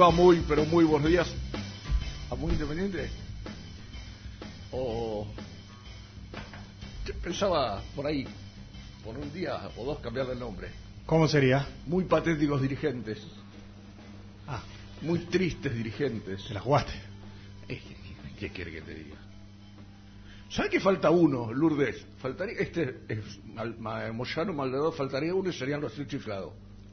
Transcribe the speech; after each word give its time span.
Va? 0.00 0.10
Muy, 0.10 0.42
pero 0.48 0.64
muy 0.64 0.84
buenos 0.84 1.08
días. 1.10 1.30
¿A 2.30 2.34
Muy 2.34 2.52
Independiente? 2.52 3.10
O... 4.72 5.26
Yo 7.06 7.14
pensaba 7.22 7.82
por 7.94 8.06
ahí, 8.06 8.26
por 9.04 9.16
un 9.18 9.32
día 9.32 9.68
o 9.76 9.84
dos 9.84 9.98
cambiarle 9.98 10.32
el 10.34 10.38
nombre. 10.38 10.68
¿Cómo 11.06 11.28
sería? 11.28 11.66
Muy 11.86 12.04
patéticos 12.04 12.62
dirigentes, 12.62 13.18
Ah, 14.46 14.62
muy 15.02 15.18
tristes 15.26 15.72
dirigentes. 15.74 16.44
te 16.48 16.54
la 16.54 16.60
jugaste. 16.60 16.92
Eh, 17.68 17.80
¿Qué 18.38 18.50
quiere 18.50 18.72
que 18.72 18.80
te 18.80 18.94
diga? 18.94 19.16
¿Sabe 20.48 20.70
que 20.70 20.80
falta 20.80 21.10
uno, 21.10 21.52
Lourdes? 21.52 22.04
Faltaría, 22.18 22.58
este, 22.58 23.00
es, 23.08 23.38
Moyano 23.78 24.52
Maldonado, 24.52 24.92
faltaría 24.92 25.34
uno 25.34 25.50
y 25.50 25.52
serían 25.52 25.80
los 25.80 25.92
tres 25.92 26.08
chiflados. 26.08 26.52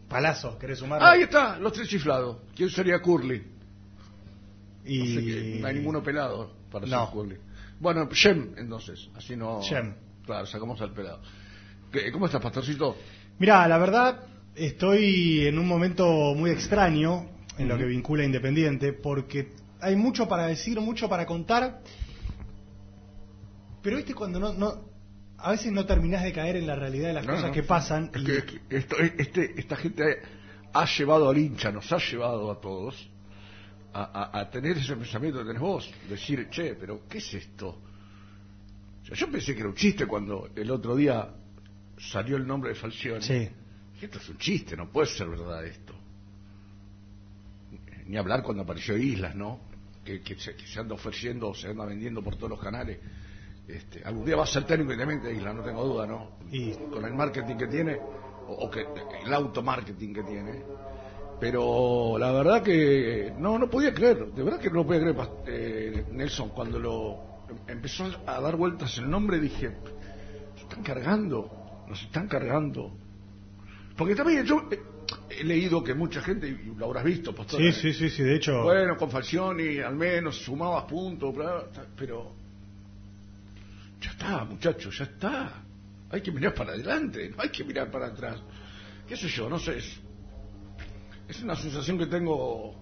Palazo, 0.09 0.57
¿querés 0.57 0.79
sumar? 0.79 1.03
Ahí 1.03 1.23
está, 1.23 1.57
los 1.59 1.73
tres 1.73 1.88
chiflados. 1.90 2.38
¿Quién 2.56 2.69
sería 2.69 3.00
Curly? 3.01 3.44
Y... 4.85 5.00
No, 5.00 5.06
sé 5.06 5.25
qué, 5.25 5.57
no 5.62 5.68
hay 5.68 5.73
ninguno 5.75 6.01
pelado 6.01 6.53
para 6.72 6.85
No. 6.88 7.06
ser 7.06 7.13
Curly. 7.13 7.38
Bueno, 7.79 8.07
Shem, 8.12 8.53
entonces, 8.57 9.09
así 9.16 9.35
no... 9.35 9.62
Shem. 9.62 9.94
Claro, 10.25 10.46
sacamos 10.46 10.79
al 10.81 10.94
pelado. 10.94 11.22
¿Qué- 11.91 12.12
¿Cómo 12.12 12.25
estás, 12.28 12.41
pastorcito? 12.41 12.96
Mirá, 13.40 13.67
la 13.67 13.78
verdad, 13.78 14.23
estoy 14.56 15.46
en 15.46 15.59
un 15.59 15.67
momento 15.67 16.07
muy 16.35 16.51
extraño 16.51 17.29
en 17.57 17.67
lo 17.67 17.78
que 17.78 17.85
vincula 17.85 18.23
a 18.23 18.25
Independiente, 18.25 18.94
porque 18.94 19.51
hay 19.81 19.96
mucho 19.96 20.28
para 20.28 20.47
decir, 20.47 20.79
mucho 20.79 21.07
para 21.09 21.25
contar, 21.25 21.81
pero 23.81 23.97
viste 23.97 24.13
cuando 24.13 24.40
no, 24.40 24.53
no 24.53 24.87
a 25.40 25.52
veces 25.52 25.72
no 25.72 25.86
terminás 25.86 26.24
de 26.24 26.34
caer 26.34 26.56
en 26.58 26.68
la 26.68 26.75
realidad 26.75 27.08
de 27.09 27.14
las 27.14 27.25
No, 27.25 27.34
cosas 27.34 27.48
no. 27.48 27.53
que 27.53 27.64
pasan. 27.64 28.12
Es 28.14 28.22
y- 28.22 28.25
que, 28.25 28.38
es 28.38 28.44
que 28.46 28.59
esto, 28.78 28.96
este, 29.00 29.59
esta 29.59 29.75
gente 29.75 30.20
ha 30.74 30.86
llevado 30.86 31.30
al 31.30 31.38
hincha, 31.38 31.72
nos 31.72 31.92
ha 31.92 31.98
llevado 31.98 32.52
a 32.52 32.59
todos 32.59 33.09
a, 33.94 34.03
a- 34.34 34.40
a 34.42 34.50
tener 34.50 34.78
ese 34.78 34.96
pensamiento 34.96 35.40
que 35.40 35.46
tenés 35.46 35.62
vos. 35.62 35.90
Decir, 36.09 36.47
che, 36.50 36.76
pero 36.76 37.02
¿qué 37.08 37.20
es 37.20 37.34
esto? 37.34 37.70
O 39.03 39.06
sea, 39.06 39.16
yo 39.16 39.31
pensé 39.31 39.53
que 39.53 39.59
era 39.62 39.70
un 39.70 39.76
chiste 39.76 40.06
cuando 40.06 40.50
el 40.56 40.70
otro 40.72 40.96
día 40.96 41.30
salió 41.97 42.36
el 42.38 42.46
nombre 42.46 42.70
de 42.72 42.76
Falcioni. 42.76 43.22
Sí. 43.22 43.50
Esto 44.02 44.20
es 44.20 44.30
un 44.30 44.38
chiste, 44.38 44.76
no 44.78 44.90
puede 44.92 45.08
ser 45.08 45.28
verdad 45.30 45.66
esto. 45.66 45.94
Ni 48.06 48.18
hablar 48.18 48.44
cuando 48.44 48.64
apareció 48.64 48.96
Islas, 48.97 49.36
¿no? 49.36 49.59
Que, 50.06 50.22
que 50.22 50.36
se, 50.40 50.56
que 50.56 50.66
se 50.66 50.80
anda 50.80 50.96
ofreciendo, 50.96 51.53
se 51.53 51.68
anda 51.68 51.86
vendiendo 51.86 52.24
por 52.24 52.36
todos 52.36 52.50
los 52.52 52.59
canales. 52.59 53.00
Este, 53.67 54.01
algún 54.03 54.25
día 54.25 54.35
va 54.38 54.44
a 54.44 54.47
ser 54.47 54.63
técnico 54.66 54.94
independiente 54.94 55.38
Islas, 55.38 55.53
no 55.55 55.61
tengo 55.61 55.83
duda, 55.83 56.07
¿no? 56.07 56.38
Y- 56.51 56.72
Con 56.89 57.03
el 57.03 57.13
marketing 57.13 57.55
que 57.55 57.67
tiene, 57.67 57.97
o, 58.47 58.53
o 58.53 58.72
que 58.72 58.85
el 59.25 59.33
automarketing 59.33 60.13
que 60.13 60.23
tiene. 60.23 60.63
Pero 61.39 62.17
la 62.17 62.31
verdad 62.31 62.64
que 62.64 63.31
no, 63.37 63.59
no 63.59 63.69
podía 63.69 63.93
creer, 63.93 64.25
de 64.31 64.43
verdad 64.43 64.59
que 64.59 64.72
no 64.72 64.85
podía 64.85 65.02
creer, 65.02 65.16
eh, 65.46 66.05
Nelson, 66.11 66.49
cuando 66.49 66.79
lo 66.79 67.19
empezó 67.67 68.05
a 68.25 68.40
dar 68.41 68.55
vueltas 68.55 68.97
el 68.97 69.09
nombre, 69.09 69.40
dije, 69.40 69.70
nos 70.53 70.61
están 70.63 70.81
cargando, 70.84 71.84
nos 71.87 72.02
están 72.02 72.28
cargando. 72.28 72.91
Porque 73.96 74.16
también 74.16 74.46
yo 74.46 74.67
eh, 74.72 74.79
he 75.29 75.43
leído 75.43 75.84
que 75.84 75.93
mucha 75.93 76.22
gente, 76.22 76.47
y 76.47 76.73
lo 76.75 76.85
habrás 76.85 77.03
visto, 77.03 77.35
pastor. 77.35 77.59
Sí, 77.61 77.72
sí, 77.72 77.93
sí, 77.93 78.09
sí, 78.09 78.23
de 78.23 78.35
hecho... 78.35 78.63
Bueno, 78.63 78.97
con 78.97 79.11
Falcioni 79.11 79.78
al 79.79 79.96
menos 79.96 80.37
sumabas 80.43 80.85
puntos, 80.85 81.35
pero 81.96 82.34
ya 84.08 84.12
está, 84.12 84.44
muchachos, 84.46 84.98
ya 84.98 85.06
está. 85.06 85.64
Hay 86.09 86.22
que 86.22 86.32
mirar 86.32 86.54
para 86.54 86.72
adelante, 86.72 87.30
no 87.36 87.42
hay 87.44 87.50
que 87.50 87.64
mirar 87.64 87.92
para 87.92 88.08
atrás. 88.08 88.40
¿Qué 89.08 89.16
sé 89.18 89.28
yo? 89.28 89.50
No 89.50 89.59
sé. 89.59 89.78
Es, 89.78 90.00
es 91.28 91.42
una 91.44 91.56
sensación 91.56 91.98
que 91.98 92.06
tengo 92.06 92.76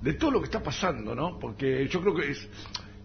de 0.00 0.14
todo 0.14 0.32
lo 0.32 0.40
que 0.40 0.46
está 0.46 0.60
pasando, 0.62 1.14
¿no? 1.14 1.38
Porque 1.38 1.86
yo 1.88 2.00
creo 2.00 2.14
que 2.14 2.30
es. 2.32 2.48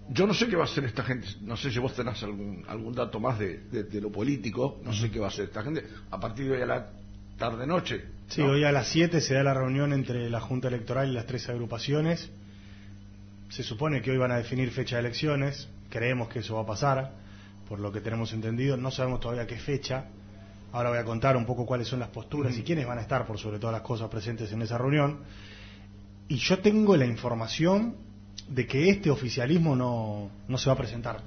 Yo 0.09 0.25
no 0.25 0.33
sé 0.33 0.47
qué 0.47 0.55
va 0.55 0.63
a 0.63 0.67
hacer 0.67 0.85
esta 0.85 1.03
gente, 1.03 1.27
no 1.41 1.57
sé 1.57 1.69
si 1.69 1.79
vos 1.79 1.93
tenés 1.93 2.23
algún, 2.23 2.63
algún 2.69 2.93
dato 2.95 3.19
más 3.19 3.37
de, 3.37 3.57
de- 3.69 3.83
de 3.83 3.99
lo 4.01 4.09
político, 4.09 4.79
no 4.83 4.93
sé 4.93 5.11
qué 5.11 5.19
va 5.19 5.25
a 5.25 5.29
hacer 5.29 5.45
esta 5.45 5.61
gente. 5.63 5.83
A 6.09 6.17
partir 6.19 6.45
de 6.45 6.53
hoy 6.53 6.61
a 6.61 6.65
la 6.65 6.89
tarde-noche 7.37 8.05
Sí, 8.29 8.41
hoy 8.41 8.63
a 8.63 8.71
las 8.71 8.87
7 8.87 9.19
se 9.21 9.33
da 9.35 9.43
la 9.43 9.53
reunión 9.53 9.91
entre 9.93 10.29
la 10.29 10.39
Junta 10.39 10.69
Electoral 10.69 11.09
y 11.09 11.13
las 11.13 11.25
tres 11.25 11.47
agrupaciones. 11.49 12.29
Se 13.49 13.63
supone 13.63 14.01
que 14.01 14.11
hoy 14.11 14.17
van 14.17 14.31
a 14.31 14.37
definir 14.37 14.71
fecha 14.71 14.95
de 14.95 15.01
elecciones. 15.01 15.67
Creemos 15.89 16.29
que 16.29 16.39
eso 16.39 16.55
va 16.55 16.61
a 16.61 16.65
pasar, 16.65 17.13
por 17.67 17.79
lo 17.79 17.91
que 17.91 18.01
tenemos 18.01 18.33
entendido. 18.33 18.77
No 18.77 18.91
sabemos 18.91 19.19
todavía 19.19 19.45
qué 19.47 19.57
fecha. 19.57 20.05
Ahora 20.71 20.89
voy 20.89 20.99
a 20.99 21.05
contar 21.05 21.37
un 21.37 21.45
poco 21.45 21.65
cuáles 21.65 21.87
son 21.87 21.99
las 21.99 22.09
posturas 22.09 22.57
y 22.57 22.63
quiénes 22.63 22.85
van 22.85 22.97
a 22.97 23.01
estar, 23.01 23.25
por 23.25 23.37
sobre 23.39 23.57
todas 23.59 23.73
las 23.73 23.81
cosas, 23.81 24.09
presentes 24.09 24.51
en 24.51 24.61
esa 24.61 24.77
reunión. 24.77 25.19
Y 26.27 26.37
yo 26.37 26.59
tengo 26.59 26.95
la 26.97 27.05
información 27.05 27.95
de 28.49 28.67
que 28.67 28.89
este 28.89 29.09
oficialismo 29.09 29.75
no, 29.75 30.29
no 30.47 30.57
se 30.57 30.69
va 30.69 30.73
a 30.73 30.77
presentar. 30.77 31.21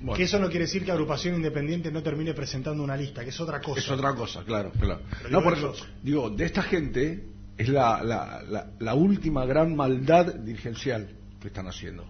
Bueno. 0.00 0.16
Que 0.16 0.24
eso 0.24 0.38
no 0.38 0.48
quiere 0.48 0.66
decir 0.66 0.84
que 0.84 0.92
Agrupación 0.92 1.34
Independiente 1.36 1.90
no 1.90 2.02
termine 2.02 2.34
presentando 2.34 2.82
una 2.82 2.96
lista, 2.96 3.22
que 3.24 3.30
es 3.30 3.40
otra 3.40 3.60
cosa. 3.60 3.80
Es 3.80 3.90
otra 3.90 4.14
cosa, 4.14 4.44
claro, 4.44 4.70
claro. 4.78 5.00
Pero 5.22 5.30
No, 5.30 5.42
por 5.42 5.54
eso. 5.54 5.72
eso, 5.72 5.86
digo, 6.02 6.30
de 6.30 6.44
esta 6.44 6.62
gente 6.62 7.24
es 7.56 7.68
la, 7.68 8.02
la, 8.02 8.42
la, 8.42 8.70
la 8.78 8.94
última 8.94 9.44
gran 9.46 9.74
maldad 9.74 10.34
dirigencial 10.34 11.08
que 11.40 11.48
están 11.48 11.68
haciendo. 11.68 12.04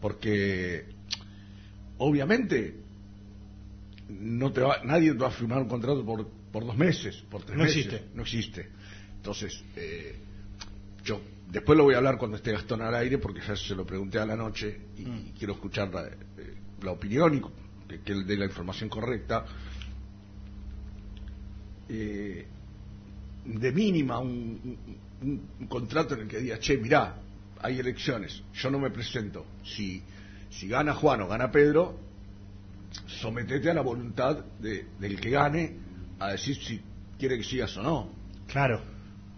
Porque, 0.00 0.86
obviamente, 1.98 2.76
no 4.08 4.52
te 4.52 4.60
va, 4.60 4.82
nadie 4.84 5.12
te 5.12 5.18
va 5.18 5.28
a 5.28 5.32
firmar 5.32 5.58
un 5.62 5.68
contrato 5.68 6.04
por, 6.04 6.26
por 6.52 6.64
dos 6.66 6.76
meses, 6.76 7.16
por 7.30 7.42
tres 7.42 7.56
No 7.58 7.64
meses. 7.64 7.86
existe. 7.86 8.04
No 8.14 8.22
existe. 8.22 8.68
Entonces, 9.16 9.62
eh, 9.76 10.16
yo 11.04 11.20
después 11.50 11.76
lo 11.76 11.84
voy 11.84 11.94
a 11.94 11.98
hablar 11.98 12.16
cuando 12.18 12.36
esté 12.36 12.52
Gastón 12.52 12.82
al 12.82 12.94
aire, 12.94 13.18
porque 13.18 13.40
ya 13.46 13.56
se 13.56 13.74
lo 13.74 13.84
pregunté 13.84 14.18
a 14.18 14.26
la 14.26 14.36
noche 14.36 14.78
y, 14.96 15.02
Mm. 15.02 15.26
y 15.28 15.32
quiero 15.38 15.54
escuchar 15.54 15.92
la, 15.92 16.06
eh, 16.06 16.54
la 16.82 16.92
opinión 16.92 17.34
y 17.34 17.40
que, 17.88 18.00
que 18.02 18.12
él 18.12 18.26
dé 18.26 18.36
la 18.36 18.44
información 18.46 18.88
correcta. 18.88 19.44
Eh, 21.88 22.46
de 23.46 23.72
mínima 23.72 24.18
un, 24.18 24.76
un- 25.22 25.48
un 25.60 25.66
contrato 25.66 26.14
en 26.14 26.20
el 26.20 26.28
que 26.28 26.38
diga, 26.38 26.58
che, 26.58 26.76
mirá, 26.76 27.16
hay 27.62 27.78
elecciones, 27.78 28.42
yo 28.54 28.70
no 28.70 28.78
me 28.78 28.90
presento. 28.90 29.46
Si, 29.64 30.02
si 30.50 30.68
gana 30.68 30.94
Juan 30.94 31.22
o 31.22 31.28
gana 31.28 31.50
Pedro, 31.50 31.98
sometete 33.20 33.70
a 33.70 33.74
la 33.74 33.82
voluntad 33.82 34.44
de- 34.60 34.86
del 34.98 35.20
que 35.20 35.30
gane 35.30 35.76
a 36.18 36.28
decir 36.32 36.56
si 36.56 36.80
quiere 37.18 37.36
que 37.36 37.44
sigas 37.44 37.76
o 37.76 37.82
no. 37.82 38.12
Claro. 38.46 38.80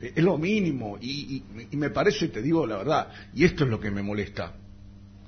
Eh, 0.00 0.12
Es 0.17 0.25
lo 0.25 0.38
mínimo 0.38 0.99
y, 1.00 1.37
y- 1.37 1.67
y 1.70 1.76
me 1.76 1.90
parece, 1.90 2.28
te 2.28 2.40
digo 2.43 2.67
la 2.67 2.76
verdad, 2.78 3.08
y 3.34 3.44
esto 3.44 3.64
es 3.64 3.70
lo 3.70 3.78
que 3.81 3.90
me 3.90 4.02
molesta. 4.02 4.55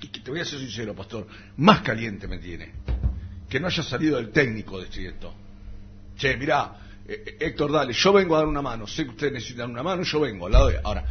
Y 0.00 0.08
que 0.08 0.20
te 0.20 0.30
voy 0.30 0.40
a 0.40 0.44
ser 0.44 0.58
sincero, 0.58 0.94
pastor, 0.94 1.26
más 1.58 1.82
caliente 1.82 2.26
me 2.26 2.38
tiene. 2.38 2.72
Que 3.48 3.60
no 3.60 3.66
haya 3.68 3.82
salido 3.82 4.18
el 4.18 4.30
técnico 4.30 4.78
de 4.80 4.86
decir 4.86 5.06
esto. 5.08 5.34
Che, 6.16 6.36
mirá, 6.36 6.76
eh, 7.06 7.22
eh, 7.26 7.36
Héctor, 7.40 7.70
dale, 7.72 7.92
yo 7.92 8.12
vengo 8.12 8.34
a 8.34 8.38
dar 8.38 8.48
una 8.48 8.62
mano. 8.62 8.86
Sé 8.86 9.04
que 9.04 9.10
ustedes 9.10 9.32
necesitan 9.32 9.70
una 9.70 9.82
mano, 9.82 10.02
yo 10.02 10.20
vengo 10.20 10.46
al 10.46 10.52
lado 10.52 10.68
de. 10.68 10.80
Ahora, 10.82 11.04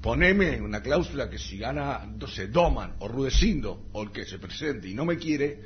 poneme 0.00 0.60
una 0.60 0.80
cláusula 0.82 1.28
que 1.28 1.38
si 1.38 1.58
gana, 1.58 2.02
entonces 2.04 2.50
Doman 2.52 2.94
o 3.00 3.08
Rudecindo 3.08 3.88
o 3.92 4.02
el 4.02 4.12
que 4.12 4.24
se 4.24 4.38
presente 4.38 4.88
y 4.88 4.94
no 4.94 5.04
me 5.04 5.16
quiere, 5.16 5.60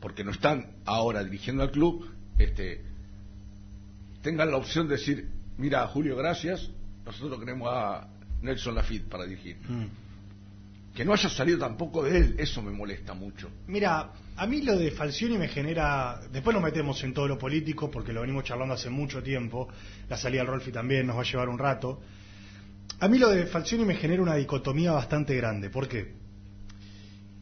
porque 0.00 0.24
no 0.24 0.30
están 0.30 0.78
ahora 0.84 1.22
dirigiendo 1.24 1.62
al 1.62 1.70
club, 1.70 2.08
este, 2.38 2.84
tengan 4.22 4.50
la 4.50 4.56
opción 4.56 4.88
de 4.88 4.96
decir, 4.96 5.28
mira, 5.56 5.86
Julio, 5.88 6.16
gracias, 6.16 6.70
nosotros 7.04 7.38
queremos 7.38 7.68
a 7.72 8.08
Nelson 8.42 8.74
Lafitte 8.74 9.08
para 9.08 9.24
dirigir. 9.24 9.56
Mm. 9.68 9.86
Que 10.94 11.04
no 11.04 11.12
haya 11.12 11.28
salido 11.28 11.58
tampoco 11.58 12.02
de 12.02 12.18
él, 12.18 12.34
eso 12.38 12.60
me 12.60 12.72
molesta 12.72 13.14
mucho. 13.14 13.50
Mira, 13.68 14.10
a 14.36 14.46
mí 14.46 14.62
lo 14.62 14.76
de 14.76 14.90
Falcioni 14.90 15.38
me 15.38 15.46
genera. 15.46 16.20
Después 16.32 16.54
nos 16.54 16.62
metemos 16.62 17.02
en 17.04 17.14
todo 17.14 17.28
lo 17.28 17.38
político, 17.38 17.88
porque 17.88 18.12
lo 18.12 18.22
venimos 18.22 18.44
charlando 18.44 18.74
hace 18.74 18.90
mucho 18.90 19.22
tiempo. 19.22 19.68
La 20.08 20.16
salida 20.16 20.40
del 20.40 20.48
Rolfi 20.48 20.72
también 20.72 21.06
nos 21.06 21.16
va 21.16 21.20
a 21.20 21.24
llevar 21.24 21.48
un 21.48 21.58
rato. 21.58 22.00
A 23.00 23.08
mí 23.08 23.18
lo 23.18 23.30
de 23.30 23.46
Falcioni 23.46 23.84
me 23.84 23.94
genera 23.94 24.22
una 24.22 24.34
dicotomía 24.34 24.92
bastante 24.92 25.36
grande. 25.36 25.70
¿Por 25.70 25.88
qué? 25.88 26.14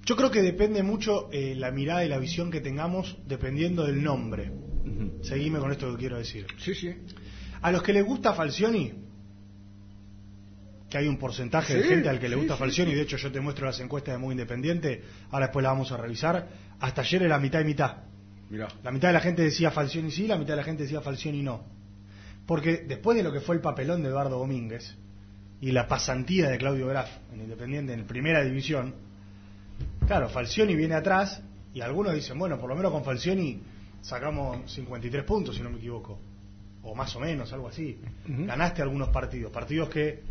Yo 0.04 0.14
creo 0.14 0.30
que 0.30 0.42
depende 0.42 0.82
mucho 0.82 1.28
eh, 1.32 1.54
la 1.56 1.70
mirada 1.70 2.04
y 2.04 2.08
la 2.08 2.18
visión 2.18 2.50
que 2.50 2.60
tengamos 2.60 3.16
dependiendo 3.26 3.84
del 3.84 4.02
nombre. 4.02 4.52
Seguime 5.22 5.58
con 5.58 5.72
esto 5.72 5.90
que 5.92 5.98
quiero 5.98 6.18
decir. 6.18 6.46
Sí, 6.58 6.74
sí. 6.74 6.94
A 7.62 7.72
los 7.72 7.82
que 7.82 7.92
les 7.92 8.04
gusta 8.04 8.34
Falcioni, 8.34 8.92
que 10.88 10.98
hay 10.98 11.08
un 11.08 11.18
porcentaje 11.18 11.74
de 11.74 11.82
gente 11.82 12.08
al 12.08 12.20
que 12.20 12.28
le 12.28 12.36
gusta 12.36 12.54
sí, 12.54 12.60
Falcioni, 12.60 12.90
sí. 12.92 12.96
de 12.96 13.02
hecho 13.02 13.16
yo 13.16 13.32
te 13.32 13.40
muestro 13.40 13.66
las 13.66 13.80
encuestas 13.80 14.14
de 14.14 14.18
Muy 14.18 14.32
Independiente, 14.32 15.02
ahora 15.30 15.46
después 15.46 15.64
las 15.64 15.72
vamos 15.72 15.90
a 15.90 15.96
revisar, 15.96 16.48
hasta 16.78 17.00
ayer 17.00 17.24
era 17.24 17.38
mitad 17.40 17.60
y 17.60 17.64
mitad. 17.64 17.96
Mira, 18.48 18.68
La 18.84 18.92
mitad 18.92 19.08
de 19.08 19.14
la 19.14 19.20
gente 19.20 19.42
decía 19.42 19.72
Falcioni 19.72 20.12
sí, 20.12 20.28
la 20.28 20.36
mitad 20.36 20.52
de 20.52 20.58
la 20.58 20.64
gente 20.64 20.84
decía 20.84 21.00
Falcioni 21.00 21.42
no. 21.42 21.64
Porque 22.46 22.84
después 22.86 23.16
de 23.16 23.24
lo 23.24 23.32
que 23.32 23.40
fue 23.40 23.56
el 23.56 23.60
papelón 23.60 24.02
de 24.02 24.08
Eduardo 24.10 24.38
Domínguez 24.38 24.96
y 25.60 25.72
la 25.72 25.88
pasantía 25.88 26.48
de 26.48 26.58
Claudio 26.58 26.86
Graf 26.88 27.10
en 27.32 27.40
Independiente 27.40 27.92
en 27.92 28.06
primera 28.06 28.42
división, 28.42 28.94
claro, 30.06 30.28
Falcioni 30.28 30.74
viene 30.74 30.94
atrás 30.94 31.42
y 31.72 31.80
algunos 31.80 32.14
dicen, 32.14 32.38
bueno, 32.38 32.58
por 32.58 32.68
lo 32.68 32.76
menos 32.76 32.92
con 32.92 33.04
Falcioni 33.04 33.60
sacamos 34.00 34.70
53 34.72 35.24
puntos, 35.24 35.56
si 35.56 35.62
no 35.62 35.70
me 35.70 35.78
equivoco. 35.78 36.18
O 36.82 36.94
más 36.94 37.14
o 37.16 37.20
menos, 37.20 37.52
algo 37.52 37.68
así. 37.68 37.98
Ganaste 38.26 38.80
algunos 38.80 39.08
partidos, 39.08 39.50
partidos 39.50 39.88
que, 39.88 40.22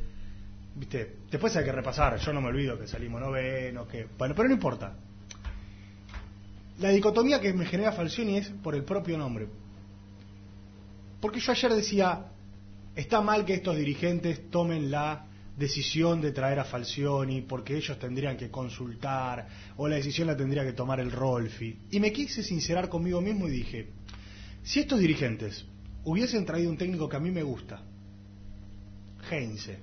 viste, 0.76 1.18
después 1.30 1.56
hay 1.58 1.66
que 1.66 1.72
repasar, 1.72 2.18
yo 2.18 2.32
no 2.32 2.40
me 2.40 2.48
olvido 2.48 2.80
que 2.80 2.88
salimos 2.88 3.20
novenos, 3.20 3.88
que, 3.88 4.08
bueno, 4.18 4.34
pero 4.36 4.48
no 4.48 4.56
importa. 4.56 4.96
La 6.80 6.90
dicotomía 6.90 7.42
que 7.42 7.54
me 7.54 7.66
genera 7.66 7.92
Falcioni 7.92 8.38
es 8.38 8.50
por 8.50 8.76
el 8.76 8.84
propio 8.84 9.18
nombre. 9.18 9.48
Porque 11.20 11.40
yo 11.40 11.52
ayer 11.52 11.74
decía, 11.74 12.26
está 12.96 13.22
mal 13.22 13.46
que 13.46 13.56
estos 13.56 13.76
dirigentes 13.76 14.50
tomen 14.50 14.90
la 14.90 15.28
decisión 15.58 16.22
de 16.22 16.32
traer 16.32 16.60
a 16.60 16.66
Falcioni 16.66 17.42
porque 17.42 17.76
ellos 17.78 17.98
tendrían 17.98 18.36
que 18.38 18.50
consultar 18.50 19.48
o 19.78 19.88
la 19.88 19.96
decisión 19.96 20.28
la 20.28 20.36
tendría 20.36 20.64
que 20.64 20.74
tomar 20.74 21.00
el 21.00 21.12
Rolfi. 21.12 21.78
Y 21.92 22.00
me 22.00 22.12
quise 22.12 22.44
sincerar 22.44 22.90
conmigo 22.90 23.22
mismo 23.22 23.48
y 23.48 23.52
dije, 23.52 23.90
si 24.64 24.82
estos 24.82 25.00
dirigentes 25.00 25.66
hubiesen 26.04 26.46
traído 26.46 26.70
un 26.70 26.78
técnico 26.78 27.08
que 27.08 27.18
a 27.18 27.20
mí 27.20 27.32
me 27.32 27.44
gusta, 27.44 27.82
Heinze, 29.30 29.80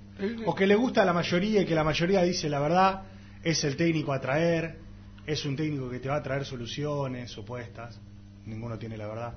o 0.46 0.54
que 0.54 0.66
le 0.66 0.76
gusta 0.76 1.02
a 1.02 1.04
la 1.04 1.12
mayoría 1.12 1.62
y 1.62 1.66
que 1.66 1.74
la 1.74 1.84
mayoría 1.84 2.22
dice 2.22 2.48
la 2.48 2.60
verdad, 2.60 3.02
es 3.42 3.64
el 3.64 3.76
técnico 3.76 4.12
a 4.12 4.20
traer, 4.20 4.78
es 5.26 5.44
un 5.44 5.56
técnico 5.56 5.90
que 5.90 5.98
te 5.98 6.08
va 6.08 6.16
a 6.16 6.22
traer 6.22 6.44
soluciones 6.44 7.30
supuestas, 7.30 7.98
ninguno 8.46 8.78
tiene 8.78 8.96
la 8.96 9.08
verdad, 9.08 9.34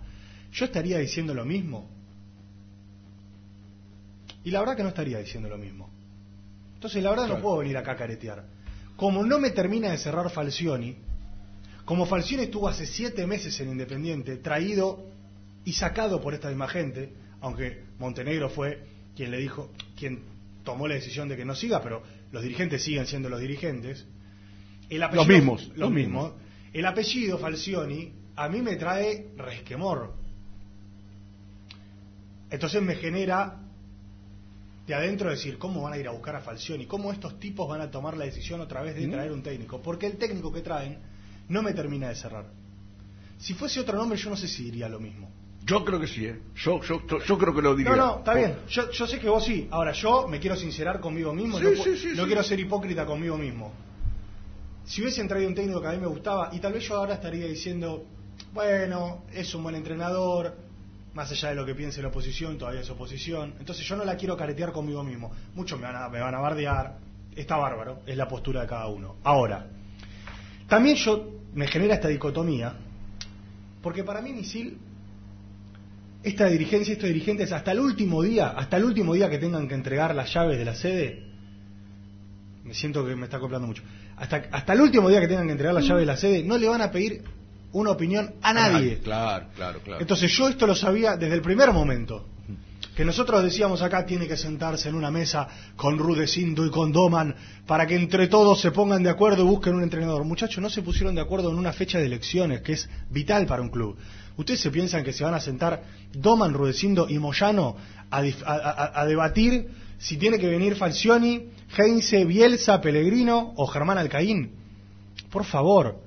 yo 0.51 0.65
estaría 0.65 0.99
diciendo 0.99 1.33
lo 1.33 1.43
mismo. 1.45 1.89
Y 4.45 4.51
la 4.51 4.59
verdad 4.59 4.77
que 4.77 4.83
no 4.83 4.89
estaría 4.89 5.17
diciendo 5.17 5.49
lo 5.49 5.57
mismo. 5.57 5.89
Entonces 6.75 7.03
la 7.03 7.09
verdad 7.09 7.27
no 7.27 7.41
puedo 7.41 7.57
venir 7.57 7.75
acá 7.77 7.93
a 7.93 7.97
caretear. 7.97 8.45
Como 8.95 9.25
no 9.25 9.39
me 9.39 9.49
termina 9.49 9.89
de 9.89 9.97
cerrar 9.97 10.29
Falcioni, 10.29 10.95
como 11.83 12.05
Falcioni 12.05 12.43
estuvo 12.43 12.69
hace 12.69 12.85
siete 12.85 13.25
meses 13.25 13.59
en 13.59 13.69
Independiente, 13.69 14.37
traído 14.37 15.03
y 15.65 15.73
sacado 15.73 16.21
por 16.21 16.35
esta 16.35 16.49
misma 16.49 16.67
gente, 16.67 17.11
aunque 17.41 17.83
Montenegro 17.97 18.49
fue 18.49 18.85
quien 19.15 19.31
le 19.31 19.37
dijo, 19.37 19.71
quien 19.97 20.21
tomó 20.63 20.87
la 20.87 20.93
decisión 20.93 21.27
de 21.27 21.37
que 21.37 21.45
no 21.45 21.55
siga, 21.55 21.81
pero 21.81 22.03
los 22.31 22.43
dirigentes 22.43 22.83
siguen 22.83 23.07
siendo 23.07 23.29
los 23.29 23.39
dirigentes. 23.39 24.05
El 24.89 25.01
Los 25.11 25.27
mismos, 25.27 25.67
los 25.69 25.77
los 25.77 25.91
mismos. 25.91 26.33
El 26.71 26.85
apellido 26.85 27.39
Falcioni 27.39 28.13
a 28.35 28.47
mí 28.47 28.61
me 28.61 28.75
trae 28.75 29.29
resquemor. 29.37 30.13
Entonces 32.51 32.81
me 32.83 32.95
genera 32.95 33.64
de 34.87 34.93
adentro 34.93 35.29
decir, 35.29 35.57
¿cómo 35.57 35.81
van 35.81 35.93
a 35.93 35.97
ir 35.97 36.07
a 36.07 36.11
buscar 36.11 36.35
a 36.35 36.41
Falcioni? 36.41 36.85
¿Cómo 36.85 37.11
estos 37.11 37.39
tipos 37.39 37.67
van 37.67 37.81
a 37.81 37.89
tomar 37.89 38.15
la 38.17 38.25
decisión 38.25 38.61
otra 38.61 38.81
vez 38.81 38.95
de 38.95 39.07
¿Mm? 39.07 39.11
traer 39.11 39.31
un 39.31 39.41
técnico? 39.41 39.81
Porque 39.81 40.05
el 40.05 40.17
técnico 40.17 40.51
que 40.53 40.61
traen 40.61 40.99
no 41.49 41.63
me 41.63 41.73
termina 41.73 42.09
de 42.09 42.15
cerrar. 42.15 42.45
Si 43.39 43.53
fuese 43.53 43.79
otro 43.79 43.97
nombre, 43.97 44.17
yo 44.17 44.29
no 44.29 44.37
sé 44.37 44.47
si 44.47 44.65
diría 44.65 44.87
lo 44.87 44.99
mismo. 44.99 45.29
yo 45.65 45.83
creo 45.83 45.99
que 45.99 46.07
sí, 46.07 46.25
¿eh? 46.25 46.39
Yo, 46.55 46.81
yo, 46.83 47.01
yo 47.25 47.37
creo 47.37 47.53
que 47.55 47.61
lo 47.61 47.75
diría. 47.75 47.95
No, 47.95 48.05
no, 48.05 48.17
está 48.19 48.33
bien. 48.35 48.55
Yo, 48.69 48.91
yo 48.91 49.07
sé 49.07 49.19
que 49.19 49.27
vos 49.27 49.43
sí. 49.43 49.67
Ahora, 49.71 49.91
yo 49.93 50.27
me 50.27 50.39
quiero 50.39 50.55
sincerar 50.55 50.99
conmigo 50.99 51.33
mismo. 51.33 51.57
Sí, 51.57 51.65
no 51.65 51.83
sí, 51.83 51.97
sí, 51.97 52.07
no 52.15 52.25
quiero 52.27 52.43
ser 52.43 52.59
hipócrita 52.59 53.05
conmigo 53.05 53.37
mismo. 53.37 53.73
Si 54.85 55.01
hubiesen 55.01 55.27
traído 55.27 55.49
un 55.49 55.55
técnico 55.55 55.81
que 55.81 55.87
a 55.87 55.91
mí 55.93 55.97
me 55.97 56.05
gustaba, 56.07 56.51
y 56.53 56.59
tal 56.59 56.73
vez 56.73 56.87
yo 56.87 56.95
ahora 56.95 57.15
estaría 57.15 57.47
diciendo, 57.47 58.05
bueno, 58.53 59.23
es 59.33 59.53
un 59.55 59.63
buen 59.63 59.75
entrenador, 59.75 60.55
más 61.15 61.31
allá 61.31 61.49
de 61.49 61.55
lo 61.55 61.65
que 61.65 61.73
piense 61.73 62.01
la 62.01 62.09
oposición, 62.09 62.57
todavía 62.57 62.81
es 62.81 62.89
oposición. 62.89 63.55
Entonces 63.59 63.87
yo 63.87 63.95
no 63.95 64.03
la 64.03 64.17
quiero 64.17 64.35
caretear 64.35 64.71
conmigo 64.73 65.01
mismo. 65.01 65.31
Muchos 65.55 65.79
me 65.79 65.87
van 65.87 65.95
a, 65.95 66.09
me 66.09 66.19
van 66.19 66.35
a 66.35 66.39
bardear. 66.39 66.97
Está 67.33 67.55
bárbaro, 67.55 68.01
es 68.05 68.15
la 68.15 68.27
postura 68.27 68.61
de 68.61 68.67
cada 68.67 68.87
uno. 68.87 69.15
Ahora, 69.23 69.65
también 70.67 70.97
yo 70.97 71.31
me 71.53 71.67
genera 71.67 71.95
esta 71.95 72.09
dicotomía, 72.09 72.75
porque 73.81 74.03
para 74.03 74.21
mí 74.21 74.33
Misil 74.33 74.77
esta 76.23 76.47
dirigencia, 76.47 76.93
estos 76.93 77.07
dirigentes, 77.07 77.51
hasta 77.51 77.71
el 77.71 77.79
último 77.79 78.23
día, 78.23 78.49
hasta 78.49 78.77
el 78.77 78.83
último 78.83 79.13
día 79.13 79.29
que 79.29 79.37
tengan 79.37 79.67
que 79.67 79.75
entregar 79.75 80.15
las 80.15 80.33
llaves 80.33 80.57
de 80.57 80.65
la 80.65 80.75
sede, 80.75 81.23
me 82.63 82.73
siento 82.73 83.05
que 83.05 83.15
me 83.15 83.25
está 83.25 83.37
acoplando 83.37 83.67
mucho, 83.67 83.83
hasta, 84.17 84.47
hasta 84.51 84.73
el 84.73 84.81
último 84.81 85.07
día 85.07 85.21
que 85.21 85.27
tengan 85.27 85.45
que 85.45 85.51
entregar 85.51 85.75
las 85.75 85.85
llaves 85.85 86.01
de 86.01 86.07
la 86.07 86.17
sede, 86.17 86.43
no 86.43 86.57
le 86.57 86.67
van 86.67 86.81
a 86.81 86.89
pedir 86.89 87.23
una 87.81 87.91
opinión 87.91 88.33
a 88.41 88.51
nadie. 88.53 88.99
Claro, 89.03 89.45
claro, 89.55 89.79
claro. 89.83 90.01
Entonces 90.01 90.31
yo 90.31 90.47
esto 90.47 90.65
lo 90.65 90.75
sabía 90.75 91.17
desde 91.17 91.35
el 91.35 91.41
primer 91.41 91.71
momento. 91.71 92.15
que 92.95 93.03
nosotros 93.03 93.43
decíamos 93.43 93.81
acá 93.81 94.05
tiene 94.05 94.25
que 94.25 94.37
sentarse 94.37 94.87
en 94.87 94.95
una 94.95 95.11
mesa 95.11 95.47
con 95.75 95.97
Rudecindo 95.97 96.65
y 96.65 96.69
con 96.69 96.93
Doman 96.93 97.35
para 97.67 97.85
que 97.85 97.95
entre 98.03 98.27
todos 98.35 98.61
se 98.61 98.71
pongan 98.71 99.03
de 99.03 99.09
acuerdo 99.09 99.43
y 99.43 99.47
busquen 99.53 99.75
un 99.75 99.83
entrenador. 99.83 100.23
Muchachos, 100.23 100.61
no 100.61 100.69
se 100.69 100.81
pusieron 100.81 101.13
de 101.15 101.19
acuerdo 101.21 101.49
en 101.51 101.57
una 101.57 101.73
fecha 101.73 101.97
de 101.99 102.05
elecciones 102.05 102.61
que 102.61 102.71
es 102.77 102.87
vital 103.09 103.45
para 103.47 103.61
un 103.61 103.69
club. 103.69 103.97
¿Ustedes 104.37 104.61
se 104.61 104.71
piensan 104.71 105.03
que 105.03 105.11
se 105.11 105.25
van 105.25 105.33
a 105.33 105.41
sentar 105.41 105.83
Doman, 106.13 106.53
Rudecindo 106.53 107.07
y 107.09 107.19
Moyano 107.19 107.75
a, 108.09 108.21
dif- 108.23 108.43
a- 108.45 108.53
a- 108.83 109.01
a 109.01 109.05
debatir 109.05 109.53
si 109.97 110.15
tiene 110.15 110.39
que 110.39 110.47
venir 110.47 110.75
Falcioni, 110.75 111.49
Heinze, 111.77 112.23
Bielsa, 112.23 112.79
Pellegrino 112.79 113.53
o 113.57 113.67
Germán 113.67 113.97
Alcaín? 113.97 114.51
Por 115.29 115.43
favor, 115.43 115.99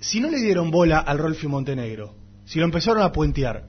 si 0.00 0.20
no 0.20 0.30
le 0.30 0.38
dieron 0.38 0.70
bola 0.70 0.98
al 0.98 1.18
Rolfi 1.18 1.46
Montenegro, 1.46 2.14
si 2.44 2.58
lo 2.58 2.64
empezaron 2.64 3.02
a 3.02 3.12
puentear 3.12 3.64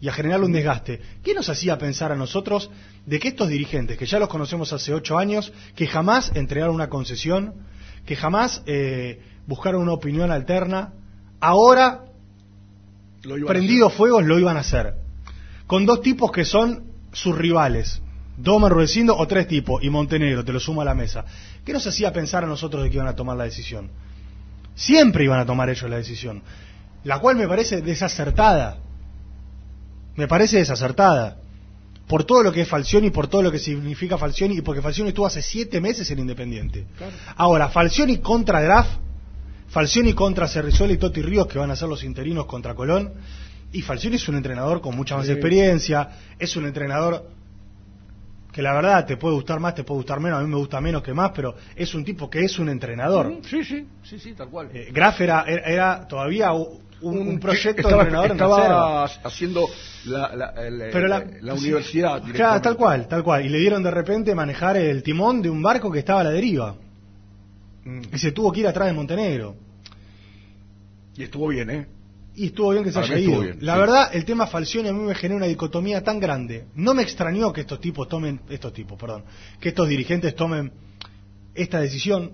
y 0.00 0.08
a 0.08 0.12
generar 0.12 0.42
un 0.42 0.52
desgaste, 0.52 1.00
¿qué 1.22 1.34
nos 1.34 1.48
hacía 1.48 1.78
pensar 1.78 2.12
a 2.12 2.16
nosotros 2.16 2.70
de 3.06 3.18
que 3.18 3.28
estos 3.28 3.48
dirigentes, 3.48 3.98
que 3.98 4.06
ya 4.06 4.18
los 4.18 4.28
conocemos 4.28 4.72
hace 4.72 4.92
ocho 4.94 5.18
años, 5.18 5.52
que 5.76 5.86
jamás 5.86 6.32
entregaron 6.34 6.74
una 6.74 6.88
concesión, 6.88 7.54
que 8.06 8.16
jamás 8.16 8.62
eh, 8.66 9.20
buscaron 9.46 9.82
una 9.82 9.92
opinión 9.92 10.30
alterna, 10.30 10.92
ahora, 11.40 12.04
Lo 13.22 13.46
prendido 13.46 13.90
fuegos, 13.90 14.24
lo 14.24 14.38
iban 14.38 14.56
a 14.56 14.60
hacer? 14.60 14.94
Con 15.66 15.86
dos 15.86 16.02
tipos 16.02 16.30
que 16.32 16.44
son 16.44 16.84
sus 17.12 17.36
rivales, 17.36 18.02
Doma 18.36 18.68
Rudecindo 18.68 19.16
o 19.16 19.26
tres 19.26 19.46
tipos, 19.46 19.82
y 19.82 19.90
Montenegro, 19.90 20.44
te 20.44 20.52
lo 20.52 20.60
sumo 20.60 20.82
a 20.82 20.84
la 20.84 20.94
mesa. 20.94 21.24
¿Qué 21.64 21.72
nos 21.72 21.86
hacía 21.86 22.12
pensar 22.12 22.44
a 22.44 22.46
nosotros 22.46 22.82
de 22.82 22.90
que 22.90 22.96
iban 22.96 23.08
a 23.08 23.16
tomar 23.16 23.36
la 23.36 23.44
decisión? 23.44 23.90
Siempre 24.74 25.24
iban 25.24 25.38
a 25.40 25.46
tomar 25.46 25.68
ellos 25.70 25.88
la 25.88 25.96
decisión, 25.96 26.42
la 27.04 27.18
cual 27.18 27.36
me 27.36 27.46
parece 27.48 27.80
desacertada. 27.80 28.78
Me 30.16 30.28
parece 30.28 30.58
desacertada. 30.58 31.36
Por 32.06 32.24
todo 32.24 32.42
lo 32.42 32.52
que 32.52 32.60
es 32.62 32.68
Falcioni, 32.68 33.10
por 33.10 33.28
todo 33.28 33.42
lo 33.42 33.50
que 33.50 33.58
significa 33.58 34.18
Falcioni, 34.18 34.58
y 34.58 34.60
porque 34.60 34.82
Falcioni 34.82 35.08
estuvo 35.08 35.26
hace 35.26 35.42
siete 35.42 35.80
meses 35.80 36.10
en 36.10 36.18
Independiente. 36.18 36.86
Ahora, 37.36 37.68
Falcioni 37.70 38.18
contra 38.18 38.60
Graf, 38.60 38.86
Falcioni 39.68 40.12
contra 40.12 40.46
Cerrizuela 40.46 40.92
y 40.92 40.98
Toti 40.98 41.22
Ríos, 41.22 41.46
que 41.46 41.58
van 41.58 41.70
a 41.70 41.76
ser 41.76 41.88
los 41.88 42.04
interinos 42.04 42.46
contra 42.46 42.74
Colón. 42.74 43.12
Y 43.72 43.82
Falcioni 43.82 44.16
es 44.16 44.28
un 44.28 44.36
entrenador 44.36 44.80
con 44.80 44.94
mucha 44.94 45.16
más 45.16 45.26
Sí. 45.26 45.32
experiencia, 45.32 46.10
es 46.38 46.56
un 46.56 46.66
entrenador 46.66 47.28
que 48.54 48.62
la 48.62 48.72
verdad 48.72 49.04
te 49.04 49.16
puede 49.16 49.34
gustar 49.34 49.58
más, 49.58 49.74
te 49.74 49.82
puede 49.82 49.98
gustar 49.98 50.20
menos, 50.20 50.38
a 50.38 50.42
mí 50.42 50.48
me 50.48 50.56
gusta 50.56 50.80
menos 50.80 51.02
que 51.02 51.12
más, 51.12 51.32
pero 51.34 51.56
es 51.74 51.92
un 51.92 52.04
tipo 52.04 52.30
que 52.30 52.44
es 52.44 52.56
un 52.60 52.68
entrenador. 52.68 53.38
Sí, 53.42 53.64
sí, 53.64 53.84
sí, 54.04 54.18
sí, 54.20 54.32
tal 54.34 54.48
cual. 54.48 54.68
Eh, 54.72 54.90
Graf 54.92 55.20
era, 55.20 55.42
era, 55.48 55.62
era 55.68 56.06
todavía 56.08 56.52
un, 56.52 56.78
un 57.02 57.40
proyecto 57.40 57.82
estaba, 57.82 58.04
de 58.04 58.10
entrenador 58.10 58.26
en 58.30 58.32
estaba 58.36 59.04
haciendo 59.24 59.66
la, 60.04 60.36
la, 60.36 60.46
el- 60.66 60.88
Pero 60.92 61.08
la, 61.08 61.24
la 61.40 61.56
sí, 61.56 61.64
universidad. 61.64 62.10
Claro, 62.20 62.26
directamente. 62.26 62.62
tal 62.62 62.76
cual, 62.76 63.08
tal 63.08 63.24
cual. 63.24 63.44
Y 63.44 63.48
le 63.48 63.58
dieron 63.58 63.82
de 63.82 63.90
repente 63.90 64.32
manejar 64.36 64.76
el 64.76 65.02
timón 65.02 65.42
de 65.42 65.50
un 65.50 65.60
barco 65.60 65.90
que 65.90 65.98
estaba 65.98 66.20
a 66.20 66.24
la 66.24 66.30
deriva. 66.30 66.76
Y 68.12 68.18
se 68.18 68.30
tuvo 68.30 68.52
que 68.52 68.60
ir 68.60 68.68
atrás 68.68 68.86
de 68.86 68.92
Montenegro. 68.94 69.56
Y 71.16 71.24
estuvo 71.24 71.48
bien, 71.48 71.70
¿eh? 71.70 71.86
Y 72.36 72.46
estuvo 72.46 72.70
bien 72.72 72.82
que 72.82 72.90
se 72.90 72.94
Para 73.00 73.06
haya 73.14 73.18
ido. 73.18 73.40
bien, 73.40 73.58
la 73.60 73.74
sí. 73.74 73.80
verdad, 73.80 74.10
el 74.12 74.24
tema 74.24 74.46
Falcioni 74.48 74.88
a 74.88 74.92
mí 74.92 75.00
me 75.00 75.14
genera 75.14 75.36
una 75.36 75.46
dicotomía 75.46 76.02
tan 76.02 76.18
grande. 76.18 76.64
No 76.74 76.92
me 76.92 77.02
extrañó 77.02 77.52
que 77.52 77.60
estos 77.60 77.80
tipos 77.80 78.08
tomen, 78.08 78.40
estos 78.48 78.72
tipos, 78.72 78.98
perdón, 78.98 79.24
que 79.60 79.68
estos 79.68 79.88
dirigentes 79.88 80.34
tomen 80.34 80.72
esta 81.54 81.80
decisión. 81.80 82.32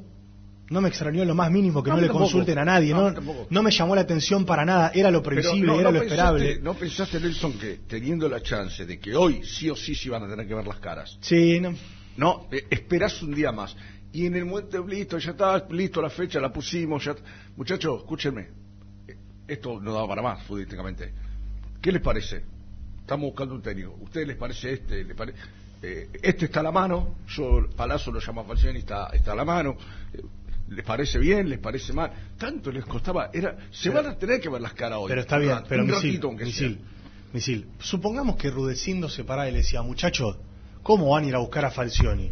No 0.70 0.80
me 0.80 0.88
extrañó 0.88 1.22
en 1.22 1.28
lo 1.28 1.34
más 1.34 1.50
mínimo 1.50 1.82
que 1.82 1.90
No, 1.90 1.96
no, 1.96 2.00
le 2.02 2.06
tampoco. 2.06 2.24
consulten 2.26 2.56
a 2.58 2.64
nadie. 2.64 2.94
No, 2.94 3.10
No, 3.50 3.62
me 3.62 3.70
llamó 3.72 3.94
la 3.96 4.02
atención 4.02 4.44
para 4.46 4.64
nada. 4.64 4.92
Era 4.94 5.10
lo 5.10 5.20
previsible, 5.20 5.66
no, 5.66 5.74
era 5.80 5.90
no 5.90 5.98
lo 5.98 6.02
esperable. 6.04 6.44
pensaste, 6.44 6.62
¿No 6.64 6.74
pensaste, 6.74 7.20
Nelson, 7.20 7.52
que 7.58 7.80
teniendo 7.88 8.28
la 8.28 8.40
chance 8.40 8.86
de 8.86 8.98
que 9.00 9.14
hoy 9.16 9.42
sí 9.44 9.68
o 9.68 9.74
sí 9.74 9.96
se 9.96 10.08
van 10.10 10.22
a 10.22 10.28
tener 10.28 10.46
que 10.46 10.54
ver 10.54 10.66
las 10.66 10.78
caras? 10.78 11.18
Sí, 11.20 11.58
no. 11.60 11.74
No, 12.16 12.46
eh, 12.52 12.64
esperás 12.70 13.20
un 13.20 13.34
día 13.34 13.50
más. 13.50 13.74
Y 14.12 14.26
en 14.26 14.36
el 14.36 14.44
momento, 14.44 14.86
listo, 14.86 15.18
ya 15.18 15.32
está, 15.32 15.66
listo 15.70 16.00
la 16.00 16.08
fecha, 16.10 16.38
la 16.40 16.52
pusimos. 16.52 17.04
ya 17.04 17.16
Muchachos, 17.56 18.00
escúchenme. 18.02 18.59
Esto 19.50 19.80
no 19.80 19.92
da 19.92 20.06
para 20.06 20.22
más, 20.22 20.42
futbolísticamente. 20.44 21.12
¿Qué 21.82 21.90
les 21.90 22.00
parece? 22.00 22.42
Estamos 23.00 23.26
buscando 23.30 23.54
un 23.56 23.62
técnico. 23.62 23.96
¿Ustedes 24.00 24.28
les 24.28 24.36
parece 24.36 24.72
este? 24.74 25.02
¿Les 25.02 25.16
pare- 25.16 25.34
eh, 25.82 26.08
este 26.22 26.44
está 26.44 26.60
a 26.60 26.62
la 26.62 26.70
mano. 26.70 27.16
Yo, 27.26 27.66
Palazzo 27.76 28.12
lo 28.12 28.20
llama 28.20 28.44
Falciani, 28.44 28.78
está, 28.78 29.08
está 29.12 29.32
a 29.32 29.34
la 29.34 29.44
mano. 29.44 29.76
Eh, 30.14 30.20
¿Les 30.68 30.84
parece 30.84 31.18
bien? 31.18 31.48
¿Les 31.48 31.58
parece 31.58 31.92
mal? 31.92 32.12
Tanto 32.38 32.70
les 32.70 32.84
costaba. 32.84 33.30
era 33.32 33.56
Se 33.72 33.90
van 33.90 34.06
a 34.06 34.16
tener 34.16 34.40
que 34.40 34.48
ver 34.48 34.60
las 34.60 34.72
caras 34.74 34.98
hoy. 35.00 35.08
Pero 35.08 35.22
está 35.22 35.36
bien, 35.38 35.58
pero 35.68 35.82
un 35.82 35.88
misil, 35.90 36.10
ratito, 36.10 36.28
aunque 36.28 36.44
sea. 36.44 36.68
misil, 36.68 36.80
misil. 37.32 37.66
Supongamos 37.80 38.36
que 38.36 38.50
Rudecindo 38.50 39.08
se 39.08 39.24
paraba 39.24 39.48
y 39.48 39.52
le 39.52 39.58
decía, 39.58 39.82
muchachos, 39.82 40.36
¿cómo 40.84 41.08
van 41.10 41.24
a 41.24 41.26
ir 41.26 41.34
a 41.34 41.38
buscar 41.38 41.64
a 41.64 41.72
Falcioni? 41.72 42.30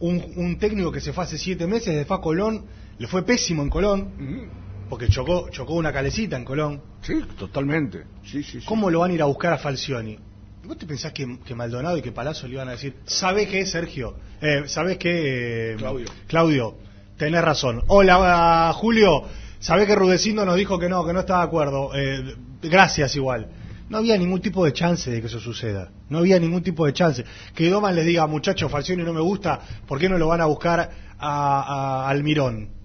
Un, 0.00 0.32
un 0.36 0.58
técnico 0.58 0.90
que 0.90 1.02
se 1.02 1.12
fue 1.12 1.24
hace 1.24 1.36
siete 1.36 1.66
meses, 1.66 1.94
de 1.94 2.06
fue 2.06 2.16
a 2.16 2.20
Colón, 2.22 2.64
le 2.96 3.06
fue 3.06 3.22
pésimo 3.22 3.62
en 3.62 3.68
Colón. 3.68 4.54
Porque 4.94 5.08
chocó, 5.08 5.48
chocó 5.50 5.74
una 5.74 5.92
calecita 5.92 6.36
en 6.36 6.44
Colón. 6.44 6.80
Sí, 7.02 7.20
totalmente. 7.36 8.04
Sí, 8.22 8.44
sí, 8.44 8.60
sí. 8.60 8.64
¿Cómo 8.64 8.90
lo 8.90 9.00
van 9.00 9.10
a 9.10 9.14
ir 9.14 9.22
a 9.22 9.24
buscar 9.24 9.52
a 9.52 9.58
Falcioni? 9.58 10.16
¿Vos 10.62 10.78
te 10.78 10.86
pensás 10.86 11.12
que, 11.12 11.40
que 11.44 11.52
Maldonado 11.52 11.96
y 11.96 12.00
que 12.00 12.12
Palazzo 12.12 12.46
le 12.46 12.54
iban 12.54 12.68
a 12.68 12.72
decir, 12.72 12.94
¿sabés 13.04 13.48
qué, 13.48 13.66
Sergio? 13.66 14.14
Eh, 14.40 14.62
¿Sabés 14.66 14.98
qué, 14.98 15.72
eh, 15.72 15.76
Claudio. 15.78 16.06
Claudio, 16.28 16.76
tenés 17.16 17.42
razón. 17.42 17.82
Hola, 17.88 18.72
Julio, 18.76 19.24
¿sabés 19.58 19.88
que 19.88 19.96
Rudecindo 19.96 20.44
nos 20.44 20.54
dijo 20.54 20.78
que 20.78 20.88
no, 20.88 21.04
que 21.04 21.12
no 21.12 21.18
estaba 21.18 21.40
de 21.40 21.46
acuerdo? 21.46 21.90
Eh, 21.92 22.36
gracias 22.62 23.16
igual. 23.16 23.48
No 23.88 23.98
había 23.98 24.16
ningún 24.16 24.40
tipo 24.40 24.64
de 24.64 24.72
chance 24.72 25.10
de 25.10 25.20
que 25.20 25.26
eso 25.26 25.40
suceda. 25.40 25.90
No 26.08 26.18
había 26.18 26.38
ningún 26.38 26.62
tipo 26.62 26.86
de 26.86 26.92
chance. 26.92 27.24
Que 27.52 27.68
Doman 27.68 27.96
les 27.96 28.06
diga, 28.06 28.28
muchachos, 28.28 28.70
Falcioni 28.70 29.02
no 29.02 29.12
me 29.12 29.20
gusta, 29.20 29.58
¿por 29.88 29.98
qué 29.98 30.08
no 30.08 30.18
lo 30.18 30.28
van 30.28 30.40
a 30.40 30.46
buscar 30.46 30.88
a, 31.18 32.04
a 32.04 32.08
Almirón? 32.08 32.83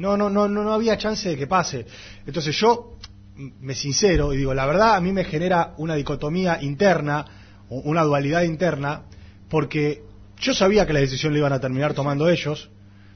No, 0.00 0.16
no, 0.16 0.30
no, 0.30 0.48
no, 0.48 0.72
había 0.72 0.96
chance 0.96 1.28
de 1.28 1.36
que 1.36 1.46
pase. 1.46 1.86
Entonces 2.26 2.56
yo 2.56 2.96
me 3.36 3.74
sincero 3.74 4.32
y 4.32 4.38
digo, 4.38 4.54
la 4.54 4.66
verdad 4.66 4.96
a 4.96 5.00
mí 5.00 5.12
me 5.12 5.24
genera 5.24 5.74
una 5.76 5.94
dicotomía 5.94 6.58
interna, 6.62 7.24
una 7.68 8.02
dualidad 8.02 8.42
interna, 8.42 9.02
porque 9.48 10.02
yo 10.38 10.54
sabía 10.54 10.86
que 10.86 10.94
la 10.94 11.00
decisión 11.00 11.32
la 11.32 11.40
iban 11.40 11.52
a 11.52 11.60
terminar 11.60 11.92
tomando 11.92 12.28
ellos, 12.28 12.70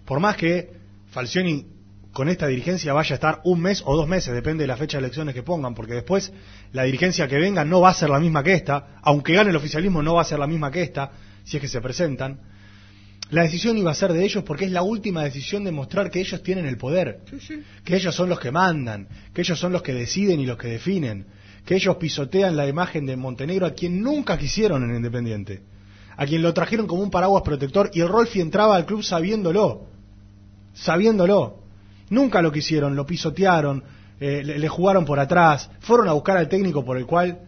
por 0.05 0.21
más 0.21 0.37
que 0.37 0.73
Falcioni 1.11 1.67
con 2.13 2.29
esta 2.29 2.47
dirigencia 2.47 2.93
vaya 2.93 3.15
a 3.15 3.17
estar 3.17 3.41
un 3.45 3.61
mes 3.61 3.83
o 3.85 3.97
dos 3.97 4.07
meses, 4.07 4.35
depende 4.35 4.63
de 4.65 4.69
la 4.69 4.77
fecha 4.77 4.99
de 4.99 5.05
elecciones 5.05 5.35
que 5.35 5.43
pongan, 5.43 5.75
porque 5.75 5.95
después 5.95 6.33
la 6.73 6.85
dirigencia 6.85 7.27
que 7.27 7.39
venga 7.39 7.65
no 7.65 7.81
va 7.81 7.91
a 7.91 7.95
ser 7.95 8.11
la 8.11 8.21
misma 8.21 8.43
que 8.43 8.53
esta, 8.53 8.99
aunque 9.03 9.35
gane 9.35 9.51
el 9.51 9.57
oficialismo 9.57 10.03
no 10.03 10.15
va 10.15 10.23
a 10.23 10.25
ser 10.25 10.39
la 10.39 10.47
misma 10.47 10.71
que 10.71 10.83
esta, 10.83 11.13
si 11.45 11.57
es 11.57 11.61
que 11.61 11.69
se 11.69 11.81
presentan. 11.81 12.41
La 13.31 13.43
decisión 13.43 13.79
iba 13.79 13.91
a 13.91 13.95
ser 13.95 14.13
de 14.13 14.25
ellos 14.25 14.45
porque 14.45 14.67
es 14.67 14.71
la 14.71 14.83
última 14.83 15.25
decisión 15.25 15.65
de 15.65 15.73
mostrar 15.73 16.11
que 16.11 16.21
ellos 16.21 16.43
tienen 16.43 16.67
el 16.67 16.77
poder, 16.77 17.21
que 17.85 17.97
ellos 17.97 18.15
son 18.15 18.29
los 18.29 18.39
que 18.39 18.51
mandan, 18.51 19.09
que 19.33 19.41
ellos 19.41 19.59
son 19.59 19.73
los 19.73 19.83
que 19.83 19.95
deciden 19.95 20.41
y 20.41 20.47
los 20.47 20.59
que 20.59 20.69
definen, 20.69 21.27
que 21.65 21.75
ellos 21.77 21.97
pisotean 21.97 22.57
la 22.57 22.69
imagen 22.69 23.07
de 23.07 23.17
Montenegro 23.17 23.67
a 23.67 23.73
quien 23.73 24.03
nunca 24.03 24.37
quisieron 24.37 24.85
en 24.85 24.97
Independiente, 24.97 25.63
a 26.17 26.27
quien 26.27 26.43
lo 26.43 26.53
trajeron 26.53 26.87
como 26.87 27.03
un 27.03 27.11
paraguas 27.11 27.43
protector 27.43 27.91
y 27.95 28.01
el 28.01 28.09
Rolfi 28.09 28.41
entraba 28.41 28.77
al 28.77 28.85
club 28.85 29.03
sabiéndolo, 29.03 29.87
sabiéndolo. 30.75 31.63
Nunca 32.11 32.43
lo 32.43 32.53
quisieron, 32.53 32.95
lo 32.95 33.07
pisotearon, 33.07 33.83
eh, 34.21 34.43
le, 34.45 34.59
le 34.59 34.69
jugaron 34.69 35.07
por 35.07 35.19
atrás, 35.19 35.71
fueron 35.81 36.09
a 36.09 36.13
buscar 36.13 36.37
al 36.37 36.49
técnico 36.49 36.85
por 36.85 36.99
el 36.99 37.07
cual 37.07 37.39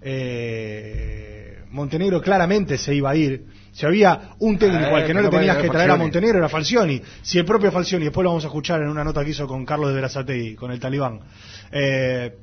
eh, 0.00 1.58
Montenegro 1.70 2.20
claramente 2.20 2.78
se 2.78 2.94
iba 2.94 3.10
a 3.10 3.16
ir. 3.16 3.46
Si 3.74 3.84
había 3.84 4.30
un 4.38 4.56
técnico 4.56 4.84
Eh, 4.84 4.94
al 4.94 5.04
que 5.06 5.12
no 5.14 5.20
le 5.20 5.28
tenías 5.40 5.56
que 5.56 5.68
traer 5.72 5.90
a. 5.90 5.94
Montenegro 6.04 6.38
era 6.38 6.48
Falcioni. 6.48 7.02
Si 7.22 7.38
el 7.40 7.44
propio 7.44 7.72
Falcioni, 7.72 8.04
después 8.04 8.22
lo 8.22 8.30
vamos 8.30 8.44
a 8.44 8.46
escuchar 8.46 8.80
en 8.80 8.88
una 8.88 9.02
nota 9.02 9.24
que 9.24 9.30
hizo 9.30 9.46
con 9.48 9.66
Carlos 9.66 9.88
de 9.88 9.94
Berazategui, 9.96 10.54
con 10.54 10.70
el 10.70 10.78
talibán, 10.78 11.20
eh, 11.72 12.36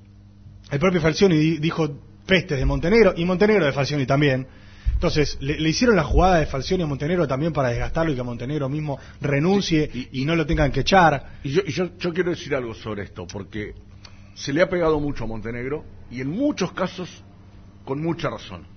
el 0.69 0.79
propio 0.79 0.99
Falcioni 1.01 1.37
di- 1.37 1.57
dijo 1.59 1.89
pestes 2.25 2.59
de 2.59 2.65
Montenegro 2.65 3.13
y 3.15 3.23
Montenegro 3.25 3.65
de 3.65 3.71
Falcioni 3.71 4.05
también. 4.05 4.45
Entonces, 4.93 5.37
le, 5.39 5.57
le 5.57 5.69
hicieron 5.69 5.95
la 5.95 6.03
jugada 6.03 6.37
de 6.39 6.45
Falcioni 6.47 6.83
a 6.83 6.85
Montenegro 6.85 7.25
también 7.27 7.53
para 7.53 7.69
desgastarlo 7.69 8.11
y 8.11 8.15
que 8.15 8.23
Montenegro 8.23 8.67
mismo 8.69 8.99
renuncie 9.21 9.89
y, 9.93 10.21
y 10.21 10.25
no 10.25 10.35
lo 10.35 10.45
tengan 10.45 10.69
que 10.71 10.81
echar. 10.81 11.37
Y 11.43 11.51
yo, 11.51 11.61
y 11.65 11.71
yo, 11.71 11.97
yo 11.97 12.13
quiero 12.13 12.29
decir 12.31 12.53
algo 12.53 12.73
sobre 12.75 13.03
esto, 13.03 13.25
porque 13.25 13.73
se 14.35 14.51
le 14.53 14.61
ha 14.61 14.69
pegado 14.69 14.99
mucho 14.99 15.23
a 15.23 15.27
Montenegro 15.27 15.85
y 16.11 16.19
en 16.21 16.29
muchos 16.29 16.73
casos 16.73 17.23
con 17.85 18.01
mucha 18.03 18.29
razón. 18.29 18.67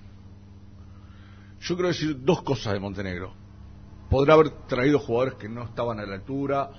Yo 1.65 1.75
quiero 1.75 1.87
decir 1.87 2.23
dos 2.23 2.43
cosas 2.43 2.73
de 2.73 2.79
Montenegro. 2.79 3.33
Podrá 4.09 4.35
haber 4.35 4.51
traído 4.67 4.99
jugadores 4.99 5.33
que 5.35 5.49
no 5.49 5.63
estaban 5.63 5.99
a 5.99 6.05
la 6.05 6.13
altura, 6.13 6.69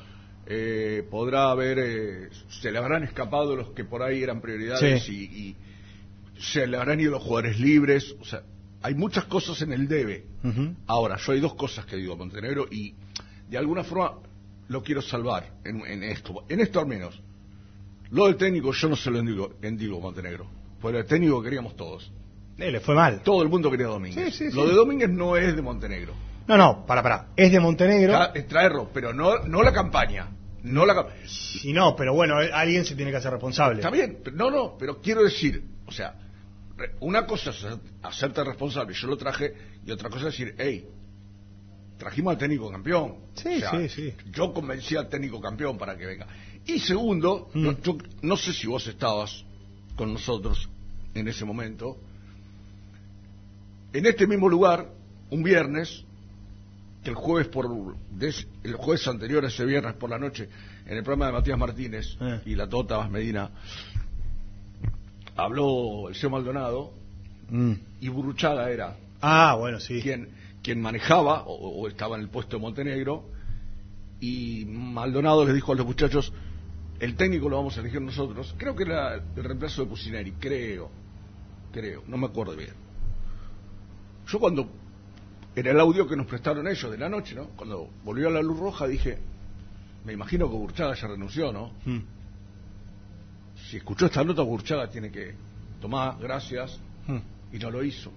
eh, 0.47 1.05
podrá 1.11 1.51
haber, 1.51 1.79
eh, 1.81 2.31
se 2.49 2.71
le 2.71 2.79
habrán 2.79 3.03
escapado 3.03 3.57
los 3.57 3.71
que 3.71 3.85
por 3.85 4.03
ahí 4.03 4.23
eran 4.23 4.41
prioridades 4.41 5.03
Sí. 5.03 5.13
y, 5.33 5.41
y 5.49 5.57
se 6.41 6.69
le 6.69 6.77
habrán 6.77 7.01
ido 7.01 7.11
los 7.13 7.23
jugadores 7.23 7.59
libres. 7.59 8.15
O 8.21 8.25
sea, 8.25 8.43
hay 8.81 8.95
muchas 8.95 9.25
cosas 9.25 9.61
en 9.63 9.73
el 9.73 9.89
debe. 9.89 10.25
Ahora, 10.87 11.17
yo 11.17 11.33
hay 11.33 11.41
dos 11.41 11.55
cosas 11.55 11.85
que 11.87 11.97
digo 11.97 12.13
a 12.13 12.17
Montenegro 12.17 12.69
y 12.71 12.95
de 13.51 13.59
alguna 13.59 13.83
forma 13.83 14.13
lo 14.69 14.83
quiero 14.85 15.03
salvar 15.03 15.53
en, 15.65 15.85
en 15.85 16.05
esto. 16.05 16.45
En 16.49 16.61
esto 16.61 16.79
al 16.79 16.87
menos. 16.87 17.21
Lo 18.11 18.27
del 18.27 18.37
técnico 18.37 18.73
yo 18.73 18.89
no 18.89 18.95
se 18.95 19.11
lo 19.11 19.19
endigo, 19.19 19.55
endigo 19.63 19.99
Montenegro. 20.01 20.47
Porque 20.81 20.99
el 20.99 21.07
técnico 21.07 21.41
que 21.41 21.47
queríamos 21.47 21.75
todos. 21.75 22.13
Eh, 22.59 22.71
le 22.71 22.81
fue 22.81 22.95
mal. 22.95 23.23
Todo 23.23 23.43
el 23.43 23.49
mundo 23.49 23.71
quería 23.71 23.87
a 23.87 23.91
Domínguez. 23.91 24.35
Sí, 24.35 24.51
sí, 24.51 24.57
Lo 24.57 24.67
de 24.67 24.75
Domínguez 24.75 25.11
no 25.11 25.37
es 25.37 25.55
de 25.55 25.63
Montenegro. 25.63 26.15
No, 26.47 26.57
no, 26.57 26.87
para, 26.87 27.03
para. 27.03 27.29
Es 27.37 27.51
de 27.53 27.61
Montenegro. 27.61 28.33
Es 28.35 28.47
traerlo, 28.47 28.91
pero 28.95 29.13
no, 29.13 29.39
no 29.41 29.63
la 29.63 29.73
campaña. 29.73 30.29
No 30.63 30.85
la 30.87 30.95
cam- 30.95 31.09
Y 31.65 31.73
no, 31.73 31.95
pero 31.95 32.15
bueno, 32.15 32.41
eh, 32.43 32.51
alguien 32.53 32.85
se 32.85 32.95
tiene 32.97 33.11
que 33.11 33.19
hacer 33.19 33.31
responsable. 33.33 33.81
Está 33.81 33.91
bien, 33.91 34.19
pero- 34.25 34.37
no, 34.37 34.51
no, 34.51 34.77
pero 34.79 35.01
quiero 35.01 35.23
decir, 35.23 35.63
o 35.87 35.93
sea, 35.93 36.15
una 37.01 37.25
cosa 37.27 37.51
es 37.51 37.57
hacer- 37.65 37.79
hacerte 38.03 38.43
responsable, 38.45 38.95
yo 38.95 39.07
lo 39.07 39.17
traje, 39.17 39.55
y 39.85 39.91
otra 39.93 40.09
cosa 40.11 40.29
es 40.29 40.33
decir, 40.39 40.55
hey, 40.59 40.89
trajimos 41.99 42.33
al 42.33 42.39
técnico 42.39 42.71
campeón. 42.71 43.17
Sí, 43.35 43.57
O 43.57 43.59
sea, 43.61 43.71
sí, 43.73 43.89
sí. 43.89 44.15
Yo 44.33 44.53
convencí 44.53 44.97
al 44.97 45.09
técnico 45.09 45.41
campeón 45.41 45.79
para 45.79 45.97
que 45.97 46.07
venga. 46.07 46.27
Y 46.65 46.79
segundo, 46.81 47.49
Mm. 47.55 47.63
no, 47.63 47.81
yo 47.81 47.97
no 48.23 48.37
sé 48.37 48.53
si 48.53 48.67
vos 48.67 48.87
estabas 48.87 49.45
con 49.95 50.13
nosotros 50.13 50.69
en 51.15 51.29
ese 51.29 51.45
momento, 51.45 51.97
en 53.93 54.07
este 54.07 54.27
mismo 54.27 54.49
lugar, 54.49 54.89
un 55.31 55.43
viernes, 55.43 56.05
que 57.03 57.11
el 57.11 57.17
jueves 57.17 57.49
por 57.49 57.67
el 58.65 58.75
jueves 58.75 59.07
anterior 59.09 59.45
a 59.45 59.49
ese 59.49 59.65
viernes 59.65 59.95
por 59.95 60.11
la 60.11 60.19
noche 60.19 60.49
en 60.87 60.97
el 60.97 61.03
programa 61.05 61.27
de 61.27 61.33
Matías 61.33 61.59
Martínez 61.59 62.17
Eh. 62.21 62.41
y 62.47 62.55
la 62.57 62.69
Tota 62.69 62.97
Vaz 62.97 63.11
Medina 63.11 63.51
habló 65.37 66.09
el 66.09 66.15
señor 66.15 66.33
Maldonado 66.33 66.93
Mm. 67.49 67.73
y 68.01 68.09
Burruchaga 68.09 68.69
era 68.71 68.97
Ah, 69.21 69.55
bueno, 69.57 69.79
sí. 69.79 70.01
quien 70.03 70.29
quien 70.65 70.81
manejaba 70.81 71.43
o, 71.45 71.81
o 71.81 71.87
estaba 71.87 72.17
en 72.17 72.23
el 72.23 72.29
puesto 72.29 72.57
de 72.57 72.61
Montenegro 72.63 73.25
y 74.21 74.65
Maldonado 74.67 75.45
les 75.45 75.55
dijo 75.55 75.71
a 75.71 75.77
los 75.77 75.87
muchachos 75.87 76.33
el 76.99 77.15
técnico 77.15 77.49
lo 77.49 77.57
vamos 77.59 77.77
a 77.77 77.81
elegir 77.83 78.01
nosotros 78.01 78.53
creo 78.59 78.75
que 78.75 78.83
era 78.83 79.15
el 79.15 79.45
reemplazo 79.45 79.83
de 79.85 79.89
Pusineri 79.91 80.33
creo 80.33 80.91
creo 81.71 82.03
no 82.09 82.17
me 82.17 82.27
acuerdo 82.27 82.57
bien 82.57 82.73
yo 84.27 84.39
cuando 84.39 84.69
en 85.55 85.67
el 85.67 85.81
audio 85.81 86.07
que 86.07 86.17
nos 86.17 86.27
prestaron 86.27 86.67
ellos 86.69 86.91
de 86.91 86.99
la 86.99 87.09
noche 87.09 87.35
no 87.35 87.47
cuando 87.57 87.89
volvió 88.05 88.29
a 88.29 88.31
la 88.33 88.43
luz 88.43 88.59
roja 88.59 88.87
dije 88.87 89.19
me 90.05 90.13
imagino 90.13 90.49
que 90.51 90.57
Burchaga 90.57 90.95
ya 90.95 91.09
renunció 91.09 91.53
no 91.53 91.73
Mm. 91.85 91.99
si 93.69 93.77
escuchó 93.79 94.07
esta 94.07 94.23
nota 94.25 94.43
Burchaga 94.43 94.89
tiene 94.91 95.11
que 95.11 95.35
tomar 95.81 96.17
gracias 96.19 96.79
Mm. 97.09 97.19
y 97.55 97.59
no 97.59 97.71
lo 97.71 97.85
hizo. 97.85 98.11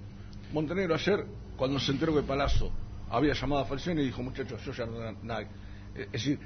Montenegro 0.52 0.96
ayer, 0.96 1.24
cuando 1.56 1.80
se 1.80 1.92
enteró 1.92 2.16
que 2.16 2.24
Palazzo 2.24 2.72
había 3.12 3.34
llamado 3.34 3.62
a 3.62 3.66
Falcioni, 3.66 4.02
dijo, 4.04 4.24
muchachos, 4.24 4.60
yo 4.66 4.72
ya 4.72 4.86
no 4.88 5.12
nada. 5.22 5.48
Es 5.96 6.12
decir, 6.12 6.40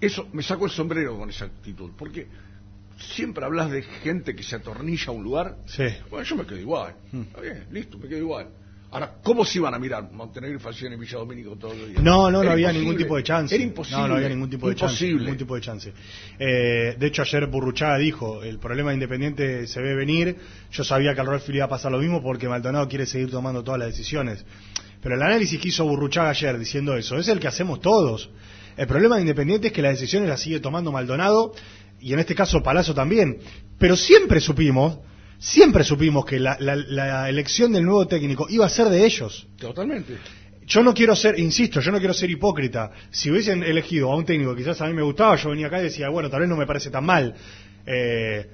eso 0.00 0.26
me 0.32 0.42
sacó 0.42 0.64
el 0.64 0.70
sombrero 0.70 1.18
con 1.18 1.28
esa 1.28 1.44
actitud, 1.44 1.90
porque 1.98 2.26
siempre 2.98 3.44
hablas 3.44 3.70
de 3.70 3.82
gente 3.82 4.34
que 4.34 4.42
se 4.42 4.56
atornilla 4.56 5.06
a 5.08 5.12
un 5.12 5.22
lugar. 5.22 5.56
Sí. 5.66 5.84
Bueno, 6.10 6.24
yo 6.24 6.36
me 6.36 6.46
quedo 6.46 6.58
igual. 6.58 6.94
Mm. 7.12 7.20
Está 7.22 7.40
bien, 7.40 7.66
listo, 7.70 7.98
me 7.98 8.08
quedo 8.08 8.18
igual. 8.18 8.48
Ahora, 8.90 9.16
¿cómo 9.22 9.44
se 9.44 9.58
iban 9.58 9.74
a 9.74 9.78
mirar 9.78 10.10
Montenegro 10.10 10.56
y 10.56 10.60
Falcioni 10.60 10.94
en 10.94 11.00
Villa 11.00 11.18
Domínico 11.18 11.56
todos 11.56 11.76
los 11.76 11.88
días? 11.90 12.02
No, 12.02 12.30
no, 12.30 12.42
no 12.42 12.50
había 12.50 12.68
imposible. 12.68 12.80
ningún 12.80 12.96
tipo 12.96 13.16
de 13.16 13.22
chance. 13.22 13.54
Era 13.54 13.64
imposible. 13.64 14.00
No, 14.00 14.08
no 14.08 14.14
había 14.14 14.28
ningún 14.30 14.48
tipo 14.48 14.68
de 14.68 14.74
chance. 14.76 14.94
Imposible. 14.94 15.24
Ningún 15.24 15.38
tipo 15.38 15.54
de 15.56 15.60
chance. 15.60 15.92
Eh, 16.38 16.96
de 16.98 17.06
hecho, 17.06 17.20
ayer 17.20 17.46
Burruchaga 17.48 17.98
dijo, 17.98 18.42
el 18.42 18.58
problema 18.58 18.90
de 18.90 18.94
Independiente 18.94 19.66
se 19.66 19.82
ve 19.82 19.94
venir. 19.94 20.36
Yo 20.72 20.84
sabía 20.84 21.14
que 21.14 21.20
al 21.20 21.26
Rolfi 21.26 21.52
iba 21.52 21.66
a 21.66 21.68
pasar 21.68 21.92
lo 21.92 21.98
mismo 21.98 22.22
porque 22.22 22.48
Maldonado 22.48 22.88
quiere 22.88 23.04
seguir 23.04 23.30
tomando 23.30 23.62
todas 23.62 23.78
las 23.78 23.88
decisiones. 23.88 24.46
Pero 25.02 25.16
el 25.16 25.22
análisis 25.22 25.60
que 25.60 25.68
hizo 25.68 25.84
Burruchaga 25.84 26.30
ayer 26.30 26.58
diciendo 26.58 26.96
eso 26.96 27.18
es 27.18 27.28
el 27.28 27.40
que 27.40 27.48
hacemos 27.48 27.82
todos. 27.82 28.30
El 28.78 28.86
problema 28.86 29.16
de 29.16 29.22
Independiente 29.22 29.66
es 29.66 29.72
que 29.72 29.82
las 29.82 29.98
decisiones 29.98 30.28
las 30.28 30.40
sigue 30.40 30.60
tomando 30.60 30.92
Maldonado 30.92 31.52
y 32.00 32.12
en 32.12 32.18
este 32.20 32.34
caso 32.34 32.62
Palazzo 32.62 32.94
también. 32.94 33.38
Pero 33.78 33.96
siempre 33.96 34.40
supimos, 34.40 34.98
siempre 35.38 35.84
supimos 35.84 36.24
que 36.24 36.38
la, 36.40 36.56
la- 36.60 36.76
la 36.76 37.28
elección 37.28 37.72
del 37.72 37.84
nuevo 37.84 38.06
técnico 38.06 38.46
iba 38.48 38.66
a 38.66 38.68
ser 38.68 38.88
de 38.88 39.04
ellos. 39.04 39.46
Totalmente. 39.58 40.16
Yo 40.66 40.82
no 40.82 40.92
quiero 40.92 41.16
ser, 41.16 41.38
insisto, 41.38 41.80
yo 41.80 41.90
no 41.90 41.98
quiero 41.98 42.12
ser 42.12 42.28
hipócrita. 42.30 42.90
Si 43.10 43.30
hubiesen 43.30 43.62
elegido 43.62 44.12
a 44.12 44.16
un 44.16 44.24
técnico 44.26 44.54
que 44.54 44.62
quizás 44.62 44.80
a 44.82 44.86
mí 44.86 44.92
me 44.92 45.02
gustaba, 45.02 45.34
yo 45.36 45.48
venía 45.50 45.68
acá 45.68 45.80
y 45.80 45.84
decía, 45.84 46.10
bueno, 46.10 46.28
tal 46.28 46.40
vez 46.40 46.48
no 46.48 46.56
me 46.56 46.66
parece 46.66 46.90
tan 46.90 47.04
mal. 47.06 47.34
Eh, 47.86 48.46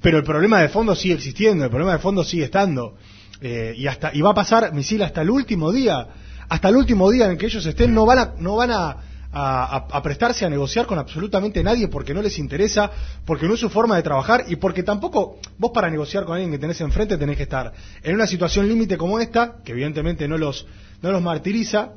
pero 0.00 0.16
el 0.18 0.24
problema 0.24 0.60
de 0.62 0.68
fondo 0.68 0.94
sigue 0.94 1.14
existiendo, 1.14 1.64
el 1.64 1.70
problema 1.70 1.92
de 1.92 1.98
fondo 1.98 2.24
sigue 2.24 2.44
estando. 2.44 2.96
Eh, 3.42 3.74
y 3.76 3.86
hasta 3.86 4.12
y 4.14 4.22
va 4.22 4.30
a 4.30 4.34
pasar, 4.34 4.72
misil, 4.72 5.02
hasta 5.02 5.20
el 5.22 5.28
último 5.30 5.72
día. 5.72 6.08
Hasta 6.48 6.68
el 6.70 6.76
último 6.76 7.10
día 7.10 7.30
en 7.30 7.36
que 7.36 7.46
ellos 7.46 7.66
estén, 7.66 7.92
no 7.92 8.06
van 8.06 8.18
a, 8.18 8.34
no 8.38 8.56
van 8.56 8.70
a, 8.70 8.96
a- 9.38 9.76
a- 9.76 9.86
a 9.98 10.02
prestarse 10.02 10.46
a 10.46 10.48
negociar 10.48 10.86
con 10.86 10.98
absolutamente 10.98 11.62
nadie 11.62 11.88
porque 11.88 12.14
no 12.14 12.22
les 12.22 12.38
interesa, 12.38 12.90
porque 13.26 13.46
no 13.46 13.54
es 13.54 13.60
su 13.60 13.68
forma 13.68 13.96
de 13.96 14.02
trabajar 14.02 14.44
y 14.48 14.56
porque 14.56 14.82
tampoco 14.82 15.38
vos 15.58 15.70
para 15.74 15.90
negociar 15.90 16.24
con 16.24 16.34
alguien 16.34 16.50
que 16.52 16.58
tenés 16.58 16.80
enfrente 16.80 17.18
tenés 17.18 17.36
que 17.36 17.42
estar 17.42 17.72
en 18.02 18.14
una 18.14 18.26
situación 18.26 18.66
límite 18.68 18.96
como 18.96 19.18
esta, 19.20 19.56
que 19.64 19.72
evidentemente 19.72 20.26
no 20.26 20.38
los, 20.38 20.66
no 21.02 21.12
los 21.12 21.20
martiriza, 21.20 21.90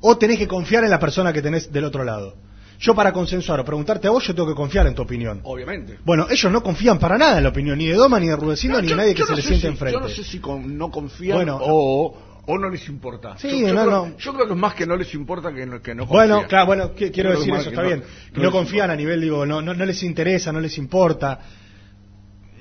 o 0.00 0.18
tenés 0.18 0.38
que 0.38 0.48
confiar 0.48 0.82
en 0.84 0.90
la 0.90 0.98
persona 0.98 1.32
que 1.32 1.40
tenés 1.40 1.70
del 1.72 1.84
otro 1.84 2.02
lado. 2.04 2.34
Yo 2.80 2.94
para 2.94 3.12
consensuar 3.12 3.60
o 3.60 3.64
preguntarte 3.64 4.08
a 4.08 4.10
vos, 4.10 4.26
yo 4.26 4.34
tengo 4.34 4.48
que 4.48 4.54
confiar 4.54 4.86
en 4.88 4.94
tu 4.94 5.02
opinión. 5.02 5.40
Obviamente. 5.44 5.98
Bueno, 6.04 6.26
ellos 6.28 6.50
no 6.52 6.62
confían 6.62 6.98
para 6.98 7.16
nada 7.16 7.38
en 7.38 7.44
la 7.44 7.50
opinión, 7.50 7.78
ni 7.78 7.86
de 7.86 7.94
Doma, 7.94 8.18
ni 8.18 8.26
de 8.26 8.36
Rudecindo, 8.36 8.78
No, 8.78 8.82
ni 8.82 8.88
yo- 8.88 8.96
de 8.96 9.02
nadie 9.02 9.14
que 9.14 9.22
se 9.22 9.30
no 9.30 9.36
le 9.36 9.42
sé 9.42 9.48
siente 9.48 9.66
si- 9.68 9.72
enfrente. 9.72 9.94
Yo 9.98 10.00
no 10.00 10.08
sé 10.08 10.24
si 10.24 10.38
con- 10.40 10.76
no 10.76 10.90
confían 10.90 11.36
Bueno, 11.36 11.58
o, 11.62 12.14
o 12.46 12.58
no 12.58 12.68
les 12.68 12.88
importa. 12.88 13.36
Sí, 13.38 13.60
yo, 13.60 13.68
yo 13.68 13.74
no, 13.74 13.82
creo, 13.86 14.06
no. 14.08 14.16
yo 14.18 14.34
creo 14.34 14.46
que 14.46 14.52
es 14.52 14.58
más 14.58 14.74
que 14.74 14.86
no 14.86 14.96
les 14.96 15.14
importa 15.14 15.52
que 15.54 15.64
no, 15.66 15.80
que 15.82 15.94
no 15.94 16.06
confían. 16.06 16.28
Bueno, 16.28 16.48
claro, 16.48 16.66
bueno, 16.66 16.84
qui- 16.94 17.10
quiero 17.12 17.30
creo 17.30 17.38
decir 17.38 17.54
eso, 17.54 17.68
está 17.70 17.82
bien. 17.82 18.02
no 18.34 18.42
No 18.42 18.50
confían 18.52 18.90
a 18.90 18.96
nivel, 18.96 19.20
digo, 19.20 19.46
no, 19.46 19.62
no, 19.62 19.72
no 19.74 19.84
les 19.84 20.02
interesa, 20.02 20.52
no 20.52 20.60
les 20.60 20.76
importa, 20.78 21.40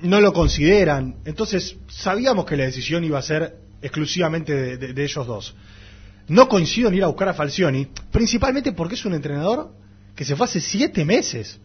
no 0.02 0.20
lo 0.22 0.34
consideran. 0.34 1.16
Entonces, 1.26 1.78
sabíamos 1.90 2.46
que 2.46 2.58
la 2.58 2.66
decisión 2.66 3.04
iba 3.04 3.20
a 3.20 3.22
ser 3.22 3.56
exclusivamente 3.82 4.54
de, 4.56 4.78
de- 4.78 4.94
de 4.94 5.04
ellos 5.04 5.26
dos. 5.28 5.56
No 6.28 6.48
coincido 6.48 6.88
en 6.90 6.96
ir 6.96 7.04
a 7.04 7.08
buscar 7.08 7.28
a 7.30 7.34
Falcioni, 7.34 7.88
principalmente 8.12 8.72
porque 8.72 8.96
es 8.96 9.06
un 9.06 9.14
entrenador 9.14 9.72
que 10.16 10.24
se 10.26 10.36
fue 10.36 10.46
hace 10.46 10.62
siete 10.62 11.04
meses. 11.06 11.60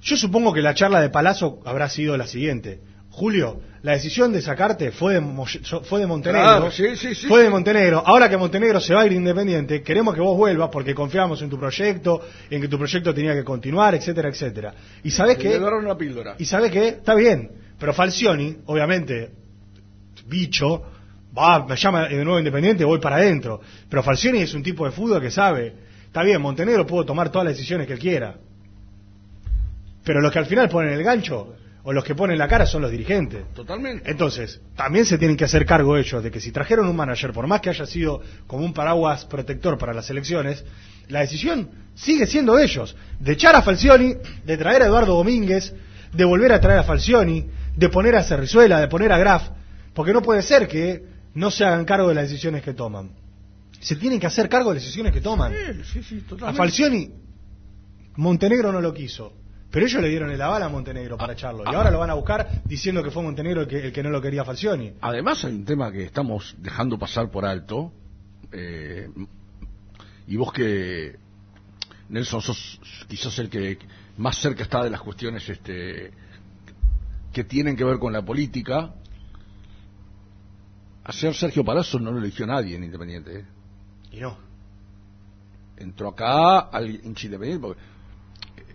Yo 0.00 0.16
supongo 0.16 0.52
que 0.52 0.62
la 0.62 0.74
charla 0.74 1.00
de 1.00 1.10
Palazzo 1.10 1.60
habrá 1.66 1.88
sido 1.90 2.16
la 2.16 2.26
siguiente. 2.26 2.80
Julio, 3.18 3.60
la 3.82 3.92
decisión 3.92 4.32
de 4.32 4.40
sacarte 4.40 4.92
fue 4.92 5.14
de, 5.14 5.20
Mo- 5.20 5.44
fue 5.84 6.00
de 6.00 6.06
Montenegro. 6.06 6.46
Claro, 6.48 6.70
sí, 6.70 6.94
sí, 6.96 7.14
sí, 7.14 7.26
fue 7.26 7.42
de. 7.42 7.50
Montenegro. 7.50 8.02
Ahora 8.06 8.28
que 8.28 8.36
Montenegro 8.36 8.80
se 8.80 8.94
va 8.94 9.00
a 9.02 9.06
ir 9.06 9.12
independiente, 9.12 9.82
queremos 9.82 10.14
que 10.14 10.20
vos 10.20 10.36
vuelvas 10.36 10.70
porque 10.70 10.94
confiamos 10.94 11.42
en 11.42 11.50
tu 11.50 11.58
proyecto, 11.58 12.20
en 12.48 12.60
que 12.62 12.68
tu 12.68 12.78
proyecto 12.78 13.12
tenía 13.12 13.34
que 13.34 13.42
continuar, 13.44 13.94
etcétera, 13.96 14.28
etcétera. 14.28 14.72
Y 15.02 15.10
sabes 15.10 15.36
que 15.36 15.48
una 15.58 15.96
píldora. 15.96 16.36
y 16.38 16.44
sabe 16.44 16.70
que 16.70 16.88
está 16.88 17.14
bien, 17.14 17.50
pero 17.78 17.92
Falcioni, 17.92 18.56
obviamente, 18.66 19.30
bicho, 20.26 20.82
va, 21.36 21.66
me 21.66 21.76
llama 21.76 22.06
de 22.08 22.24
nuevo 22.24 22.38
Independiente, 22.38 22.84
voy 22.84 23.00
para 23.00 23.16
adentro. 23.16 23.60
Pero 23.88 24.02
Falcioni 24.02 24.40
es 24.42 24.54
un 24.54 24.62
tipo 24.62 24.84
de 24.84 24.92
fútbol 24.92 25.20
que 25.20 25.30
sabe, 25.30 25.74
está 26.06 26.22
bien, 26.22 26.40
Montenegro 26.40 26.86
pudo 26.86 27.04
tomar 27.04 27.30
todas 27.32 27.46
las 27.46 27.56
decisiones 27.56 27.86
que 27.86 27.94
él 27.94 27.98
quiera. 27.98 28.36
Pero 30.04 30.20
los 30.20 30.32
que 30.32 30.38
al 30.38 30.46
final 30.46 30.68
ponen 30.68 30.92
el 30.94 31.02
gancho, 31.02 31.54
o 31.88 31.92
los 31.94 32.04
que 32.04 32.14
ponen 32.14 32.36
la 32.36 32.46
cara 32.46 32.66
son 32.66 32.82
los 32.82 32.90
dirigentes. 32.90 33.46
Totalmente. 33.54 34.10
Entonces, 34.10 34.60
también 34.76 35.06
se 35.06 35.16
tienen 35.16 35.38
que 35.38 35.44
hacer 35.44 35.64
cargo 35.64 35.96
ellos 35.96 36.22
de 36.22 36.30
que 36.30 36.38
si 36.38 36.52
trajeron 36.52 36.86
un 36.86 36.94
manager, 36.94 37.32
por 37.32 37.46
más 37.46 37.62
que 37.62 37.70
haya 37.70 37.86
sido 37.86 38.20
como 38.46 38.62
un 38.62 38.74
paraguas 38.74 39.24
protector 39.24 39.78
para 39.78 39.94
las 39.94 40.10
elecciones, 40.10 40.66
la 41.08 41.20
decisión 41.20 41.70
sigue 41.94 42.26
siendo 42.26 42.56
de 42.56 42.64
ellos. 42.64 42.94
De 43.18 43.32
echar 43.32 43.56
a 43.56 43.62
Falcioni, 43.62 44.16
de 44.44 44.56
traer 44.58 44.82
a 44.82 44.84
Eduardo 44.84 45.14
Domínguez, 45.14 45.74
de 46.12 46.24
volver 46.26 46.52
a 46.52 46.60
traer 46.60 46.80
a 46.80 46.82
Falcioni, 46.82 47.48
de 47.74 47.88
poner 47.88 48.16
a 48.16 48.22
Cerrizuela, 48.22 48.80
de 48.80 48.88
poner 48.88 49.10
a 49.10 49.16
Graf, 49.16 49.48
porque 49.94 50.12
no 50.12 50.20
puede 50.20 50.42
ser 50.42 50.68
que 50.68 51.02
no 51.32 51.50
se 51.50 51.64
hagan 51.64 51.86
cargo 51.86 52.10
de 52.10 52.16
las 52.16 52.28
decisiones 52.28 52.62
que 52.62 52.74
toman. 52.74 53.12
Se 53.80 53.96
tienen 53.96 54.20
que 54.20 54.26
hacer 54.26 54.50
cargo 54.50 54.68
de 54.68 54.74
las 54.74 54.84
decisiones 54.84 55.10
que 55.10 55.22
toman. 55.22 55.54
Sí, 55.84 56.02
sí, 56.02 56.20
sí, 56.20 56.24
A. 56.42 56.52
Falcioni, 56.52 57.10
Montenegro 58.16 58.72
no 58.72 58.82
lo 58.82 58.92
quiso. 58.92 59.32
Pero 59.70 59.84
ellos 59.84 60.00
le 60.00 60.08
dieron 60.08 60.30
el 60.30 60.40
aval 60.40 60.62
a 60.62 60.68
Montenegro 60.68 61.18
para 61.18 61.34
echarlo. 61.34 61.64
Y 61.64 61.68
ah. 61.68 61.76
ahora 61.76 61.90
lo 61.90 61.98
van 61.98 62.10
a 62.10 62.14
buscar 62.14 62.62
diciendo 62.64 63.02
que 63.02 63.10
fue 63.10 63.22
Montenegro 63.22 63.62
el 63.62 63.68
que, 63.68 63.86
el 63.86 63.92
que 63.92 64.02
no 64.02 64.10
lo 64.10 64.22
quería 64.22 64.42
a 64.42 64.44
Falcioni. 64.44 64.94
Además 65.00 65.44
hay 65.44 65.54
un 65.54 65.64
tema 65.64 65.92
que 65.92 66.04
estamos 66.04 66.54
dejando 66.58 66.98
pasar 66.98 67.30
por 67.30 67.44
alto. 67.44 67.92
eh, 68.52 69.08
y 70.26 70.36
vos 70.36 70.52
que, 70.52 71.16
Nelson, 72.10 72.42
sos 72.42 72.80
quizás 73.08 73.38
el 73.38 73.48
que 73.48 73.78
más 74.18 74.36
cerca 74.36 74.62
está 74.62 74.84
de 74.84 74.90
las 74.90 75.00
cuestiones 75.00 75.48
este, 75.48 76.12
que 77.32 77.44
tienen 77.44 77.76
que 77.76 77.84
ver 77.84 77.98
con 77.98 78.12
la 78.12 78.22
política. 78.22 78.94
Ayer 81.04 81.34
Sergio 81.34 81.64
Palazzo 81.64 81.98
no 81.98 82.10
lo 82.12 82.18
eligió 82.18 82.46
nadie 82.46 82.76
en 82.76 82.84
Independiente. 82.84 83.38
¿eh? 83.38 83.44
Y 84.12 84.20
no. 84.20 84.36
entró 85.78 86.08
acá 86.08 86.58
al 86.58 86.90
independiente 86.90 87.58
porque 87.58 87.80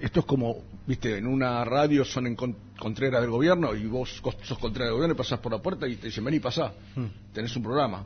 esto 0.04 0.20
es 0.20 0.26
como 0.26 0.58
viste 0.86 1.18
en 1.18 1.28
una 1.28 1.64
radio 1.66 2.04
son 2.04 2.28
en 2.28 2.36
con- 2.36 2.56
contrera 2.78 3.22
del 3.22 3.30
gobierno 3.30 3.74
y 3.76 3.86
vos 3.86 4.22
sos 4.44 4.58
contrera 4.60 4.86
del 4.88 4.96
gobierno 4.96 5.14
y 5.16 5.18
pasás 5.18 5.40
por 5.40 5.52
la 5.52 5.62
puerta 5.62 5.88
y 5.88 5.96
te 5.96 6.08
dicen 6.08 6.24
vení 6.26 6.40
pasá 6.40 6.74
Hmm. 6.96 7.06
tenés 7.34 7.56
un 7.56 7.64
programa 7.64 8.06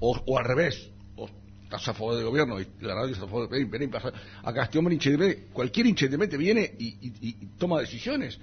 o, 0.00 0.18
o 0.26 0.38
al 0.38 0.44
revés 0.44 0.90
o 1.16 1.28
estás 1.64 1.86
a 1.88 1.94
favor 1.94 2.16
del 2.16 2.24
gobierno 2.26 2.60
y 2.60 2.66
la 2.80 2.94
radio 2.94 3.12
está 3.12 3.24
a 3.24 3.28
favor 3.28 3.48
vení, 3.48 3.64
vení 3.64 3.86
pasá 3.88 4.12
acá 4.42 4.64
este 4.64 4.78
hombre 4.78 4.94
independiente 4.94 5.46
cualquier 5.52 5.86
hincha 5.86 6.06
independiente 6.06 6.36
viene 6.36 6.74
y, 6.78 6.86
y- 7.28 7.46
toma 7.58 7.80
decisiones 7.80 8.38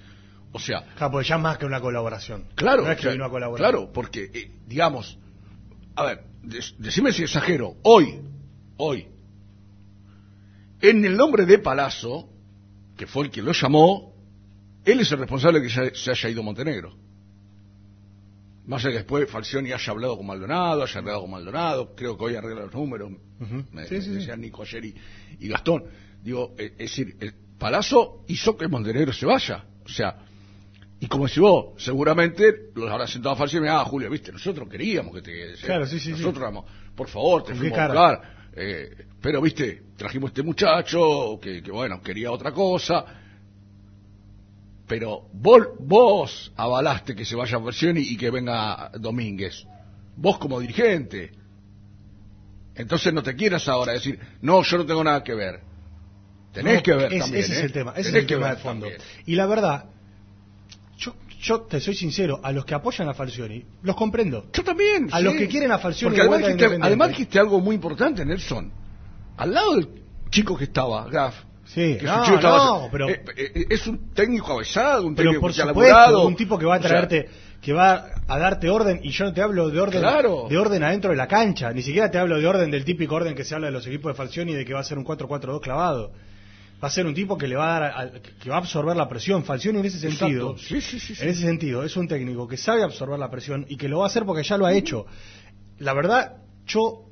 O 0.52 0.58
sea, 0.58 0.80
Claro, 0.96 1.12
porque 1.12 1.28
ya 1.28 1.36
más 1.38 1.58
que 1.58 1.66
una 1.66 1.80
colaboración. 1.80 2.44
Claro, 2.54 2.82
No 2.84 2.90
es 2.90 2.96
que 2.96 3.00
o 3.00 3.02
sea, 3.10 3.12
vino 3.12 3.24
a 3.26 3.30
colaborar. 3.30 3.60
claro, 3.70 3.92
porque, 3.92 4.30
eh, 4.32 4.50
digamos, 4.66 5.18
a 5.96 6.04
ver, 6.04 6.24
decime 6.78 7.12
si 7.12 7.24
exagero, 7.24 7.74
hoy, 7.82 8.20
hoy, 8.78 9.06
en 10.80 11.04
el 11.04 11.16
nombre 11.16 11.44
de 11.46 11.58
Palazzo, 11.58 12.28
que 12.96 13.06
fue 13.06 13.24
el 13.24 13.30
que 13.30 13.42
lo 13.42 13.52
llamó, 13.52 14.14
él 14.84 15.00
es 15.00 15.10
el 15.12 15.18
responsable 15.18 15.60
de 15.60 15.68
que 15.68 15.90
se, 15.94 16.10
haya 16.10 16.28
ido 16.28 16.40
a 16.40 16.44
Montenegro. 16.44 16.96
Más 18.66 18.84
allá 18.84 18.92
que 18.92 18.98
después 18.98 19.30
Falcioni 19.30 19.72
haya 19.72 19.92
hablado 19.92 20.16
con 20.16 20.26
Maldonado, 20.26 20.82
haya 20.82 20.98
hablado 20.98 21.20
con 21.22 21.30
Maldonado, 21.30 21.94
creo 21.94 22.16
que 22.16 22.24
hoy 22.24 22.34
arregla 22.34 22.62
los 22.62 22.74
números, 22.74 23.12
Ujú. 23.40 23.64
me, 23.72 23.86
Sí, 23.86 23.88
sí, 23.88 23.94
me 23.94 24.00
sí. 24.00 24.10
decían 24.14 24.40
Nico 24.40 24.62
ayer 24.62 24.84
y, 24.84 24.94
y 25.40 25.48
Gastón. 25.48 25.84
Digo, 26.22 26.54
eh, 26.58 26.72
es 26.72 26.90
decir, 26.90 27.16
el 27.20 27.34
Palazzo 27.58 28.24
hizo 28.28 28.56
que 28.56 28.66
Montenegro 28.66 29.12
se 29.12 29.26
vaya. 29.26 29.64
O 29.84 29.88
sea, 29.88 30.16
y 30.98 31.06
como 31.06 31.28
si 31.28 31.40
vos, 31.40 31.74
seguramente 31.82 32.70
los 32.74 32.90
habrá 32.90 33.06
sentado 33.06 33.34
a 33.34 33.38
Falcioni, 33.38 33.68
ah, 33.68 33.84
Julio, 33.84 34.10
viste, 34.10 34.32
nosotros 34.32 34.68
queríamos 34.68 35.14
que 35.14 35.22
te 35.22 35.32
quedes. 35.32 35.60
Claro, 35.60 35.86
sí, 35.86 35.98
sí, 36.00 36.14
sí. 36.14 36.22
Nosotros 36.22 36.64
por 36.94 37.08
favor, 37.08 37.42
te 37.44 37.50
¿Con 37.52 37.58
fuimos 37.58 37.78
a 37.78 37.86
buscar. 37.88 38.35
Eh, 38.56 39.06
pero, 39.20 39.40
viste, 39.42 39.82
trajimos 39.96 40.30
este 40.30 40.42
muchacho 40.42 41.38
que, 41.40 41.62
que, 41.62 41.70
bueno, 41.70 42.00
quería 42.02 42.30
otra 42.32 42.52
cosa. 42.52 43.04
Pero 44.86 45.28
vos, 45.32 45.66
vos 45.80 46.52
avalaste 46.56 47.14
que 47.14 47.24
se 47.24 47.34
vaya 47.34 47.58
Falcioni 47.58 48.00
y 48.00 48.16
que 48.16 48.30
venga 48.30 48.90
Domínguez. 48.98 49.66
Vos 50.16 50.38
como 50.38 50.60
dirigente. 50.60 51.32
Entonces 52.74 53.12
no 53.12 53.22
te 53.22 53.34
quieras 53.34 53.66
ahora 53.68 53.92
decir, 53.94 54.18
no, 54.42 54.62
yo 54.62 54.78
no 54.78 54.86
tengo 54.86 55.02
nada 55.02 55.24
que 55.24 55.34
ver. 55.34 55.60
Tenés 56.52 56.76
No, 56.76 56.82
que 56.82 56.94
ver 56.94 57.12
es- 57.12 57.20
también. 57.20 57.44
Ese 57.44 57.52
¿eh? 57.54 57.56
es 57.58 57.64
el 57.64 57.72
tema, 57.72 57.92
ese 57.92 58.02
Tenés 58.02 58.14
es 58.14 58.14
el 58.22 58.26
que 58.26 58.34
tema 58.34 58.46
ver 58.48 58.56
de 58.56 58.62
fondo. 58.62 58.86
también. 58.86 59.02
Y 59.26 59.34
la 59.34 59.46
verdad, 59.46 59.84
yo, 61.46 61.60
te 61.62 61.80
soy 61.80 61.94
sincero, 61.94 62.40
a 62.42 62.52
los 62.52 62.64
que 62.64 62.74
apoyan 62.74 63.08
a 63.08 63.14
Falcioni, 63.14 63.64
los 63.82 63.94
comprendo. 63.96 64.46
Yo 64.52 64.62
también. 64.64 65.08
A 65.12 65.18
sí. 65.18 65.24
los 65.24 65.34
que 65.34 65.48
quieren 65.48 65.70
a 65.72 65.78
Falcioni 65.78 66.10
Porque 66.16 66.22
de 66.22 66.28
además 66.28 66.38
dijiste, 66.38 66.52
Independiente. 66.64 66.86
además 66.86 67.08
dijiste 67.08 67.38
algo 67.38 67.60
muy 67.60 67.74
importante, 67.76 68.24
Nelson. 68.24 68.72
Al 69.36 69.52
lado 69.54 69.74
del 69.76 69.88
chico 70.30 70.56
que 70.56 70.64
estaba, 70.64 71.06
Gaff. 71.08 71.34
Sí, 71.64 71.98
no, 72.02 72.24
estaba- 72.24 72.88
pero- 72.90 73.08
eh, 73.08 73.24
eh, 73.36 73.64
es 73.70 73.86
un 73.88 74.12
técnico 74.14 74.52
avesado, 74.52 75.04
un 75.06 75.14
Pero 75.16 75.30
técnico 75.30 75.40
por 75.40 75.52
supuesto, 75.52 76.26
un 76.26 76.36
tipo 76.36 76.58
que 76.58 76.64
va 76.66 76.76
a 76.76 76.78
O 76.78 76.80
sea, 76.80 76.88
traerte, 76.90 77.28
que 77.60 77.72
va 77.72 78.06
a 78.28 78.38
darte 78.38 78.70
orden, 78.70 79.00
y 79.02 79.10
yo 79.10 79.24
no 79.24 79.32
te 79.32 79.42
hablo 79.42 79.68
de 79.70 79.80
orden, 79.80 80.00
Claro. 80.00 80.46
de 80.48 80.56
orden 80.56 80.84
adentro 80.84 81.10
de 81.10 81.16
la 81.16 81.26
cancha, 81.26 81.72
ni 81.72 81.82
siquiera 81.82 82.08
te 82.10 82.18
hablo 82.18 82.38
de 82.38 82.46
orden 82.46 82.70
del 82.70 82.84
típico 82.84 83.16
orden 83.16 83.34
que 83.34 83.42
se 83.44 83.54
habla 83.56 83.66
de 83.66 83.72
los 83.72 83.86
equipos 83.86 84.12
de 84.12 84.16
Falcioni 84.16 84.54
de 84.54 84.64
que 84.64 84.74
va 84.74 84.80
a 84.80 84.84
ser 84.84 84.96
un 84.96 85.04
4-4-2 85.04 85.60
clavado. 85.60 86.12
Va 86.82 86.88
a 86.88 86.90
ser 86.90 87.06
un 87.06 87.14
tipo 87.14 87.38
que 87.38 87.48
le 87.48 87.56
va 87.56 87.76
a 87.76 87.80
dar, 87.80 87.92
al- 87.92 88.20
que 88.22 88.50
va 88.50 88.56
a 88.56 88.58
absorber 88.58 88.94
la 88.96 89.08
presión. 89.08 89.44
Falcioni 89.44 89.78
en 89.80 89.86
ese 89.86 89.98
sentido. 89.98 90.56
Sí, 90.58 90.80
sí, 90.82 91.00
sí, 91.00 91.14
sí. 91.14 91.22
en 91.22 91.30
ese 91.30 91.40
sentido, 91.42 91.82
es 91.84 91.96
un 91.96 92.06
técnico 92.06 92.46
que 92.46 92.56
sabe 92.58 92.82
absorber 92.82 93.18
la 93.18 93.30
presión 93.30 93.64
y 93.68 93.76
que 93.76 93.88
lo 93.88 93.98
va 94.00 94.04
a 94.04 94.06
hacer 94.08 94.24
porque 94.26 94.42
ya 94.42 94.58
lo 94.58 94.66
ha 94.66 94.74
hecho. 94.74 95.06
La 95.78 95.94
verdad, 95.94 96.36
yo 96.66 97.04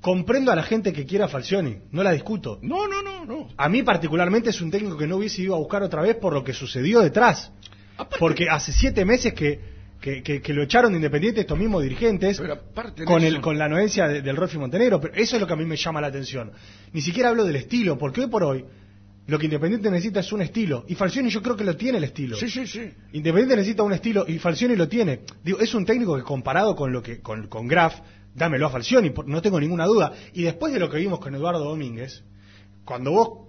comprendo 0.00 0.52
a 0.52 0.56
la 0.56 0.62
gente 0.62 0.92
que 0.92 1.04
quiera 1.06 1.24
a 1.26 1.28
Falcioni, 1.28 1.78
no 1.90 2.02
la 2.02 2.12
discuto. 2.12 2.58
No, 2.62 2.86
no, 2.86 3.02
no, 3.02 3.24
no. 3.24 3.48
A 3.56 3.68
mí 3.68 3.82
particularmente 3.82 4.50
es 4.50 4.60
un 4.60 4.70
técnico 4.70 4.96
que 4.96 5.06
no 5.06 5.16
hubiese 5.16 5.42
ido 5.42 5.54
a 5.54 5.58
buscar 5.58 5.82
otra 5.82 6.02
vez 6.02 6.16
por 6.16 6.32
lo 6.32 6.44
que 6.44 6.52
sucedió 6.52 7.00
detrás. 7.00 7.50
Aparte- 7.96 8.16
Porque 8.18 8.48
hace 8.48 8.72
siete 8.72 9.04
meses 9.04 9.32
que, 9.34 9.75
que, 10.06 10.22
que- 10.22 10.40
que 10.40 10.52
lo 10.54 10.62
echaron 10.62 10.92
de 10.92 10.98
Independiente 10.98 11.40
estos 11.40 11.58
mismos 11.58 11.82
dirigentes 11.82 12.38
con, 13.04 13.24
el, 13.24 13.40
con 13.40 13.58
la 13.58 13.64
anuencia 13.64 14.06
de- 14.06 14.22
del 14.22 14.36
Rolfi 14.36 14.56
Montenegro. 14.56 15.00
Pero 15.00 15.14
eso 15.14 15.34
es 15.34 15.40
lo 15.40 15.48
que 15.48 15.52
a 15.54 15.56
mí 15.56 15.64
me 15.64 15.74
llama 15.76 16.00
la 16.00 16.06
atención. 16.06 16.52
Ni 16.92 17.00
siquiera 17.00 17.30
hablo 17.30 17.44
del 17.44 17.56
estilo, 17.56 17.98
porque 17.98 18.20
hoy 18.20 18.26
por 18.28 18.44
hoy 18.44 18.64
lo 19.26 19.36
que 19.36 19.46
Independiente 19.46 19.90
necesita 19.90 20.20
es 20.20 20.30
un 20.32 20.42
estilo. 20.42 20.84
Y 20.86 20.94
Falcioni 20.94 21.28
yo 21.28 21.42
creo 21.42 21.56
que 21.56 21.64
lo 21.64 21.76
tiene 21.76 21.98
el 21.98 22.04
estilo. 22.04 22.36
Sí, 22.36 22.48
sí, 22.48 22.68
sí. 22.68 22.88
Independiente 23.14 23.56
necesita 23.56 23.82
un 23.82 23.92
estilo 23.94 24.24
y 24.28 24.38
Falcioni 24.38 24.76
lo 24.76 24.86
tiene. 24.86 25.22
Digo, 25.42 25.58
es 25.58 25.74
un 25.74 25.84
técnico 25.84 26.16
que 26.16 26.22
comparado 26.22 26.76
con 26.76 26.92
lo 26.92 27.02
que 27.02 27.20
con, 27.20 27.48
con 27.48 27.66
Graf, 27.66 27.96
dámelo 28.32 28.66
a 28.66 28.70
Falcioni, 28.70 29.12
no 29.26 29.42
tengo 29.42 29.58
ninguna 29.58 29.86
duda. 29.86 30.12
Y 30.34 30.42
después 30.44 30.72
de 30.72 30.78
lo 30.78 30.88
que 30.88 30.98
vimos 30.98 31.18
con 31.18 31.34
Eduardo 31.34 31.64
Domínguez, 31.64 32.22
cuando 32.84 33.10
vos 33.10 33.45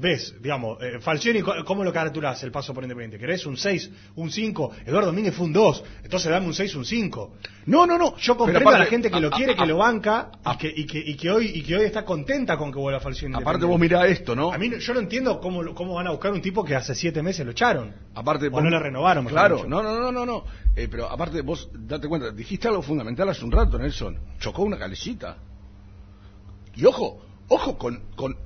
ves, 0.00 0.34
digamos, 0.40 0.80
eh, 0.80 1.00
Falcioni, 1.00 1.42
¿cómo 1.42 1.82
lo 1.82 1.92
caracterizás 1.92 2.42
el 2.44 2.52
paso 2.52 2.72
por 2.72 2.84
Independiente? 2.84 3.18
¿Querés 3.18 3.44
un 3.46 3.56
6, 3.56 3.90
un 4.14 4.30
5? 4.30 4.70
Eduardo 4.86 5.08
Domínguez 5.08 5.34
fue 5.34 5.46
un 5.46 5.52
2, 5.52 5.84
entonces 6.04 6.30
dame 6.30 6.46
un 6.46 6.54
6, 6.54 6.74
un 6.76 6.84
5. 6.84 7.32
No, 7.66 7.84
no, 7.86 7.98
no. 7.98 8.16
Yo 8.16 8.36
comprendo 8.36 8.70
a 8.70 8.78
la 8.78 8.84
gente 8.86 9.10
que 9.10 9.20
lo 9.20 9.30
quiere, 9.30 9.52
a- 9.52 9.56
que 9.56 9.66
lo 9.66 9.78
banca 9.78 10.30
a- 10.44 10.54
y 10.54 10.56
que, 10.56 10.72
y, 10.74 10.86
que, 10.86 10.98
y 10.98 11.16
que 11.16 11.30
hoy, 11.30 11.46
y 11.52 11.62
que 11.62 11.76
hoy 11.76 11.84
está 11.84 12.04
contenta 12.04 12.56
con 12.56 12.70
que 12.72 12.78
vuelva 12.78 13.00
Falcioni. 13.00 13.34
Aparte 13.34 13.64
vos 13.66 13.78
mirá 13.80 14.06
esto, 14.06 14.34
¿no? 14.36 14.52
A 14.52 14.58
mí 14.58 14.70
yo 14.78 14.94
no 14.94 15.00
entiendo 15.00 15.40
cómo, 15.40 15.74
cómo 15.74 15.94
van 15.94 16.06
a 16.06 16.10
buscar 16.10 16.32
un 16.32 16.40
tipo 16.40 16.64
que 16.64 16.76
hace 16.76 16.94
siete 16.94 17.22
meses 17.22 17.44
lo 17.44 17.50
echaron. 17.52 17.92
Aparte, 18.14 18.46
o 18.46 18.50
vos- 18.52 18.62
no 18.62 18.70
le 18.70 18.78
renovaron. 18.78 19.26
Claro, 19.26 19.64
no, 19.66 19.82
no, 19.82 20.00
no, 20.00 20.12
no, 20.12 20.24
no. 20.24 20.44
Eh, 20.76 20.86
pero 20.88 21.10
aparte 21.10 21.42
vos 21.42 21.68
date 21.74 22.06
cuenta, 22.08 22.30
dijiste 22.30 22.68
algo 22.68 22.82
fundamental 22.82 23.28
hace 23.28 23.44
un 23.44 23.50
rato, 23.50 23.76
Nelson. 23.78 24.16
Chocó 24.38 24.62
una 24.62 24.78
calecita. 24.78 25.36
Y 26.76 26.84
ojo, 26.84 27.20
ojo 27.48 27.76
con, 27.76 28.00
con 28.14 28.36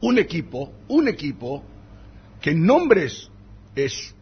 un 0.00 0.18
equipo, 0.18 0.72
un 0.88 1.08
equipo 1.08 1.64
que 2.40 2.50
en 2.50 2.64
nombres 2.64 3.30
es 3.74 4.14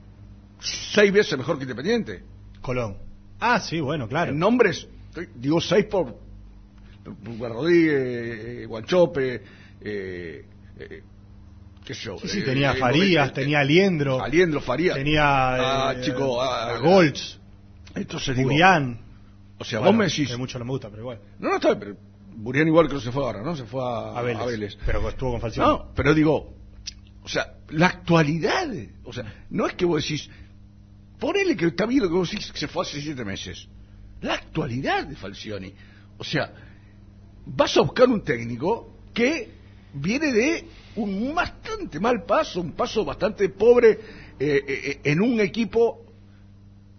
seis 0.61 1.13
veces 1.13 1.37
mejor 1.37 1.59
que 1.59 1.65
Independiente. 1.65 2.23
Colón. 2.61 2.97
Ah, 3.41 3.61
sí, 3.61 3.81
bueno, 3.81 4.09
claro. 4.09 4.33
En 4.33 4.39
nombres, 4.39 4.89
digo 5.35 5.61
seis 5.61 5.85
por, 5.87 6.17
por 7.05 7.51
Rodríguez, 7.53 8.63
eh, 8.63 8.67
Guanchope, 8.67 9.43
eh, 9.81 10.45
eh, 10.79 11.03
qué 11.85 11.95
sé 11.95 12.01
yo. 12.05 12.19
Sí, 12.19 12.29
sí, 12.29 12.43
tenía 12.45 12.73
eh, 12.73 12.77
Farías, 12.77 13.33
tenía 13.35 13.61
Aliendro, 13.61 14.23
Aliendro, 14.23 14.61
Farías. 14.61 14.95
tenía 14.97 15.91
Ah, 15.91 16.01
chico, 16.01 16.41
ah, 16.41 16.75
a 16.77 16.79
Golds, 16.79 17.39
Entonces 17.95 18.35
digo, 18.37 18.49
Burián. 18.51 18.99
o 19.59 19.65
sea, 19.65 19.81
Bueno, 19.81 19.93
vos 19.93 19.99
me 19.99 20.05
decís, 20.07 20.31
que 20.31 20.37
mucho 20.39 20.59
no 20.59 20.65
me 20.65 20.71
gusta, 20.71 20.89
pero 20.89 21.03
igual. 21.03 21.21
no, 21.39 21.51
no 21.51 21.57
está 21.57 21.79
pero 21.79 21.97
Burián 22.37 22.67
igual 22.69 22.89
que 22.89 22.95
no 22.95 23.01
se 23.01 23.13
fue 23.13 23.23
ahora, 23.23 23.43
¿no? 23.43 23.57
Se 23.57 23.65
fue 23.65 23.83
a, 23.83 24.19
A 24.19 24.23
Vélez. 24.23 24.43
a 24.43 24.47
Vélez. 24.47 24.79
Pero 24.85 25.09
estuvo 25.09 25.33
con 25.33 25.41
Falcioni. 25.41 25.69
No, 25.69 25.93
pero 25.95 26.15
digo, 26.15 26.55
o 27.23 27.29
sea, 27.29 27.55
la 27.71 27.87
actualidad, 27.87 28.69
o 29.05 29.13
sea, 29.13 29.47
no 29.51 29.67
es 29.67 29.75
que 29.75 29.85
vos 29.85 30.03
decís, 30.03 30.29
ponele 31.19 31.57
que 31.57 31.67
está 31.67 31.87
bien 31.87 32.03
lo 32.03 32.09
que 32.09 32.15
vos 32.15 32.31
decís 32.31 32.53
que 32.53 32.59
se 32.59 32.69
fue 32.69 32.85
hace 32.85 33.01
siete 33.01 33.25
meses. 33.25 33.67
La 34.21 34.35
actualidad 34.35 35.07
de 35.07 35.17
Falcioni. 35.17 35.73
O 36.19 36.25
sea, 36.25 36.53
vas 37.47 37.77
a 37.77 37.81
buscar 37.83 38.09
un 38.09 38.23
técnico 38.23 38.91
que 39.13 39.51
viene 39.95 40.33
de 40.33 40.69
un 40.97 41.35
bastante 41.35 42.01
mal 42.01 42.25
paso, 42.25 42.61
un 42.61 42.73
paso 42.73 43.05
bastante 43.05 43.49
pobre 43.49 43.91
eh, 44.39 44.65
eh, 44.67 45.01
en 45.05 45.21
un 45.21 45.41
equipo 45.41 46.05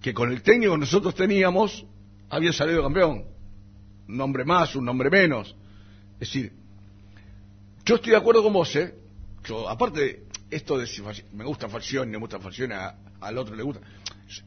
que 0.02 0.13
con 0.13 0.32
el 0.32 0.41
técnico 0.41 0.74
que 0.74 0.80
nosotros 0.80 1.15
teníamos 1.15 1.86
había 2.30 2.54
salido 2.54 2.84
campeón. 2.84 3.35
Un 4.08 4.18
nombre 4.18 4.46
más, 4.46 4.76
un 4.76 4.86
nombre 4.86 5.10
menos. 5.10 5.56
Es 6.15 6.20
decir, 6.32 6.54
yo 7.86 7.96
estoy 7.96 8.12
de 8.12 8.18
acuerdo 8.18 8.44
con 8.44 8.54
vos, 8.54 8.76
¿eh? 8.76 8.96
Yo, 9.46 9.70
aparte 9.70 10.00
de 10.00 10.24
esto 10.50 10.78
de 10.78 10.88
si 10.88 11.02
me 11.34 11.44
gusta 11.44 11.68
Falcioni, 11.70 12.12
no 12.12 12.20
me 12.20 12.24
gusta 12.24 12.39
Falcioni, 12.39 12.74
a- 12.74 12.96
al 13.22 13.38
otro 13.38 13.56
le 13.56 13.63
gusta. 13.63 13.82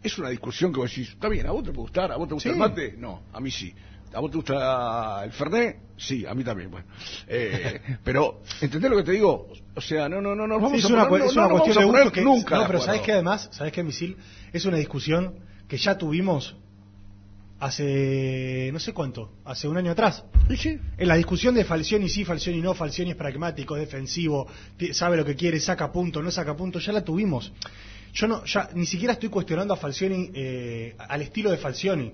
es- 0.03 0.19
una 0.19 0.29
discusión 0.31 0.73
que 0.73 0.81
vos 0.81 0.91
decís, 0.91 1.11
está 1.11 1.29
bien, 1.29 1.47
¿a 1.47 1.53
vos 1.53 1.63
te 1.63 1.71
puede 1.71 1.83
gustar? 1.83 2.11
¿A 2.13 2.17
vos 2.17 2.27
te 2.29 2.35
gusta 2.35 2.49
Sí. 2.49 2.53
el 2.53 2.59
mate? 2.59 2.95
No, 2.99 3.23
a 3.33 3.41
mí 3.41 3.51
sí. 3.51 3.73
¿A 4.13 4.21
vos 4.21 4.31
te 4.31 4.37
gusta 4.39 5.23
el 5.25 5.33
Fernet? 5.33 5.77
Sí, 5.99 6.25
a 6.27 6.35
mí 6.35 6.43
también, 6.43 6.71
bueno. 6.71 6.87
Eh, 7.29 7.81
pero, 8.05 8.41
¿entendés 8.61 8.91
lo 8.91 8.97
que 8.97 9.03
te 9.05 9.13
digo? 9.13 9.49
O 9.75 9.81
sea, 9.81 10.09
no, 10.09 10.21
no, 10.21 10.35
no, 10.35 10.47
nos 10.47 10.59
Sí, 10.59 10.63
vamos 10.65 10.79
es 10.79 10.85
a 10.85 10.89
una, 10.95 11.09
poner, 11.09 11.27
cu- 11.27 11.27
no, 11.27 11.31
es 11.31 11.37
no 11.37 11.43
una 11.43 11.51
cuestión 11.61 11.79
de 11.79 11.85
gusto 12.01 12.13
que 12.13 12.23
nunca. 12.23 12.59
no, 12.59 12.67
pero 12.67 12.81
sabes 12.81 13.03
que 13.03 13.13
además, 13.13 13.49
sabes 13.53 13.73
que 13.73 13.83
Misil 13.85 14.17
es 14.53 14.65
una 14.65 14.79
discusión 14.79 15.35
que 15.69 15.77
ya 15.77 15.97
tuvimos 15.99 16.57
hace 17.61 18.71
no 18.73 18.79
sé 18.79 18.93
cuánto, 18.93 19.33
hace 19.45 19.69
un 19.69 19.77
año 19.77 19.93
atrás. 19.93 20.25
Sí, 20.49 20.57
sí. 20.57 20.79
En 20.97 21.09
la 21.09 21.17
discusión 21.17 21.55
de 21.55 21.65
Falcioni 21.65 22.09
sí, 22.09 22.25
Falcioni 22.25 22.61
no, 22.61 22.75
Falcioni 22.75 23.11
es 23.11 23.17
pragmático, 23.17 23.77
es 23.77 23.83
defensivo, 23.83 24.47
sabe 24.93 25.17
lo 25.17 25.25
que 25.25 25.35
quiere, 25.35 25.59
saca 25.61 25.91
punto, 25.93 26.23
no 26.23 26.31
saca 26.31 26.57
punto, 26.57 26.79
ya 26.79 26.93
la 26.93 27.05
tuvimos. 27.05 27.53
Yo 28.15 28.27
no, 28.27 28.45
ya 28.45 28.71
ni 28.75 28.87
siquiera 28.87 29.15
estoy 29.15 29.29
cuestionando 29.29 29.75
a 29.75 29.77
Falcioni, 29.77 30.31
eh, 30.35 30.95
al 30.99 31.23
estilo 31.23 31.51
de 31.51 31.59
Falcioni. 31.59 32.13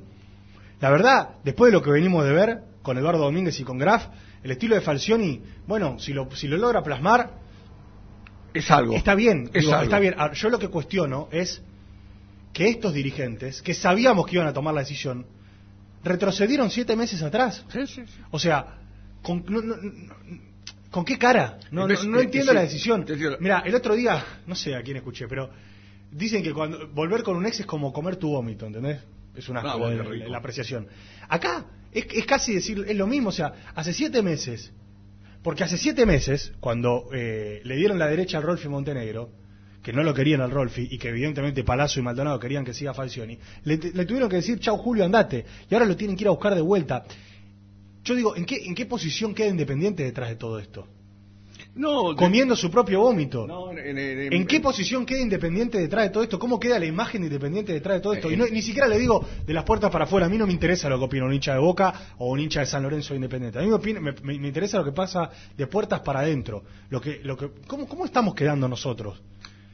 La 0.80 0.90
verdad, 0.90 1.36
después 1.44 1.70
de 1.70 1.78
lo 1.78 1.82
que 1.82 1.90
venimos 1.90 2.24
de 2.24 2.32
ver 2.32 2.58
con 2.82 2.98
Eduardo 2.98 3.22
Domínguez 3.24 3.58
y 3.60 3.64
con 3.64 3.78
Graf, 3.78 4.06
el 4.42 4.50
estilo 4.50 4.74
de 4.74 4.80
Falcioni, 4.80 5.40
bueno, 5.66 5.98
si 5.98 6.12
lo, 6.12 6.28
si 6.34 6.48
lo 6.48 6.56
logra 6.58 6.82
plasmar, 6.82 7.38
Es 8.52 8.70
algo. 8.70 8.94
Está 8.94 9.14
bien, 9.14 9.50
Es 9.54 9.62
digo, 9.62 9.72
algo. 9.72 9.84
está 9.84 9.98
bien. 9.98 10.14
Ahora, 10.18 10.34
Yo 10.34 10.48
lo 10.50 10.58
que 10.58 10.68
cuestiono 10.68 11.28
es 11.32 11.62
que 12.54 12.68
estos 12.70 12.94
dirigentes, 12.94 13.60
que 13.60 13.74
sabíamos 13.74 14.26
que 14.26 14.36
iban 14.36 14.46
a 14.48 14.52
tomar 14.54 14.72
la 14.72 14.80
decisión, 14.80 15.26
retrocedieron 16.02 16.70
siete 16.70 16.96
meses 16.96 17.22
atrás. 17.22 17.64
Sí, 17.70 17.86
sí, 17.86 18.02
sí. 18.06 18.20
O 18.30 18.38
sea, 18.38 18.78
¿con, 19.22 19.44
no- 19.48 19.60
no- 19.60 19.76
¿con 20.90 21.04
qué 21.04 21.18
cara? 21.18 21.58
No, 21.70 21.86
no, 21.88 21.94
eh, 21.94 22.22
entiendo 22.22 22.52
sí, 22.52 22.54
la 22.54 22.62
decisión. 22.62 23.04
Mira, 23.40 23.60
el 23.66 23.74
otro 23.74 23.94
día, 23.94 24.24
no 24.46 24.54
sé 24.54 24.74
a 24.74 24.82
quién 24.82 24.96
escuché, 24.96 25.26
pero 25.28 25.50
dicen 26.12 26.42
que 26.42 26.52
cuando 26.52 26.88
volver 26.88 27.22
con 27.22 27.36
un 27.36 27.44
ex 27.46 27.60
es 27.60 27.66
como 27.66 27.92
comer 27.92 28.16
tu 28.16 28.30
vómito, 28.30 28.66
¿entendés? 28.66 29.00
Es 29.34 29.48
una 29.48 29.60
Ah, 29.60 29.76
la, 29.76 30.02
rico. 30.04 30.28
la 30.30 30.38
apreciación. 30.38 30.86
Acá 31.28 31.66
es, 31.92 32.06
es 32.14 32.24
casi 32.24 32.54
decir, 32.54 32.84
es 32.86 32.96
lo 32.96 33.08
mismo, 33.08 33.30
o 33.30 33.32
sea, 33.32 33.52
hace 33.74 33.92
siete 33.92 34.22
meses, 34.22 34.70
porque 35.42 35.64
hace 35.64 35.76
siete 35.76 36.06
meses, 36.06 36.52
cuando 36.60 37.08
eh, 37.12 37.60
le 37.64 37.74
dieron 37.76 37.98
la 37.98 38.06
derecha 38.06 38.36
al 38.38 38.44
Rolfi 38.44 38.68
Montenegro, 38.68 39.30
que 39.84 39.92
no 39.92 40.02
lo 40.02 40.12
querían 40.14 40.40
al 40.40 40.50
Rolfi 40.50 40.88
y 40.90 40.98
que 40.98 41.10
evidentemente 41.10 41.62
Palazzo 41.62 42.00
y 42.00 42.02
Maldonado 42.02 42.40
querían 42.40 42.64
que 42.64 42.72
siga 42.74 42.94
Falcioni, 42.94 43.38
le, 43.64 43.76
le 43.76 44.04
tuvieron 44.06 44.28
que 44.30 44.36
decir, 44.36 44.58
chau 44.58 44.76
Julio, 44.78 45.04
andate, 45.04 45.44
y 45.70 45.74
ahora 45.74 45.86
lo 45.86 45.94
tienen 45.94 46.16
que 46.16 46.24
ir 46.24 46.28
a 46.28 46.32
buscar 46.32 46.54
de 46.54 46.62
vuelta. 46.62 47.04
Yo 48.02 48.14
digo, 48.14 48.34
¿en 48.34 48.44
qué, 48.46 48.56
en 48.66 48.74
qué 48.74 48.86
posición 48.86 49.34
queda 49.34 49.48
Independiente 49.48 50.02
detrás 50.02 50.30
de 50.30 50.36
todo 50.36 50.58
esto? 50.58 50.86
No, 51.74 52.10
de- 52.10 52.16
Comiendo 52.16 52.54
su 52.54 52.70
propio 52.70 53.00
vómito. 53.00 53.46
no, 53.48 53.72
en, 53.72 53.98
en- 53.98 54.32
¿En 54.32 54.46
qué 54.46 54.60
posición 54.60 55.04
queda 55.04 55.20
Independiente 55.20 55.76
detrás 55.78 56.04
de 56.04 56.10
todo 56.10 56.22
esto? 56.22 56.38
¿Cómo 56.38 56.58
queda 56.60 56.78
la 56.78 56.86
imagen 56.86 57.22
de 57.22 57.26
Independiente 57.26 57.72
detrás 57.72 57.96
de 57.96 58.00
todo 58.00 58.12
esto? 58.14 58.30
Y 58.30 58.36
no- 58.36 58.46
ni 58.46 58.62
siquiera 58.62 58.86
le 58.86 58.98
digo 58.98 59.26
de 59.44 59.52
las 59.52 59.64
puertas 59.64 59.90
para 59.90 60.04
afuera. 60.04 60.26
A 60.26 60.28
mí 60.28 60.38
no 60.38 60.46
me 60.46 60.52
interesa 60.52 60.88
lo 60.88 60.98
que 60.98 61.04
opina 61.06 61.24
un 61.26 61.32
hincha 61.34 61.52
de 61.54 61.58
Boca 61.58 61.92
o 62.18 62.30
un 62.30 62.38
hincha 62.40 62.60
de 62.60 62.66
San 62.66 62.82
Lorenzo 62.84 63.12
de 63.12 63.16
Independiente. 63.16 63.58
A 63.58 63.62
mí 63.62 63.68
me, 63.68 63.74
opina- 63.74 64.00
me- 64.00 64.12
me- 64.12 64.38
me 64.38 64.48
interesa 64.48 64.78
lo 64.78 64.84
que 64.84 64.92
pasa 64.92 65.28
de 65.56 65.66
puertas 65.66 66.00
para 66.00 66.20
adentro. 66.20 66.62
Lo 66.90 67.00
que, 67.00 67.20
lo 67.24 67.36
que, 67.36 67.50
¿cómo, 67.66 67.86
¿Cómo 67.88 68.04
estamos 68.04 68.34
quedando 68.34 68.68
nosotros? 68.68 69.20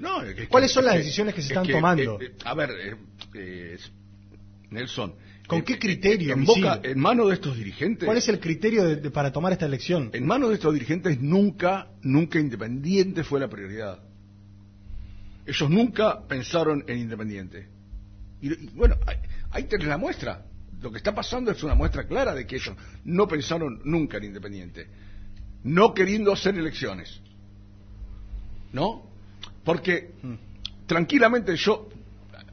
No, 0.01 0.23
es 0.23 0.35
que- 0.35 0.49
¿Cuáles 0.49 0.71
es 0.71 0.75
son 0.75 0.85
las 0.87 0.95
decisiones 0.97 1.35
que 1.35 1.43
se 1.43 1.49
están 1.49 1.67
tomando? 1.69 2.21
eh, 2.21 2.27
eh, 2.27 2.35
a 2.45 2.55
ver, 2.55 2.71
eh, 3.35 3.79
Nelson. 4.71 5.15
¿Con 5.47 5.63
qué 5.63 5.79
criterio, 5.81 6.33
En, 6.35 6.45
boca, 6.45 6.81
en 6.83 6.99
manos 6.99 7.29
de 7.29 7.35
estos 7.35 7.57
dirigentes. 7.57 8.07
¿Cuál 8.07 8.19
es 8.19 8.29
el 8.29 8.39
criterio 8.39 8.85
de- 8.85 8.97
de- 8.97 9.11
para 9.11 9.33
tomar 9.33 9.53
esta 9.53 9.67
elección? 9.67 10.11
En 10.13 10.25
manos 10.25 10.49
de 10.51 10.55
estos 10.55 10.73
dirigentes 10.73 11.21
nunca, 11.21 11.89
nunca 12.03 12.39
Independiente 12.39 13.25
fue 13.25 13.41
la 13.41 13.49
prioridad. 13.49 13.99
Ellos 15.47 15.69
nunca 15.69 16.27
pensaron 16.29 16.85
en 16.87 16.99
Independiente. 16.99 17.67
Y, 18.41 18.53
y 18.53 18.67
bueno, 18.75 18.95
ahí, 19.07 19.17
ahí 19.51 19.65
tenés 19.65 19.89
la 19.89 19.99
muestra. 19.99 20.47
Lo 20.81 20.91
que 20.93 20.99
está 20.99 21.15
pasando 21.15 21.51
es 21.51 21.63
una 21.65 21.75
muestra 21.75 22.07
clara 22.07 22.33
de 22.35 22.47
que 22.47 22.57
ellos 22.57 22.75
no 23.05 23.27
pensaron 23.27 23.81
nunca 23.85 24.19
en 24.19 24.25
Independiente. 24.25 24.87
No 25.65 25.93
queriendo 25.93 26.33
hacer 26.33 26.55
elecciones. 26.57 27.21
¿No? 28.73 29.10
Porque 29.73 30.15
Mm. 30.23 30.35
tranquilamente 30.87 31.57
yo, 31.57 31.89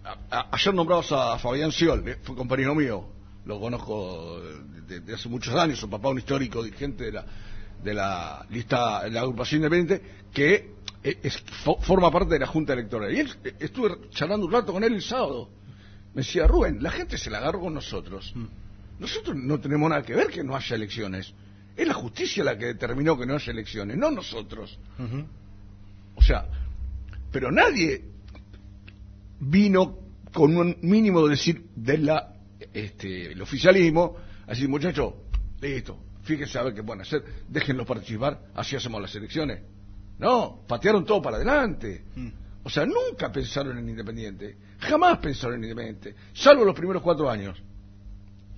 a- 0.04 0.38
a- 0.40 0.48
ayer 0.52 0.74
nombramos 0.74 1.12
a 1.12 1.38
Fabián 1.40 1.72
Siol, 1.72 2.08
eh, 2.08 2.18
fue 2.22 2.36
compañero 2.36 2.76
mío, 2.76 3.10
lo 3.46 3.60
conozco 3.60 4.40
de, 4.88 5.00
de 5.02 5.14
hace 5.16 5.28
muchos 5.30 5.54
años, 5.56 5.80
su 5.80 5.90
papá 5.90 6.10
un 6.10 6.20
histórico 6.20 6.62
dirigente 6.64 7.06
de 7.06 7.12
la, 7.14 7.26
de 7.84 7.94
la 7.94 8.46
lista, 8.50 9.04
de 9.04 9.12
la 9.12 9.22
agrupación 9.22 9.60
independiente, 9.64 10.06
que 10.34 10.76
eh, 11.04 11.20
es- 11.24 11.44
fo- 11.66 11.80
forma 11.82 12.12
parte 12.12 12.34
de 12.36 12.40
la 12.40 12.48
Junta 12.48 12.74
Electoral. 12.74 13.14
Y 13.16 13.20
él, 13.22 13.30
eh, 13.44 13.56
estuve 13.60 14.10
charlando 14.12 14.46
un 14.46 14.52
rato 14.52 14.74
con 14.74 14.84
él 14.84 14.94
el 14.94 15.02
sábado. 15.02 15.50
Me 16.14 16.22
decía, 16.22 16.46
Rubén, 16.48 16.82
la 16.82 16.92
gente 16.92 17.18
se 17.18 17.30
la 17.30 17.38
agarró 17.40 17.60
con 17.62 17.74
nosotros. 17.74 18.34
Nosotros 19.00 19.36
no 19.36 19.60
tenemos 19.60 19.90
nada 19.90 20.02
que 20.04 20.16
ver 20.16 20.28
que 20.28 20.44
no 20.44 20.56
haya 20.56 20.76
elecciones. 20.76 21.34
Es 21.76 21.88
la 21.88 21.94
justicia 21.94 22.44
la 22.44 22.58
que 22.58 22.66
determinó 22.66 23.18
que 23.18 23.26
no 23.28 23.36
haya 23.36 23.52
elecciones, 23.52 23.96
no 23.98 24.10
nosotros. 24.12 24.80
O 26.16 26.22
sea, 26.22 26.48
pero 27.32 27.52
nadie 27.52 28.04
vino 29.40 30.00
con 30.34 30.56
un 30.56 30.78
mínimo 30.82 31.24
de 31.24 31.32
decir 31.32 31.66
de 31.76 31.98
la 31.98 32.34
este 32.74 33.32
el 33.32 33.42
oficialismo, 33.42 34.16
así 34.48 34.68
muchachos, 34.68 35.14
listo, 35.62 35.98
fíjense 36.24 36.58
a 36.60 36.64
ver 36.64 36.74
qué 36.74 36.84
pueden 36.84 37.02
hacer, 37.02 37.24
déjenlos 37.48 37.88
participar, 37.88 38.40
así 38.56 38.76
hacemos 38.76 39.02
las 39.02 39.14
elecciones. 39.16 39.62
No, 40.20 40.64
patearon 40.68 41.06
todo 41.06 41.22
para 41.22 41.38
adelante. 41.38 42.04
Mm. 42.16 42.28
O 42.64 42.70
sea, 42.70 42.86
nunca 42.86 43.32
pensaron 43.32 43.78
en 43.78 43.88
Independiente, 43.88 44.58
jamás 44.80 45.20
pensaron 45.20 45.56
en 45.58 45.64
Independiente, 45.64 46.16
salvo 46.34 46.66
los 46.66 46.76
primeros 46.76 47.02
cuatro 47.02 47.30
años. 47.30 47.62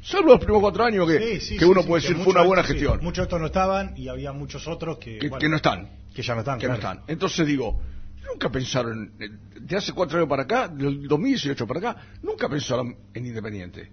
Salvo 0.01 0.29
los 0.29 0.39
primeros 0.39 0.61
cuatro 0.61 0.85
años 0.85 1.07
que, 1.07 1.19
Sí, 1.19 1.39
sí, 1.41 1.57
que 1.57 1.65
uno 1.65 1.81
sí, 1.81 1.87
puede 1.87 2.01
decir 2.01 2.17
fue 2.17 2.33
una 2.33 2.43
buena 2.43 2.63
gestión, 2.63 2.99
muchos 3.03 3.17
de 3.17 3.23
estos 3.23 3.39
no 3.39 3.47
estaban 3.47 3.93
y 3.97 4.07
había 4.07 4.31
muchos 4.31 4.65
otros 4.67 4.97
que, 4.97 5.19
que, 5.19 5.27
bueno, 5.27 5.41
que 5.41 5.49
no 5.49 5.57
están. 5.57 5.89
que 6.15 6.21
ya 6.21 6.33
no 6.33 6.39
están. 6.39 6.57
que 6.57 6.67
no 6.67 6.75
están. 6.75 7.01
Entonces 7.07 7.45
digo, 7.45 7.79
nunca 8.31 8.49
pensaron, 8.49 9.11
en- 9.19 9.39
de 9.67 9.75
hace 9.77 9.91
cuatro 9.93 10.17
años 10.17 10.29
para 10.29 10.43
acá, 10.43 10.67
del 10.67 11.07
2018 11.07 11.67
para 11.67 11.79
acá, 11.79 12.01
nunca 12.23 12.47
pensaron 12.49 12.95
en 13.13 13.25
Independiente. 13.25 13.91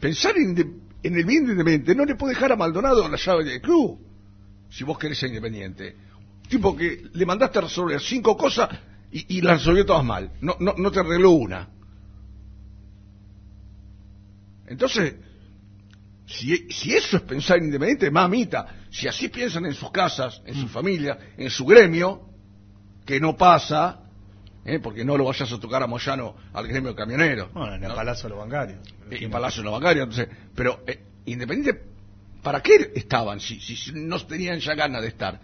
Pensar 0.00 0.36
en, 0.36 0.80
en 1.02 1.14
el 1.16 1.24
bien 1.24 1.46
de 1.46 1.52
Independiente 1.52 1.94
no 1.94 2.04
le 2.04 2.14
puede 2.16 2.34
dejar 2.34 2.52
a 2.52 2.56
Maldonado 2.56 3.08
la 3.08 3.16
llave 3.16 3.44
del 3.44 3.60
club, 3.60 3.98
si 4.70 4.84
vos 4.84 4.98
querés 4.98 5.18
ser 5.18 5.28
Independiente. 5.30 5.96
Tipo 6.48 6.76
que 6.76 7.04
le 7.12 7.26
mandaste 7.26 7.58
a 7.58 7.62
resolver 7.62 8.00
cinco 8.00 8.36
cosas 8.36 8.68
y, 9.10 9.38
y 9.38 9.40
las 9.40 9.58
resolvió 9.60 9.86
todas 9.86 10.04
mal, 10.04 10.30
no, 10.40 10.56
no, 10.60 10.74
no 10.76 10.90
te 10.90 11.00
arregló 11.00 11.30
una. 11.30 11.68
Entonces, 14.66 15.14
si, 16.26 16.68
si 16.70 16.94
eso 16.94 17.18
es 17.18 17.22
pensar 17.22 17.58
en 17.58 17.64
Independiente, 17.66 18.10
mamita, 18.10 18.66
si 18.90 19.06
así 19.08 19.28
piensan 19.28 19.66
en 19.66 19.74
sus 19.74 19.90
casas, 19.90 20.40
en 20.46 20.56
Mm. 20.56 20.60
su 20.62 20.68
familia, 20.68 21.18
en 21.36 21.50
su 21.50 21.64
gremio, 21.66 22.28
que 23.04 23.20
no 23.20 23.36
pasa, 23.36 24.00
¿eh? 24.64 24.78
porque 24.80 25.04
no 25.04 25.16
lo 25.16 25.24
vayas 25.24 25.50
a 25.52 25.60
tocar 25.60 25.82
a 25.82 25.86
Moyano 25.86 26.34
al 26.52 26.66
gremio 26.66 26.94
camionero. 26.94 27.50
Bueno, 27.52 27.74
en 27.74 27.82
el 27.82 27.88
¿no? 27.90 27.94
Palacio 27.94 28.24
de 28.24 28.28
los 28.30 28.38
Bancarios. 28.38 28.78
y 29.10 29.26
Palacio 29.28 29.62
de 29.62 29.64
los 29.64 29.72
Bancarios, 29.74 30.08
entonces, 30.08 30.28
pero 30.54 30.82
eh, 30.86 31.04
Independiente, 31.26 31.80
¿para 32.42 32.62
qué 32.62 32.92
estaban 32.94 33.40
si, 33.40 33.60
si, 33.60 33.76
si 33.76 33.92
no 33.92 34.24
tenían 34.26 34.58
ya 34.60 34.74
ganas 34.74 35.00
de 35.02 35.08
estar? 35.08 35.40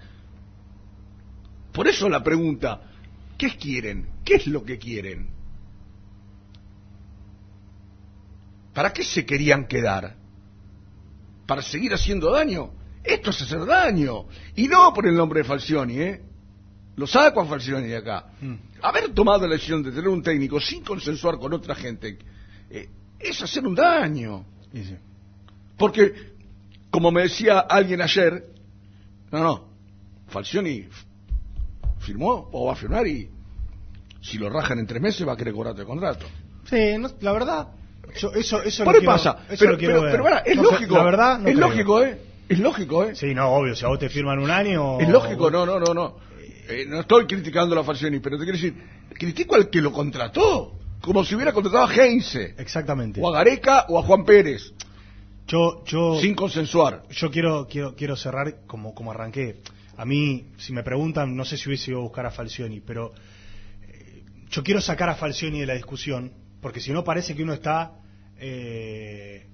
Por 1.73 1.89
eso 1.89 2.09
la 2.09 2.23
pregunta, 2.23 2.83
¿qué 3.39 3.57
quieren? 3.57 4.07
¿Qué 4.25 4.35
es 4.35 4.47
lo 4.47 4.63
que 4.65 4.79
quieren? 4.79 5.31
¿Para 8.75 8.93
qué 8.93 9.03
se 9.03 9.25
querían 9.25 9.67
quedar? 9.67 10.17
¿Para 11.47 11.63
seguir 11.63 11.95
haciendo 11.95 12.31
daño? 12.31 12.73
Esto 13.03 13.31
es 13.31 13.43
hacer 13.43 13.65
daño. 13.65 14.27
Y 14.55 14.69
no 14.69 14.93
por 14.93 15.07
el 15.07 15.15
nombre 15.15 15.41
de 15.41 15.45
Falcioni, 15.45 15.99
¿eh? 15.99 16.23
Lo 17.01 17.07
saco 17.07 17.41
a 17.41 17.47
Falcioni 17.47 17.87
de 17.87 17.97
acá. 17.97 18.27
Mm. 18.43 18.55
Haber 18.83 19.09
tomado 19.15 19.47
la 19.47 19.55
decisión 19.55 19.83
de 19.83 19.91
tener 19.91 20.09
un 20.09 20.23
técnico 20.23 20.61
sin 20.61 20.85
consensuar 20.85 21.39
con 21.39 21.51
otra 21.55 21.75
gente 21.75 22.19
eh, 22.69 22.91
es 23.19 23.43
hacer 23.43 23.67
un 23.67 23.75
daño. 23.75 24.45
Sí. 24.71 24.97
Porque, 25.79 26.13
como 26.91 27.11
me 27.11 27.23
decía 27.23 27.61
alguien 27.61 28.03
ayer, 28.03 28.45
no, 29.33 29.39
no, 29.43 29.65
Falcioni 30.29 30.87
firmó 32.01 32.51
o 32.53 32.67
va 32.67 32.73
a 32.75 32.77
firmar 32.77 33.07
y 33.07 33.31
si 34.21 34.37
lo 34.37 34.51
rajan 34.51 34.79
en 34.79 34.87
tres 34.87 35.01
meses 35.01 35.27
va 35.27 35.33
a 35.33 35.37
querer 35.39 35.55
cobrarte 35.55 35.81
el 35.81 35.87
contrato. 35.87 36.27
Sí, 36.69 36.99
no- 36.99 37.09
la 37.23 37.33
verdad, 37.33 37.69
yo 38.19 38.31
eso, 38.35 38.63
eso 38.63 38.85
Por 38.85 38.97
quiero- 38.99 39.11
pasa. 39.11 39.39
eso 39.49 39.65
Pero, 39.65 39.79
pero, 39.79 40.03
ver. 40.03 40.13
pero, 40.13 40.25
pará, 40.25 40.39
es 40.41 40.55
No 40.57 40.65
lógico. 40.65 40.97
La 40.99 41.05
verdad, 41.05 41.39
no 41.39 41.49
es 41.49 41.55
creo. 41.57 41.67
lógico, 41.69 42.03
¿eh? 42.03 42.19
Es 42.47 42.59
lógico, 42.59 43.05
¿eh? 43.05 43.15
Sí, 43.15 43.33
no, 43.35 43.49
obvio, 43.49 43.75
si 43.75 43.87
a 43.87 43.89
vos 43.89 43.99
te 43.99 44.11
firman 44.11 44.39
un 44.39 44.51
año... 44.51 45.01
Es 45.01 45.09
lógico, 45.09 45.51
no, 45.51 45.65
no, 45.65 45.81
no, 45.81 45.95
no. 45.95 46.17
Eh, 46.71 46.87
no 46.87 47.01
estoy 47.01 47.27
criticando 47.27 47.75
a 47.75 47.79
la 47.79 47.85
Falcioni, 47.85 48.21
pero 48.21 48.39
te 48.39 48.45
quiero 48.45 48.57
decir, 48.59 48.75
critico 49.15 49.55
al 49.57 49.69
que 49.71 49.81
lo 49.81 49.93
contrató, 49.93 50.79
como 51.01 51.25
si 51.25 51.35
hubiera 51.35 51.53
contratado 51.53 51.85
a 51.85 51.95
Heinze, 51.95 52.55
Exactamente. 52.59 53.21
o 53.23 53.29
a 53.29 53.33
Gareca, 53.33 53.87
o 53.89 53.99
a 53.99 54.03
Juan 54.03 54.25
Pérez, 54.25 54.73
Yo, 55.47 55.83
yo, 55.85 56.21
sin 56.21 56.35
consensuar. 56.35 57.03
yo 57.11 57.31
quiero, 57.31 57.67
quiero, 57.69 57.95
quiero 57.97 58.17
cerrar 58.17 58.67
como, 58.67 58.95
como 58.95 59.11
arranqué. 59.11 59.61
A 59.97 60.05
mí, 60.05 60.47
si 60.59 60.73
me 60.73 60.83
preguntan, 60.83 61.35
no 61.37 61.45
sé 61.45 61.57
si 61.57 61.69
hubiese 61.69 61.91
ido 61.91 62.01
a 62.01 62.03
buscar 62.05 62.25
a 62.27 62.31
Falcioni, 62.31 62.81
pero 62.81 63.13
eh, 63.83 64.23
yo 64.51 64.63
quiero 64.63 64.81
sacar 64.81 65.09
a 65.11 65.15
Falcioni 65.17 65.61
de 65.61 65.67
la 65.67 65.75
discusión, 65.75 66.33
porque 66.63 66.81
si 66.81 66.93
no 66.93 67.05
parece 67.05 67.35
que 67.35 67.43
uno 67.43 67.53
está 67.53 67.93
eh, 68.39 69.47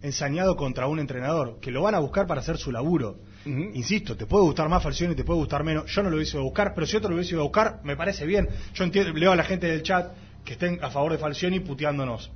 ensañado 0.00 0.56
contra 0.56 0.86
un 0.86 0.98
entrenador, 0.98 1.60
que 1.60 1.70
lo 1.70 1.82
van 1.82 1.94
a 1.94 2.00
buscar 2.00 2.26
para 2.26 2.40
hacer 2.40 2.56
su 2.56 2.72
laburo. 2.72 3.20
Insisto, 3.44 4.16
te 4.16 4.26
puede 4.26 4.44
gustar 4.44 4.68
más 4.68 4.82
Falcioni, 4.82 5.14
te 5.14 5.24
puede 5.24 5.38
gustar 5.40 5.64
menos. 5.64 5.86
Yo 5.92 6.02
no 6.02 6.10
lo 6.10 6.16
hubiese 6.16 6.32
ido 6.32 6.40
a 6.40 6.44
buscar, 6.44 6.74
pero 6.74 6.86
si 6.86 6.96
otro 6.96 7.10
lo 7.10 7.16
hubiese 7.16 7.32
ido 7.32 7.40
a 7.40 7.44
buscar, 7.44 7.80
me 7.84 7.96
parece 7.96 8.24
bien. 8.26 8.48
Yo 8.74 8.84
entiendo, 8.84 9.12
leo 9.12 9.32
a 9.32 9.36
la 9.36 9.44
gente 9.44 9.66
del 9.66 9.82
chat 9.82 10.12
que 10.44 10.52
estén 10.54 10.78
a 10.82 10.90
favor 10.90 11.12
de 11.12 11.18
Falcioni 11.18 11.60
puteándonos. 11.60 12.30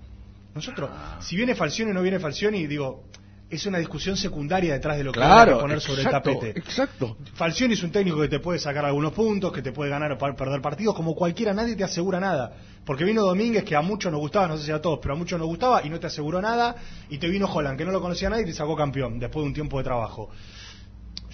Nosotros, 0.54 0.90
Ah. 0.92 1.18
si 1.20 1.36
viene 1.36 1.54
Falcioni 1.54 1.90
o 1.90 1.94
no 1.94 2.02
viene 2.02 2.18
Falcioni, 2.18 2.66
digo, 2.66 3.04
es 3.48 3.64
una 3.66 3.78
discusión 3.78 4.16
secundaria 4.16 4.72
detrás 4.72 4.96
de 4.96 5.04
lo 5.04 5.12
que 5.12 5.20
Claro, 5.20 5.52
hay 5.52 5.56
que 5.58 5.62
poner 5.62 5.80
sobre 5.80 6.02
el 6.02 6.08
tapete. 6.08 6.50
exacto. 6.50 7.16
Falcioni 7.34 7.74
es 7.74 7.82
un 7.84 7.92
técnico 7.92 8.20
que 8.20 8.28
te 8.28 8.40
puede 8.40 8.58
sacar 8.58 8.84
algunos 8.84 9.12
puntos, 9.12 9.52
que 9.52 9.62
te 9.62 9.70
puede 9.70 9.90
ganar 9.90 10.10
o 10.12 10.18
perder 10.18 10.60
partidos, 10.60 10.96
como 10.96 11.14
cualquiera, 11.14 11.52
nadie 11.54 11.76
te 11.76 11.84
asegura 11.84 12.18
nada. 12.18 12.56
Porque 12.84 13.04
vino 13.04 13.22
Domínguez, 13.22 13.62
que 13.64 13.76
a 13.76 13.82
muchos 13.82 14.10
nos 14.10 14.20
gustaba, 14.20 14.48
no 14.48 14.56
sé 14.56 14.64
si 14.66 14.72
a 14.72 14.80
todos, 14.80 14.98
pero 15.02 15.14
a 15.14 15.16
muchos 15.16 15.38
nos 15.38 15.46
gustaba 15.48 15.84
y 15.84 15.90
no 15.90 16.00
te 16.00 16.06
aseguró 16.06 16.40
nada. 16.42 16.74
Y 17.10 17.18
te 17.18 17.28
vino 17.28 17.46
Holland, 17.46 17.76
que 17.78 17.84
no 17.84 17.92
lo 17.92 18.00
conocía 18.00 18.30
nadie 18.30 18.44
y 18.44 18.46
te 18.46 18.52
sacó 18.52 18.74
campeón 18.76 19.18
después 19.20 19.42
de 19.44 19.48
un 19.48 19.54
tiempo 19.54 19.78
de 19.78 19.84
trabajo. 19.84 20.30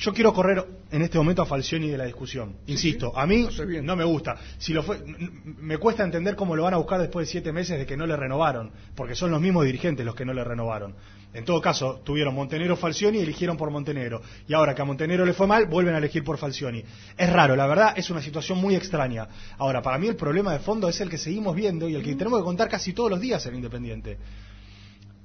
Yo 0.02 0.12
quiero 0.12 0.32
correr 0.32 0.66
en 0.90 1.02
este 1.02 1.16
momento 1.16 1.42
a 1.42 1.46
Falcioni 1.46 1.88
de 1.88 1.96
la 1.96 2.04
discusión. 2.04 2.56
Insisto, 2.66 3.10
sí, 3.10 3.12
a 3.14 3.24
mí 3.24 3.46
no 3.84 3.94
me 3.94 4.02
gusta. 4.02 4.36
Si 4.58 4.72
lo 4.72 4.82
fue, 4.82 5.00
me 5.44 5.78
cuesta 5.78 6.02
entender 6.02 6.34
cómo 6.34 6.56
lo 6.56 6.64
van 6.64 6.74
a 6.74 6.78
buscar 6.78 7.00
después 7.00 7.28
de 7.28 7.30
siete 7.30 7.52
meses 7.52 7.78
de 7.78 7.86
que 7.86 7.96
no 7.96 8.04
le 8.04 8.16
renovaron, 8.16 8.72
porque 8.96 9.14
son 9.14 9.30
los 9.30 9.40
mismos 9.40 9.64
dirigentes 9.64 10.04
los 10.04 10.16
que 10.16 10.24
no 10.24 10.34
le 10.34 10.42
renovaron. 10.42 10.96
En 11.32 11.44
todo 11.44 11.60
caso, 11.60 12.00
tuvieron 12.02 12.34
Montenegro 12.34 12.76
Falcioni 12.76 13.18
y 13.18 13.22
eligieron 13.22 13.56
por 13.56 13.70
Montenegro. 13.70 14.22
Y 14.48 14.54
ahora 14.54 14.74
que 14.74 14.82
a 14.82 14.84
Montenegro 14.84 15.24
le 15.24 15.34
fue 15.34 15.46
mal, 15.46 15.66
vuelven 15.66 15.94
a 15.94 15.98
elegir 15.98 16.24
por 16.24 16.36
Falcioni. 16.36 16.82
Es 17.16 17.32
raro, 17.32 17.54
la 17.54 17.68
verdad, 17.68 17.94
es 17.96 18.10
una 18.10 18.20
situación 18.20 18.58
muy 18.58 18.74
extraña. 18.74 19.28
Ahora, 19.56 19.82
para 19.82 19.98
mí 19.98 20.08
el 20.08 20.16
problema 20.16 20.52
de 20.52 20.58
fondo 20.58 20.88
es 20.88 21.00
el 21.00 21.08
que 21.08 21.16
seguimos 21.16 21.54
viendo 21.54 21.88
y 21.88 21.94
el 21.94 22.02
que 22.02 22.16
tenemos 22.16 22.40
que 22.40 22.44
contar 22.44 22.68
casi 22.68 22.92
todos 22.92 23.08
los 23.08 23.20
días 23.20 23.46
en 23.46 23.54
Independiente. 23.54 24.18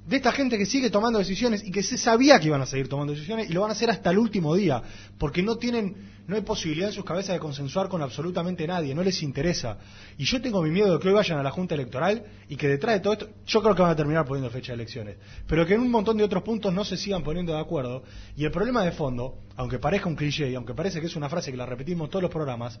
De 0.08 0.16
esta 0.16 0.32
gente 0.32 0.56
que 0.56 0.64
sigue 0.64 0.88
tomando 0.88 1.18
decisiones 1.18 1.62
y 1.62 1.70
que 1.70 1.82
se 1.82 1.98
sabía 1.98 2.40
que 2.40 2.46
iban 2.46 2.62
a 2.62 2.66
seguir 2.66 2.88
tomando 2.88 3.12
decisiones 3.12 3.50
y 3.50 3.52
lo 3.52 3.60
van 3.60 3.70
a 3.70 3.72
hacer 3.74 3.90
hasta 3.90 4.10
el 4.10 4.16
último 4.16 4.54
día, 4.54 4.82
porque 5.18 5.42
no 5.42 5.56
tienen, 5.56 5.94
no 6.26 6.34
hay 6.34 6.40
posibilidad 6.40 6.88
en 6.88 6.94
sus 6.94 7.04
cabezas 7.04 7.34
de 7.34 7.38
consensuar 7.38 7.90
con 7.90 8.00
absolutamente 8.00 8.66
nadie, 8.66 8.94
no 8.94 9.02
les 9.02 9.22
interesa. 9.22 9.76
Y 10.16 10.24
yo 10.24 10.40
tengo 10.40 10.62
mi 10.62 10.70
miedo 10.70 10.94
de 10.94 10.98
que 10.98 11.08
hoy 11.08 11.14
vayan 11.14 11.38
a 11.38 11.42
la 11.42 11.50
Junta 11.50 11.74
Electoral 11.74 12.24
y 12.48 12.56
que 12.56 12.68
detrás 12.68 12.94
de 12.94 13.00
todo 13.00 13.12
esto, 13.12 13.28
yo 13.46 13.60
creo 13.60 13.74
que 13.74 13.82
van 13.82 13.90
a 13.90 13.96
terminar 13.96 14.24
poniendo 14.24 14.48
fecha 14.50 14.72
de 14.72 14.76
elecciones, 14.76 15.18
pero 15.46 15.66
que 15.66 15.74
en 15.74 15.82
un 15.82 15.90
montón 15.90 16.16
de 16.16 16.24
otros 16.24 16.42
puntos 16.42 16.72
no 16.72 16.86
se 16.86 16.96
sigan 16.96 17.22
poniendo 17.22 17.52
de 17.52 17.60
acuerdo. 17.60 18.02
Y 18.34 18.46
el 18.46 18.50
problema 18.50 18.82
de 18.84 18.92
fondo, 18.92 19.40
aunque 19.56 19.78
parezca 19.78 20.08
un 20.08 20.16
cliché 20.16 20.50
y 20.50 20.54
aunque 20.54 20.72
parece 20.72 21.02
que 21.02 21.06
es 21.08 21.16
una 21.16 21.28
frase 21.28 21.50
que 21.50 21.56
la 21.58 21.66
repetimos 21.66 22.06
en 22.06 22.10
todos 22.10 22.22
los 22.22 22.32
programas, 22.32 22.80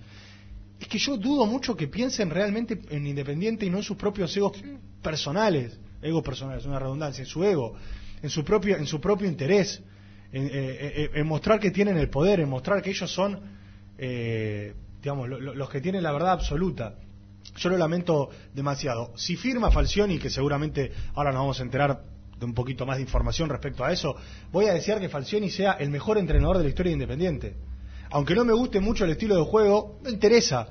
es 0.80 0.88
que 0.88 0.96
yo 0.98 1.18
dudo 1.18 1.44
mucho 1.44 1.76
que 1.76 1.88
piensen 1.88 2.30
realmente 2.30 2.80
en 2.88 3.06
Independiente 3.06 3.66
y 3.66 3.70
no 3.70 3.78
en 3.78 3.82
sus 3.82 3.98
propios 3.98 4.34
egos 4.34 4.52
personales 5.02 5.78
ego 6.02 6.22
personal, 6.22 6.58
es 6.58 6.66
una 6.66 6.78
redundancia, 6.78 7.22
en 7.22 7.26
su 7.26 7.42
ego, 7.44 7.74
en 8.22 8.30
su 8.30 8.44
propio, 8.44 8.76
en 8.76 8.86
su 8.86 9.00
propio 9.00 9.28
interés, 9.28 9.82
en, 10.32 10.46
eh, 10.46 10.50
eh, 10.52 11.10
en 11.14 11.26
mostrar 11.26 11.58
que 11.60 11.70
tienen 11.70 11.96
el 11.96 12.08
poder, 12.10 12.40
en 12.40 12.48
mostrar 12.48 12.82
que 12.82 12.90
ellos 12.90 13.10
son, 13.12 13.40
eh, 13.96 14.74
digamos, 15.02 15.28
lo- 15.28 15.40
lo- 15.40 15.54
los 15.54 15.70
que 15.70 15.80
tienen 15.80 16.02
la 16.02 16.12
verdad 16.12 16.32
absoluta. 16.32 16.94
Yo 17.56 17.70
lo 17.70 17.78
lamento 17.78 18.28
demasiado. 18.54 19.12
Si 19.16 19.36
firma 19.36 19.70
Falcioni, 19.70 20.18
que 20.18 20.30
seguramente 20.30 20.92
ahora 21.14 21.32
nos 21.32 21.40
vamos 21.40 21.60
a 21.60 21.62
enterar 21.62 22.02
de 22.38 22.44
un 22.44 22.54
poquito 22.54 22.86
más 22.86 22.96
de 22.98 23.02
información 23.02 23.48
respecto 23.48 23.84
a 23.84 23.92
eso, 23.92 24.14
voy 24.52 24.66
a 24.66 24.74
desear 24.74 25.00
que 25.00 25.08
Falcioni 25.08 25.50
sea 25.50 25.72
el 25.72 25.90
mejor 25.90 26.18
entrenador 26.18 26.58
de 26.58 26.64
la 26.64 26.68
historia 26.68 26.90
de 26.90 26.94
Independiente. 26.94 27.56
Aunque 28.10 28.34
no 28.34 28.44
me 28.44 28.52
guste 28.52 28.80
mucho 28.80 29.04
el 29.04 29.10
estilo 29.10 29.34
de 29.36 29.42
juego, 29.44 29.98
no 30.02 30.10
interesa. 30.10 30.68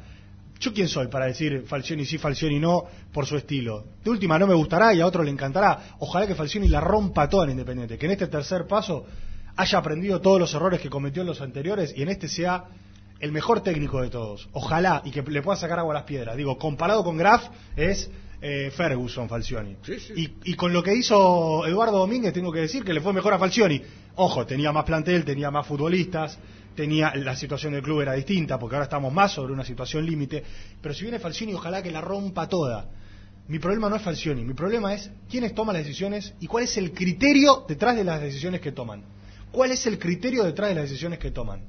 ¿Yo 0.59 0.73
quién 0.73 0.87
soy 0.87 1.07
para 1.07 1.25
decir 1.25 1.65
Falcioni 1.67 2.05
sí, 2.05 2.17
Falcioni 2.17 2.59
no 2.59 2.85
por 3.11 3.25
su 3.25 3.37
estilo? 3.37 3.85
De 4.03 4.09
última 4.09 4.39
no 4.39 4.47
me 4.47 4.53
gustará 4.53 4.93
y 4.93 5.01
a 5.01 5.05
otro 5.05 5.23
le 5.23 5.31
encantará. 5.31 5.95
Ojalá 5.99 6.25
que 6.25 6.35
Falcioni 6.35 6.67
la 6.67 6.81
rompa 6.81 7.29
toda 7.29 7.45
en 7.45 7.51
Independiente, 7.51 7.97
que 7.97 8.05
en 8.05 8.13
este 8.13 8.27
tercer 8.27 8.65
paso 8.67 9.05
haya 9.55 9.77
aprendido 9.77 10.21
todos 10.21 10.39
los 10.39 10.53
errores 10.53 10.79
que 10.79 10.89
cometió 10.89 11.21
en 11.21 11.27
los 11.27 11.41
anteriores 11.41 11.93
y 11.95 12.03
en 12.03 12.09
este 12.09 12.27
sea 12.27 12.65
el 13.19 13.31
mejor 13.31 13.61
técnico 13.61 14.01
de 14.01 14.09
todos. 14.09 14.49
Ojalá 14.53 15.01
y 15.03 15.11
que 15.11 15.21
le 15.23 15.41
pueda 15.41 15.57
sacar 15.57 15.79
agua 15.79 15.93
a 15.93 15.97
las 15.99 16.03
piedras. 16.03 16.37
Digo, 16.37 16.57
comparado 16.57 17.03
con 17.03 17.17
Graf 17.17 17.47
es 17.75 18.09
eh, 18.41 18.71
Ferguson 18.75 19.27
Falcioni. 19.27 19.77
Sí, 19.81 19.99
sí. 19.99 20.13
Y, 20.15 20.51
y 20.51 20.53
con 20.53 20.71
lo 20.73 20.83
que 20.83 20.93
hizo 20.93 21.65
Eduardo 21.65 21.99
Domínguez 21.99 22.33
tengo 22.33 22.51
que 22.51 22.61
decir 22.61 22.83
que 22.83 22.93
le 22.93 23.01
fue 23.01 23.13
mejor 23.13 23.33
a 23.33 23.39
Falcioni. 23.39 23.81
Ojo, 24.15 24.45
tenía 24.45 24.71
más 24.71 24.83
plantel, 24.83 25.25
tenía 25.25 25.49
más 25.49 25.65
futbolistas, 25.65 26.37
tenía 26.77 27.13
la 27.15 27.35
situación 27.35 27.73
del 27.73 27.81
club 27.81 28.01
era 28.01 28.13
distinta 28.13 28.59
porque 28.59 28.75
ahora 28.75 28.85
estamos 28.85 29.11
más 29.11 29.33
sobre 29.33 29.51
una 29.51 29.65
situación 29.65 30.05
límite. 30.05 30.43
Pero 30.79 30.93
si 30.93 31.01
viene 31.01 31.19
Falcioni, 31.19 31.53
ojalá 31.55 31.81
que 31.81 31.91
la 31.91 32.01
rompa 32.01 32.47
toda. 32.47 32.87
Mi 33.47 33.57
problema 33.57 33.89
no 33.89 33.95
es 33.95 34.03
Falcioni, 34.03 34.43
mi 34.43 34.53
problema 34.53 34.93
es 34.93 35.09
quiénes 35.29 35.55
toman 35.55 35.75
las 35.75 35.85
decisiones 35.85 36.33
y 36.39 36.47
cuál 36.47 36.65
es 36.65 36.77
el 36.77 36.91
criterio 36.91 37.65
detrás 37.67 37.95
de 37.95 38.03
las 38.03 38.21
decisiones 38.21 38.61
que 38.61 38.71
toman. 38.71 39.03
¿Cuál 39.51 39.71
es 39.71 39.87
el 39.87 39.97
criterio 39.97 40.43
detrás 40.43 40.69
de 40.69 40.75
las 40.75 40.83
decisiones 40.89 41.17
que 41.17 41.31
toman? 41.31 41.61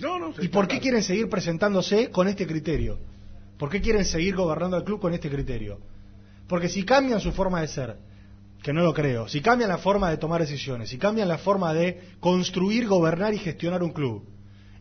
No, 0.00 0.18
no, 0.18 0.32
¿Y 0.40 0.48
por 0.48 0.68
qué 0.68 0.78
quieren 0.80 1.02
seguir 1.02 1.28
presentándose 1.28 2.10
con 2.10 2.28
este 2.28 2.46
criterio? 2.46 2.98
¿Por 3.58 3.68
qué 3.68 3.80
quieren 3.80 4.04
seguir 4.04 4.36
gobernando 4.36 4.76
el 4.76 4.84
club 4.84 5.00
con 5.00 5.12
este 5.12 5.28
criterio? 5.28 5.80
Porque 6.48 6.68
si 6.68 6.84
cambian 6.84 7.20
su 7.20 7.32
forma 7.32 7.60
de 7.60 7.68
ser, 7.68 7.96
que 8.66 8.72
no 8.72 8.82
lo 8.82 8.92
creo, 8.92 9.28
si 9.28 9.40
cambian 9.40 9.68
la 9.70 9.78
forma 9.78 10.10
de 10.10 10.16
tomar 10.16 10.40
decisiones, 10.40 10.88
si 10.88 10.98
cambian 10.98 11.28
la 11.28 11.38
forma 11.38 11.72
de 11.72 12.00
construir, 12.18 12.88
gobernar 12.88 13.32
y 13.32 13.38
gestionar 13.38 13.80
un 13.84 13.92
club, 13.92 14.24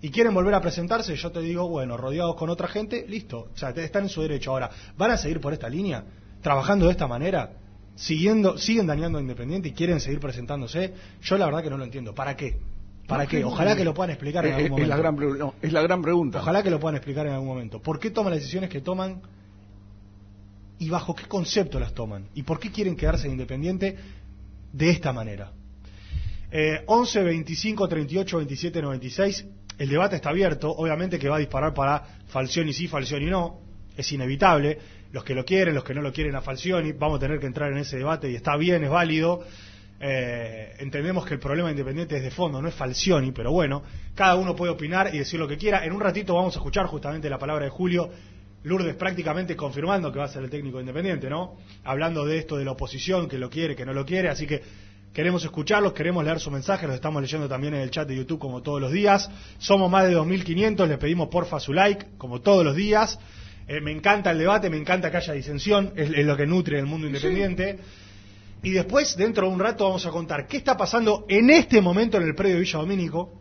y 0.01 0.09
quieren 0.09 0.33
volver 0.33 0.55
a 0.55 0.59
presentarse, 0.61 1.15
yo 1.15 1.31
te 1.31 1.39
digo, 1.39 1.69
bueno, 1.69 1.95
rodeados 1.95 2.35
con 2.35 2.49
otra 2.49 2.67
gente, 2.67 3.05
listo, 3.07 3.49
o 3.53 3.57
sea, 3.57 3.69
están 3.69 4.03
en 4.05 4.09
su 4.09 4.23
derecho. 4.23 4.49
Ahora, 4.49 4.71
¿van 4.97 5.11
a 5.11 5.17
seguir 5.17 5.39
por 5.39 5.53
esta 5.53 5.69
línea? 5.69 6.03
¿Trabajando 6.41 6.87
de 6.87 6.93
esta 6.93 7.07
manera? 7.07 7.51
¿Siguiendo, 7.93 8.57
¿Siguen 8.57 8.87
dañando 8.87 9.19
a 9.19 9.21
Independiente 9.21 9.69
y 9.69 9.73
quieren 9.73 9.99
seguir 9.99 10.19
presentándose? 10.19 10.91
Yo 11.21 11.37
la 11.37 11.45
verdad 11.45 11.61
que 11.61 11.69
no 11.69 11.77
lo 11.77 11.83
entiendo. 11.83 12.15
¿Para 12.15 12.35
qué? 12.35 12.57
¿Para 13.07 13.27
qué? 13.27 13.43
Ojalá 13.45 13.71
no. 13.71 13.77
que 13.77 13.85
lo 13.85 13.93
puedan 13.93 14.09
explicar 14.09 14.45
en 14.47 14.53
Es- 14.53 14.57
algún 14.57 14.65
es, 14.65 14.71
momento. 14.71 14.89
la 14.89 14.97
gran, 14.97 15.15
pre- 15.15 15.37
no, 15.37 15.53
es 15.61 15.71
la 15.71 15.81
gran 15.83 16.01
pregunta. 16.01 16.39
Ojalá 16.39 16.63
que 16.63 16.71
lo 16.71 16.79
puedan 16.79 16.95
explicar 16.95 17.27
en 17.27 17.33
algún 17.33 17.47
momento. 17.47 17.79
¿Por 17.83 17.99
qué 17.99 18.09
toman 18.09 18.31
las 18.31 18.39
decisiones 18.39 18.71
que 18.71 18.81
toman 18.81 19.21
y 20.79 20.89
bajo 20.89 21.15
qué 21.15 21.25
concepto 21.25 21.79
las 21.79 21.93
toman? 21.93 22.27
¿Y 22.35 22.43
por 22.43 22.59
qué 22.59 22.71
quieren 22.71 22.95
quedarse 22.95 23.27
en 23.27 23.33
Independiente 23.33 23.97
de 24.73 24.89
esta 24.89 25.13
manera? 25.13 25.51
Eh, 26.51 26.83
11, 26.85 27.23
25, 27.23 27.87
38, 27.87 28.37
27, 28.37 28.81
96. 28.81 29.45
El 29.77 29.89
debate 29.89 30.15
está 30.15 30.29
abierto. 30.29 30.71
Obviamente 30.71 31.19
que 31.19 31.29
va 31.29 31.37
a 31.37 31.39
disparar 31.39 31.73
para 31.73 32.03
Falcioni 32.27 32.73
sí, 32.73 32.87
Falcioni 32.87 33.25
no. 33.25 33.59
Es 33.97 34.11
inevitable. 34.11 34.77
Los 35.11 35.23
que 35.23 35.33
lo 35.33 35.45
quieren, 35.45 35.75
los 35.75 35.83
que 35.83 35.93
no 35.93 36.01
lo 36.01 36.11
quieren 36.11 36.35
a 36.35 36.41
Falcioni. 36.41 36.91
Vamos 36.91 37.17
a 37.17 37.19
tener 37.19 37.39
que 37.39 37.45
entrar 37.45 37.71
en 37.71 37.77
ese 37.77 37.97
debate 37.97 38.29
y 38.31 38.35
está 38.35 38.57
bien, 38.57 38.83
es 38.83 38.89
válido. 38.89 39.43
Eh, 39.99 40.75
entendemos 40.79 41.25
que 41.25 41.35
el 41.35 41.39
problema 41.39 41.69
de 41.69 41.73
Independiente 41.73 42.17
es 42.17 42.23
de 42.23 42.31
fondo, 42.31 42.61
no 42.61 42.67
es 42.67 42.75
Falcioni, 42.75 43.31
pero 43.31 43.51
bueno, 43.51 43.81
cada 44.13 44.35
uno 44.35 44.55
puede 44.55 44.73
opinar 44.73 45.15
y 45.15 45.19
decir 45.19 45.39
lo 45.39 45.47
que 45.47 45.57
quiera. 45.57 45.85
En 45.85 45.93
un 45.93 46.01
ratito 46.01 46.35
vamos 46.35 46.55
a 46.55 46.59
escuchar 46.59 46.85
justamente 46.87 47.29
la 47.29 47.37
palabra 47.37 47.65
de 47.65 47.71
Julio. 47.71 48.09
Lourdes 48.65 48.95
prácticamente 48.95 49.55
confirmando 49.55 50.11
que 50.11 50.17
va 50.17 50.25
a 50.25 50.27
ser 50.27 50.43
el 50.43 50.49
técnico 50.49 50.77
de 50.77 50.83
independiente, 50.83 51.29
¿no? 51.29 51.55
Hablando 51.83 52.25
de 52.25 52.39
esto 52.39 52.57
de 52.57 52.65
la 52.65 52.71
oposición, 52.71 53.27
que 53.27 53.37
lo 53.37 53.47
quiere, 53.47 53.75
que 53.75 53.85
no 53.85 53.93
lo 53.93 54.05
quiere, 54.07 54.27
así 54.27 54.47
que 54.47 54.63
queremos 55.13 55.43
escucharlos, 55.43 55.93
queremos 55.93 56.25
leer 56.25 56.39
su 56.39 56.49
mensaje, 56.49 56.87
los 56.87 56.95
estamos 56.95 57.21
leyendo 57.21 57.47
también 57.47 57.75
en 57.75 57.81
el 57.81 57.91
chat 57.91 58.07
de 58.07 58.15
YouTube 58.15 58.39
como 58.39 58.63
todos 58.63 58.81
los 58.81 58.91
días. 58.91 59.29
Somos 59.59 59.89
más 59.91 60.07
de 60.07 60.17
2.500, 60.17 60.87
les 60.87 60.97
pedimos 60.97 61.29
porfa 61.29 61.59
su 61.59 61.73
like, 61.73 62.07
como 62.17 62.41
todos 62.41 62.65
los 62.65 62.75
días. 62.75 63.19
Eh, 63.67 63.81
me 63.81 63.91
encanta 63.91 64.31
el 64.31 64.39
debate, 64.39 64.71
me 64.71 64.77
encanta 64.77 65.11
que 65.11 65.17
haya 65.17 65.33
disensión, 65.33 65.93
es, 65.95 66.09
es 66.09 66.25
lo 66.25 66.35
que 66.35 66.47
nutre 66.47 66.79
el 66.79 66.87
mundo 66.87 67.05
independiente. 67.05 67.77
Y 68.63 68.71
después, 68.71 69.15
dentro 69.15 69.47
de 69.47 69.53
un 69.53 69.59
rato, 69.59 69.83
vamos 69.83 70.07
a 70.07 70.09
contar 70.09 70.47
qué 70.47 70.57
está 70.57 70.75
pasando 70.75 71.27
en 71.29 71.51
este 71.51 71.81
momento 71.81 72.17
en 72.17 72.23
el 72.23 72.33
predio 72.33 72.55
de 72.55 72.61
Villa 72.61 72.79
Domínico, 72.79 73.31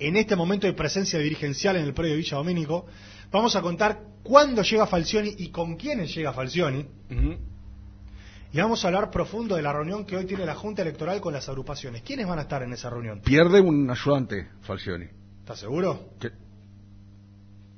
en 0.00 0.16
este 0.16 0.34
momento 0.34 0.66
de 0.66 0.72
presencia 0.72 1.20
dirigencial 1.20 1.76
en 1.76 1.84
el 1.84 1.94
predio 1.94 2.14
de 2.14 2.18
Villa 2.18 2.36
Domínico. 2.36 2.86
Vamos 3.32 3.56
a 3.56 3.62
contar 3.62 3.98
cuándo 4.22 4.62
llega 4.62 4.86
Falcioni 4.86 5.34
y 5.38 5.48
con 5.50 5.76
quiénes 5.76 6.14
llega 6.14 6.32
Falcioni. 6.32 6.86
Y 8.52 8.58
vamos 8.58 8.84
a 8.84 8.88
hablar 8.88 9.10
profundo 9.10 9.56
de 9.56 9.62
la 9.62 9.72
reunión 9.72 10.04
que 10.04 10.16
hoy 10.16 10.26
tiene 10.26 10.44
la 10.44 10.54
Junta 10.54 10.82
Electoral 10.82 11.20
con 11.22 11.32
las 11.32 11.48
agrupaciones. 11.48 12.02
¿Quiénes 12.02 12.26
van 12.26 12.38
a 12.38 12.42
estar 12.42 12.62
en 12.62 12.72
esa 12.74 12.90
reunión? 12.90 13.20
Pierde 13.20 13.60
un 13.60 13.90
ayudante, 13.90 14.48
Falcioni. 14.60 15.06
¿Estás 15.40 15.60
seguro? 15.60 16.10
¿Qué? 16.20 16.30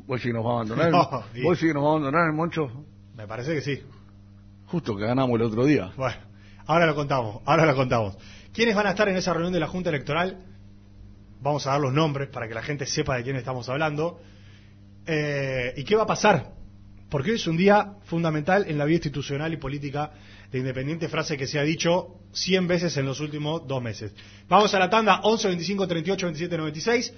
¿Vos 0.06 0.20
sí 0.20 0.32
nos 0.32 0.44
va 0.44 0.50
a 0.50 0.54
abandonar? 0.54 0.90
No. 0.90 1.24
¿Vos 1.44 1.58
sí 1.58 1.66
que 1.68 1.74
nos 1.74 1.84
va 1.84 1.88
a 1.88 1.90
abandonar 1.92 2.26
el 2.26 2.32
Moncho? 2.34 2.84
Me 3.16 3.28
parece 3.28 3.54
que 3.54 3.60
sí. 3.60 3.82
Justo 4.66 4.96
que 4.96 5.04
ganamos 5.06 5.36
el 5.36 5.46
otro 5.46 5.64
día. 5.64 5.92
Bueno, 5.96 6.16
ahora 6.66 6.86
lo 6.86 6.96
contamos, 6.96 7.42
ahora 7.44 7.64
lo 7.64 7.76
contamos. 7.76 8.18
¿Quiénes 8.52 8.74
van 8.74 8.88
a 8.88 8.90
estar 8.90 9.08
en 9.08 9.16
esa 9.16 9.32
reunión 9.32 9.52
de 9.52 9.60
la 9.60 9.68
Junta 9.68 9.90
Electoral? 9.90 10.44
Vamos 11.40 11.66
a 11.68 11.70
dar 11.70 11.80
los 11.80 11.92
nombres 11.92 12.28
para 12.28 12.48
que 12.48 12.54
la 12.54 12.62
gente 12.62 12.86
sepa 12.86 13.16
de 13.16 13.22
quién 13.22 13.36
estamos 13.36 13.68
hablando. 13.68 14.18
Eh, 15.06 15.74
¿Y 15.76 15.84
qué 15.84 15.96
va 15.96 16.04
a 16.04 16.06
pasar? 16.06 16.52
Porque 17.10 17.30
hoy 17.30 17.36
es 17.36 17.46
un 17.46 17.56
día 17.56 17.94
fundamental 18.04 18.64
en 18.68 18.78
la 18.78 18.84
vida 18.84 18.96
institucional 18.96 19.52
y 19.52 19.56
política 19.56 20.12
de 20.50 20.58
Independiente, 20.58 21.08
frase 21.08 21.36
que 21.36 21.46
se 21.46 21.58
ha 21.58 21.62
dicho 21.62 22.20
100 22.32 22.66
veces 22.66 22.96
en 22.96 23.06
los 23.06 23.20
últimos 23.20 23.66
dos 23.66 23.82
meses. 23.82 24.12
Vamos 24.48 24.74
a 24.74 24.78
la 24.78 24.90
tanda 24.90 25.20
11, 25.22 25.48
25, 25.48 25.86
38, 25.86 26.26
27, 26.26 26.58
96. 26.58 27.12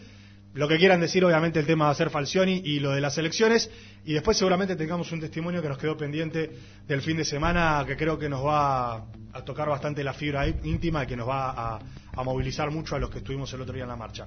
Lo 0.55 0.69
que 0.69 0.79
quieran 0.79 1.01
decir, 1.01 1.23
obviamente, 1.23 1.59
el 1.59 1.67
tema 1.67 1.85
va 1.85 1.91
a 1.91 1.95
ser 1.95 2.09
Falcioni 2.09 2.63
y 2.65 2.81
lo 2.81 2.93
de 2.93 3.03
las 3.03 3.19
elecciones. 3.19 3.71
Y 4.07 4.15
después 4.15 4.39
seguramente 4.39 4.75
tengamos 4.75 5.13
un 5.13 5.21
testimonio 5.21 5.61
que 5.61 5.69
nos 5.69 5.77
quedó 5.77 5.99
pendiente 5.99 6.51
del 6.89 7.03
fin 7.03 7.19
de 7.19 7.27
semana, 7.27 7.85
que 7.87 7.97
creo 7.97 8.19
que 8.19 8.29
nos 8.29 8.45
va 8.45 9.05
a 9.33 9.45
tocar 9.45 9.69
bastante 9.69 10.03
la 10.03 10.15
fibra 10.15 10.49
íntima 10.49 11.05
y 11.05 11.07
que 11.07 11.17
nos 11.17 11.29
va 11.29 11.51
a, 11.51 11.79
a 12.17 12.23
movilizar 12.23 12.71
mucho 12.71 12.97
a 12.97 12.99
los 12.99 13.11
que 13.11 13.19
estuvimos 13.19 13.53
el 13.53 13.61
otro 13.61 13.75
día 13.75 13.83
en 13.83 13.91
la 13.91 13.97
marcha. 13.97 14.27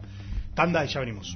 Tanda 0.54 0.86
y 0.86 0.88
ya 0.88 1.00
venimos. 1.00 1.36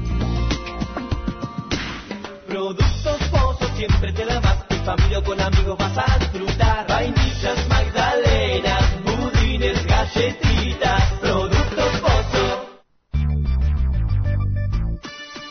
Siempre 4.01 4.25
te 4.25 4.39
más. 4.41 4.57
En 4.69 4.83
familia 4.83 5.19
o 5.19 5.23
con 5.23 5.39
amigos 5.39 5.77
vas 5.77 5.97
a 5.97 6.17
disfrutar. 6.17 6.87
Vainillas, 6.87 7.70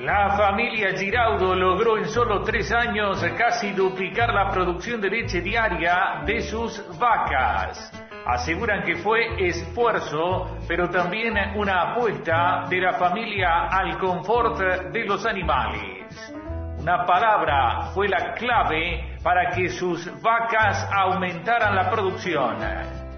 La 0.00 0.36
familia 0.36 0.94
Giraudo 0.94 1.54
logró 1.54 1.96
en 1.96 2.06
solo 2.06 2.42
tres 2.42 2.70
años 2.70 3.24
casi 3.38 3.72
duplicar 3.72 4.32
la 4.32 4.50
producción 4.50 5.00
de 5.00 5.08
leche 5.08 5.40
diaria 5.40 6.22
de 6.26 6.42
sus 6.42 6.84
vacas. 6.98 7.90
Aseguran 8.26 8.82
que 8.82 8.96
fue 8.96 9.48
esfuerzo, 9.48 10.58
pero 10.68 10.90
también 10.90 11.34
una 11.56 11.92
apuesta 11.92 12.66
de 12.68 12.78
la 12.78 12.92
familia 12.98 13.68
al 13.70 13.98
confort 13.98 14.58
de 14.92 15.04
los 15.06 15.24
animales. 15.24 16.34
Una 16.78 17.06
palabra 17.06 17.90
fue 17.94 18.06
la 18.06 18.34
clave 18.34 19.16
para 19.22 19.50
que 19.50 19.70
sus 19.70 20.10
vacas 20.20 20.86
aumentaran 20.92 21.74
la 21.74 21.90
producción. 21.90 22.58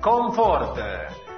Confort. 0.01 0.77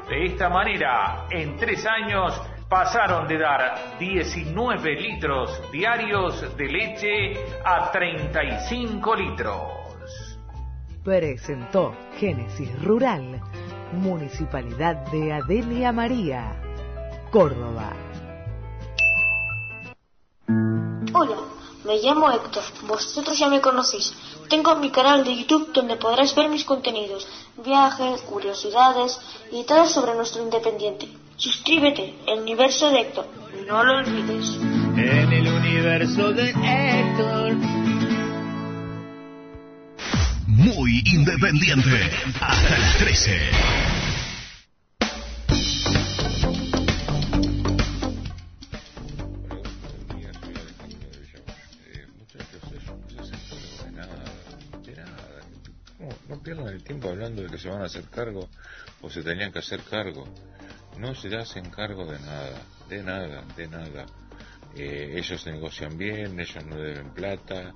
De 0.07 0.25
esta 0.27 0.49
manera, 0.51 1.25
en 1.31 1.57
tres 1.57 1.87
años 1.87 2.43
pasaron 2.71 3.27
de 3.27 3.37
dar 3.37 3.99
19 3.99 4.95
litros 4.95 5.51
diarios 5.73 6.57
de 6.57 6.67
leche 6.67 7.35
a 7.65 7.91
35 7.91 9.17
litros. 9.17 10.39
Presentó 11.03 11.93
Génesis 12.17 12.71
Rural, 12.85 13.41
Municipalidad 13.93 14.99
de 15.11 15.33
Adelia 15.33 15.91
María, 15.91 16.63
Córdoba. 17.33 17.93
Hola, 21.13 21.39
me 21.85 21.97
llamo 21.99 22.31
Héctor, 22.31 22.63
vosotros 22.87 23.37
ya 23.37 23.49
me 23.49 23.61
conocéis. 23.61 24.15
Tengo 24.49 24.77
mi 24.77 24.91
canal 24.93 25.25
de 25.25 25.35
YouTube 25.35 25.73
donde 25.73 25.97
podrás 25.97 26.37
ver 26.37 26.49
mis 26.49 26.65
contenidos, 26.65 27.27
viajes, 27.65 28.21
curiosidades 28.23 29.19
y 29.51 29.65
todo 29.65 29.87
sobre 29.87 30.15
nuestro 30.15 30.41
independiente. 30.41 31.09
Suscríbete, 31.41 32.17
el 32.27 32.41
universo 32.41 32.91
de 32.91 33.01
Héctor, 33.01 33.27
no 33.67 33.83
lo 33.83 33.97
olvides. 33.97 34.59
En 34.95 35.33
el 35.33 35.49
universo 35.49 36.35
de 36.35 36.51
Héctor. 36.51 37.55
Muy 40.47 41.03
independiente. 41.07 42.11
Hasta 42.43 42.79
las 42.79 42.99
13. 42.99 43.39
No 56.29 56.39
pierdan 56.43 56.69
el 56.69 56.85
tiempo 56.85 57.09
hablando 57.09 57.43
de 57.43 57.49
que 57.49 57.59
se 57.59 57.71
van 57.71 57.81
a 57.81 57.87
hacer 57.87 58.05
cargo 58.11 58.47
o 59.01 59.09
se 59.09 59.23
tenían 59.23 59.51
que 59.51 59.61
hacer 59.61 59.81
cargo. 59.81 60.29
No 60.99 61.15
se 61.15 61.35
hacen 61.37 61.71
cargo 61.71 62.05
de 62.07 62.19
nada, 62.21 62.63
de 62.89 63.03
nada, 63.03 63.45
de 63.57 63.69
nada. 63.69 64.07
Eh, 64.75 65.15
ellos 65.17 65.47
negocian 65.47 65.97
bien, 65.97 66.39
ellos 66.39 66.65
no 66.67 66.77
deben 66.77 67.11
plata. 67.15 67.73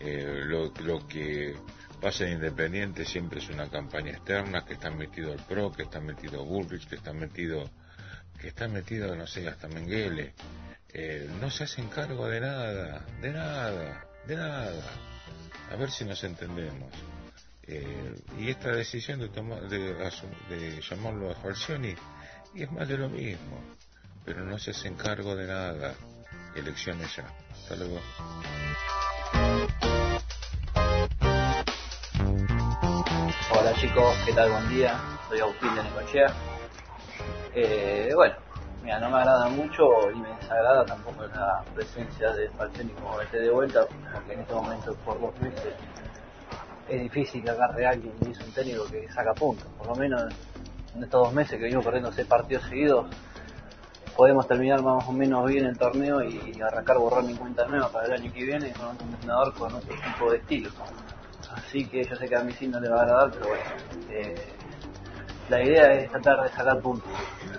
eh, 0.00 0.42
lo, 0.44 0.72
lo 0.82 1.06
que 1.06 1.54
pasa 2.00 2.24
en 2.26 2.32
Independiente 2.34 3.04
siempre 3.04 3.38
es 3.40 3.48
una 3.48 3.68
campaña 3.70 4.10
externa, 4.10 4.64
que 4.64 4.74
está 4.74 4.90
metido 4.90 5.32
el 5.32 5.40
PRO, 5.40 5.72
que 5.72 5.84
está 5.84 6.00
metido 6.00 6.44
Bullrich, 6.44 6.86
que 6.88 6.96
está 6.96 7.12
metido, 7.12 7.70
que 8.40 8.48
está 8.48 8.68
metido, 8.68 9.14
no 9.14 9.26
sé, 9.26 9.48
hasta 9.48 9.68
Menguele. 9.68 10.34
Eh, 10.92 11.28
no 11.40 11.50
se 11.50 11.64
hacen 11.64 11.88
cargo 11.88 12.28
de 12.28 12.40
nada, 12.40 13.04
de 13.20 13.32
nada, 13.32 14.04
de 14.26 14.36
nada. 14.36 14.84
A 15.72 15.76
ver 15.76 15.90
si 15.90 16.04
nos 16.04 16.22
entendemos. 16.24 16.92
Eh, 17.66 18.14
y 18.38 18.50
esta 18.50 18.70
decisión 18.72 19.20
de, 19.20 19.28
tomar, 19.30 19.66
de, 19.68 19.94
de 20.50 20.80
llamarlo 20.82 21.30
a 21.30 21.34
Falcioni, 21.36 21.94
y 22.54 22.62
es 22.62 22.70
más 22.70 22.88
de 22.88 22.96
lo 22.96 23.08
mismo, 23.08 23.58
pero 24.24 24.44
no 24.44 24.58
se 24.58 24.70
hacen 24.70 24.94
cargo 24.94 25.34
de 25.34 25.46
nada. 25.46 25.94
Elecciones 26.54 27.14
ya. 27.16 27.24
Hasta 27.50 27.74
luego. 27.76 27.98
Hola 33.50 33.74
chicos, 33.74 34.16
¿qué 34.24 34.32
tal? 34.32 34.50
Buen 34.52 34.68
día. 34.68 35.00
Soy 35.28 35.40
Agustín 35.40 35.74
de 35.74 35.82
Necochea. 35.82 36.26
Eh, 37.54 38.12
bueno, 38.14 38.36
mira, 38.84 39.00
no 39.00 39.10
me 39.10 39.16
agrada 39.16 39.48
mucho 39.48 40.10
y 40.12 40.18
me 40.18 40.28
desagrada 40.28 40.84
tampoco 40.86 41.26
la 41.26 41.64
presencia 41.74 42.30
de 42.30 42.48
Falcioni 42.50 42.92
como 42.92 43.20
esté 43.20 43.40
de 43.40 43.50
vuelta, 43.50 43.84
porque 44.12 44.34
en 44.34 44.40
este 44.40 44.54
momento 44.54 44.94
por 45.04 45.20
dos 45.20 45.40
veces 45.40 45.74
es 46.88 47.02
difícil 47.02 47.42
que 47.42 47.50
agarre 47.50 47.86
a 47.86 47.90
alguien 47.90 48.12
y 48.24 48.30
es 48.30 48.38
un 48.38 48.52
técnico 48.52 48.84
que 48.86 49.08
saca 49.08 49.34
puntos. 49.34 49.66
Por 49.78 49.88
lo 49.88 49.96
menos 49.96 50.32
en 50.94 51.04
estos 51.04 51.24
dos 51.24 51.32
meses 51.32 51.56
que 51.56 51.64
venimos 51.64 51.84
corriendo 51.84 52.12
seis 52.12 52.26
partidos 52.26 52.64
seguidos, 52.64 53.06
podemos 54.16 54.46
terminar 54.46 54.82
más 54.82 55.06
o 55.08 55.12
menos 55.12 55.46
bien 55.46 55.66
el 55.66 55.76
torneo 55.76 56.22
y 56.22 56.60
arrancar 56.60 56.98
borrar 56.98 57.24
mi 57.24 57.34
cuenta 57.34 57.66
para 57.92 58.06
el 58.06 58.12
año 58.12 58.32
que 58.32 58.44
viene 58.44 58.72
con 58.72 58.86
otro 58.86 59.06
entrenador 59.06 59.54
con 59.54 59.74
otro 59.74 59.94
tipo 59.94 60.30
de 60.30 60.38
estilo. 60.38 60.70
Así 61.54 61.86
que 61.86 62.04
yo 62.04 62.16
sé 62.16 62.28
que 62.28 62.36
a 62.36 62.42
mí 62.42 62.52
sí 62.52 62.66
no 62.68 62.80
le 62.80 62.88
va 62.88 63.00
a 63.00 63.02
agradar, 63.02 63.30
pero 63.32 63.48
bueno. 63.48 63.62
eh, 64.10 64.34
la 65.48 65.62
idea 65.62 65.92
es 65.92 66.10
tratar 66.10 66.42
de 66.42 66.48
sacar 66.50 66.80
puntos. 66.80 67.12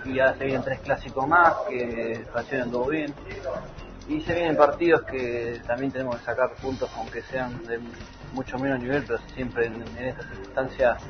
Y 0.04 0.14
ya 0.14 0.34
se 0.34 0.44
vienen 0.44 0.62
tres 0.62 0.80
clásicos 0.80 1.26
más, 1.28 1.54
que 1.68 2.26
Falcioni 2.32 2.62
anduvo 2.62 2.88
bien. 2.88 3.14
Y 4.08 4.20
se 4.20 4.34
vienen 4.34 4.56
partidos 4.56 5.02
que 5.02 5.60
también 5.66 5.92
tenemos 5.92 6.16
que 6.16 6.24
sacar 6.24 6.54
puntos, 6.56 6.90
aunque 6.96 7.22
sean 7.22 7.62
de 7.64 7.78
mucho 8.32 8.58
menos 8.58 8.80
nivel, 8.80 9.04
pero 9.06 9.18
siempre 9.34 9.66
en, 9.66 9.74
en 9.96 10.04
estas 10.04 10.26
circunstancias 10.26 11.02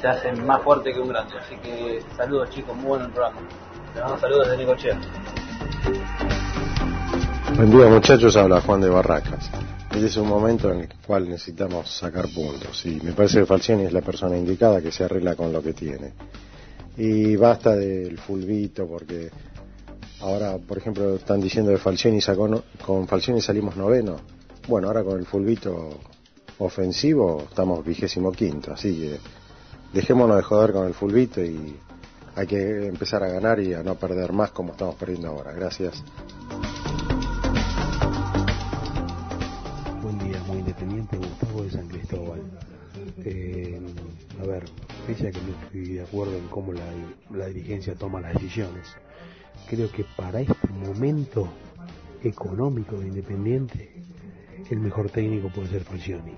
se 0.00 0.08
hacen 0.08 0.46
más 0.46 0.62
fuerte 0.62 0.92
que 0.92 1.00
un 1.00 1.08
grande. 1.08 1.34
Así 1.38 1.56
que 1.56 2.00
saludos 2.16 2.50
chicos, 2.50 2.76
muy 2.76 2.98
buen 2.98 3.10
programa. 3.12 3.40
Les 3.94 4.02
mando 4.02 4.18
saludos 4.18 4.48
desde 4.48 4.58
Nicochea. 4.58 5.00
Buen 7.56 7.70
día 7.70 7.86
muchachos, 7.88 8.36
habla 8.36 8.60
Juan 8.60 8.80
de 8.80 8.88
Barracas. 8.88 9.50
Este 9.92 10.06
es 10.06 10.16
un 10.16 10.28
momento 10.28 10.72
en 10.72 10.80
el 10.82 10.88
cual 11.06 11.28
necesitamos 11.28 11.90
sacar 11.90 12.26
puntos 12.34 12.86
y 12.86 13.00
me 13.02 13.12
parece 13.12 13.40
que 13.40 13.46
Falcioni 13.46 13.84
es 13.84 13.92
la 13.92 14.00
persona 14.02 14.36
indicada 14.36 14.80
que 14.80 14.92
se 14.92 15.04
arregla 15.04 15.34
con 15.34 15.52
lo 15.52 15.62
que 15.62 15.72
tiene. 15.72 16.12
Y 16.96 17.36
basta 17.36 17.74
del 17.76 18.18
fulbito 18.18 18.86
porque 18.86 19.30
ahora, 20.20 20.56
por 20.58 20.78
ejemplo, 20.78 21.16
están 21.16 21.40
diciendo 21.40 21.72
que 21.72 21.78
Falcioni 21.78 22.20
sacó 22.20 22.46
no- 22.48 22.62
con 22.86 23.06
Falcioni 23.08 23.40
salimos 23.40 23.76
noveno. 23.76 24.16
Bueno, 24.68 24.86
ahora 24.86 25.02
con 25.02 25.18
el 25.18 25.26
fulbito 25.26 25.90
ofensivo 26.58 27.44
estamos 27.50 27.84
vigésimo 27.84 28.30
quinto, 28.30 28.72
así 28.72 28.94
que 28.96 29.39
dejémonos 29.92 30.36
de 30.36 30.42
joder 30.42 30.72
con 30.72 30.86
el 30.86 30.94
fulbito 30.94 31.42
y 31.42 31.76
hay 32.36 32.46
que 32.46 32.86
empezar 32.86 33.22
a 33.24 33.28
ganar 33.28 33.60
y 33.60 33.74
a 33.74 33.82
no 33.82 33.96
perder 33.96 34.32
más 34.32 34.50
como 34.52 34.72
estamos 34.72 34.94
perdiendo 34.94 35.28
ahora. 35.28 35.52
Gracias. 35.52 36.02
Buen 40.02 40.18
día, 40.18 40.42
muy 40.46 40.58
independiente, 40.58 41.16
Gustavo 41.16 41.62
de 41.62 41.70
San 41.70 41.88
Cristóbal. 41.88 42.42
Eh, 43.24 43.80
a 44.40 44.46
ver, 44.46 44.64
pese 45.06 45.28
a 45.28 45.30
que 45.30 45.40
no 45.40 45.52
estoy 45.64 45.94
de 45.94 46.02
acuerdo 46.02 46.36
en 46.36 46.48
cómo 46.48 46.72
la, 46.72 47.46
dirigencia 47.48 47.94
toma 47.94 48.20
las 48.20 48.34
decisiones, 48.34 48.88
creo 49.68 49.90
que 49.90 50.04
para 50.16 50.40
este 50.40 50.68
momento 50.68 51.48
económico 52.22 52.96
de 52.96 53.08
Independiente, 53.08 53.92
el 54.70 54.78
mejor 54.78 55.10
técnico 55.10 55.50
puede 55.52 55.68
ser 55.68 55.82
Falcioni. 55.82 56.34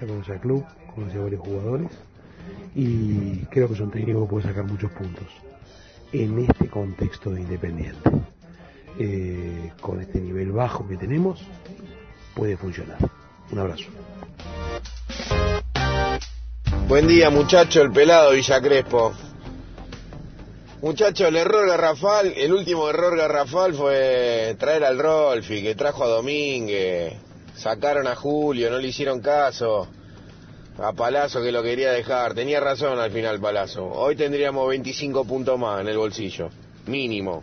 Ya 0.00 0.06
conoce 0.06 0.32
al 0.32 0.40
club, 0.40 0.64
conoce 0.94 1.18
a 1.18 1.22
varios 1.22 1.40
jugadores 1.40 1.90
y 2.74 3.38
creo 3.46 3.68
que 3.68 3.74
es 3.74 3.80
un 3.80 3.90
que 3.90 4.12
puede 4.28 4.46
sacar 4.46 4.64
muchos 4.64 4.90
puntos 4.92 5.26
en 6.12 6.38
este 6.40 6.68
contexto 6.68 7.30
de 7.30 7.40
Independiente. 7.40 8.10
Eh, 8.98 9.72
con 9.80 10.00
este 10.00 10.20
nivel 10.20 10.52
bajo 10.52 10.86
que 10.88 10.96
tenemos, 10.96 11.40
puede 12.34 12.56
funcionar. 12.56 12.98
Un 13.50 13.58
abrazo. 13.58 13.84
Buen 16.88 17.06
día, 17.06 17.30
muchacho, 17.30 17.82
el 17.82 17.92
pelado 17.92 18.32
Villa 18.32 18.60
Crespo. 18.60 19.12
Muchacho, 20.82 21.26
el 21.26 21.36
error 21.36 21.66
garrafal, 21.66 22.32
el 22.36 22.52
último 22.52 22.88
error 22.88 23.16
garrafal 23.16 23.74
fue 23.74 24.54
traer 24.58 24.84
al 24.84 24.98
Rolfi, 24.98 25.62
que 25.62 25.74
trajo 25.74 26.04
a 26.04 26.08
Domínguez. 26.08 27.14
Sacaron 27.56 28.06
a 28.06 28.14
Julio, 28.14 28.70
no 28.70 28.78
le 28.78 28.88
hicieron 28.88 29.20
caso. 29.20 29.88
A 30.78 30.92
Palazzo 30.92 31.42
que 31.42 31.52
lo 31.52 31.62
quería 31.62 31.90
dejar. 31.90 32.34
Tenía 32.34 32.60
razón 32.60 32.98
al 32.98 33.10
final 33.10 33.40
Palazzo. 33.40 33.86
Hoy 33.86 34.14
tendríamos 34.14 34.68
25 34.68 35.24
puntos 35.24 35.58
más 35.58 35.80
en 35.80 35.88
el 35.88 35.96
bolsillo. 35.96 36.50
Mínimo. 36.86 37.42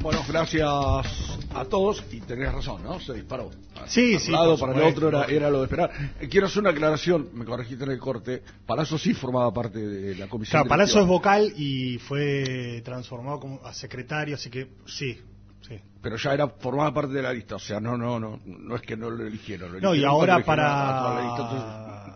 Bueno, 0.00 0.20
gracias 0.28 1.23
a 1.54 1.64
todos 1.64 2.04
y 2.12 2.20
tenés 2.20 2.52
razón, 2.52 2.82
¿no? 2.82 2.98
Se 3.00 3.14
disparó. 3.14 3.50
Sí, 3.86 4.12
Para 4.14 4.24
sí, 4.24 4.32
lado, 4.32 4.58
para 4.58 4.72
el 4.74 4.82
otro 4.92 5.08
era, 5.08 5.24
era 5.26 5.50
lo 5.50 5.58
de 5.58 5.64
esperar. 5.64 5.90
Eh, 6.20 6.28
Quiero 6.28 6.46
hacer 6.46 6.60
una 6.60 6.70
aclaración, 6.70 7.28
me 7.34 7.44
corregiste 7.44 7.84
en 7.84 7.90
el 7.92 7.98
corte. 7.98 8.42
Palazzo 8.66 8.98
sí 8.98 9.14
formaba 9.14 9.52
parte 9.52 9.78
de 9.78 10.14
la 10.16 10.28
comisión. 10.28 10.52
Claro, 10.62 10.68
Palazzo 10.68 11.00
es 11.00 11.06
vocal 11.06 11.52
y 11.56 11.98
fue 11.98 12.82
transformado 12.84 13.40
como 13.40 13.60
a 13.64 13.72
secretario, 13.72 14.34
así 14.34 14.50
que 14.50 14.68
sí, 14.86 15.18
sí. 15.66 15.78
Pero 16.02 16.16
ya 16.16 16.34
era 16.34 16.48
formaba 16.48 16.92
parte 16.92 17.12
de 17.14 17.22
la 17.22 17.32
lista, 17.32 17.56
o 17.56 17.60
sea, 17.60 17.80
no, 17.80 17.96
no, 17.96 18.18
no, 18.20 18.40
no 18.44 18.76
es 18.76 18.82
que 18.82 18.96
no 18.96 19.10
lo 19.10 19.26
eligieron. 19.26 19.72
lo 19.72 19.80
No, 19.80 19.88
y 19.94 19.98
eligieron 19.98 20.14
ahora 20.14 20.42
cuando 20.42 20.62
eligieron 20.62 20.86
a- 20.86 20.98
a 20.98 21.02
toda 21.02 21.14
la 21.14 21.20
lista, 21.22 21.36
para 21.36 21.52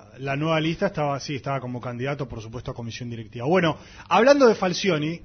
entonces- 0.03 0.20
la 0.24 0.36
nueva 0.36 0.61
lista 0.61 0.86
estaba, 0.86 1.20
sí, 1.20 1.36
estaba 1.36 1.61
como 1.61 1.80
candidato, 1.80 2.26
por 2.28 2.43
supuesto, 2.43 2.70
a 2.72 2.74
comisión 2.74 3.09
directiva. 3.09 3.47
Bueno, 3.47 3.76
hablando 4.09 4.47
de 4.49 4.55
Falcioni, 4.57 5.20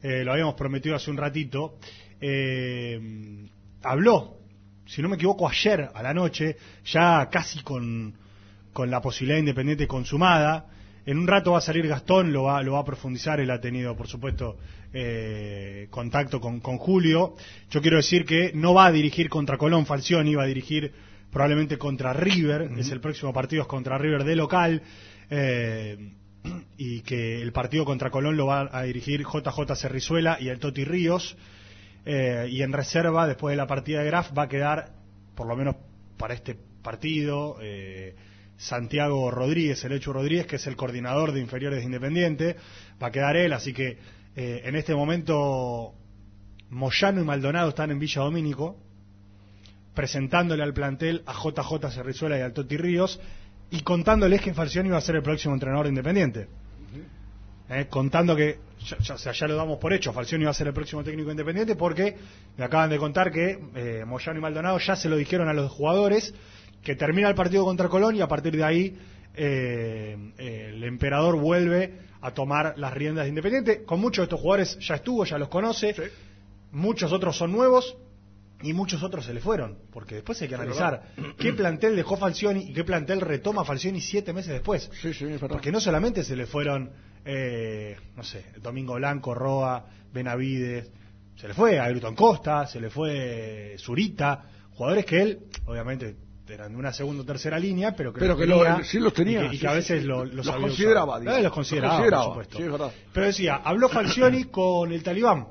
eh, 0.00 0.24
lo 0.24 0.32
habíamos 0.32 0.54
prometido 0.54 0.94
hace 0.96 1.10
un 1.10 1.16
ratito, 1.16 1.74
eh, 2.22 3.48
habló, 3.82 4.38
si 4.86 5.02
no 5.02 5.08
me 5.08 5.16
equivoco, 5.16 5.48
ayer 5.48 5.90
a 5.92 6.02
la 6.02 6.14
noche, 6.14 6.56
ya 6.84 7.28
casi 7.30 7.62
con, 7.62 8.14
con 8.72 8.90
la 8.90 9.00
posibilidad 9.00 9.38
independiente 9.38 9.86
consumada. 9.86 10.66
En 11.04 11.18
un 11.18 11.26
rato 11.26 11.52
va 11.52 11.58
a 11.58 11.62
salir 11.62 11.86
Gastón, 11.88 12.32
lo 12.32 12.44
va, 12.44 12.62
lo 12.62 12.74
va 12.74 12.80
a 12.80 12.84
profundizar, 12.84 13.40
él 13.40 13.50
ha 13.50 13.60
tenido, 13.60 13.96
por 13.96 14.06
supuesto, 14.06 14.56
eh, 14.92 15.88
contacto 15.90 16.40
con, 16.40 16.60
con 16.60 16.78
Julio. 16.78 17.34
Yo 17.70 17.80
quiero 17.80 17.96
decir 17.96 18.24
que 18.24 18.52
no 18.54 18.72
va 18.72 18.86
a 18.86 18.92
dirigir 18.92 19.28
contra 19.28 19.58
Colón 19.58 19.84
Falcioni, 19.84 20.34
va 20.34 20.44
a 20.44 20.46
dirigir 20.46 20.92
probablemente 21.32 21.78
contra 21.78 22.12
River, 22.12 22.70
es 22.76 22.90
el 22.90 23.00
próximo 23.00 23.32
partido 23.32 23.62
es 23.62 23.68
contra 23.68 23.96
River 23.98 24.22
de 24.22 24.36
local, 24.36 24.82
eh, 25.30 26.12
y 26.76 27.00
que 27.00 27.40
el 27.40 27.52
partido 27.52 27.84
contra 27.84 28.10
Colón 28.10 28.36
lo 28.36 28.46
va 28.46 28.68
a 28.70 28.82
dirigir 28.82 29.22
JJ 29.22 29.74
Cerrizuela 29.74 30.36
y 30.38 30.48
el 30.48 30.58
Toti 30.58 30.84
Ríos, 30.84 31.36
eh, 32.04 32.48
y 32.50 32.62
en 32.62 32.72
reserva, 32.72 33.26
después 33.26 33.52
de 33.52 33.56
la 33.56 33.66
partida 33.66 34.00
de 34.00 34.06
Graf, 34.06 34.36
va 34.36 34.42
a 34.44 34.48
quedar, 34.48 34.92
por 35.34 35.46
lo 35.46 35.56
menos 35.56 35.76
para 36.16 36.34
este 36.34 36.56
partido, 36.82 37.58
eh, 37.60 38.14
Santiago 38.56 39.30
Rodríguez, 39.30 39.84
el 39.84 39.92
hecho 39.92 40.12
Rodríguez, 40.12 40.46
que 40.46 40.56
es 40.56 40.66
el 40.66 40.76
coordinador 40.76 41.32
de 41.32 41.40
inferiores 41.40 41.80
de 41.80 41.86
Independiente, 41.86 42.56
va 43.02 43.08
a 43.08 43.10
quedar 43.10 43.36
él, 43.36 43.52
así 43.52 43.72
que 43.72 43.98
eh, 44.36 44.62
en 44.64 44.76
este 44.76 44.94
momento 44.94 45.94
Moyano 46.70 47.20
y 47.20 47.24
Maldonado 47.24 47.70
están 47.70 47.90
en 47.90 47.98
Villa 47.98 48.22
Domínico, 48.22 48.76
presentándole 49.94 50.62
al 50.62 50.72
plantel 50.72 51.22
a 51.26 51.34
JJ 51.34 51.90
Cerrizuela 51.90 52.38
y 52.38 52.42
al 52.42 52.52
Toti 52.52 52.76
Ríos, 52.76 53.20
y 53.70 53.80
contándoles 53.82 54.40
que 54.40 54.54
Falcioni 54.54 54.90
va 54.90 54.98
a 54.98 55.02
ser 55.02 55.16
el 55.16 55.22
próximo 55.22 55.54
entrenador 55.54 55.86
de 55.86 55.90
Independiente. 55.90 56.48
Eh, 57.74 57.86
contando 57.88 58.36
que, 58.36 58.58
ya, 59.00 59.16
ya- 59.16 59.46
lo 59.48 59.56
damos 59.56 59.78
por 59.78 59.92
hecho, 59.92 60.12
Falcioni 60.12 60.44
va 60.44 60.50
a 60.50 60.54
ser 60.54 60.66
el 60.66 60.74
próximo 60.74 61.02
técnico 61.02 61.30
independiente 61.30 61.74
porque 61.76 62.16
me 62.58 62.64
acaban 62.64 62.90
de 62.90 62.98
contar 62.98 63.30
que 63.32 63.58
eh, 63.74 64.04
Moyano 64.06 64.38
y 64.38 64.42
Maldonado 64.42 64.78
ya 64.78 64.94
se 64.96 65.08
lo 65.08 65.16
dijeron 65.16 65.48
a 65.48 65.54
los 65.54 65.70
jugadores 65.72 66.34
que 66.82 66.96
termina 66.96 67.28
el 67.28 67.34
partido 67.34 67.64
contra 67.64 67.88
Colón 67.88 68.16
y 68.16 68.20
a 68.20 68.28
partir 68.28 68.56
de 68.56 68.64
ahí 68.64 68.98
eh, 69.34 70.16
eh, 70.38 70.70
el 70.74 70.84
emperador 70.84 71.36
vuelve 71.36 71.98
a 72.20 72.32
tomar 72.32 72.74
las 72.76 72.92
riendas 72.92 73.24
de 73.24 73.30
Independiente. 73.30 73.84
Con 73.84 74.00
muchos 74.00 74.22
de 74.22 74.24
estos 74.24 74.40
jugadores 74.40 74.78
ya 74.80 74.96
estuvo, 74.96 75.24
ya 75.24 75.38
los 75.38 75.48
conoce, 75.48 75.94
muchos 76.72 77.12
otros 77.12 77.36
son 77.38 77.52
nuevos 77.52 77.96
y 78.62 78.74
muchos 78.74 79.02
otros 79.02 79.24
se 79.24 79.32
le 79.34 79.40
fueron, 79.40 79.78
porque 79.92 80.16
después 80.16 80.40
hay 80.42 80.48
que 80.48 80.54
analizar 80.54 81.02
qué 81.38 81.52
plantel 81.52 81.96
dejó 81.96 82.16
Falcioni 82.16 82.64
y 82.70 82.72
qué 82.74 82.84
plantel 82.84 83.20
retoma 83.20 83.64
Falcioni 83.64 84.00
siete 84.00 84.32
meses 84.32 84.52
después. 84.52 84.90
Porque 85.54 85.72
no 85.72 85.80
solamente 85.80 86.22
se 86.22 86.36
le 86.36 86.46
fueron, 86.46 86.90
eh, 87.24 87.96
no 88.16 88.22
sé, 88.24 88.44
Domingo 88.60 88.94
Blanco, 88.94 89.34
Roa, 89.34 89.86
Benavides, 90.12 90.90
se 91.36 91.48
le 91.48 91.54
fue 91.54 91.78
a 91.78 91.84
Ayrton 91.84 92.14
Costa, 92.14 92.66
se 92.66 92.80
le 92.80 92.90
fue 92.90 93.76
Zurita, 93.78 94.44
jugadores 94.74 95.04
que 95.06 95.22
él, 95.22 95.38
obviamente, 95.66 96.16
eran 96.48 96.72
de 96.72 96.78
una 96.78 96.92
segunda 96.92 97.22
o 97.22 97.24
tercera 97.26 97.58
línea, 97.58 97.96
pero 97.96 98.12
que, 98.12 98.20
Pero 98.20 98.32
los 98.34 98.40
que 98.42 98.46
lo- 98.46 98.58
tenía 98.62 98.84
sí 98.84 98.98
los 98.98 99.14
tenía, 99.14 99.44
y 99.44 99.48
que, 99.48 99.54
y 99.54 99.58
sí, 99.58 99.60
que 99.62 99.68
a 99.68 99.72
veces 99.72 100.00
sí. 100.02 100.06
lo- 100.06 100.24
los, 100.24 100.34
Los 100.34 100.48
había 100.48 100.60
consideraba, 100.68 101.04
usado. 101.06 101.20
digamos. 101.20 101.38
Eh, 101.40 101.42
los 101.44 101.52
consideraba, 101.52 101.92
Los 101.94 102.00
consideraba, 102.00 102.34
por 102.34 102.44
supuesto. 102.44 102.86
es. 102.86 102.92
Pero 103.14 103.26
decía, 103.26 103.54
habló 103.64 103.88
Falcioni 103.88 104.44
con 104.44 104.92
el 104.92 105.02
talibán. 105.02 105.46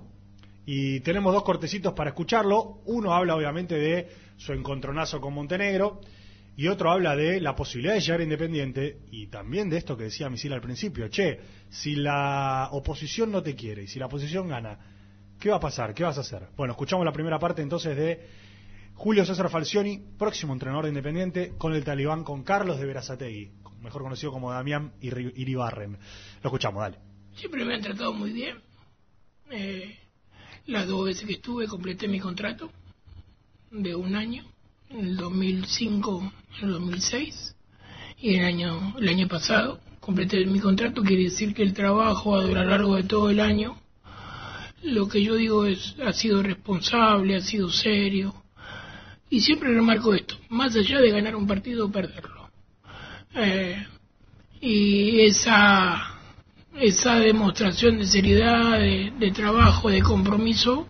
Y 0.65 0.99
tenemos 0.99 1.34
dos 1.34 1.43
cortecitos 1.43 1.93
para 1.93 2.11
escucharlo. 2.11 2.82
Uno 2.86 3.15
habla 3.15 3.36
obviamente 3.36 3.76
de 3.76 4.09
su 4.38 4.53
encontronazo 4.53 5.19
con 5.19 5.34
Montenegro 5.34 6.01
y 6.56 6.68
otro 6.68 6.91
habla 6.91 7.16
de 7.16 7.39
la 7.41 7.56
posibilidad 7.56 7.93
de 7.93 8.02
llegar 8.02 8.22
Independiente 8.22 8.99
y 9.12 9.28
también 9.28 9.70
de 9.70 9.78
esto 9.78 9.95
que 9.97 10.06
decía 10.06 10.30
Misil 10.30 10.54
al 10.54 10.62
principio. 10.62 11.08
Che, 11.08 11.39
si 11.70 11.95
la 11.95 12.70
oposición 12.72 13.32
no 13.32 13.41
te 13.41 13.56
quiere 13.56 13.84
y 13.84 13.88
si 13.88 13.99
la 13.99 14.08
oposición 14.08 14.47
gana, 14.47 14.78
¿qué 15.39 15.49
va 15.49 15.56
a 15.58 15.60
pasar? 15.62 15.93
¿Qué 15.93 16.04
vas 16.04 16.18
a 16.18 16.22
hacer? 16.22 16.47
Bueno, 16.58 16.74
escuchamos 16.74 17.06
la 17.06 17.14
primera 17.14 17.39
parte 17.39 17.62
entonces 17.62 17.95
de 17.95 18.28
Julio 18.95 19.26
César 19.26 19.49
Falcioni, 19.49 19.99
próximo 20.20 20.54
entrenador 20.54 20.84
de 20.86 20.89
Independiente, 20.89 21.54
con 21.58 21.74
el 21.74 21.84
talibán, 21.84 22.24
con 22.24 22.43
Carlos 22.43 22.80
de 22.80 22.86
Verazategui, 22.86 23.52
mejor 23.82 24.04
conocido 24.04 24.32
como 24.32 24.52
Damián 24.52 24.91
Iri- 25.02 25.34
Iribarren. 25.36 25.93
Lo 25.93 26.47
escuchamos, 26.49 26.82
dale. 26.82 26.97
Siempre 27.36 27.66
me 27.66 27.74
han 27.76 27.82
tratado 27.82 28.14
muy 28.14 28.32
bien. 28.32 28.58
Eh, 29.49 29.97
las 30.68 30.86
dos 30.86 31.06
veces 31.06 31.26
que 31.26 31.34
estuve 31.34 31.66
completé 31.68 32.08
mi 32.08 32.20
contrato 32.20 32.70
de 33.72 33.95
un 33.95 34.16
año, 34.16 34.43
en 34.94 35.06
el 35.06 35.18
2005, 35.18 36.32
en 36.60 36.66
el 36.68 36.74
2006 36.74 37.56
y 38.20 38.36
el 38.36 38.46
año, 38.46 38.96
el 39.00 39.08
año 39.08 39.28
pasado 39.28 39.80
completé 40.00 40.46
mi 40.46 40.60
contrato. 40.60 41.02
Quiere 41.02 41.24
decir 41.24 41.54
que 41.54 41.64
el 41.64 41.74
trabajo 41.74 42.38
a 42.38 42.44
lo 42.44 42.64
largo 42.64 42.96
de 42.96 43.04
todo 43.04 43.30
el 43.30 43.39
año. 43.39 43.78
Lo 44.84 45.08
que 45.08 45.24
yo 45.24 45.36
digo 45.36 45.66
es, 45.66 45.96
ha 46.06 46.12
sido 46.12 46.42
responsable, 46.42 47.36
ha 47.36 47.42
sido 47.42 47.70
serio. 47.70 48.34
Y 49.30 49.42
siempre 49.42 49.74
remarco 49.74 50.14
esto, 50.14 50.36
más 50.50 50.76
allá 50.76 51.00
de 51.00 51.12
ganar 51.12 51.36
un 51.36 51.48
partido 51.48 51.86
o 51.86 51.92
perderlo. 51.92 52.50
Eh, 53.36 53.88
y 54.60 55.22
esa 55.22 56.08
esa 56.78 57.20
demostración 57.20 57.98
de 57.98 58.06
seriedad, 58.06 58.80
de, 58.80 59.14
de 59.18 59.32
trabajo, 59.32 59.89
de 59.89 60.02
compromiso 60.02 60.88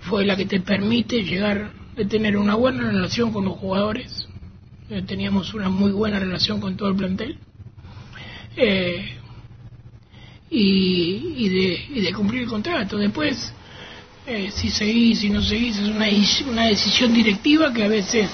fue 0.00 0.24
la 0.24 0.36
que 0.36 0.44
te 0.44 0.60
permite 0.60 1.22
llegar 1.22 1.72
de 1.96 2.04
tener 2.06 2.36
una 2.36 2.54
buena 2.54 2.84
relación 2.90 3.32
con 3.32 3.44
los 3.44 3.58
jugadores. 3.58 4.28
Eh, 4.90 5.02
teníamos 5.02 5.54
una 5.54 5.68
muy 5.68 5.92
buena 5.92 6.18
relación 6.18 6.60
con 6.60 6.76
todo 6.76 6.88
el 6.90 6.96
plantel. 6.96 7.38
Eh, 8.56 9.18
y, 10.50 11.34
y, 11.36 11.48
de, 11.48 11.84
y 11.94 12.00
de 12.00 12.12
cumplir 12.12 12.42
el 12.42 12.48
contrato. 12.48 12.98
Después, 12.98 13.52
eh, 14.26 14.50
si 14.52 14.70
seguís, 14.70 15.20
si 15.20 15.30
no 15.30 15.42
seguís, 15.42 15.78
es 15.78 15.88
una, 15.88 16.06
una 16.50 16.66
decisión 16.66 17.14
directiva 17.14 17.72
que 17.72 17.84
a 17.84 17.88
veces, 17.88 18.30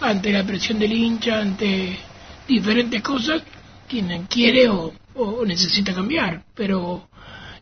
ante 0.00 0.32
la 0.32 0.44
presión 0.44 0.78
del 0.78 0.92
hincha, 0.92 1.40
ante 1.40 1.98
diferentes 2.46 3.02
cosas, 3.02 3.42
quien 3.88 4.26
quiere 4.26 4.68
o, 4.68 4.92
o 5.14 5.44
necesita 5.44 5.92
cambiar. 5.92 6.44
Pero 6.54 7.08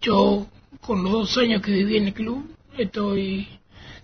yo, 0.02 0.46
con 0.80 1.02
los 1.02 1.12
dos 1.12 1.38
años 1.38 1.62
que 1.62 1.72
viví 1.72 1.96
en 1.96 2.08
el 2.08 2.14
club, 2.14 2.54
estoy 2.76 3.48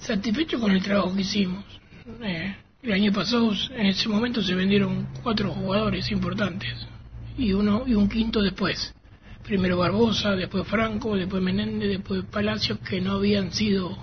satisfecho 0.05 0.61
con 0.61 0.70
el 0.70 0.82
trabajo 0.82 1.14
que 1.14 1.22
hicimos. 1.22 1.64
Eh, 2.22 2.55
el 2.82 2.92
año 2.92 3.12
pasado, 3.12 3.52
en 3.74 3.86
ese 3.86 4.09
momento, 4.09 4.42
se 4.42 4.55
vendieron 4.55 5.09
cuatro 5.22 5.50
jugadores 5.52 6.11
importantes 6.11 6.74
y 7.38 7.52
uno 7.52 7.84
y 7.86 7.94
un 7.94 8.09
quinto 8.09 8.42
después. 8.42 8.94
Primero 9.42 9.78
Barbosa, 9.78 10.36
después 10.36 10.66
Franco, 10.66 11.16
después 11.16 11.42
Menéndez, 11.42 11.88
después 11.88 12.24
Palacios, 12.30 12.78
que 12.78 13.00
no 13.00 13.12
habían 13.12 13.52
sido, 13.52 13.96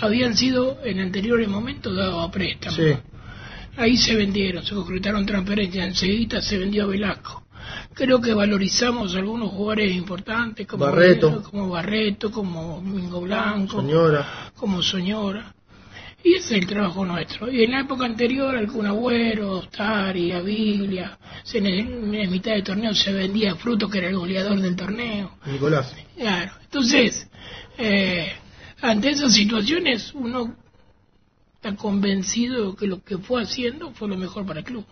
habían 0.00 0.36
sido 0.36 0.78
en 0.84 1.00
anteriores 1.00 1.48
momentos 1.48 1.96
dados 1.96 2.28
a 2.28 2.30
préstamo. 2.30 2.76
Sí. 2.76 2.92
Ahí 3.76 3.96
se 3.96 4.16
vendieron, 4.16 4.64
se 4.64 4.74
concretaron 4.74 5.24
transferencias, 5.24 5.86
enseguida 5.86 6.40
se 6.40 6.58
vendió 6.58 6.84
a 6.84 6.86
Velasco. 6.86 7.44
Creo 7.98 8.20
que 8.20 8.32
valorizamos 8.32 9.16
algunos 9.16 9.50
jugadores 9.50 9.92
importantes 9.96 10.66
como 10.68 10.84
Barreto. 10.84 11.42
como 11.42 11.68
Barreto, 11.68 12.30
como 12.30 12.80
Mingo 12.80 13.20
Blanco, 13.22 13.80
Señora. 13.80 14.52
como 14.54 14.80
Soñora. 14.82 15.52
Y 16.22 16.34
ese 16.34 16.54
es 16.56 16.62
el 16.62 16.66
trabajo 16.68 17.04
nuestro. 17.04 17.50
Y 17.50 17.64
en 17.64 17.72
la 17.72 17.80
época 17.80 18.04
anterior, 18.04 18.54
algún 18.54 18.86
Agüero, 18.86 19.52
Ostari, 19.58 20.30
Avilia, 20.30 21.18
en, 21.52 21.66
el- 21.66 22.14
en 22.14 22.30
mitad 22.30 22.52
del 22.52 22.62
torneo 22.62 22.94
se 22.94 23.12
vendía 23.12 23.56
Fruto, 23.56 23.88
que 23.90 23.98
era 23.98 24.08
el 24.10 24.16
goleador 24.16 24.60
del 24.60 24.76
torneo. 24.76 25.32
Nicolás. 25.46 25.92
Claro. 26.16 26.52
Entonces, 26.62 27.28
eh, 27.78 28.30
ante 28.80 29.10
esas 29.10 29.32
situaciones, 29.34 30.12
uno 30.14 30.54
está 31.56 31.74
convencido 31.74 32.76
que 32.76 32.86
lo 32.86 33.02
que 33.02 33.18
fue 33.18 33.42
haciendo 33.42 33.90
fue 33.92 34.06
lo 34.08 34.16
mejor 34.16 34.46
para 34.46 34.60
el 34.60 34.64
club. 34.66 34.84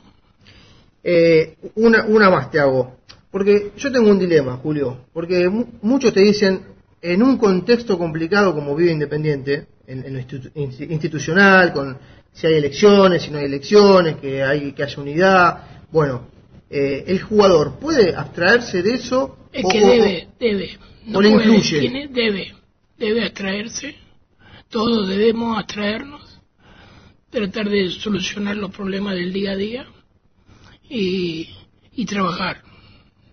Eh, 1.09 1.55
una, 1.77 2.05
una 2.07 2.31
más 2.31 2.51
te 2.51 2.59
hago. 2.59 2.97
Porque 3.31 3.71
yo 3.77 3.93
tengo 3.93 4.11
un 4.11 4.19
dilema, 4.19 4.57
Julio. 4.57 5.05
Porque 5.13 5.49
mu- 5.49 5.67
muchos 5.83 6.13
te 6.13 6.21
dicen, 6.21 6.63
en 7.01 7.23
un 7.23 7.37
contexto 7.39 7.97
complicado 7.97 8.53
como 8.55 8.75
vive 8.75 8.91
Independiente, 8.91 9.67
en, 9.87 10.05
en 10.05 10.15
lo 10.15 10.19
institu- 10.21 10.51
insti- 10.55 10.91
institucional, 10.91 11.73
con 11.73 11.97
si 12.33 12.47
hay 12.49 12.55
elecciones, 12.55 13.23
si 13.23 13.31
no 13.31 13.39
hay 13.39 13.45
elecciones, 13.45 14.17
que 14.17 14.43
hay 14.43 14.73
que 14.73 14.83
haya 14.83 15.01
unidad. 15.01 15.87
Bueno, 15.93 16.27
eh, 16.69 17.05
el 17.07 17.23
jugador 17.23 17.79
puede 17.79 18.13
abstraerse 18.17 18.83
de 18.83 18.95
eso 18.95 19.39
Es 19.53 19.65
o- 19.65 19.69
que 19.69 19.79
debe, 19.81 20.29
debe. 20.41 20.71
o 21.15 21.21
le 21.23 21.31
puede, 21.31 21.45
incluye. 21.45 21.81
tiene- 21.81 22.09
debe, 22.09 22.53
debe 22.99 23.23
abstraerse. 23.27 23.95
Todos 24.71 25.09
debemos 25.09 25.57
abstraernos, 25.57 26.41
tratar 27.31 27.69
de 27.71 27.91
solucionar 27.91 28.57
los 28.57 28.73
problemas 28.75 29.15
del 29.15 29.33
día 29.33 29.53
a 29.53 29.57
día 29.57 29.87
y, 30.89 31.49
y 31.93 32.07
trabajar, 32.07 32.63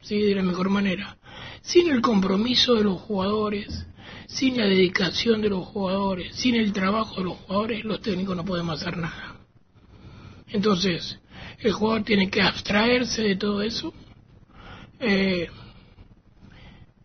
¿sí? 0.02 0.22
De 0.22 0.36
la 0.36 0.44
mejor 0.44 0.70
manera. 0.70 1.18
Sin 1.62 1.90
el 1.90 2.02
compromiso 2.02 2.76
de 2.76 2.84
los 2.84 3.00
jugadores, 3.02 3.86
sin 4.28 4.58
la 4.58 4.66
dedicación 4.66 5.42
de 5.42 5.50
los 5.50 5.66
jugadores, 5.66 6.36
sin 6.36 6.56
el 6.56 6.74
trabajo 6.74 7.18
de 7.18 7.24
los 7.24 7.38
jugadores, 7.40 7.84
los 7.84 8.02
técnicos 8.02 8.36
no 8.36 8.46
podemos 8.46 8.82
hacer 8.82 8.98
nada. 8.98 9.38
Entonces, 10.48 11.20
el 11.60 11.72
jugador 11.72 12.04
tiene 12.04 12.30
que 12.30 12.42
abstraerse 12.42 13.24
de 13.24 13.36
todo 13.36 13.62
eso, 13.62 13.94
eh, 15.00 15.48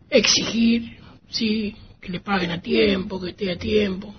exigir, 0.09 0.97
sí, 1.29 1.75
que 2.01 2.09
le 2.09 2.19
paguen 2.19 2.51
a 2.51 2.61
tiempo, 2.61 3.19
que 3.19 3.29
esté 3.29 3.51
a 3.51 3.57
tiempo, 3.57 4.13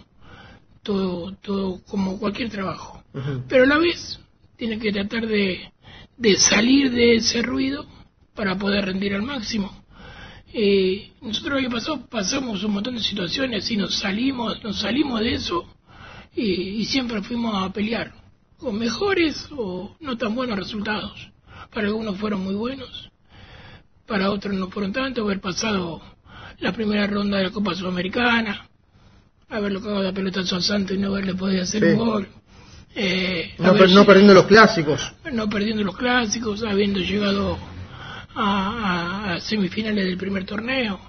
todo, 0.82 1.32
todo 1.36 1.80
como 1.84 2.18
cualquier 2.18 2.50
trabajo. 2.50 3.02
Pero 3.48 3.64
a 3.64 3.66
la 3.66 3.78
vez 3.78 4.20
tiene 4.56 4.78
que 4.78 4.92
tratar 4.92 5.26
de, 5.26 5.72
de 6.20 6.36
salir 6.36 6.90
de 6.92 7.14
ese 7.16 7.40
ruido 7.40 7.86
para 8.34 8.56
poder 8.58 8.84
rendir 8.84 9.14
al 9.14 9.22
máximo. 9.22 9.72
Eh, 10.52 11.12
nosotros 11.22 11.58
el 11.58 11.64
año 11.66 11.74
pasado 11.74 12.06
pasamos 12.10 12.62
un 12.62 12.72
montón 12.72 12.94
de 12.96 13.02
situaciones 13.02 13.70
y 13.70 13.76
nos 13.78 13.94
salimos, 13.98 14.62
nos 14.62 14.80
salimos 14.80 15.20
de 15.20 15.34
eso 15.34 15.64
y, 16.36 16.42
y 16.80 16.84
siempre 16.84 17.22
fuimos 17.22 17.54
a 17.62 17.72
pelear 17.72 18.12
con 18.58 18.78
mejores 18.78 19.48
o 19.56 19.96
no 20.00 20.18
tan 20.18 20.34
buenos 20.34 20.58
resultados. 20.58 21.30
Para 21.72 21.86
algunos 21.86 22.18
fueron 22.18 22.42
muy 22.44 22.54
buenos, 22.54 23.10
para 24.06 24.30
otros 24.30 24.54
no 24.54 24.68
fueron 24.70 24.92
tanto, 24.92 25.22
haber 25.22 25.40
pasado 25.40 26.02
la 26.58 26.72
primera 26.72 27.06
ronda 27.06 27.38
de 27.38 27.44
la 27.44 27.50
Copa 27.50 27.74
Sudamericana, 27.74 28.68
haberlo 29.48 29.80
cagado 29.80 30.02
la 30.02 30.12
pelotazo 30.12 30.56
a 30.56 30.60
Santos 30.60 30.96
y 30.96 31.00
no 31.00 31.08
haberle 31.08 31.34
podido 31.34 31.62
hacer 31.62 31.80
Sí. 31.82 31.90
un 31.92 31.96
gol. 31.96 32.28
Eh, 32.94 33.54
no, 33.58 33.74
per- 33.74 33.90
no 33.90 34.04
perdiendo 34.04 34.34
los 34.34 34.46
clásicos. 34.46 35.12
no 35.32 35.48
perdiendo 35.48 35.84
los 35.84 35.96
clásicos, 35.96 36.62
habiendo 36.64 36.98
llegado 37.00 37.58
a, 38.34 39.30
a- 39.30 39.34
a 39.34 39.40
semifinales 39.40 40.04
del 40.04 40.16
primer 40.16 40.44
torneo, 40.44 41.00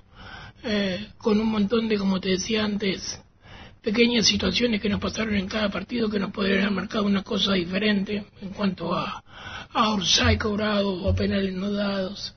eh, 0.63 1.07
con 1.17 1.39
un 1.39 1.47
montón 1.47 1.87
de, 1.87 1.97
como 1.97 2.19
te 2.19 2.29
decía 2.29 2.63
antes, 2.63 3.19
pequeñas 3.81 4.27
situaciones 4.27 4.79
que 4.79 4.89
nos 4.89 4.99
pasaron 4.99 5.35
en 5.35 5.47
cada 5.47 5.69
partido 5.69 6.07
que 6.09 6.19
nos 6.19 6.31
podrían 6.31 6.59
haber 6.61 6.71
marcado 6.71 7.05
una 7.05 7.23
cosa 7.23 7.53
diferente 7.53 8.25
en 8.41 8.49
cuanto 8.49 8.93
a, 8.93 9.23
a 9.73 9.89
offside 9.89 10.37
cobrados 10.37 10.99
o 11.03 11.15
penales 11.15 11.53
no 11.53 11.71
dados, 11.71 12.35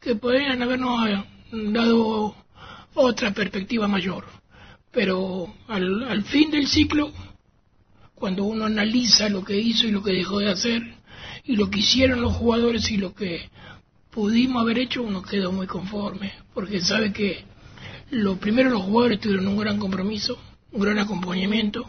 que 0.00 0.14
podrían 0.14 0.62
habernos 0.62 1.08
eh, 1.08 1.24
dado 1.52 2.36
otra 2.94 3.32
perspectiva 3.32 3.88
mayor. 3.88 4.24
Pero 4.92 5.52
al, 5.66 6.04
al 6.04 6.22
fin 6.22 6.52
del 6.52 6.68
ciclo, 6.68 7.10
cuando 8.24 8.44
uno 8.44 8.64
analiza 8.64 9.28
lo 9.28 9.44
que 9.44 9.54
hizo 9.54 9.86
y 9.86 9.90
lo 9.90 10.02
que 10.02 10.14
dejó 10.14 10.38
de 10.38 10.48
hacer, 10.48 10.82
y 11.44 11.56
lo 11.56 11.68
que 11.68 11.80
hicieron 11.80 12.22
los 12.22 12.32
jugadores 12.32 12.90
y 12.90 12.96
lo 12.96 13.14
que 13.14 13.50
pudimos 14.10 14.62
haber 14.62 14.78
hecho, 14.78 15.02
uno 15.02 15.20
quedó 15.20 15.52
muy 15.52 15.66
conforme, 15.66 16.32
porque 16.54 16.80
sabe 16.80 17.12
que 17.12 17.44
lo 18.12 18.36
primero 18.36 18.70
los 18.70 18.80
jugadores 18.80 19.20
tuvieron 19.20 19.46
un 19.46 19.58
gran 19.58 19.78
compromiso, 19.78 20.38
un 20.72 20.80
gran 20.80 20.98
acompañamiento, 21.00 21.86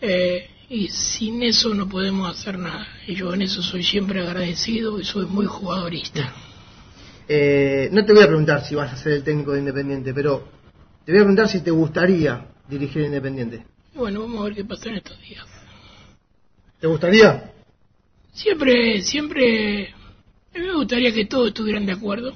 eh, 0.00 0.50
y 0.68 0.88
sin 0.88 1.44
eso 1.44 1.72
no 1.74 1.88
podemos 1.88 2.28
hacer 2.28 2.58
nada. 2.58 2.88
Y 3.06 3.14
yo 3.14 3.32
en 3.32 3.42
eso 3.42 3.62
soy 3.62 3.84
siempre 3.84 4.26
agradecido 4.26 4.98
y 4.98 5.04
soy 5.04 5.26
muy 5.26 5.46
jugadorista. 5.46 6.34
Eh, 7.28 7.88
no 7.92 8.04
te 8.04 8.12
voy 8.12 8.24
a 8.24 8.26
preguntar 8.26 8.64
si 8.64 8.74
vas 8.74 8.92
a 8.92 8.96
ser 8.96 9.12
el 9.12 9.22
técnico 9.22 9.52
de 9.52 9.60
Independiente, 9.60 10.12
pero 10.12 10.48
te 11.04 11.12
voy 11.12 11.20
a 11.20 11.22
preguntar 11.22 11.48
si 11.48 11.60
te 11.60 11.70
gustaría 11.70 12.48
dirigir 12.68 13.02
Independiente. 13.02 13.64
Bueno, 14.00 14.20
vamos 14.20 14.40
a 14.40 14.44
ver 14.44 14.54
qué 14.54 14.64
pasa 14.64 14.88
en 14.88 14.94
estos 14.94 15.20
días. 15.20 15.44
¿Te 16.80 16.86
gustaría? 16.86 17.52
Siempre, 18.32 19.02
siempre, 19.02 19.88
a 20.54 20.58
mí 20.58 20.66
me 20.68 20.74
gustaría 20.74 21.12
que 21.12 21.26
todos 21.26 21.48
estuvieran 21.48 21.84
de 21.84 21.92
acuerdo. 21.92 22.32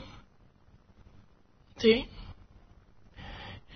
¿Sí? 1.78 2.04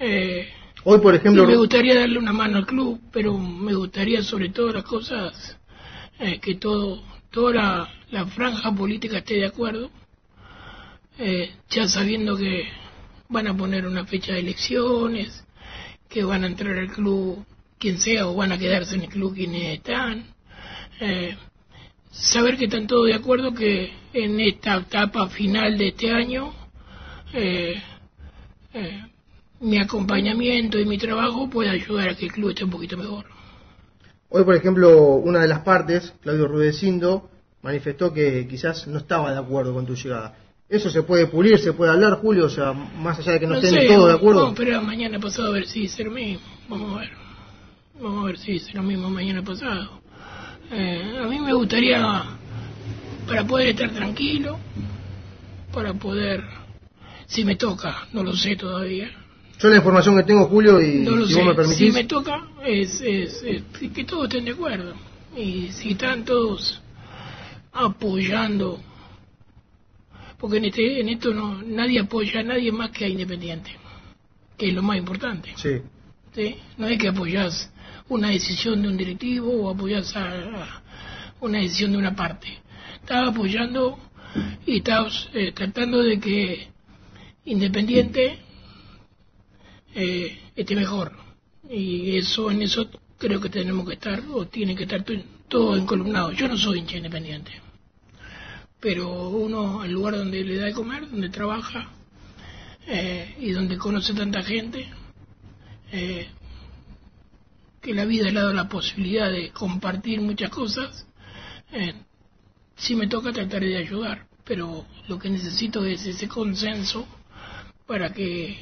Eh, 0.00 0.48
Hoy, 0.84 1.00
por 1.00 1.14
ejemplo, 1.14 1.46
me 1.46 1.56
gustaría 1.56 1.98
darle 1.98 2.18
una 2.18 2.34
mano 2.34 2.58
al 2.58 2.66
club, 2.66 3.00
pero 3.10 3.38
me 3.38 3.72
gustaría 3.72 4.22
sobre 4.22 4.50
todo 4.50 4.70
las 4.70 4.84
cosas 4.84 5.56
eh, 6.18 6.40
que 6.40 6.56
todo, 6.56 7.02
toda 7.30 7.54
la, 7.54 7.88
la 8.10 8.26
franja 8.26 8.70
política 8.70 9.16
esté 9.16 9.36
de 9.36 9.46
acuerdo, 9.46 9.90
eh, 11.18 11.54
ya 11.70 11.88
sabiendo 11.88 12.36
que 12.36 12.68
van 13.30 13.46
a 13.46 13.56
poner 13.56 13.86
una 13.86 14.04
fecha 14.04 14.34
de 14.34 14.40
elecciones, 14.40 15.42
que 16.06 16.22
van 16.22 16.44
a 16.44 16.48
entrar 16.48 16.76
al 16.76 16.92
club 16.92 17.46
quien 17.78 17.98
sea 17.98 18.26
o 18.26 18.34
van 18.34 18.52
a 18.52 18.58
quedarse 18.58 18.96
en 18.96 19.02
el 19.02 19.08
club 19.08 19.34
quienes 19.34 19.78
están. 19.78 20.24
Eh, 21.00 21.36
saber 22.10 22.56
que 22.56 22.64
están 22.64 22.86
todos 22.86 23.06
de 23.06 23.14
acuerdo 23.14 23.54
que 23.54 23.92
en 24.12 24.40
esta 24.40 24.76
etapa 24.76 25.28
final 25.28 25.78
de 25.78 25.88
este 25.88 26.10
año 26.10 26.52
eh, 27.32 27.74
eh, 28.74 29.02
mi 29.60 29.78
acompañamiento 29.78 30.78
y 30.78 30.86
mi 30.86 30.98
trabajo 30.98 31.48
puede 31.48 31.70
ayudar 31.70 32.10
a 32.10 32.14
que 32.14 32.26
el 32.26 32.32
club 32.32 32.50
esté 32.50 32.64
un 32.64 32.70
poquito 32.70 32.96
mejor. 32.96 33.26
hoy, 34.28 34.44
por 34.44 34.54
ejemplo, 34.54 35.14
una 35.14 35.40
de 35.40 35.48
las 35.48 35.60
partes, 35.60 36.14
Claudio 36.22 36.48
Rudecindo, 36.48 37.30
manifestó 37.62 38.12
que 38.12 38.46
quizás 38.48 38.86
no 38.86 38.98
estaba 38.98 39.32
de 39.32 39.38
acuerdo 39.38 39.74
con 39.74 39.86
tu 39.86 39.94
llegada. 39.94 40.36
Eso 40.68 40.90
se 40.90 41.02
puede 41.02 41.26
pulir, 41.26 41.58
se 41.58 41.72
puede 41.72 41.92
hablar, 41.92 42.20
Julio, 42.20 42.44
o 42.44 42.50
sea, 42.50 42.72
más 42.72 43.18
allá 43.18 43.32
de 43.32 43.40
que 43.40 43.46
no, 43.46 43.54
estén 43.54 43.70
sé, 43.70 43.86
todos 43.86 44.08
de 44.08 44.14
acuerdo. 44.14 44.46
A 44.46 44.50
esperar 44.50 44.82
mañana 44.82 45.18
pasado 45.18 45.48
a 45.48 45.52
ver 45.52 45.66
si 45.66 45.88
lo 46.04 46.10
mismo. 46.10 46.42
Vamos 46.68 46.96
a 46.96 47.00
ver. 47.00 47.27
Vamos 48.00 48.22
a 48.22 48.26
ver 48.26 48.38
si 48.38 48.52
dice 48.52 48.72
lo 48.74 48.82
mismo 48.82 49.10
mañana 49.10 49.42
pasado. 49.42 50.00
Eh, 50.70 51.18
a 51.20 51.26
mí 51.26 51.40
me 51.40 51.52
gustaría 51.52 52.24
para 53.26 53.44
poder 53.44 53.68
estar 53.68 53.90
tranquilo, 53.90 54.58
para 55.72 55.92
poder, 55.94 56.44
si 57.26 57.44
me 57.44 57.56
toca, 57.56 58.06
no 58.12 58.22
lo 58.22 58.34
sé 58.36 58.54
todavía, 58.56 59.10
Yo 59.58 59.68
la 59.68 59.76
información 59.76 60.16
que 60.16 60.22
tengo, 60.22 60.46
Julio, 60.46 60.80
y 60.80 61.00
no 61.00 61.26
si 61.26 61.34
sé, 61.34 61.42
vos 61.42 61.46
me 61.46 61.52
si 61.52 61.56
permitís, 61.56 61.94
me 61.94 62.04
toca 62.04 62.46
es, 62.64 63.00
es, 63.00 63.42
es 63.42 63.62
que 63.92 64.04
todos 64.04 64.24
estén 64.24 64.44
de 64.44 64.52
acuerdo 64.52 64.94
y 65.36 65.72
si 65.72 65.92
están 65.92 66.24
todos 66.24 66.80
apoyando, 67.72 68.80
porque 70.38 70.58
en, 70.58 70.66
este, 70.66 71.00
en 71.00 71.08
esto 71.08 71.34
no 71.34 71.62
nadie 71.62 72.00
apoya 72.00 72.40
a 72.40 72.42
nadie 72.44 72.70
más 72.70 72.90
que 72.90 73.06
a 73.06 73.08
Independiente, 73.08 73.70
que 74.56 74.68
es 74.68 74.74
lo 74.74 74.82
más 74.82 74.96
importante. 74.98 75.52
sí. 75.56 75.80
¿sí? 76.34 76.56
No 76.76 76.86
es 76.86 76.98
que 76.98 77.08
apoyás 77.08 77.70
una 78.08 78.28
decisión 78.30 78.82
de 78.82 78.88
un 78.88 78.96
directivo 78.96 79.50
o 79.52 79.70
apoyás 79.70 80.14
a, 80.16 80.82
una 81.40 81.58
decisión 81.60 81.92
de 81.92 81.98
una 81.98 82.14
parte. 82.16 82.48
Estás 83.00 83.28
apoyando 83.28 83.98
y 84.66 84.78
estás 84.78 85.28
eh, 85.34 85.52
tratando 85.52 86.02
de 86.02 86.18
que 86.20 86.68
Independiente 87.44 88.38
eh, 89.94 90.38
esté 90.54 90.74
mejor. 90.76 91.12
Y 91.70 92.16
eso 92.18 92.50
en 92.50 92.62
eso 92.62 92.88
creo 93.18 93.40
que 93.40 93.48
tenemos 93.48 93.86
que 93.86 93.94
estar, 93.94 94.22
o 94.32 94.46
tiene 94.46 94.74
que 94.76 94.82
estar 94.84 95.02
to- 95.02 95.14
todo 95.48 95.76
encolumnado. 95.76 96.32
Yo 96.32 96.46
no 96.48 96.56
soy 96.58 96.80
hincha 96.80 96.98
independiente, 96.98 97.52
pero 98.80 99.28
uno, 99.30 99.82
el 99.84 99.92
lugar 99.92 100.16
donde 100.16 100.44
le 100.44 100.56
da 100.56 100.66
de 100.66 100.72
comer, 100.74 101.08
donde 101.10 101.30
trabaja 101.30 101.88
eh, 102.86 103.34
y 103.40 103.50
donde 103.50 103.76
conoce 103.78 104.12
tanta 104.14 104.42
gente, 104.42 104.86
eh, 105.92 106.28
que 107.88 107.94
la 107.94 108.04
vida 108.04 108.30
le 108.30 108.38
ha 108.38 108.42
dado 108.42 108.52
la 108.52 108.68
posibilidad 108.68 109.30
de 109.32 109.50
compartir 109.50 110.20
muchas 110.20 110.50
cosas, 110.50 111.06
eh, 111.72 111.94
sí 112.76 112.94
me 112.94 113.06
toca 113.08 113.32
tratar 113.32 113.62
de 113.62 113.78
ayudar, 113.78 114.26
pero 114.44 114.84
lo 115.08 115.18
que 115.18 115.30
necesito 115.30 115.82
es 115.86 116.04
ese 116.04 116.28
consenso 116.28 117.08
para 117.86 118.12
que, 118.12 118.58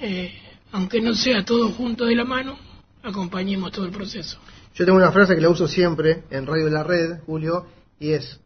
eh, 0.00 0.32
aunque 0.72 1.02
no 1.02 1.12
sea 1.12 1.44
todo 1.44 1.72
junto 1.72 2.06
de 2.06 2.16
la 2.16 2.24
mano, 2.24 2.58
acompañemos 3.02 3.70
todo 3.70 3.84
el 3.84 3.92
proceso. 3.92 4.38
Yo 4.74 4.86
tengo 4.86 4.96
una 4.96 5.12
frase 5.12 5.34
que 5.34 5.42
la 5.42 5.50
uso 5.50 5.68
siempre 5.68 6.24
en 6.30 6.46
Radio 6.46 6.70
La 6.70 6.84
Red, 6.84 7.18
Julio, 7.26 7.66
y 8.00 8.12
es, 8.12 8.40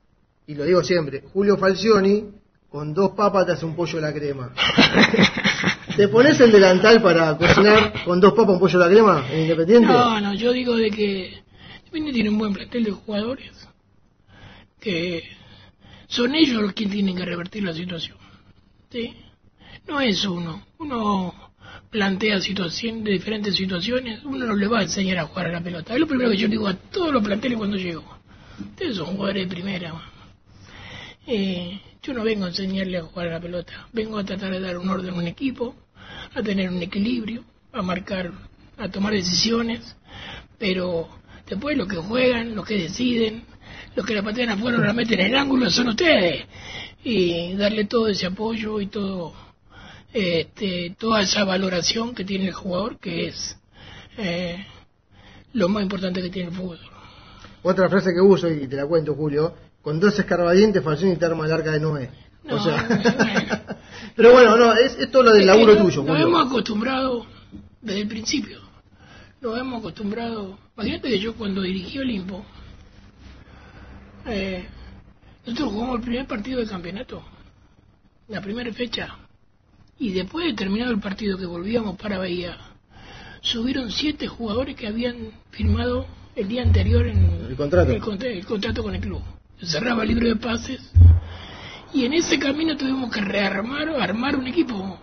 y 0.48 0.56
lo 0.56 0.64
digo 0.64 0.82
siempre, 0.82 1.22
Julio 1.32 1.58
Falcioni, 1.58 2.24
con 2.68 2.92
dos 2.92 3.12
papas 3.12 3.46
te 3.46 3.52
hace 3.52 3.64
un 3.64 3.76
pollo 3.76 3.98
a 3.98 4.02
la 4.02 4.12
crema. 4.12 4.52
¿Te 5.96 6.08
pones 6.08 6.38
el 6.40 6.52
delantal 6.52 7.00
para 7.00 7.38
cocinar 7.38 8.04
con 8.04 8.20
dos 8.20 8.34
papas 8.34 8.54
un 8.54 8.60
pollo 8.60 8.82
a 8.82 8.86
la 8.86 8.92
crema 8.92 9.26
en 9.30 9.40
Independiente? 9.42 9.88
No, 9.88 10.20
no, 10.20 10.34
yo 10.34 10.52
digo 10.52 10.76
de 10.76 10.90
que 10.90 11.42
Independiente 11.78 12.12
tiene 12.12 12.30
un 12.30 12.38
buen 12.38 12.52
plantel 12.52 12.84
de 12.84 12.90
jugadores 12.90 13.68
que 14.78 15.24
son 16.06 16.34
ellos 16.34 16.62
los 16.62 16.74
que 16.74 16.86
tienen 16.86 17.16
que 17.16 17.24
revertir 17.24 17.62
la 17.64 17.72
situación. 17.72 18.18
¿sí? 18.90 19.14
No 19.88 20.00
es 20.00 20.24
uno. 20.26 20.66
Uno 20.78 21.34
plantea 21.90 22.40
situación, 22.40 23.02
de 23.02 23.12
diferentes 23.12 23.56
situaciones, 23.56 24.22
uno 24.24 24.44
no 24.44 24.54
le 24.54 24.68
va 24.68 24.80
a 24.80 24.82
enseñar 24.82 25.18
a 25.18 25.26
jugar 25.26 25.46
a 25.46 25.52
la 25.52 25.60
pelota. 25.62 25.94
Es 25.94 26.00
lo 26.00 26.06
primero 26.06 26.30
que 26.30 26.36
yo 26.36 26.48
digo 26.48 26.68
a 26.68 26.74
todos 26.74 27.12
los 27.12 27.24
planteles 27.24 27.56
cuando 27.56 27.78
llego. 27.78 28.04
Ustedes 28.60 28.96
son 28.96 29.16
jugadores 29.16 29.48
de 29.48 29.54
primera. 29.54 29.94
Eh, 31.26 31.80
yo 32.02 32.12
no 32.12 32.22
vengo 32.22 32.44
a 32.44 32.48
enseñarle 32.48 32.98
a 32.98 33.02
jugar 33.02 33.28
a 33.28 33.32
la 33.32 33.40
pelota. 33.40 33.88
Vengo 33.92 34.18
a 34.18 34.24
tratar 34.24 34.52
de 34.52 34.60
dar 34.60 34.76
un 34.78 34.88
orden 34.88 35.14
a 35.14 35.18
un 35.18 35.26
equipo, 35.26 35.74
a 36.36 36.42
tener 36.42 36.68
un 36.68 36.82
equilibrio, 36.82 37.42
a 37.72 37.82
marcar, 37.82 38.30
a 38.76 38.88
tomar 38.88 39.12
decisiones. 39.12 39.96
Pero 40.58 41.08
después 41.48 41.76
los 41.76 41.88
que 41.88 41.96
juegan, 41.96 42.54
los 42.54 42.66
que 42.66 42.78
deciden, 42.78 43.44
los 43.94 44.04
que 44.04 44.14
la 44.14 44.22
patean 44.22 44.50
afuera 44.50 44.78
o 44.78 44.82
la 44.82 44.92
meten 45.00 45.20
en 45.20 45.26
el 45.26 45.36
ángulo 45.36 45.70
son 45.70 45.88
ustedes. 45.88 46.44
Y 47.02 47.54
darle 47.54 47.84
todo 47.86 48.08
ese 48.08 48.26
apoyo 48.26 48.80
y 48.80 48.86
todo 48.88 49.32
este, 50.12 50.94
toda 50.98 51.20
esa 51.22 51.44
valoración 51.44 52.14
que 52.14 52.24
tiene 52.24 52.46
el 52.46 52.54
jugador, 52.54 52.98
que 52.98 53.28
es 53.28 53.56
eh, 54.18 54.64
lo 55.52 55.68
más 55.68 55.82
importante 55.82 56.22
que 56.22 56.30
tiene 56.30 56.48
el 56.48 56.54
fútbol. 56.54 56.78
Otra 57.62 57.88
frase 57.88 58.14
que 58.14 58.20
uso, 58.20 58.48
y 58.48 58.66
te 58.66 58.76
la 58.76 58.86
cuento, 58.86 59.14
Julio, 59.14 59.54
con 59.82 60.00
dos 60.00 60.18
escarbadientes 60.18 60.82
Falcioni 60.82 61.16
te 61.16 61.26
arma 61.26 61.46
el 61.46 61.52
arca 61.52 61.72
de 61.72 61.80
Noé. 61.80 62.10
O 62.48 62.58
sea, 62.62 63.78
pero 64.16 64.32
bueno, 64.32 64.56
no, 64.56 64.72
es, 64.74 64.96
es 64.98 65.10
todo 65.10 65.24
lo 65.24 65.30
del 65.32 65.40
Es 65.42 65.46
laburo 65.46 65.76
tuyo, 65.76 66.02
Nos 66.02 66.10
Julio. 66.10 66.26
hemos 66.28 66.46
acostumbrado 66.46 67.26
desde 67.82 68.00
el 68.02 68.08
principio. 68.08 68.60
Nos 69.40 69.58
hemos 69.58 69.80
acostumbrado. 69.80 70.58
Imagínate 70.76 71.08
que 71.08 71.18
yo 71.18 71.34
cuando 71.34 71.62
dirigí 71.62 71.98
Olimpo, 71.98 72.44
eh, 74.26 74.64
nosotros 75.46 75.72
jugamos 75.72 75.96
el 75.96 76.02
primer 76.02 76.26
partido 76.26 76.58
del 76.60 76.68
campeonato, 76.68 77.22
la 78.28 78.40
primera 78.40 78.72
fecha. 78.72 79.16
Y 79.98 80.12
después 80.12 80.46
de 80.46 80.54
terminado 80.54 80.92
el 80.92 81.00
partido 81.00 81.38
que 81.38 81.46
volvíamos 81.46 81.96
para 81.96 82.18
Bahía, 82.18 82.56
subieron 83.40 83.90
siete 83.90 84.26
jugadores 84.26 84.76
que 84.76 84.86
habían 84.88 85.30
firmado 85.50 86.06
el 86.34 86.48
día 86.48 86.62
anterior 86.62 87.06
en 87.06 87.46
El 87.48 87.56
contrato. 87.56 87.92
el, 87.92 88.00
contra- 88.00 88.28
el 88.28 88.44
contrato 88.44 88.82
con 88.82 88.94
el 88.94 89.00
club. 89.00 89.22
Se 89.60 89.66
cerraba 89.66 90.02
el 90.02 90.08
libro 90.10 90.28
de 90.28 90.36
pases 90.36 90.92
y 91.96 92.04
en 92.04 92.12
ese 92.12 92.38
camino 92.38 92.76
tuvimos 92.76 93.10
que 93.10 93.22
rearmar, 93.22 93.88
armar 93.88 94.36
un 94.36 94.46
equipo 94.46 94.98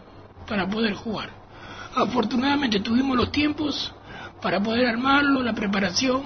para 0.47 0.69
poder 0.69 0.93
jugar. 0.93 1.31
Afortunadamente 1.95 2.81
tuvimos 2.81 3.17
los 3.17 3.31
tiempos 3.31 3.91
para 4.39 4.61
poder 4.61 4.85
armarlo, 4.85 5.41
la 5.41 5.53
preparación. 5.53 6.21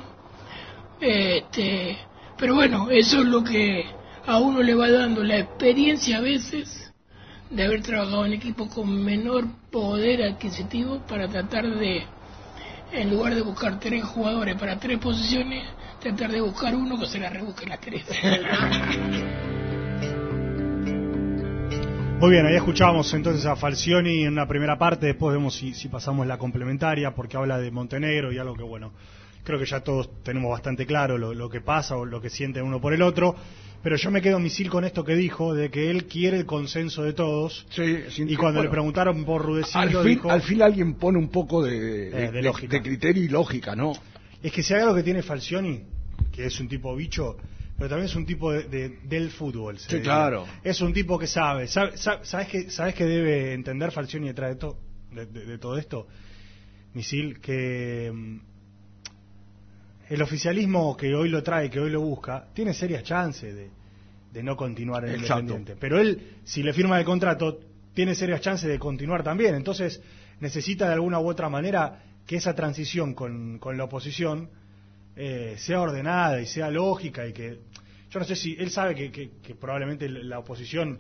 Este, 1.00 1.98
pero 2.38 2.56
bueno, 2.56 2.90
eso 2.92 3.22
es 3.22 3.28
lo 3.28 3.46
que 3.46 3.86
a 4.26 4.40
uno 4.40 4.62
le 4.62 4.76
va 4.76 4.92
dando 4.92 5.24
la 5.24 5.38
experiencia 5.38 6.18
a 6.18 6.22
veces 6.22 6.92
de 7.50 7.64
haber 7.64 7.82
trabajado 7.82 8.26
en 8.26 8.34
equipo 8.34 8.68
con 8.68 9.06
menor 9.06 9.46
poder 9.72 10.22
adquisitivo 10.22 11.00
para 11.08 11.30
tratar 11.30 11.66
de, 11.78 12.04
en 12.92 13.10
lugar 13.10 13.36
de 13.36 13.42
buscar 13.42 13.80
tres 13.80 14.04
jugadores 14.04 14.58
para 14.58 14.78
tres 14.78 15.00
posiciones, 15.00 15.64
tratar 16.02 16.30
de 16.30 16.42
buscar 16.42 16.76
uno 16.76 17.00
que 17.00 17.06
se 17.06 17.20
la 17.20 17.30
rebusque 17.30 17.66
las 17.66 17.80
tres. 17.80 18.04
Muy 22.20 22.32
bien, 22.32 22.48
ahí 22.48 22.56
escuchamos 22.56 23.14
entonces 23.14 23.46
a 23.46 23.56
Falcioni 23.56 24.24
en 24.24 24.34
una 24.34 24.48
primera 24.48 24.78
parte, 24.78 25.06
después 25.06 25.36
vemos 25.36 25.56
si, 25.56 25.74
si 25.76 25.88
pasamos 25.88 26.26
la 26.26 26.38
complementaria, 26.40 27.14
porque 27.14 27.38
habla 27.38 27.60
de 27.60 27.70
Montenegro 27.70 28.32
y 28.34 28.40
algo 28.40 28.56
que, 28.56 28.64
bueno, 28.64 28.92
creo 29.44 29.60
que 29.60 29.66
ya 29.68 29.82
todos 29.82 30.10
tenemos 30.24 30.50
bastante 30.50 30.88
claro 30.88 31.18
lo, 31.20 31.36
lo 31.36 31.48
que 31.50 31.62
pasa 31.62 31.96
o 31.96 32.06
lo 32.06 32.20
que 32.20 32.32
sienten 32.32 32.64
uno 32.64 32.82
por 32.82 32.94
el 32.94 33.04
otro, 33.04 33.36
pero 33.84 33.98
yo 33.98 34.10
me 34.10 34.24
quedo 34.24 34.40
misil 34.40 34.68
con 34.70 34.84
esto 34.84 35.04
que 35.04 35.16
dijo, 35.16 35.54
de 35.54 35.70
que 35.70 35.92
él 35.92 36.06
quiere 36.06 36.38
el 36.38 36.48
consenso 36.48 37.04
de 37.04 37.14
todos, 37.14 37.68
y 38.18 38.36
cuando 38.36 38.64
le 38.64 38.70
preguntaron 38.70 39.24
por 39.24 39.42
Al 39.42 39.48
Rudecindo, 39.48 40.02
fin, 40.02 40.10
dijo... 40.16 40.32
al 40.32 40.42
fin 40.42 40.62
alguien 40.64 40.96
pone 40.96 41.20
un 41.20 41.30
poco 41.30 41.62
de, 41.64 41.80
de- 42.10 42.28
Eh, 42.28 42.32
de 42.68 42.82
criterio 42.82 43.24
y 43.24 43.28
lógica, 43.28 43.76
¿no? 43.76 43.94
Es 44.42 44.52
que 44.52 44.64
si 44.64 44.74
hay 44.74 44.82
algo 44.82 44.96
que 44.96 45.04
tiene 45.04 45.22
Falcioni, 45.22 45.84
que 46.32 46.48
es 46.48 46.60
un 46.60 46.68
tipo 46.68 46.96
bicho, 46.96 47.38
pero 47.78 47.90
también 47.90 48.06
es 48.10 48.16
un 48.16 48.26
tipo 48.26 48.52
de- 48.52 48.64
de- 48.64 49.00
del 49.04 49.30
fútbol. 49.32 49.78
Sí, 49.80 50.02
claro. 50.02 50.46
Es 50.64 50.82
un 50.82 50.94
tipo 50.94 51.18
que 51.20 51.28
sabe. 51.28 51.68
sabe- 51.68 51.96
sabe- 51.98 52.26
¿Sabes 52.26 52.48
que 52.48 52.70
sabes 52.72 52.96
que 52.96 53.06
debe 53.06 53.54
entender 53.54 53.92
Falcioni 53.92 54.28
detrás 54.28 54.50
de, 54.52 54.56
to- 54.56 54.80
de, 55.12 55.58
todo 55.58 55.78
esto? 55.78 56.08
Misil, 56.94 57.40
que 57.40 58.12
mm, 58.14 58.40
el 60.10 60.22
oficialismo 60.22 60.96
que 60.96 61.14
hoy 61.14 61.30
lo 61.30 61.44
trae, 61.44 61.70
que 61.70 61.80
hoy 61.80 61.90
lo 61.92 62.02
busca, 62.02 62.48
tiene 62.54 62.74
serias 62.74 63.04
chances 63.04 63.54
de, 63.56 63.70
de 64.34 64.44
no 64.44 64.56
continuar 64.56 65.06
en 65.06 65.12
Exacto. 65.16 65.40
Independiente. 65.42 65.76
Pero 65.80 66.00
él, 66.00 66.38
si 66.46 66.64
le 66.64 66.74
firma 66.74 66.98
el 66.98 67.06
contrato, 67.06 67.60
tiene 67.94 68.16
serias 68.16 68.42
chances 68.42 68.70
de 68.70 68.80
continuar 68.80 69.24
también. 69.24 69.54
Entonces, 69.56 70.02
necesita 70.40 70.88
de 70.88 70.94
alguna 70.94 71.20
u 71.20 71.28
otra 71.30 71.50
manera 71.50 72.04
que 72.26 72.38
esa 72.38 72.54
transición 72.56 73.14
con, 73.14 73.60
con 73.60 73.78
la 73.78 73.84
oposición 73.86 74.50
eh, 75.18 75.56
sea 75.58 75.82
ordenada 75.82 76.40
y 76.42 76.46
sea 76.46 76.70
lógica 76.70 77.28
y 77.28 77.34
que 77.34 77.60
yo 78.10 78.20
no 78.20 78.26
sé 78.26 78.36
si 78.36 78.56
él 78.60 78.70
sabe 78.70 78.94
que, 78.96 79.12
que- 79.12 79.32
que 79.42 79.56
probablemente 79.56 80.08
la 80.08 80.40
oposición 80.40 81.00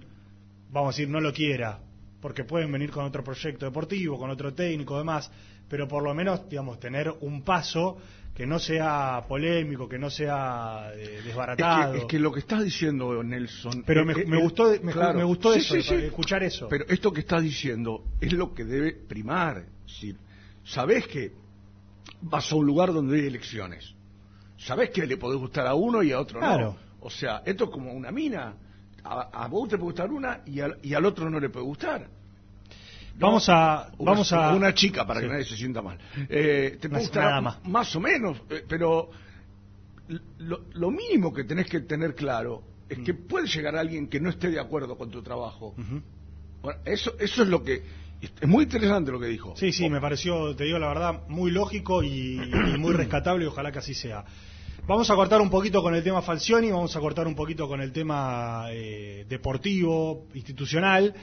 vamos 0.71 0.89
a 0.89 0.91
decir 0.97 1.07
no 1.09 1.19
lo 1.21 1.31
quiera 1.31 1.79
porque 2.19 2.43
pueden 2.43 2.71
venir 2.71 2.89
con 2.89 3.05
otro 3.05 3.23
proyecto 3.23 3.65
deportivo 3.65 4.17
con 4.17 4.29
otro 4.29 4.53
técnico 4.53 4.97
demás 4.97 5.31
pero 5.69 5.87
por 5.87 6.01
lo 6.03 6.13
menos 6.13 6.49
digamos 6.49 6.79
tener 6.79 7.13
un 7.21 7.43
paso 7.43 7.97
que 8.33 8.45
no 8.47 8.57
sea 8.59 9.23
polémico 9.27 9.87
que 9.87 9.97
no 9.99 10.09
sea 10.09 10.91
eh, 10.95 11.21
desbaratado 11.23 11.93
Es 11.93 11.99
que, 11.99 12.03
es 12.03 12.05
que 12.11 12.19
lo 12.19 12.31
que 12.31 12.39
estás 12.39 12.63
diciendo, 12.63 13.23
Nelson. 13.23 13.83
Pero 13.85 14.01
eh, 14.01 14.05
me- 14.05 14.13
eh, 14.13 14.25
me 14.27 14.37
gustó- 14.41 14.69
me- 14.83 14.93
me 15.13 15.23
gustó 15.23 15.53
Sí, 15.53 15.59
eso, 15.59 15.73
sí, 15.75 15.81
sí. 15.81 15.95
escuchar 15.95 16.43
eso. 16.43 16.67
Pero 16.69 16.85
esto 16.87 17.11
que 17.11 17.21
estás 17.21 17.41
diciendo 17.41 18.03
es 18.21 18.33
lo 18.33 18.53
que 18.53 18.63
debe 18.63 18.91
primar. 18.93 19.65
Es 19.87 19.93
decir, 19.93 20.17
sabés 20.63 21.07
que 21.07 21.31
vas 22.21 22.51
a 22.51 22.55
un 22.55 22.65
lugar 22.67 22.93
donde 22.93 23.19
hay 23.19 23.25
elecciones. 23.27 23.93
Sabés 24.57 24.89
que 24.89 25.05
le 25.05 25.17
podés 25.17 25.39
gustar 25.39 25.67
a 25.67 25.73
uno 25.75 26.01
y 26.03 26.11
a 26.11 26.19
otro 26.19 26.39
Claro. 26.39 26.71
no. 26.71 26.87
O 27.01 27.09
sea, 27.09 27.41
esto 27.45 27.65
es 27.65 27.69
como 27.69 27.93
una 27.93 28.11
mina. 28.11 28.53
A, 29.03 29.43
a 29.43 29.47
vos 29.47 29.69
te 29.69 29.77
puede 29.77 29.91
gustar 29.91 30.11
una 30.11 30.41
y 30.45 30.59
al, 30.59 30.77
y 30.83 30.93
al 30.93 31.05
otro 31.05 31.29
no 31.29 31.39
le 31.39 31.49
puede 31.49 31.65
gustar. 31.65 32.07
Vamos 33.19 33.47
a- 33.49 33.91
Una- 33.97 34.11
vamos 34.11 34.33
a- 34.33 34.53
una 34.53 34.73
chica 34.73 35.05
para 35.05 35.19
Sí. 35.21 35.25
que 35.25 35.31
nadie 35.31 35.45
se 35.45 35.55
sienta 35.57 35.81
mal. 35.81 35.97
Eh, 36.29 36.77
te 36.81 36.87
Una- 36.87 36.97
puede 36.97 37.03
gustar 37.05 37.23
nada 37.23 37.37
a- 37.37 37.41
más. 37.41 37.65
más 37.65 37.95
o 37.95 37.99
menos, 37.99 38.41
eh, 38.49 38.63
pero 38.67 39.09
lo, 40.39 40.61
lo 40.73 40.91
mínimo 40.91 41.33
que 41.33 41.43
tenés 41.43 41.67
que 41.67 41.81
tener 41.81 42.15
claro 42.15 42.63
es 42.89 42.99
que 42.99 43.13
puede 43.13 43.47
llegar 43.47 43.75
alguien 43.75 44.07
que 44.07 44.19
no 44.19 44.29
esté 44.29 44.49
de 44.49 44.59
acuerdo 44.59 44.97
con 44.97 45.09
tu 45.11 45.21
trabajo. 45.21 45.75
Bueno, 46.61 46.79
eso, 46.85 47.13
eso 47.19 47.43
es 47.43 47.49
lo 47.49 47.63
que... 47.63 47.83
Es 48.21 48.47
muy 48.47 48.63
interesante 48.63 49.11
lo 49.11 49.19
que 49.19 49.27
dijo. 49.27 49.53
Sí, 49.55 49.71
sí, 49.71 49.89
me 49.89 50.01
pareció, 50.01 50.55
te 50.55 50.63
digo 50.63 50.79
la 50.79 50.87
verdad, 50.87 51.27
muy 51.27 51.51
lógico 51.51 52.03
y, 52.03 52.39
muy 52.79 52.93
rescatable 52.93 53.45
y 53.45 53.47
ojalá 53.47 53.71
que 53.71 53.79
así 53.79 53.93
sea. 53.93 54.25
Vamos 54.87 55.09
a 55.11 55.15
cortar 55.15 55.41
un 55.41 55.49
poquito 55.49 55.83
con 55.83 55.93
el 55.93 56.03
tema 56.03 56.21
Falcioni, 56.21 56.71
vamos 56.71 56.95
a 56.95 56.99
cortar 56.99 57.27
un 57.27 57.35
poquito 57.35 57.67
con 57.67 57.81
el 57.81 57.91
tema 57.91 58.67
eh, 58.71 59.25
deportivo, 59.27 60.27
institucional, 60.33 61.13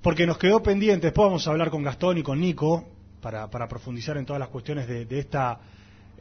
porque 0.00 0.26
nos 0.26 0.38
quedó 0.38 0.62
pendiente, 0.62 1.08
después 1.08 1.26
vamos 1.26 1.46
a 1.46 1.50
hablar 1.50 1.70
con 1.70 1.82
Gastón 1.82 2.18
y 2.18 2.22
con 2.22 2.40
Nico 2.40 2.86
para, 3.20 3.50
para 3.50 3.68
profundizar 3.68 4.16
en 4.16 4.24
todas 4.24 4.40
las 4.40 4.48
cuestiones 4.48 4.86
de 4.86 5.18
esta 5.18 5.60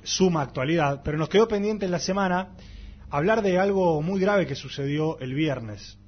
suma 0.04 0.42
actualidad, 0.42 1.02
pero 1.04 1.18
nos 1.18 1.30
quedó 1.30 1.48
pendiente 1.48 1.86
en 1.86 1.92
la 1.92 2.00
semana 2.00 2.50
hablar 3.10 3.42
de 3.42 3.60
algo 3.60 4.02
muy 4.02 4.20
grave 4.20 4.48
que 4.48 4.56
sucedió 4.56 5.20
el 5.20 5.34
viernes. 5.34 5.99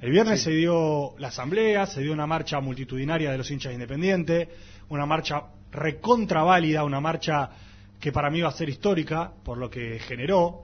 El 0.00 0.10
viernes 0.10 0.42
se 0.42 0.52
dio 0.52 1.14
la 1.18 1.28
asamblea, 1.28 1.86
se 1.86 2.00
dio 2.00 2.12
una 2.12 2.26
marcha 2.26 2.60
multitudinaria 2.60 3.30
de 3.30 3.38
los 3.38 3.50
hinchas 3.50 3.72
independientes, 3.72 4.48
una 4.88 5.06
marcha 5.06 5.42
recontraválida, 5.72 6.84
una 6.84 7.00
marcha 7.00 7.50
que 7.98 8.12
para 8.12 8.30
mí 8.30 8.40
va 8.40 8.50
a 8.50 8.52
ser 8.52 8.68
histórica 8.68 9.32
por 9.42 9.58
lo 9.58 9.68
que 9.68 9.98
generó, 9.98 10.62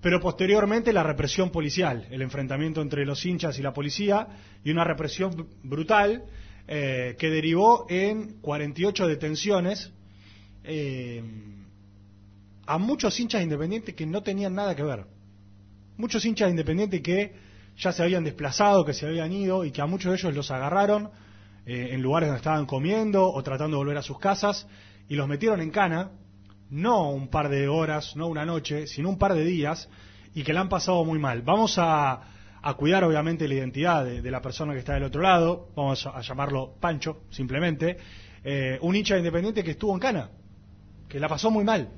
pero 0.00 0.20
posteriormente 0.20 0.92
la 0.92 1.02
represión 1.02 1.50
policial, 1.50 2.06
el 2.10 2.22
enfrentamiento 2.22 2.80
entre 2.80 3.04
los 3.04 3.24
hinchas 3.26 3.58
y 3.58 3.62
la 3.62 3.74
policía 3.74 4.26
y 4.64 4.70
una 4.70 4.84
represión 4.84 5.48
brutal 5.62 6.24
eh, 6.66 7.16
que 7.18 7.28
derivó 7.28 7.86
en 7.90 8.40
48 8.40 9.06
detenciones 9.06 9.92
eh, 10.64 11.22
a 12.66 12.78
muchos 12.78 13.18
hinchas 13.18 13.42
independientes 13.42 13.94
que 13.94 14.06
no 14.06 14.22
tenían 14.22 14.54
nada 14.54 14.74
que 14.74 14.82
ver. 14.82 15.04
Muchos 15.98 16.24
hinchas 16.24 16.48
independientes 16.48 17.02
que 17.02 17.49
ya 17.80 17.92
se 17.92 18.02
habían 18.02 18.24
desplazado, 18.24 18.84
que 18.84 18.92
se 18.92 19.06
habían 19.06 19.32
ido 19.32 19.64
y 19.64 19.70
que 19.70 19.80
a 19.80 19.86
muchos 19.86 20.12
de 20.12 20.18
ellos 20.18 20.34
los 20.34 20.50
agarraron 20.50 21.10
eh, 21.66 21.88
en 21.92 22.02
lugares 22.02 22.28
donde 22.28 22.38
estaban 22.38 22.66
comiendo 22.66 23.26
o 23.26 23.42
tratando 23.42 23.76
de 23.76 23.78
volver 23.78 23.96
a 23.96 24.02
sus 24.02 24.18
casas 24.18 24.66
y 25.08 25.16
los 25.16 25.26
metieron 25.26 25.60
en 25.60 25.70
cana, 25.70 26.10
no 26.68 27.10
un 27.10 27.28
par 27.28 27.48
de 27.48 27.68
horas, 27.68 28.14
no 28.16 28.28
una 28.28 28.44
noche, 28.44 28.86
sino 28.86 29.08
un 29.08 29.18
par 29.18 29.34
de 29.34 29.44
días 29.44 29.88
y 30.34 30.42
que 30.42 30.52
la 30.52 30.60
han 30.60 30.68
pasado 30.68 31.04
muy 31.04 31.18
mal. 31.18 31.42
Vamos 31.42 31.76
a, 31.78 32.20
cuidar 32.76 33.02
obviamente 33.04 33.48
la 33.48 33.54
identidad 33.54 34.04
de, 34.04 34.30
la 34.30 34.42
persona 34.42 34.74
que 34.74 34.80
está 34.80 34.94
del 34.94 35.04
otro 35.04 35.22
lado, 35.22 35.70
vamos 35.74 36.06
a, 36.06 36.10
a 36.10 36.20
llamarlo 36.20 36.74
Pancho, 36.78 37.22
simplemente, 37.30 37.96
eh, 38.44 38.78
un 38.82 38.94
hincha 38.94 39.16
independiente 39.16 39.64
que 39.64 39.72
estuvo 39.72 39.94
en 39.94 40.00
cana, 40.00 40.30
que 41.08 41.18
la 41.18 41.28
pasó 41.28 41.50
muy 41.50 41.64
mal 41.64 41.88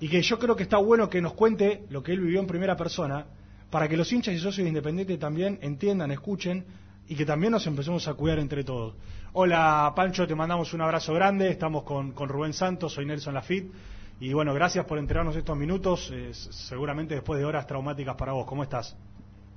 y 0.00 0.08
que 0.08 0.22
yo 0.22 0.38
creo 0.38 0.56
que 0.56 0.62
está 0.62 0.78
bueno 0.78 1.10
que 1.10 1.20
nos 1.20 1.34
cuente 1.34 1.84
lo 1.90 2.02
que 2.02 2.12
él 2.12 2.20
vivió 2.20 2.40
en 2.40 2.46
primera 2.46 2.76
persona 2.76 3.26
para 3.70 3.88
que 3.88 3.96
los 3.96 4.12
hinchas 4.12 4.34
y 4.34 4.38
socios 4.38 4.66
independientes 4.66 5.18
también 5.18 5.58
entiendan, 5.62 6.10
escuchen 6.10 6.64
y 7.06 7.16
que 7.16 7.24
también 7.24 7.52
nos 7.52 7.66
empecemos 7.66 8.06
a 8.08 8.14
cuidar 8.14 8.38
entre 8.38 8.64
todos. 8.64 8.94
Hola 9.32 9.92
Pancho, 9.94 10.26
te 10.26 10.34
mandamos 10.34 10.74
un 10.74 10.80
abrazo 10.80 11.14
grande, 11.14 11.50
estamos 11.50 11.84
con, 11.84 12.12
con 12.12 12.28
Rubén 12.28 12.52
Santos, 12.52 12.92
soy 12.92 13.06
Nelson 13.06 13.34
Lafitte 13.34 13.72
y 14.20 14.32
bueno, 14.34 14.52
gracias 14.52 14.84
por 14.84 14.98
entregarnos 14.98 15.34
estos 15.34 15.56
minutos, 15.56 16.10
eh, 16.12 16.32
seguramente 16.34 17.14
después 17.14 17.38
de 17.38 17.46
horas 17.46 17.66
traumáticas 17.66 18.16
para 18.16 18.32
vos. 18.32 18.44
¿Cómo 18.46 18.62
estás? 18.62 18.94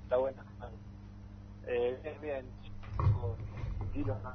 Está 0.03 0.18
bueno. 0.18 0.41
Eh, 1.68 1.99
bien, 2.01 2.22
bien. 2.22 2.45
Tranquilo, 3.78 4.18
¿no? 4.24 4.34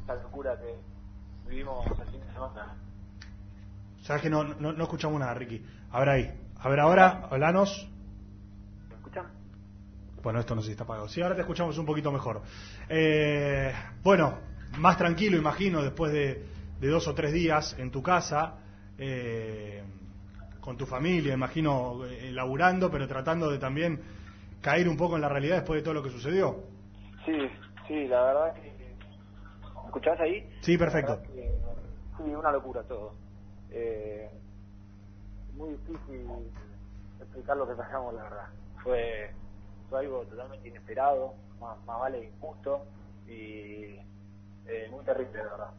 Esta 0.00 0.14
locura 0.16 0.58
que 0.58 1.48
vivimos 1.48 1.86
el 1.86 2.06
fin 2.06 2.20
de 2.20 2.32
semana. 2.32 2.74
Sabes 4.02 4.22
que 4.22 4.30
no, 4.30 4.42
no, 4.42 4.72
no 4.72 4.82
escuchamos 4.82 5.20
nada, 5.20 5.34
Ricky. 5.34 5.64
A 5.92 6.00
ver 6.00 6.08
ahí. 6.08 6.39
A 6.62 6.68
ver 6.68 6.80
ahora, 6.80 7.26
hablanos. 7.30 7.88
¿Me 8.90 8.94
escuchan? 8.96 9.26
Bueno, 10.22 10.40
esto 10.40 10.54
no 10.54 10.60
sé 10.60 10.66
si 10.66 10.72
está 10.72 10.84
apagado. 10.84 11.08
Sí, 11.08 11.22
ahora 11.22 11.34
te 11.34 11.40
escuchamos 11.40 11.78
un 11.78 11.86
poquito 11.86 12.12
mejor. 12.12 12.42
Eh, 12.88 13.72
bueno, 14.02 14.38
más 14.76 14.98
tranquilo, 14.98 15.38
imagino, 15.38 15.82
después 15.82 16.12
de, 16.12 16.44
de, 16.78 16.88
dos 16.88 17.08
o 17.08 17.14
tres 17.14 17.32
días 17.32 17.74
en 17.78 17.90
tu 17.90 18.02
casa, 18.02 18.58
eh, 18.98 19.82
con 20.60 20.76
tu 20.76 20.84
familia, 20.84 21.32
imagino, 21.32 22.04
eh, 22.04 22.30
laburando, 22.30 22.90
pero 22.90 23.08
tratando 23.08 23.50
de 23.50 23.58
también 23.58 23.98
caer 24.60 24.86
un 24.86 24.98
poco 24.98 25.16
en 25.16 25.22
la 25.22 25.30
realidad 25.30 25.56
después 25.56 25.80
de 25.80 25.82
todo 25.82 25.94
lo 25.94 26.02
que 26.02 26.10
sucedió. 26.10 26.64
Sí, 27.24 27.38
sí, 27.88 28.06
la 28.06 28.22
verdad 28.22 28.54
que... 28.54 28.96
¿Me 29.80 29.86
escuchás 29.86 30.20
ahí? 30.20 30.46
Sí, 30.60 30.76
perfecto. 30.76 31.22
Que, 31.22 31.58
sí, 32.18 32.34
una 32.34 32.52
locura 32.52 32.82
todo. 32.82 33.14
Eh, 33.70 34.28
muy 35.60 35.70
difícil 35.70 36.26
explicar 37.20 37.56
lo 37.56 37.68
que 37.68 37.74
pasamos, 37.74 38.14
la 38.14 38.22
verdad. 38.22 38.48
Fue, 38.82 39.30
fue 39.88 40.00
algo 40.00 40.22
totalmente 40.24 40.68
inesperado, 40.68 41.34
más, 41.60 41.76
más 41.84 42.00
vale 42.00 42.24
injusto 42.24 42.86
y 43.26 43.98
eh, 44.66 44.88
muy 44.90 45.04
terrible, 45.04 45.36
la 45.36 45.50
verdad. 45.50 45.70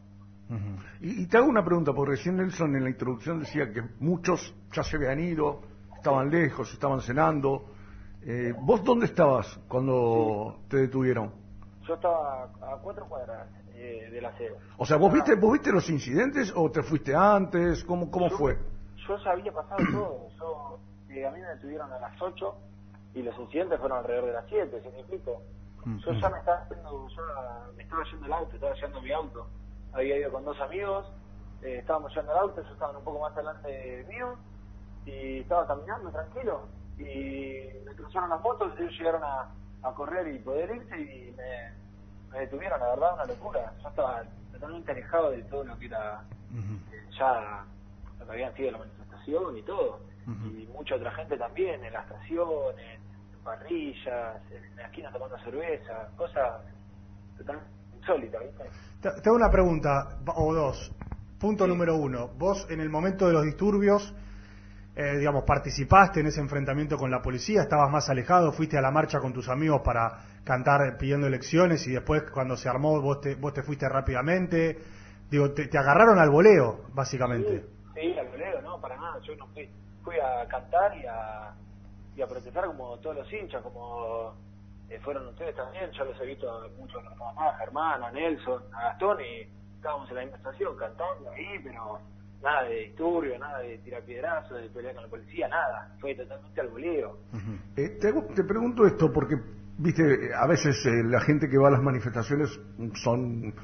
Uh 0.48 0.54
-huh. 0.54 0.78
y, 1.00 1.22
y, 1.22 1.26
te 1.26 1.36
hago 1.36 1.48
una 1.48 1.64
pregunta, 1.64 1.92
porque 1.92 2.12
recién 2.12 2.36
Nelson 2.36 2.76
en 2.76 2.84
la 2.84 2.90
introducción 2.90 3.40
decía 3.40 3.72
que 3.72 3.82
muchos 4.00 4.54
ya 4.72 4.82
se 4.82 4.96
habían 4.96 5.18
ido, 5.20 5.62
estaban 5.96 6.30
lejos, 6.30 6.72
estaban 6.72 7.00
cenando. 7.00 7.64
Eh, 8.22 8.54
¿Vos 8.60 8.84
dónde 8.84 9.06
estabas 9.06 9.58
cuando 9.68 10.58
sí. 10.58 10.68
te 10.68 10.76
detuvieron? 10.76 11.32
Yo 11.86 11.94
estaba 11.94 12.44
a 12.44 12.76
cuatro 12.80 13.06
cuadras 13.08 13.48
eh, 13.74 14.08
de 14.12 14.20
la 14.20 14.36
sede. 14.36 14.56
O 14.78 14.86
sea, 14.86 14.96
¿vos 14.96 15.12
viste, 15.12 15.34
¿vos 15.34 15.52
viste 15.52 15.72
los 15.72 15.88
incidentes 15.90 16.52
o 16.54 16.70
te 16.70 16.82
fuiste 16.82 17.14
antes? 17.16 17.82
¿Cómo, 17.84 18.10
cómo 18.10 18.28
yo, 18.28 18.36
fue? 18.36 18.58
Yo 19.06 19.18
sabía 19.18 19.52
pasado 19.52 19.84
todo. 19.92 20.28
Yo, 20.38 20.78
eh, 21.10 21.26
a 21.26 21.30
mí 21.30 21.40
me 21.40 21.46
detuvieron 21.48 21.92
a 21.92 21.98
las 21.98 22.20
8 22.20 22.54
y 23.14 23.22
los 23.22 23.38
incidentes 23.38 23.78
fueron 23.78 23.98
alrededor 23.98 24.26
de 24.26 24.32
las 24.32 24.46
7, 24.48 24.80
¿sí 24.82 24.88
me 24.88 25.00
explico? 25.00 25.42
Yo 25.84 26.12
ya 26.12 26.30
me 26.30 26.38
estaba 26.38 26.58
haciendo, 26.58 27.08
yo 27.08 27.22
me 27.76 27.82
estaba 27.82 28.04
yendo 28.04 28.26
el 28.26 28.32
auto, 28.32 28.54
estaba 28.54 28.74
yendo 28.74 29.02
mi 29.02 29.12
auto. 29.12 29.46
Había 29.92 30.16
ido 30.16 30.32
con 30.32 30.44
dos 30.44 30.60
amigos, 30.60 31.06
eh, 31.62 31.78
estábamos 31.78 32.14
yendo 32.14 32.32
al 32.32 32.38
auto, 32.38 32.60
ellos 32.60 32.72
estaban 32.72 32.96
un 32.96 33.04
poco 33.04 33.20
más 33.20 33.32
adelante 33.32 34.06
mío 34.08 34.36
y 35.04 35.40
estaba 35.40 35.66
caminando 35.66 36.10
tranquilo 36.10 36.68
y 36.98 37.84
me 37.84 37.94
cruzaron 37.96 38.30
las 38.30 38.40
motos, 38.40 38.72
ellos 38.78 38.92
llegaron 38.96 39.24
a, 39.24 39.50
a 39.82 39.92
correr 39.94 40.28
y 40.28 40.38
poder 40.38 40.70
irse 40.76 41.00
y 41.00 41.32
me, 41.32 41.72
me, 42.30 42.38
detuvieron, 42.40 42.78
la 42.78 42.90
verdad, 42.90 43.14
una 43.14 43.24
locura. 43.24 43.72
Yo 43.82 43.88
estaba 43.88 44.22
totalmente 44.52 44.92
alejado 44.92 45.30
de 45.30 45.42
todo 45.44 45.64
lo 45.64 45.78
que 45.78 45.86
era 45.86 46.22
uh 46.52 46.56
-huh. 46.56 47.18
ya 47.18 47.64
que 48.24 48.32
habían 48.32 48.54
sido 48.54 48.70
la 48.72 48.78
manifestación 48.78 49.56
y 49.56 49.62
todo. 49.62 50.00
Uh 50.26 50.30
-huh. 50.30 50.62
Y 50.62 50.66
mucha 50.68 50.94
otra 50.96 51.10
gente 51.12 51.36
también, 51.36 51.84
en 51.84 51.92
la 51.92 52.02
estación, 52.02 52.78
en 52.78 53.00
parrillas, 53.42 54.40
en 54.50 54.76
la 54.76 54.86
esquina 54.86 55.10
tomando 55.12 55.38
cerveza, 55.38 56.08
cosas 56.16 56.62
totalmente 57.36 57.70
insólitas, 57.96 58.42
¿viste? 58.42 58.64
Te, 59.00 59.20
te 59.20 59.28
hago 59.28 59.36
una 59.36 59.50
pregunta, 59.50 60.18
o 60.36 60.54
dos. 60.54 60.92
Punto 61.38 61.64
sí. 61.64 61.70
número 61.70 61.96
uno. 61.96 62.28
Vos, 62.38 62.66
en 62.70 62.80
el 62.80 62.88
momento 62.88 63.26
de 63.26 63.32
los 63.32 63.44
disturbios, 63.44 64.14
eh, 64.94 65.16
digamos, 65.18 65.44
participaste 65.44 66.20
en 66.20 66.26
ese 66.26 66.40
enfrentamiento 66.40 66.98
con 66.98 67.10
la 67.10 67.22
policía, 67.22 67.62
estabas 67.62 67.90
más 67.90 68.10
alejado, 68.10 68.52
fuiste 68.52 68.76
a 68.76 68.82
la 68.82 68.90
marcha 68.90 69.20
con 69.20 69.32
tus 69.32 69.48
amigos 69.48 69.80
para 69.82 70.18
cantar 70.44 70.98
pidiendo 70.98 71.26
elecciones 71.26 71.86
y 71.86 71.92
después 71.92 72.24
cuando 72.30 72.56
se 72.56 72.68
armó 72.68 73.00
vos 73.00 73.20
te, 73.20 73.34
vos 73.36 73.54
te 73.54 73.62
fuiste 73.62 73.88
rápidamente. 73.88 74.78
Digo, 75.30 75.50
te, 75.52 75.68
te 75.68 75.78
agarraron 75.78 76.18
al 76.18 76.28
voleo, 76.28 76.84
básicamente. 76.92 77.64
Sí, 77.94 78.00
sí, 78.00 78.18
al 78.18 78.28
voleo, 78.28 78.60
no, 78.60 78.71
para 78.82 78.96
nada. 78.96 79.18
Yo 79.20 79.34
no 79.36 79.46
fui, 79.48 79.70
fui 80.02 80.16
a 80.16 80.46
cantar 80.48 80.94
y 80.98 81.06
a, 81.06 81.54
y 82.16 82.20
a 82.20 82.26
protestar 82.26 82.66
como 82.66 82.98
todos 82.98 83.16
los 83.16 83.32
hinchas, 83.32 83.62
como 83.62 84.34
eh, 84.90 84.98
fueron 85.02 85.28
ustedes 85.28 85.56
también. 85.56 85.90
Yo 85.92 86.04
los 86.04 86.20
he 86.20 86.26
visto 86.26 86.50
a 86.50 86.68
muchos, 86.76 87.02
a 87.06 87.14
mamá, 87.14 87.48
a 87.48 87.56
Germán, 87.58 88.02
a 88.02 88.10
Nelson, 88.10 88.62
a 88.74 88.88
Gastón 88.88 89.18
y 89.20 89.48
estábamos 89.76 90.08
en 90.10 90.16
la 90.16 90.22
misma 90.22 90.36
estación 90.36 90.76
cantando 90.76 91.30
ahí, 91.30 91.58
pero 91.64 91.98
nada 92.42 92.64
de 92.64 92.74
disturbio, 92.86 93.38
nada 93.38 93.60
de 93.60 93.78
tirar 93.78 94.02
piedrazos, 94.02 94.60
de 94.60 94.68
pelear 94.68 94.94
con 94.94 95.04
la 95.04 95.10
policía, 95.10 95.48
nada. 95.48 95.96
Fue 96.00 96.14
totalmente 96.14 96.60
al 96.60 96.68
boleo. 96.68 97.18
Eh, 97.76 97.96
te, 98.00 98.12
te, 98.12 98.44
pregunto 98.44 98.84
esto 98.84 99.10
porque, 99.12 99.36
viste, 99.78 100.02
a 100.34 100.46
veces 100.46 100.76
eh, 100.86 101.02
la 101.04 101.20
gente 101.20 101.48
que 101.48 101.56
va 101.56 101.68
a 101.68 101.72
las 101.72 101.82
manifestaciones 101.82 102.50
son 103.02 103.54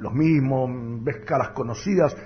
los 0.00 0.12
mismos, 0.12 0.70
ves 1.04 1.24
caras 1.26 1.50
conocidas. 1.50 2.16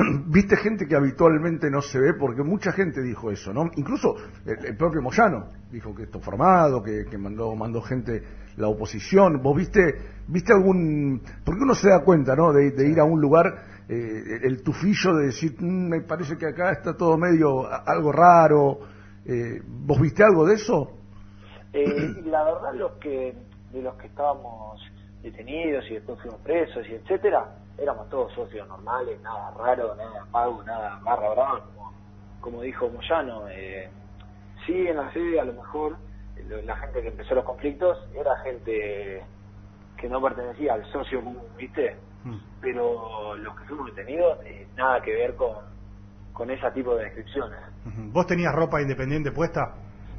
Viste 0.26 0.56
gente 0.56 0.86
que 0.86 0.96
habitualmente 0.96 1.70
no 1.70 1.80
se 1.80 1.98
ve 1.98 2.14
porque 2.18 2.42
mucha 2.42 2.72
gente 2.72 3.02
dijo 3.02 3.30
eso, 3.30 3.52
¿no? 3.52 3.70
Incluso 3.76 4.14
el, 4.46 4.64
el 4.64 4.76
propio 4.76 5.02
Moyano 5.02 5.48
dijo 5.70 5.94
que 5.94 6.04
esto 6.04 6.20
formado, 6.20 6.82
que, 6.82 7.04
que 7.10 7.18
mandó 7.18 7.54
mandó 7.54 7.80
gente 7.82 8.22
la 8.56 8.68
oposición. 8.68 9.42
¿Vos 9.42 9.56
viste 9.56 9.80
viste 10.28 10.52
algún 10.52 11.22
porque 11.44 11.62
uno 11.62 11.74
se 11.74 11.88
da 11.88 12.02
cuenta, 12.04 12.34
¿no? 12.34 12.52
De, 12.52 12.70
de 12.70 12.88
ir 12.88 13.00
a 13.00 13.04
un 13.04 13.20
lugar 13.20 13.46
eh, 13.88 14.40
el 14.42 14.62
tufillo 14.62 15.16
de 15.16 15.26
decir, 15.26 15.56
mmm, 15.58 15.88
me 15.88 16.00
parece 16.02 16.36
que 16.36 16.46
acá 16.46 16.70
está 16.72 16.96
todo 16.96 17.16
medio 17.16 17.66
algo 17.66 18.12
raro. 18.12 18.78
Eh, 19.24 19.60
¿Vos 19.66 20.00
viste 20.00 20.22
algo 20.24 20.46
de 20.46 20.54
eso? 20.54 20.96
Eh, 21.72 22.22
la 22.24 22.44
verdad, 22.44 22.74
los 22.74 22.92
que 22.98 23.34
de 23.72 23.82
los 23.82 23.94
que 23.96 24.08
estábamos 24.08 24.80
detenidos 25.22 25.84
y 25.90 25.94
después 25.94 26.20
fuimos 26.20 26.40
presos 26.40 26.84
y 26.88 26.94
etcétera, 26.94 27.59
éramos 27.78 28.08
todos 28.08 28.32
socios 28.32 28.66
normales, 28.68 29.20
nada 29.22 29.50
raro, 29.52 29.94
nada 29.94 30.26
pago, 30.30 30.62
nada 30.64 31.00
barra 31.02 31.30
brava, 31.30 31.60
como, 31.60 31.92
como 32.40 32.62
dijo 32.62 32.88
Moyano. 32.88 33.48
Eh, 33.48 33.88
sí 34.66 34.86
en 34.86 34.96
la 34.96 35.12
sede 35.12 35.40
a 35.40 35.44
lo 35.44 35.54
mejor 35.54 35.96
la 36.64 36.76
gente 36.76 37.02
que 37.02 37.08
empezó 37.08 37.34
los 37.34 37.44
conflictos 37.44 37.98
era 38.14 38.36
gente 38.38 39.22
que 39.96 40.08
no 40.08 40.20
pertenecía 40.20 40.74
al 40.74 40.84
socio 40.90 41.22
común, 41.22 41.42
¿viste? 41.56 41.96
Pero 42.60 43.36
los 43.36 43.56
que 43.56 43.64
fuimos 43.64 43.94
detenidos, 43.94 44.38
eh, 44.44 44.66
nada 44.76 45.00
que 45.00 45.12
ver 45.12 45.36
con, 45.36 45.56
con 46.32 46.50
ese 46.50 46.70
tipo 46.72 46.94
de 46.94 47.04
descripciones. 47.04 47.58
¿Vos 48.12 48.26
tenías 48.26 48.52
ropa 48.54 48.80
independiente 48.80 49.30
puesta? 49.32 49.74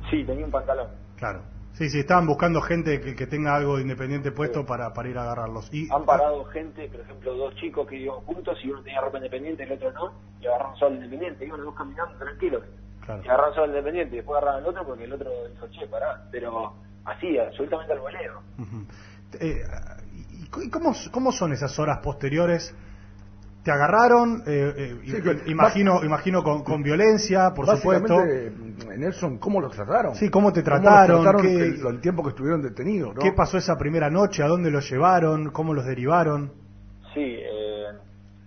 Sí, 0.09 0.23
tenía 0.23 0.45
un 0.45 0.51
pantalón. 0.51 0.87
Claro. 1.17 1.41
Sí, 1.73 1.89
sí, 1.89 1.99
estaban 1.99 2.27
buscando 2.27 2.61
gente 2.61 2.99
que, 3.01 3.15
que 3.15 3.27
tenga 3.27 3.55
algo 3.55 3.77
de 3.77 3.83
independiente 3.83 4.31
puesto 4.31 4.65
para, 4.65 4.93
para 4.93 5.09
ir 5.09 5.17
a 5.17 5.23
agarrarlos. 5.23 5.73
Y, 5.73 5.89
Han 5.91 6.05
parado 6.05 6.43
gente, 6.45 6.87
por 6.89 6.99
ejemplo, 7.01 7.33
dos 7.35 7.55
chicos 7.55 7.87
que 7.87 7.95
iban 7.97 8.17
juntos 8.21 8.57
y 8.63 8.69
uno 8.69 8.83
tenía 8.83 9.01
ropa 9.01 9.17
independiente 9.17 9.63
y 9.63 9.65
el 9.67 9.71
otro 9.73 9.91
no, 9.93 10.13
y 10.41 10.47
agarraron 10.47 10.75
solo 10.77 10.95
independiente, 10.95 11.45
iban 11.45 11.57
los 11.59 11.67
dos 11.67 11.75
caminando 11.75 12.15
tranquilos. 12.17 12.63
Claro. 13.05 13.21
Y 13.23 13.27
agarraron 13.27 13.53
solo 13.55 13.67
independiente 13.67 14.13
y 14.15 14.17
después 14.17 14.37
agarraron 14.37 14.63
el 14.63 14.69
otro 14.69 14.85
porque 14.85 15.03
el 15.05 15.13
otro 15.13 15.31
dijo, 15.49 15.67
che, 15.69 15.87
pará. 15.87 16.23
Pero 16.31 16.75
así, 17.05 17.37
absolutamente 17.39 17.93
al 17.93 17.99
voleo. 17.99 18.41
Ujú. 18.59 18.85
Eh, 19.39 19.63
¿y 20.33 20.43
c- 20.53 20.65
y 20.65 20.69
cómo, 20.69 20.93
cómo 21.11 21.31
son 21.31 21.53
esas 21.53 21.79
horas 21.79 21.99
posteriores? 22.03 22.75
¿Te 23.63 23.71
agarraron? 23.71 24.41
Eh, 24.47 24.73
eh, 24.75 24.99
Sí, 25.05 25.21
que- 25.21 25.51
imagino, 25.51 26.03
imagino 26.03 26.41
con, 26.43 26.63
con 26.63 26.81
violencia, 26.81 27.51
por 27.53 27.67
supuesto. 27.67 28.15
Nelson, 28.97 29.37
¿cómo 29.37 29.61
los 29.61 29.71
trataron? 29.75 30.15
Sí, 30.15 30.29
¿cómo 30.29 30.51
te 30.51 30.61
los 30.61 30.65
trataron? 30.65 31.21
trataron 31.21 31.41
¿Qué- 31.43 31.61
el, 31.65 31.85
el 31.85 32.01
tiempo 32.01 32.23
que 32.23 32.29
estuvieron 32.29 32.61
detenidos, 32.63 33.13
¿no? 33.13 33.21
¿Qué 33.21 33.31
pasó 33.31 33.57
esa 33.57 33.77
primera 33.77 34.09
noche? 34.09 34.41
¿A 34.43 34.47
dónde 34.47 34.71
los 34.71 34.89
llevaron? 34.89 35.51
¿Cómo 35.51 35.73
los 35.75 35.85
derivaron? 35.85 36.51
Sí, 37.13 37.21
eh, 37.39 37.85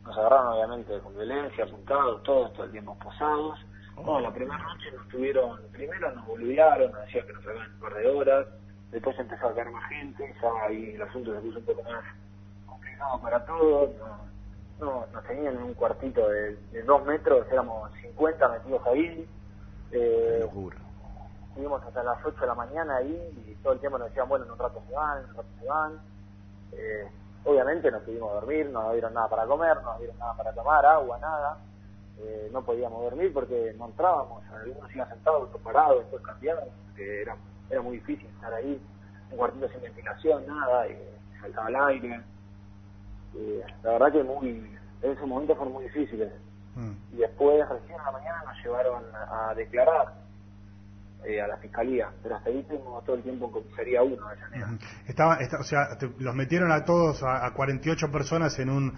nos 0.02 0.18
agarraron 0.18 0.54
obviamente 0.54 0.98
con 1.00 1.14
violencia, 1.14 1.64
apuntados, 1.64 2.22
todos, 2.24 2.52
todo 2.54 2.64
el 2.64 2.72
tiempo 2.72 2.96
posados. 2.98 3.58
No, 4.04 4.18
la 4.18 4.32
primera 4.34 4.58
noche 4.58 4.86
nos 4.96 5.06
tuvieron, 5.08 5.60
primero 5.72 6.10
nos 6.12 6.26
boludearon, 6.26 6.90
nos 6.90 7.00
decían 7.02 7.24
que 7.28 7.32
nos 7.34 7.44
sacaban 7.44 7.72
un 7.72 7.78
par 7.80 7.94
de 7.94 8.08
horas, 8.10 8.46
después 8.90 9.16
empezó 9.20 9.46
a 9.48 9.54
caer 9.54 9.70
más 9.70 9.88
gente, 9.88 10.34
ya 10.42 10.48
ahí 10.66 10.90
el 10.96 11.02
asunto 11.02 11.32
se 11.32 11.40
puso 11.40 11.58
un 11.60 11.64
poco 11.64 11.82
más 11.84 12.02
complicado 12.66 13.20
para 13.22 13.44
todos, 13.46 13.90
no, 14.00 14.33
no, 14.84 15.06
nos 15.12 15.24
tenían 15.24 15.56
en 15.56 15.62
un 15.62 15.74
cuartito 15.74 16.28
de, 16.28 16.56
de 16.72 16.82
dos 16.82 17.04
metros, 17.04 17.46
éramos 17.50 17.90
50 18.02 18.48
metidos 18.48 18.86
ahí, 18.86 19.28
eh, 19.90 20.44
estuvimos 21.48 21.82
hasta 21.84 22.02
las 22.02 22.24
8 22.24 22.40
de 22.40 22.46
la 22.46 22.54
mañana 22.54 22.96
ahí 22.96 23.44
y 23.46 23.54
todo 23.62 23.74
el 23.74 23.80
tiempo 23.80 23.98
nos 23.98 24.08
decían, 24.08 24.28
bueno, 24.28 24.44
en 24.44 24.50
un 24.50 24.58
rato 24.58 24.82
se 24.88 24.94
van, 24.94 25.18
en 25.22 25.30
un 25.30 25.36
rato 25.36 25.48
se 25.60 25.66
van. 25.66 26.00
Eh, 26.72 27.08
obviamente 27.44 27.90
no 27.90 28.00
pudimos 28.00 28.32
dormir, 28.32 28.66
no 28.66 28.82
nos 28.82 28.92
dieron 28.92 29.14
nada 29.14 29.28
para 29.28 29.46
comer, 29.46 29.76
no 29.76 29.82
nos 29.82 29.98
dieron 29.98 30.18
nada 30.18 30.34
para 30.34 30.52
tomar, 30.52 30.84
agua, 30.84 31.18
nada. 31.18 31.58
Eh, 32.18 32.50
no 32.52 32.62
podíamos 32.62 33.02
dormir 33.02 33.32
porque 33.32 33.74
no 33.78 33.86
entrábamos, 33.86 34.42
algunos 34.52 34.94
iban 34.94 35.08
sentados, 35.08 35.44
otros 35.44 35.62
parados, 35.62 35.98
después 36.00 36.22
cambiaban, 36.22 36.64
porque 36.86 37.22
era, 37.22 37.36
era 37.70 37.82
muy 37.82 37.98
difícil 37.98 38.26
estar 38.26 38.52
ahí, 38.54 38.80
un 39.30 39.36
cuartito 39.36 39.68
sin 39.68 39.82
ventilación, 39.82 40.46
nada, 40.46 40.88
y 40.88 40.96
faltaba 41.40 41.68
el 41.68 41.76
aire. 41.76 42.20
Y 43.34 43.60
la 43.82 43.92
verdad 43.92 44.12
que 44.12 44.22
muy, 44.22 44.73
esos 45.12 45.26
momentos 45.28 45.56
fueron 45.56 45.74
muy 45.74 45.84
difíciles. 45.84 46.32
Y 47.12 47.16
después, 47.18 47.68
recién 47.68 47.98
en 47.98 48.04
la 48.04 48.10
mañana, 48.10 48.42
nos 48.46 48.56
llevaron 48.64 49.04
a 49.14 49.54
declarar 49.54 50.14
eh, 51.24 51.40
a 51.40 51.46
la 51.46 51.56
fiscalía, 51.58 52.08
pero 52.22 52.36
hasta 52.36 52.50
ahí 52.50 52.58
estuvimos 52.58 53.04
todo 53.04 53.16
el 53.16 53.22
tiempo 53.22 53.46
en 53.46 53.52
comisaría 53.52 54.02
1 54.02 54.14
de 54.28 54.36
Llanera. 54.36 54.68
Estaba, 55.06 55.36
esta- 55.36 55.58
o 55.60 55.62
sea, 55.62 55.96
te- 55.98 56.10
los 56.18 56.34
metieron 56.34 56.72
a 56.72 56.84
todos, 56.84 57.22
a, 57.22 57.46
a 57.46 57.54
48 57.54 58.10
personas 58.10 58.58
en 58.58 58.70
un... 58.70 58.92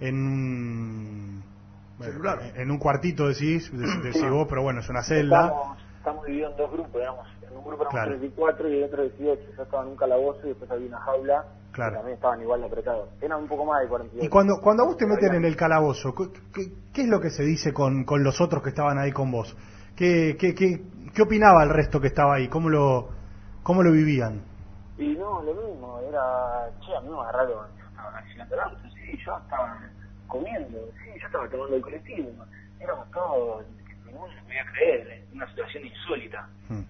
En 0.00 0.14
un 0.16 1.44
Celular. 2.00 2.40
En 2.56 2.70
un 2.70 2.78
cuartito, 2.78 3.28
decís, 3.28 3.70
de- 3.72 3.86
decís 4.02 4.22
vos, 4.30 4.46
pero 4.48 4.62
bueno, 4.62 4.80
es 4.80 4.88
una 4.88 5.02
celda. 5.02 5.44
Estamos, 5.46 5.78
estamos 5.98 6.26
divididos 6.26 6.52
en 6.52 6.56
dos 6.58 6.72
grupos, 6.72 6.92
digamos. 6.94 7.26
En 7.50 7.56
un 7.56 7.64
grupo 7.64 7.82
éramos 7.82 7.90
Claro. 7.92 8.10
34 8.10 8.68
y 8.68 8.78
en 8.78 8.84
otro 8.84 9.02
18. 9.02 9.42
Yo 9.56 9.62
estaba 9.62 9.82
en 9.82 9.88
un 9.88 9.96
calabozo 9.96 10.40
y 10.44 10.48
después 10.50 10.70
había 10.70 10.86
una 10.88 11.00
jaula 11.00 11.44
Claro. 11.72 11.90
que 11.92 11.96
también 11.98 12.14
estaban 12.16 12.40
igual 12.42 12.60
de 12.60 12.66
apretados. 12.66 13.08
Eran 13.20 13.42
un 13.42 13.48
poco 13.48 13.64
más 13.64 13.82
de 13.82 13.88
48. 13.88 14.24
Y 14.26 14.28
cuando, 14.28 14.60
cuando 14.62 14.82
a 14.84 14.86
vos 14.86 14.96
te 14.96 15.06
meten 15.06 15.34
en 15.34 15.44
el 15.44 15.56
calabozo, 15.56 16.14
¿qué, 16.14 16.24
qué- 16.54 16.72
qué 16.92 17.02
es 17.02 17.08
lo 17.08 17.20
que 17.20 17.30
se 17.30 17.42
dice 17.44 17.72
con, 17.72 18.04
con 18.04 18.22
los 18.24 18.40
otros 18.40 18.62
que 18.62 18.70
estaban 18.70 18.98
ahí 18.98 19.12
con 19.12 19.30
vos? 19.30 19.56
¿Qué, 19.96 20.36
qué, 20.38 20.54
qué, 20.54 20.82
qué 21.14 21.22
opinaba 21.22 21.62
el 21.62 21.70
resto 21.70 22.00
que 22.00 22.06
estaba 22.08 22.34
ahí? 22.36 22.48
¿Cómo 22.48 22.68
lo, 22.70 23.08
cómo 23.62 23.82
lo 23.82 23.92
vivían? 23.92 24.42
Y 24.98 25.14
no, 25.16 25.42
lo 25.42 25.54
mismo, 25.54 25.98
era, 26.08 26.70
che, 26.84 26.94
a 26.94 27.00
mí 27.00 27.08
me 27.08 27.18
agarraron, 27.20 27.66
yo 27.78 27.84
estaba 27.86 28.22
llegando 28.22 28.54
al 28.54 28.60
auto, 28.60 28.82
sí, 28.94 29.18
yo 29.24 29.36
estaba 29.38 29.78
comiendo, 30.26 30.78
sí, 31.02 31.18
yo 31.20 31.26
estaba 31.26 31.48
tomando 31.48 31.76
el 31.76 31.82
colectivo, 31.82 32.28
éramos 32.78 33.10
todos, 33.10 33.64
ninguno 34.04 34.26
se 34.32 34.42
podía 34.42 34.64
creer, 34.72 35.24
una 35.34 35.48
situación 35.48 35.86
insólita. 35.86 36.48
¿Ha- 36.70 36.84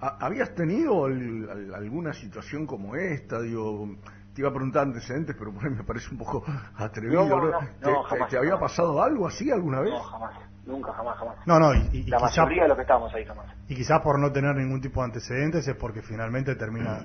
¿Habías 0.00 0.54
tenido 0.54 1.06
al- 1.06 1.48
al- 1.50 1.74
alguna 1.74 2.12
situación 2.12 2.66
como 2.66 2.94
esta? 2.94 3.40
Digo, 3.40 3.96
te 4.34 4.42
iba 4.42 4.48
a 4.50 4.52
preguntar 4.52 4.84
antecedentes, 4.84 5.34
pero 5.38 5.52
por 5.52 5.64
ahí 5.64 5.70
me 5.70 5.82
parece 5.84 6.08
un 6.12 6.18
poco 6.18 6.44
atrevido. 6.76 7.26
No, 7.26 7.40
no, 7.40 7.58
¿Te, 7.58 7.64
no, 7.90 8.02
te- 8.02 8.08
jamás, 8.08 8.30
te 8.30 8.38
había 8.38 8.52
jamás. 8.52 8.70
pasado 8.70 9.02
algo 9.02 9.26
así 9.26 9.50
alguna 9.50 9.80
vez? 9.80 9.90
No, 9.92 10.00
jamás, 10.02 10.34
nunca, 10.66 10.92
jamás, 10.92 11.18
jamás. 11.18 11.36
No, 11.46 11.58
no, 11.58 11.74
y, 11.74 11.78
y- 11.92 11.98
y 11.98 12.04
La 12.10 12.18
quizá, 12.18 12.42
mayoría 12.42 12.62
de 12.62 12.68
los 12.68 12.76
que 12.76 12.82
estábamos 12.82 13.12
ahí 13.14 13.24
jamás. 13.24 13.46
y 13.66 13.74
quizá 13.74 14.00
por 14.00 14.18
no 14.20 14.30
tener 14.30 14.54
ningún 14.54 14.80
tipo 14.80 15.00
de 15.00 15.06
antecedentes 15.06 15.66
es 15.66 15.74
porque 15.76 16.02
finalmente 16.02 16.54
termina... 16.54 17.00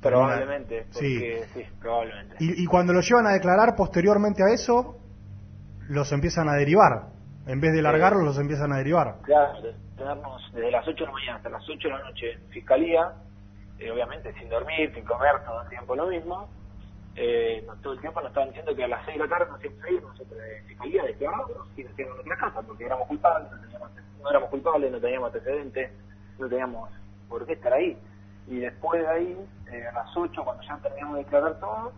Probablemente, 0.00 0.86
termina- 0.86 0.92
sí. 1.00 1.14
porque 1.18 1.44
sí, 1.54 1.64
probablemente. 1.80 2.36
Y, 2.38 2.62
y 2.62 2.66
cuando 2.66 2.92
lo 2.92 3.00
llevan 3.00 3.26
a 3.26 3.32
declarar 3.32 3.74
posteriormente 3.76 4.42
a 4.42 4.54
eso, 4.54 4.96
los 5.88 6.10
empiezan 6.12 6.48
a 6.48 6.54
derivar. 6.54 7.17
En 7.48 7.62
vez 7.62 7.72
de 7.72 7.80
largarlos, 7.80 8.24
los 8.24 8.38
empiezan 8.38 8.74
a 8.74 8.76
derivar. 8.76 9.16
Claro, 9.22 9.62
de 9.62 9.72
tenernos 9.96 10.52
desde 10.52 10.70
las 10.70 10.86
8 10.86 10.98
de 10.98 11.06
la 11.06 11.12
mañana 11.12 11.36
hasta 11.36 11.48
las 11.48 11.66
8 11.66 11.88
de 11.88 11.94
la 11.94 12.04
noche 12.04 12.32
en 12.32 12.48
fiscalía, 12.50 13.12
eh, 13.78 13.90
obviamente 13.90 14.34
sin 14.34 14.50
dormir, 14.50 14.92
sin 14.94 15.02
comer, 15.06 15.42
todo 15.46 15.62
el 15.62 15.68
tiempo 15.70 15.96
lo 15.96 16.06
mismo. 16.08 16.46
Eh, 17.16 17.66
todo 17.82 17.94
el 17.94 18.00
tiempo 18.00 18.20
nos 18.20 18.28
estaban 18.28 18.50
diciendo 18.50 18.76
que 18.76 18.84
a 18.84 18.88
las 18.88 19.02
6 19.06 19.16
de 19.16 19.24
la 19.24 19.30
tarde 19.30 19.50
nos 19.50 19.64
íbamos 19.64 19.82
a 19.82 19.90
ir 19.90 20.02
nosotros 20.02 20.38
de 20.38 20.62
fiscalía 20.68 21.02
declaramos 21.04 21.50
y 21.74 21.84
nos 21.84 21.98
íbamos 21.98 22.12
a 22.12 22.22
nuestra 22.22 22.36
casa 22.36 22.62
porque 22.62 22.84
éramos 22.84 23.08
culpables, 23.08 23.50
no, 23.50 23.60
teníamos, 23.62 23.90
no 24.22 24.30
éramos 24.30 24.50
culpables, 24.50 24.92
no 24.92 25.00
teníamos 25.00 25.34
antecedentes, 25.34 25.92
no 26.38 26.48
teníamos 26.48 26.90
por 27.30 27.46
qué 27.46 27.54
estar 27.54 27.72
ahí. 27.72 27.96
Y 28.46 28.58
después 28.58 29.00
de 29.00 29.08
ahí, 29.08 29.46
eh, 29.72 29.86
a 29.86 29.92
las 29.92 30.14
8, 30.14 30.44
cuando 30.44 30.62
ya 30.64 30.76
terminamos 30.82 31.16
de 31.16 31.24
declarar 31.24 31.58
todo, 31.58 31.92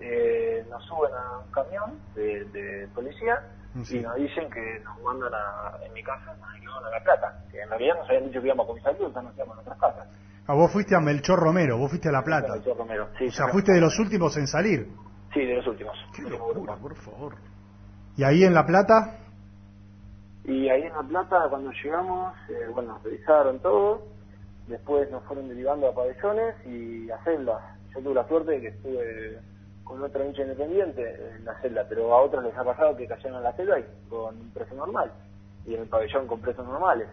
eh, 0.00 0.64
nos 0.70 0.82
suben 0.86 1.12
a 1.12 1.38
un 1.44 1.52
camión 1.52 2.00
de, 2.14 2.46
de 2.46 2.88
policía 2.94 3.42
Sí. 3.84 3.98
y 3.98 4.00
nos 4.00 4.14
dicen 4.16 4.50
que 4.50 4.80
nos 4.84 5.00
mandan 5.02 5.32
a, 5.34 5.84
en 5.84 5.92
mi 5.92 6.02
casa, 6.02 6.34
nos 6.40 6.54
llevan 6.60 6.84
a 6.84 6.90
La 6.90 7.02
Plata, 7.02 7.44
que 7.50 7.60
en 7.60 7.68
realidad 7.68 7.96
nos 7.98 8.08
habían 8.08 8.26
dicho 8.26 8.40
que 8.40 8.46
íbamos 8.46 8.64
a 8.64 8.68
comisaría, 8.68 9.06
entonces 9.06 9.22
nos 9.22 9.36
íbamos 9.36 9.52
a 9.52 9.62
nuestras 9.62 9.78
casas. 9.78 10.08
Ah, 10.46 10.54
vos 10.54 10.72
fuiste 10.72 10.94
a 10.96 11.00
Melchor 11.00 11.38
Romero, 11.40 11.76
vos 11.78 11.90
fuiste 11.90 12.08
a 12.08 12.12
La 12.12 12.22
Plata. 12.22 12.54
Melchor 12.54 12.76
Romero, 12.76 13.08
sí, 13.18 13.26
o 13.26 13.30
sea, 13.30 13.48
fuiste 13.48 13.72
de 13.72 13.80
los 13.80 13.98
últimos 13.98 14.36
en 14.36 14.46
salir. 14.46 14.88
Sí, 15.34 15.40
de 15.44 15.54
los 15.56 15.66
últimos. 15.66 15.96
Qué 16.14 16.22
locura, 16.22 16.76
por 16.76 16.94
favor. 16.94 17.34
Y 18.16 18.24
ahí 18.24 18.44
en 18.44 18.54
La 18.54 18.64
Plata, 18.64 19.18
Y 20.44 20.68
ahí 20.68 20.82
en 20.82 20.92
La 20.92 21.02
Plata, 21.02 21.48
cuando 21.50 21.70
llegamos, 21.72 22.32
eh, 22.48 22.68
bueno, 22.72 22.92
nos 22.94 23.02
revisaron 23.02 23.58
todo, 23.60 24.06
después 24.68 25.10
nos 25.10 25.24
fueron 25.24 25.48
derivando 25.48 25.88
a 25.88 25.94
pabellones 25.94 26.54
y 26.66 27.10
a 27.10 27.18
celdas. 27.24 27.60
Yo 27.92 28.00
tuve 28.00 28.14
la 28.14 28.28
suerte 28.28 28.52
de 28.52 28.60
que 28.60 28.68
estuve 28.68 29.40
con 29.86 30.02
otro 30.02 30.24
hincha 30.24 30.42
independiente 30.42 31.30
en 31.36 31.44
la 31.44 31.54
celda, 31.60 31.86
pero 31.88 32.12
a 32.12 32.20
otros 32.22 32.42
les 32.44 32.54
ha 32.56 32.64
pasado 32.64 32.96
que 32.96 33.06
cayeron 33.06 33.38
en 33.38 33.44
la 33.44 33.52
celda 33.52 33.78
y 33.78 33.84
con 34.10 34.36
un 34.36 34.50
preso 34.50 34.74
normal, 34.74 35.12
y 35.64 35.74
en 35.74 35.82
el 35.82 35.88
pabellón 35.88 36.26
con 36.26 36.40
presos 36.40 36.66
normales. 36.66 37.08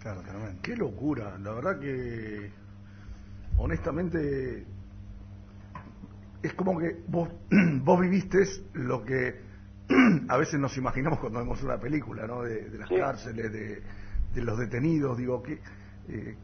Claro, 0.00 0.20
tremendo. 0.22 0.60
Qué 0.62 0.76
locura, 0.76 1.38
la 1.38 1.52
verdad 1.52 1.80
que 1.80 2.50
honestamente 3.56 4.66
es 6.42 6.54
como 6.54 6.78
que 6.78 7.02
vos, 7.08 7.28
vos 7.82 8.00
viviste 8.00 8.38
lo 8.74 9.02
que 9.02 9.40
a 10.28 10.36
veces 10.36 10.60
nos 10.60 10.76
imaginamos 10.76 11.18
cuando 11.18 11.38
vemos 11.40 11.62
una 11.62 11.78
película, 11.78 12.26
¿no? 12.26 12.42
De, 12.42 12.68
de 12.68 12.78
las 12.78 12.88
Sí. 12.88 12.96
cárceles, 12.96 13.50
de, 13.52 13.82
de 14.34 14.42
los 14.42 14.58
detenidos, 14.58 15.16
digo 15.16 15.42
que 15.42 15.60
eh, 16.08 16.36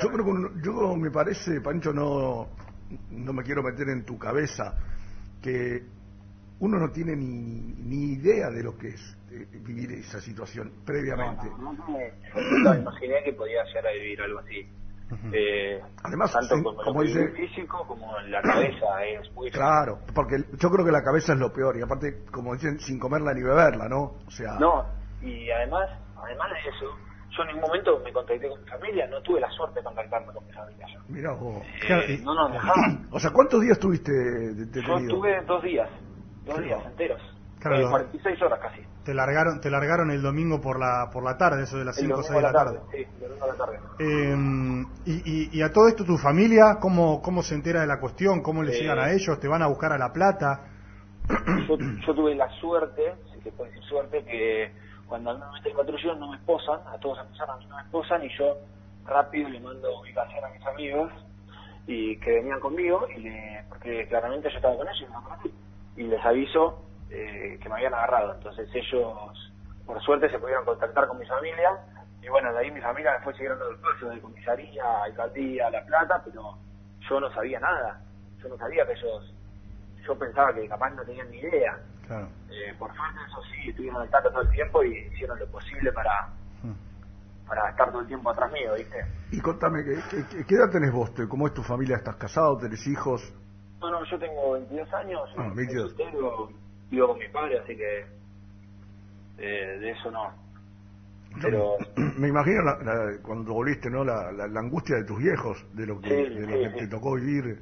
yo 0.00 0.08
creo 0.10 0.24
que 0.24 0.60
yo 0.62 0.96
me 0.96 1.10
parece, 1.10 1.60
Pancho, 1.60 1.92
no 1.92 2.48
no 3.10 3.32
me 3.32 3.42
quiero 3.42 3.62
meter 3.62 3.88
en 3.88 4.04
tu 4.04 4.18
cabeza 4.18 4.74
que 5.42 5.82
uno 6.60 6.78
no 6.78 6.90
tiene 6.90 7.16
ni, 7.16 7.26
ni 7.84 8.12
idea 8.12 8.50
de 8.50 8.62
lo 8.62 8.76
que 8.78 8.88
es 8.88 9.16
eh, 9.32 9.46
vivir 9.64 9.90
esa 9.92 10.20
situación 10.20 10.72
previamente. 10.84 11.46
No, 11.58 11.72
no, 11.72 11.88
me- 11.88 12.78
imaginé 12.78 13.22
que 13.24 13.32
podía 13.32 13.64
llegar 13.64 13.86
a 13.88 13.92
vivir 13.92 14.20
algo 14.22 14.38
así. 14.38 14.66
Eh, 15.32 15.78
Además, 16.04 16.32
tanto 16.32 16.56
sí, 16.56 16.62
como, 16.62 16.82
como 16.82 17.02
dice- 17.02 17.28
físico 17.32 17.86
como 17.86 18.18
en 18.20 18.30
la 18.30 18.40
cabeza 18.40 19.04
es 19.04 19.30
muy 19.32 19.50
Claro, 19.50 19.98
porque 20.14 20.36
yo 20.58 20.70
creo 20.70 20.86
que 20.86 20.92
la 20.92 21.02
cabeza 21.02 21.34
es 21.34 21.38
lo 21.38 21.52
peor 21.52 21.76
y 21.76 21.82
aparte, 21.82 22.24
como 22.30 22.54
dicen, 22.54 22.78
sin 22.78 22.98
comerla 22.98 23.34
ni 23.34 23.42
beberla, 23.42 23.88
¿no? 23.90 24.14
O 24.26 24.30
sea, 24.30 24.54
No, 24.58 24.86
y 25.20 25.50
además, 25.50 25.90
además 26.16 26.48
de 26.52 26.70
eso, 26.70 26.96
yo 27.36 27.42
en 27.42 27.48
ningún 27.48 27.62
momento 27.62 28.00
me 28.04 28.12
contacté 28.12 28.48
con 28.48 28.60
mi 28.60 28.66
familia, 28.66 29.06
no 29.08 29.20
tuve 29.22 29.40
la 29.40 29.50
suerte 29.50 29.80
de 29.80 29.84
contactarme 29.84 30.32
con 30.32 30.44
mi 30.46 30.52
familia. 30.52 30.86
yo. 30.92 31.00
mira 31.08 31.32
vos. 31.32 31.62
Eh, 31.88 32.20
no 32.22 32.34
nos 32.34 32.52
dejaban. 32.52 33.08
O 33.12 33.18
sea, 33.20 33.30
¿cuántos 33.32 33.60
días 33.62 33.78
tuviste 33.78 34.12
de- 34.12 34.54
Yo 34.54 34.64
detenido? 34.66 35.16
tuve 35.16 35.42
dos 35.46 35.62
días, 35.62 35.88
dos 36.44 36.60
días 36.62 36.84
enteros, 36.86 37.20
Claro, 37.60 37.76
Eh, 37.76 37.82
lo- 37.82 37.90
46 37.90 38.42
horas 38.42 38.58
casi. 38.60 38.82
te 39.04 39.14
largaron, 39.14 39.60
te 39.60 39.70
largaron 39.70 40.10
el 40.10 40.20
domingo 40.22 40.60
por 40.60 40.78
la, 40.80 41.10
por 41.12 41.22
la 41.24 41.36
tarde, 41.38 41.62
eso 41.62 41.78
de 41.78 41.84
las 41.84 41.96
El 41.98 42.06
5 42.06 42.20
o 42.20 42.22
domingo 42.22 42.40
6 42.40 42.42
de 42.42 42.48
a 42.48 42.52
la 42.52 42.58
tarde. 42.64 42.80
Sí, 42.90 42.96
el 42.98 43.30
5 43.30 43.46
de 43.46 43.52
la 43.52 43.56
tarde. 43.58 43.78
Eh, 43.98 44.84
y, 45.04 45.12
y- 45.30 45.48
y 45.58 45.62
a 45.62 45.70
todo 45.70 45.86
esto, 45.88 46.04
tu 46.04 46.18
familia, 46.18 46.78
¿cómo, 46.80 47.22
¿cómo 47.22 47.42
se 47.42 47.54
entera 47.54 47.80
de 47.82 47.86
la 47.86 48.00
cuestión? 48.00 48.42
¿Cómo 48.42 48.64
Eh, 48.64 48.72
llegan 48.72 48.98
a 48.98 49.12
ellos? 49.12 49.38
¿Te 49.38 49.46
van 49.48 49.62
a 49.62 49.68
buscar 49.68 49.92
a 49.92 49.98
La 49.98 50.12
Plata? 50.12 50.64
yo, 51.68 51.76
yo 51.78 52.14
tuve 52.14 52.34
la 52.34 52.48
suerte, 52.60 53.14
si 53.32 53.40
se 53.42 53.52
puede 53.52 53.70
decir 53.70 53.84
suerte, 53.88 54.24
que 54.24 54.74
cuando 55.12 55.30
a 55.30 55.34
mí 55.34 55.40
me 55.40 55.52
meten 55.52 55.72
en 55.72 55.76
patrullón 55.76 56.20
no 56.20 56.28
me 56.30 56.36
esposan, 56.38 56.80
a 56.86 56.96
todos 56.96 57.18
empezaron 57.18 57.62
a 57.62 57.66
no 57.66 57.76
me 57.76 57.82
esposan 57.82 58.24
y 58.24 58.34
yo 58.34 58.56
rápido 59.04 59.46
le 59.50 59.60
mando 59.60 60.00
ubicación 60.00 60.42
a 60.42 60.48
mis 60.48 60.66
amigos 60.66 61.12
y 61.86 62.16
que 62.16 62.30
venían 62.32 62.58
conmigo 62.60 63.06
y 63.14 63.20
le, 63.20 63.62
porque 63.68 64.08
claramente 64.08 64.48
yo 64.48 64.56
estaba 64.56 64.74
con 64.74 64.88
ellos 64.88 65.10
y 65.98 66.04
les 66.04 66.24
aviso 66.24 66.82
eh, 67.10 67.58
que 67.62 67.68
me 67.68 67.74
habían 67.74 67.92
agarrado. 67.92 68.32
Entonces 68.32 68.66
ellos, 68.72 69.52
por 69.84 70.00
suerte, 70.00 70.30
se 70.30 70.38
pudieron 70.38 70.64
contactar 70.64 71.06
con 71.06 71.18
mi 71.18 71.26
familia 71.26 71.78
y 72.22 72.28
bueno, 72.28 72.50
de 72.50 72.60
ahí 72.60 72.70
mi 72.70 72.80
familia 72.80 73.18
me 73.18 73.24
fue 73.24 73.34
siguiendo 73.34 73.68
el 73.68 73.76
paso 73.76 74.08
de 74.08 74.18
comisaría, 74.18 75.02
alcaldía, 75.02 75.68
La 75.68 75.84
Plata, 75.84 76.22
pero 76.24 76.56
yo 77.06 77.20
no 77.20 77.30
sabía 77.34 77.60
nada. 77.60 78.00
Yo 78.42 78.48
no 78.48 78.56
sabía 78.56 78.86
que 78.86 78.92
ellos 78.92 79.34
yo 80.06 80.18
pensaba 80.18 80.54
que 80.54 80.66
capaz 80.66 80.88
no 80.94 81.04
tenían 81.04 81.30
ni 81.30 81.36
idea. 81.36 81.78
Claro. 82.06 82.28
Eh, 82.50 82.74
por 82.78 82.94
suerte, 82.94 83.18
eso 83.28 83.40
sí, 83.54 83.70
estuvieron 83.70 84.02
al 84.02 84.10
tanto 84.10 84.30
todo 84.30 84.42
el 84.42 84.50
tiempo 84.50 84.82
y 84.84 84.98
hicieron 85.12 85.38
lo 85.38 85.46
posible 85.50 85.92
para 85.92 86.10
para 87.46 87.68
estar 87.70 87.90
todo 87.90 88.00
el 88.00 88.06
tiempo 88.06 88.30
atrás 88.30 88.50
mío, 88.50 88.72
¿viste? 88.78 88.96
Y 89.30 89.40
contame, 89.40 89.84
¿qué, 89.84 90.44
qué, 90.46 90.54
edad 90.54 90.70
tenés 90.70 90.90
vos? 90.90 91.10
¿Cómo 91.28 91.46
es 91.46 91.52
tu 91.52 91.62
familia? 91.62 91.96
¿Estás 91.96 92.16
casado? 92.16 92.56
¿Tenés 92.56 92.86
hijos? 92.86 93.20
No, 93.80 93.90
no, 93.90 94.02
yo 94.04 94.18
tengo 94.18 94.52
22 94.52 94.94
años, 94.94 95.20
Ah, 95.36 95.48
soy 95.48 95.56
22. 95.56 95.88
soltero, 95.90 96.48
vivo 96.88 97.08
con 97.08 97.18
mi 97.18 97.28
padre, 97.28 97.58
así 97.58 97.76
que 97.76 98.06
eh, 99.38 99.78
de 99.80 99.90
eso 99.90 100.10
no. 100.10 100.32
Pero 101.42 101.76
Me 102.18 102.28
imagino 102.28 102.62
la- 102.62 102.78
la- 102.82 103.22
cuando 103.22 103.52
volviste, 103.52 103.90
¿no? 103.90 104.04
La, 104.04 104.30
la- 104.32 104.46
la 104.46 104.60
angustia 104.60 104.96
de 104.96 105.04
tus 105.04 105.18
viejos, 105.18 105.66
de 105.74 105.86
lo 105.86 106.00
que, 106.00 106.08
Sí, 106.08 106.34
de 106.34 106.46
lo 106.46 106.56
sí, 106.56 106.62
que 106.62 106.70
sí. 106.70 106.76
te 106.78 106.86
tocó 106.88 107.16
vivir. 107.16 107.58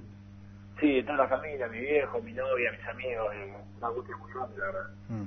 Sí, 0.81 1.02
toda 1.05 1.19
la 1.19 1.28
familia, 1.28 1.69
mi 1.69 1.81
viejo, 1.81 2.20
mi 2.23 2.32
novia, 2.32 2.70
mis 2.73 2.89
amigos, 2.89 3.27
eh, 3.35 3.55
una 3.78 3.86
angustia 3.89 4.16
muy 4.16 4.32
grande, 4.32 4.57
la 4.59 4.66
verdad. 4.66 4.90
Mm. 5.09 5.27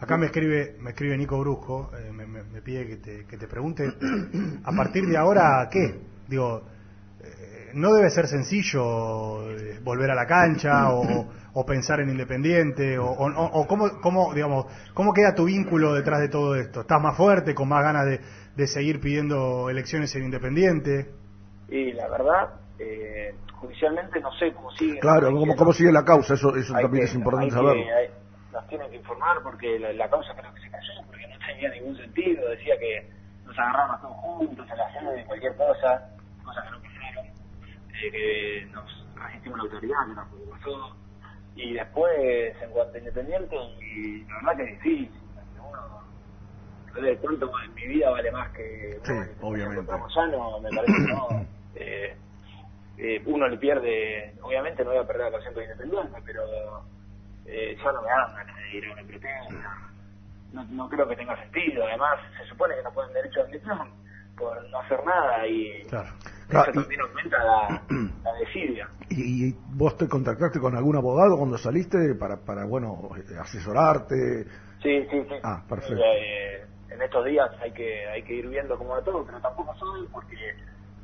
Acá 0.00 0.16
me 0.16 0.26
escribe, 0.26 0.76
me 0.80 0.90
escribe 0.90 1.16
Nico 1.16 1.38
Brusco, 1.38 1.90
eh, 1.96 2.10
me, 2.12 2.26
me- 2.26 2.42
me 2.44 2.60
pide 2.62 2.86
que 2.86 2.96
te, 2.96 3.24
que 3.26 3.36
te 3.38 3.46
pregunte, 3.46 3.84
a 4.64 4.72
partir 4.72 5.06
de 5.06 5.16
ahora, 5.16 5.68
¿qué? 5.70 6.00
Digo, 6.28 6.62
eh, 7.22 7.70
no 7.74 7.92
debe 7.94 8.10
ser 8.10 8.26
sencillo 8.26 9.50
eh, 9.50 9.78
volver 9.82 10.10
a 10.10 10.14
la 10.14 10.26
cancha 10.26 10.90
o, 10.92 11.28
o 11.54 11.64
pensar 11.66 12.00
en 12.00 12.10
Independiente, 12.10 12.98
o, 12.98 13.06
o, 13.06 13.26
o- 13.30 13.60
o 13.60 13.66
cómo, 13.66 14.00
cómo, 14.02 14.34
digamos, 14.34 14.66
cómo 14.94 15.12
queda 15.12 15.34
tu 15.34 15.44
vínculo 15.44 15.94
detrás 15.94 16.20
de 16.20 16.28
todo 16.28 16.56
esto. 16.56 16.80
¿Estás 16.82 17.00
más 17.00 17.16
fuerte, 17.16 17.54
con 17.54 17.68
más 17.68 17.82
ganas 17.84 18.06
de, 18.06 18.20
de 18.56 18.66
seguir 18.66 19.00
pidiendo 19.00 19.70
elecciones 19.70 20.14
en 20.16 20.24
Independiente? 20.24 21.06
Y 21.68 21.92
la 21.92 22.08
verdad, 22.08 22.50
eh, 22.78 23.34
judicialmente 23.60 24.20
no 24.20 24.32
sé 24.32 24.52
cómo 24.52 24.70
sigue. 24.72 24.98
Claro, 25.00 25.30
¿no? 25.30 25.40
¿cómo, 25.40 25.56
cómo 25.56 25.72
sigue 25.72 25.92
la 25.92 26.04
causa? 26.04 26.34
Eso, 26.34 26.54
eso 26.56 26.72
también 26.74 27.04
que- 27.04 27.10
es 27.10 27.14
importante 27.14 27.56
hay- 27.56 28.10
nos 28.52 28.66
tienen 28.68 28.90
que 28.90 28.96
informar 28.96 29.42
porque 29.42 29.78
la, 29.78 29.92
la 29.92 30.08
causa 30.08 30.32
creo 30.36 30.52
que 30.54 30.60
se 30.60 30.70
cayó 30.70 30.92
porque 31.06 31.26
no 31.26 31.38
tenía 31.46 31.70
ningún 31.70 31.96
sentido. 31.96 32.48
Decía 32.50 32.74
que 32.78 33.10
nos 33.44 33.58
agarraron 33.58 33.94
a 33.96 34.00
todos 34.00 34.14
juntos 34.16 34.66
en 34.70 34.76
la 34.78 34.92
sede 34.92 35.16
de 35.16 35.24
cualquier 35.24 35.56
cosa, 35.56 36.08
cosa 36.44 36.62
que 36.62 36.70
no 36.70 36.78
pasaron. 36.80 37.26
Eh, 37.26 38.10
que 38.10 38.66
nos 38.72 39.06
asistimos 39.20 39.58
a 39.58 39.62
la 39.64 39.70
autoridad, 39.72 39.96
que 40.06 40.14
nos 40.14 40.50
pasó. 40.58 40.96
Y 41.56 41.72
después, 41.74 42.56
en 42.62 42.70
cuanto 42.70 42.94
a 42.94 42.98
Independiente, 42.98 43.56
y 43.80 44.24
la 44.24 44.34
verdad 44.36 44.56
que 44.56 44.62
es 44.64 44.70
difícil. 44.82 45.20
Uno, 45.58 46.02
no 46.94 47.00
sé, 47.02 47.16
cuánto 47.18 47.50
en 47.64 47.74
mi 47.74 47.86
vida 47.88 48.10
vale 48.10 48.30
más 48.32 48.50
que 48.52 48.98
Sí, 49.04 49.12
obviamente. 49.40 49.92
ya 50.14 50.26
no, 50.28 50.60
me 50.60 50.68
parece 50.70 50.92
que 50.92 51.12
no. 51.12 51.28
Eh, 51.76 52.16
eh, 52.96 53.22
uno 53.26 53.48
le 53.48 53.58
pierde, 53.58 54.34
obviamente 54.42 54.84
no 54.84 54.90
voy 54.90 54.98
a 54.98 55.06
perder 55.06 55.32
la 55.32 55.38
por 55.38 55.62
Independiente, 55.62 56.22
pero 56.24 56.42
eh, 57.46 57.76
ya 57.76 57.92
no 57.92 58.02
me 58.02 58.08
dan 58.08 58.34
ganas 58.34 58.56
de 58.56 58.78
ir 58.78 58.84
a 58.86 58.92
una 58.92 59.02
protesta. 59.02 59.90
No, 60.52 60.64
no 60.64 60.88
creo 60.88 61.08
que 61.08 61.16
tenga 61.16 61.36
sentido. 61.42 61.84
Además, 61.84 62.20
se 62.38 62.48
supone 62.48 62.76
que 62.76 62.82
no 62.82 62.92
pueden 62.92 63.12
derecho 63.12 63.40
a 63.40 63.44
admisión 63.44 63.90
por 64.36 64.70
no 64.70 64.80
hacer 64.80 65.04
nada 65.04 65.46
y 65.46 65.84
Claro. 65.88 66.10
Claro, 66.48 66.70
eso 66.70 66.80
también 66.80 67.00
aumenta 67.00 67.38
la, 67.42 67.82
la 68.22 68.32
desidia. 68.38 68.88
¿Y, 69.08 69.48
y 69.48 69.54
vos 69.76 69.96
te 69.96 70.08
contactaste 70.08 70.60
con 70.60 70.76
algún 70.76 70.96
abogado 70.96 71.36
cuando 71.38 71.56
saliste 71.58 72.14
para, 72.18 72.44
para 72.44 72.64
bueno, 72.66 73.10
eh, 73.16 73.38
asesorarte? 73.40 74.44
Sí, 74.82 75.06
sí, 75.10 75.24
sí. 75.28 75.34
Ah, 75.42 75.64
perfecto. 75.68 76.02
Eh, 76.04 76.66
en 76.90 77.02
estos 77.02 77.24
días 77.24 77.50
hay 77.60 77.72
que 77.72 78.06
hay 78.08 78.22
que 78.22 78.34
ir 78.34 78.48
viendo 78.48 78.76
cómo 78.76 78.90
va 78.90 79.02
todo, 79.02 79.24
pero 79.24 79.40
tampoco 79.40 79.74
soy 79.76 80.06
porque 80.12 80.36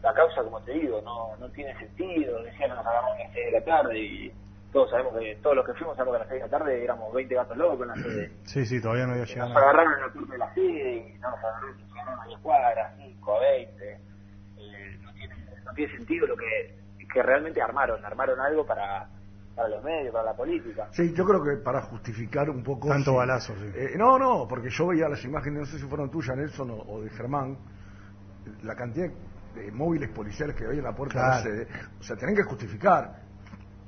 la 0.02 0.14
causa, 0.14 0.42
como 0.42 0.60
te 0.62 0.72
digo, 0.72 1.00
no 1.02 1.36
no 1.38 1.48
tiene 1.50 1.76
sentido. 1.78 2.42
Decían 2.42 2.70
que 2.70 2.76
nos 2.76 2.86
agarraron 2.86 3.16
a 3.16 3.24
las 3.24 3.32
6 3.32 3.46
de 3.46 3.52
la 3.52 3.64
tarde 3.64 3.98
y 3.98 4.32
todos 4.72 4.90
sabemos 4.90 5.18
que 5.18 5.36
todos 5.42 5.56
los 5.56 5.66
que 5.66 5.74
fuimos 5.74 5.96
sabemos 5.96 6.14
que 6.14 6.16
a 6.16 6.20
las 6.20 6.28
6 6.28 6.42
de 6.42 6.48
la 6.48 6.58
tarde 6.58 6.84
éramos 6.84 7.12
20 7.14 7.34
gatos 7.34 7.56
locos 7.56 7.80
en 7.82 7.88
la 7.88 7.94
sede. 7.96 8.32
Sí, 8.44 8.66
sí, 8.66 8.80
todavía 8.80 9.06
no 9.06 9.12
había 9.12 9.24
llegado. 9.24 9.48
Nos 9.48 9.62
agarraron 9.62 9.94
en 9.94 10.00
la 10.00 10.12
puerta 10.12 10.32
de 10.32 10.38
la 10.38 10.54
sede 10.54 10.96
y 10.96 11.18
no 11.18 11.30
nos 11.30 11.38
agarraron, 11.38 11.80
nos 11.80 11.92
agarraron 11.92 12.20
a 12.20 12.26
10 12.26 12.38
cuadras, 12.40 12.94
5, 12.96 13.34
a 13.34 13.40
20. 13.40 13.92
Eh, 13.92 14.98
no, 15.02 15.12
tiene, 15.12 15.34
no 15.64 15.72
tiene 15.74 15.96
sentido 15.96 16.26
lo 16.26 16.36
que, 16.36 16.78
que 17.12 17.22
realmente 17.22 17.60
armaron. 17.60 18.04
Armaron 18.04 18.40
algo 18.40 18.64
para, 18.64 19.08
para 19.56 19.68
los 19.68 19.82
medios, 19.82 20.12
para 20.12 20.26
la 20.26 20.34
política. 20.34 20.88
Sí, 20.92 21.12
yo 21.14 21.24
creo 21.24 21.42
que 21.42 21.62
para 21.62 21.82
justificar 21.82 22.48
un 22.48 22.62
poco... 22.62 22.88
Tanto 22.88 23.10
sí. 23.10 23.16
balazo, 23.16 23.54
sí. 23.56 23.70
Eh, 23.74 23.94
no, 23.96 24.18
no, 24.18 24.46
porque 24.48 24.70
yo 24.70 24.86
veía 24.86 25.08
las 25.08 25.24
imágenes, 25.24 25.60
no 25.60 25.66
sé 25.66 25.78
si 25.78 25.86
fueron 25.86 26.10
tuyas, 26.10 26.36
Nelson, 26.36 26.70
o, 26.70 26.76
o 26.76 27.02
de 27.02 27.10
Germán, 27.10 27.58
la 28.62 28.74
cantidad 28.74 29.08
de 29.08 29.29
móviles 29.72 30.08
policiales 30.10 30.56
que 30.56 30.64
en 30.64 30.82
la 30.82 30.94
puerta 30.94 31.14
Claro. 31.14 31.42
de 31.44 31.58
la 31.60 31.64
sede. 31.66 31.68
O 31.98 32.02
sea, 32.02 32.16
tienen 32.16 32.36
que 32.36 32.42
justificar 32.42 33.20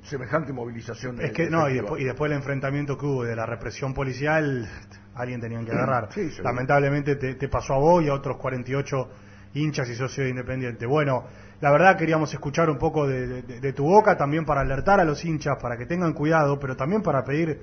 semejante 0.03 0.53
movilización. 0.53 1.17
de- 1.17 1.27
Es 1.27 1.33
que 1.33 1.45
de 1.45 1.51
no, 1.51 1.69
y 1.69 1.75
después, 1.75 2.01
y 2.03 2.05
después 2.05 2.31
el 2.31 2.37
enfrentamiento 2.39 2.97
que 2.99 3.07
hubo 3.07 3.25
de 3.25 3.37
la 3.37 3.47
represión 3.47 3.95
policial, 3.95 4.69
alguien 5.15 5.41
tenían 5.41 5.65
que 5.65 5.73
agarrar. 5.73 6.09
Sí. 6.13 6.29
Lamentablemente 6.43 7.17
te, 7.17 7.35
te 7.37 7.49
pasó 7.49 7.75
a 7.75 7.79
vos 7.79 8.03
y 8.03 8.09
a 8.09 8.15
otros 8.15 8.37
48 8.39 9.09
hinchas 9.55 9.89
y 9.89 9.95
socios 9.95 10.25
de 10.25 10.31
Independiente. 10.31 10.87
Bueno, 10.87 11.25
la 11.61 11.71
verdad 11.71 11.97
queríamos 11.97 12.33
escuchar 12.33 12.69
un 12.71 12.79
poco 12.79 13.07
de, 13.07 13.43
de- 13.43 13.61
de 13.61 13.73
tu 13.73 13.85
boca 13.85 14.17
también 14.17 14.45
para 14.45 14.63
alertar 14.63 14.99
a 14.99 15.05
los 15.05 15.25
hinchas, 15.25 15.57
para 15.63 15.77
que 15.77 15.87
tengan 15.87 16.15
cuidado, 16.15 16.59
pero 16.59 16.75
también 16.77 17.03
para 17.03 17.23
pedir 17.23 17.61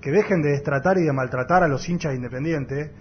que 0.00 0.10
dejen 0.12 0.42
de 0.42 0.50
destratar 0.50 0.98
y 0.98 1.02
de 1.02 1.12
maltratar 1.12 1.62
a 1.64 1.68
los 1.68 1.88
hinchas 1.88 2.10
de 2.12 2.16
Independiente. 2.16 2.92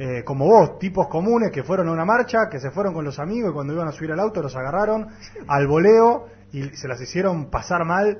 Eh, 0.00 0.24
como 0.24 0.46
vos, 0.46 0.78
tipos 0.78 1.08
comunes 1.08 1.50
que 1.52 1.62
fueron 1.62 1.88
a 1.88 1.92
una 1.92 2.06
marcha, 2.06 2.48
que 2.50 2.58
se 2.58 2.70
fueron 2.70 2.94
con 2.94 3.04
los 3.04 3.18
amigos 3.18 3.50
y 3.50 3.52
cuando 3.52 3.74
iban 3.74 3.86
a 3.86 3.92
subir 3.92 4.10
al 4.12 4.20
auto 4.20 4.40
los 4.40 4.56
agarraron 4.56 5.08
al 5.46 5.66
voleo 5.66 6.24
y 6.52 6.62
se 6.70 6.88
las 6.88 6.98
hicieron 7.02 7.50
pasar 7.50 7.84
mal 7.84 8.16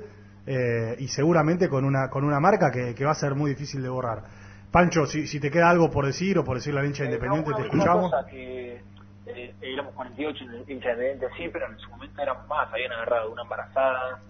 eh, 0.47 0.95
y 0.99 1.09
seguramente 1.09 1.71
con 1.71 1.87
una 1.87 2.11
con 2.11 2.25
una 2.25 2.39
marca 2.39 2.71
que, 2.71 2.95
que 2.95 3.05
va 3.07 3.13
a 3.13 3.15
ser 3.15 3.35
muy 3.35 3.53
difícil 3.53 3.83
de 3.83 3.89
borrar. 3.89 4.25
Pancho, 4.71 5.07
si, 5.07 5.27
si 5.27 5.41
te 5.41 5.51
queda 5.51 5.71
algo 5.71 5.91
por 5.91 6.05
decir 6.05 6.39
o 6.39 6.45
por 6.45 6.57
decirle 6.59 6.81
al 6.81 6.87
hincha 6.87 7.05
Eh, 7.05 7.07
independiente, 7.07 7.51
no, 7.51 7.57
te 7.57 7.63
escuchamos. 7.63 8.11
cosa 8.11 8.27
que 8.29 8.83
eh, 9.27 9.55
éramos 9.63 9.95
48 9.95 10.45
hinchas 10.69 10.99
de 10.99 11.19
sí, 11.39 11.49
pero 11.51 11.67
en 11.67 11.79
su 11.79 11.89
momento 11.89 12.21
éramos 12.21 12.47
más. 12.47 12.71
Habían 12.71 12.93
agarrado 12.93 13.33
una 13.33 13.43
embarazada, 13.43 14.21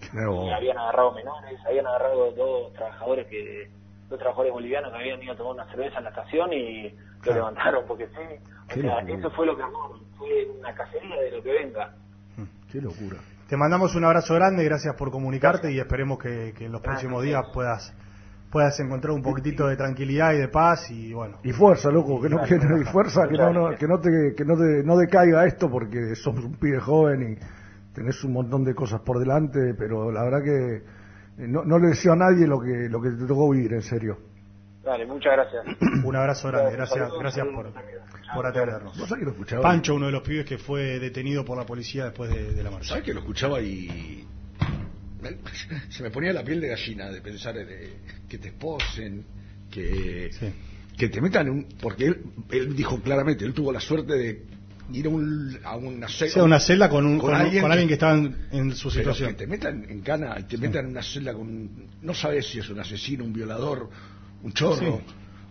habían 0.55 0.77
agarrado 0.77 1.11
menores, 1.11 1.59
habían 1.67 1.85
agarrado 1.85 2.31
dos 2.31 2.71
trabajadores 2.73 3.27
que 3.27 3.69
dos 4.07 4.19
trabajadores 4.19 4.53
bolivianos 4.53 4.91
que 4.91 4.97
habían 4.99 5.21
ido 5.21 5.33
a 5.33 5.35
tomar 5.35 5.53
una 5.53 5.65
cerveza 5.71 5.97
en 5.97 6.03
la 6.05 6.09
estación 6.11 6.53
y 6.53 6.95
lo 7.27 7.33
Claro. 7.33 7.37
levantaron 7.49 7.83
porque 7.87 8.07
sí. 8.07 8.13
O 8.63 8.67
Qué 8.73 8.81
sea, 8.81 8.95
locura. 9.01 9.17
eso 9.19 9.31
fue 9.31 9.45
lo 9.45 9.55
que 9.57 9.63
armaron. 9.63 9.99
Fue 10.17 10.47
una 10.59 10.73
cacería 10.73 11.21
de 11.21 11.31
lo 11.31 11.43
que 11.43 11.51
venga. 11.51 11.95
Qué 12.71 12.81
locura. 12.81 13.17
Te 13.47 13.57
mandamos 13.57 13.95
un 13.95 14.05
abrazo 14.05 14.33
grande, 14.35 14.63
gracias 14.63 14.95
por 14.95 15.11
comunicarte 15.11 15.71
y 15.71 15.79
esperemos 15.79 16.17
que, 16.19 16.53
que 16.57 16.65
en 16.65 16.71
los 16.71 16.81
próximos 16.81 17.21
días 17.23 17.41
puedas 17.53 17.93
puedas 18.49 18.77
encontrar 18.81 19.13
un 19.13 19.21
poquitito 19.21 19.65
de 19.67 19.77
tranquilidad 19.77 20.33
y 20.33 20.37
de 20.39 20.47
paz 20.49 20.89
y 20.91 21.13
bueno. 21.13 21.37
Y 21.43 21.51
fuerza, 21.53 21.89
loco, 21.89 22.21
que 22.21 22.27
no, 22.29 22.41
que 22.43 22.55
y 22.55 22.83
fuerza, 22.91 23.25
que 23.29 23.37
no, 23.37 23.53
no- 23.53 23.75
que 23.77 23.87
no 23.87 23.99
te, 23.99 24.09
que 24.35 24.43
no 24.43 24.57
te, 24.57 24.83
no 24.83 24.97
decaiga 24.97 25.45
esto 25.45 25.69
porque 25.69 26.15
sos 26.15 26.35
un 26.37 26.55
pibe 26.55 26.79
joven 26.81 27.33
y 27.33 27.93
tenés 27.93 28.21
un 28.25 28.33
montón 28.33 28.65
de 28.65 28.73
cosas 28.75 28.99
por 29.01 29.19
delante, 29.19 29.73
pero 29.77 30.11
la 30.11 30.23
verdad 30.23 30.43
que 30.43 30.75
eh, 31.43 31.47
no, 31.47 31.63
no 31.63 31.77
le 31.79 31.87
deseo 31.89 32.11
a 32.11 32.17
nadie 32.17 32.45
lo 32.45 32.59
que, 32.59 32.89
lo 32.89 33.01
que 33.01 33.11
te 33.11 33.25
tocó 33.25 33.49
vivir, 33.51 33.71
en 33.73 33.81
serio. 33.83 34.17
Dale, 34.83 35.05
muchas 35.05 35.33
gracias. 35.33 35.65
Un 36.03 36.15
abrazo 36.15 36.47
grande, 36.47 36.71
gracias, 36.71 37.09
gracias 37.19 37.47
por, 37.47 37.71
por 38.33 38.45
atendernos. 38.45 38.97
¿Vos 38.97 39.07
sabés 39.07 39.19
que 39.19 39.25
lo 39.25 39.31
escuchaba? 39.31 39.61
Pancho, 39.61 39.95
uno 39.95 40.07
de 40.07 40.11
los 40.11 40.23
pibes 40.23 40.45
que 40.45 40.57
fue 40.57 40.99
detenido 40.99 41.45
por 41.45 41.57
la 41.57 41.65
policía 41.65 42.05
después 42.05 42.31
de, 42.31 42.53
de 42.53 42.63
la 42.63 42.71
marcha. 42.71 42.89
¿Sabes 42.89 43.03
que 43.03 43.13
lo 43.13 43.19
escuchaba 43.19 43.61
y 43.61 44.25
se 45.89 46.03
me 46.03 46.11
ponía 46.11 46.33
la 46.33 46.43
piel 46.43 46.61
de 46.61 46.69
gallina 46.69 47.09
de 47.09 47.21
pensar 47.21 47.57
en, 47.57 47.67
eh, 47.69 47.93
que 48.27 48.37
te 48.37 48.49
esposen, 48.49 49.25
que, 49.69 50.29
que 50.97 51.09
te 51.09 51.21
metan 51.21 51.47
en 51.47 51.53
un... 51.53 51.67
Porque 51.79 52.05
él, 52.05 52.23
él 52.49 52.75
dijo 52.75 52.99
claramente, 53.01 53.45
él 53.45 53.53
tuvo 53.53 53.71
la 53.71 53.79
suerte 53.79 54.13
de 54.13 54.45
ir 54.91 55.05
a, 55.05 55.09
un, 55.09 55.59
a 55.63 55.75
una 55.75 56.07
celda... 56.07 56.33
sea 56.33 56.43
una 56.43 56.59
celda 56.59 56.89
con, 56.89 57.05
un, 57.05 57.19
con, 57.19 57.31
con 57.31 57.39
alguien, 57.39 57.63
que 57.63 57.87
que 57.87 57.93
estaba 57.93 58.13
en, 58.13 58.35
en 58.51 58.75
su 58.75 58.89
pero 58.89 59.13
situación. 59.13 59.29
que 59.31 59.35
te 59.35 59.47
metan 59.47 59.85
en 59.87 60.01
cana, 60.01 60.35
y 60.39 60.43
te 60.43 60.57
metan 60.57 60.85
en 60.85 60.91
una 60.91 61.03
celda 61.03 61.33
con... 61.33 61.87
No 62.01 62.13
sabes 62.13 62.47
si 62.47 62.59
es 62.59 62.69
un 62.69 62.79
asesino, 62.79 63.23
un 63.23 63.33
violador, 63.33 63.89
un 64.43 64.53
chorro. 64.53 65.01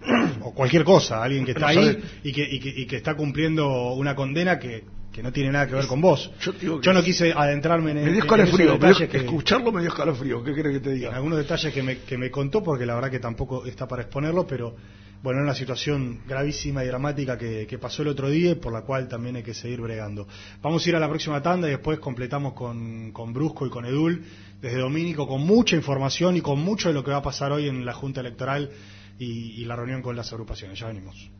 o 0.42 0.54
cualquier 0.54 0.84
cosa, 0.84 1.22
alguien 1.22 1.44
que 1.44 1.52
está 1.52 1.68
ahí 1.68 1.98
y 2.24 2.32
que, 2.32 2.42
y, 2.42 2.58
que, 2.58 2.68
y 2.68 2.86
que 2.86 2.96
está 2.96 3.14
cumpliendo 3.14 3.92
una 3.92 4.14
condena 4.14 4.58
que 4.58 4.84
que 5.12 5.22
no 5.22 5.32
tiene 5.32 5.50
nada 5.50 5.66
que 5.66 5.74
ver 5.74 5.86
con 5.86 6.00
vos. 6.00 6.30
Yo, 6.40 6.92
no 6.92 7.02
quise 7.02 7.32
adentrarme 7.32 7.90
en, 7.90 8.04
Me 8.04 8.12
dio 8.12 8.20
escalofrío, 8.20 8.78
escucharlo 9.18 9.72
me 9.72 9.80
dio 9.80 9.90
escalofrío. 9.90 10.42
¿Qué 10.42 10.54
querés 10.54 10.74
que 10.74 10.80
te 10.80 10.90
en 10.90 10.94
diga? 10.94 11.14
algunos 11.14 11.38
detalles 11.38 11.72
que 11.74 11.82
me, 11.82 11.98
que 11.98 12.16
me 12.16 12.30
contó, 12.30 12.62
porque 12.62 12.86
la 12.86 12.94
verdad 12.94 13.10
que 13.10 13.18
tampoco 13.18 13.66
está 13.66 13.88
para 13.88 14.02
exponerlo, 14.02 14.46
pero 14.46 14.76
bueno, 15.22 15.42
una 15.42 15.54
situación 15.54 16.20
gravísima 16.26 16.82
y 16.82 16.86
dramática 16.86 17.36
que, 17.36 17.66
que 17.66 17.78
pasó 17.78 18.02
el 18.02 18.08
otro 18.08 18.30
día 18.30 18.52
y 18.52 18.54
por 18.54 18.72
la 18.72 18.82
cual 18.82 19.08
también 19.08 19.36
hay 19.36 19.42
que 19.42 19.54
seguir 19.54 19.80
bregando. 19.80 20.26
Vamos 20.62 20.84
a 20.84 20.88
ir 20.88 20.96
a 20.96 21.00
la 21.00 21.08
próxima 21.08 21.42
tanda 21.42 21.68
y 21.68 21.72
después 21.72 21.98
completamos 21.98 22.54
con, 22.54 23.12
con 23.12 23.32
Brusco 23.32 23.66
y 23.66 23.70
con 23.70 23.84
Edul 23.84 24.24
desde 24.60 24.78
Domínico 24.78 25.26
con 25.26 25.42
mucha 25.42 25.76
información 25.76 26.36
y 26.36 26.40
con 26.40 26.60
mucho 26.60 26.88
de 26.88 26.94
lo 26.94 27.04
que 27.04 27.10
va 27.10 27.18
a 27.18 27.22
pasar 27.22 27.52
hoy 27.52 27.68
en 27.68 27.84
la 27.84 27.92
Junta 27.92 28.20
Electoral 28.20 28.70
y, 29.18 29.60
y 29.60 29.64
la 29.64 29.76
reunión 29.76 30.02
con 30.02 30.16
las 30.16 30.32
agrupaciones. 30.32 30.78
Ya 30.78 30.86
venimos. 30.86 31.30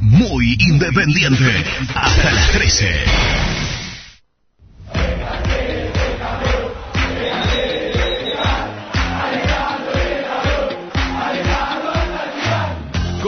Muy 0.00 0.56
independiente. 0.58 1.64
Hasta 1.94 2.32
las 2.32 2.52
13. 2.52 3.79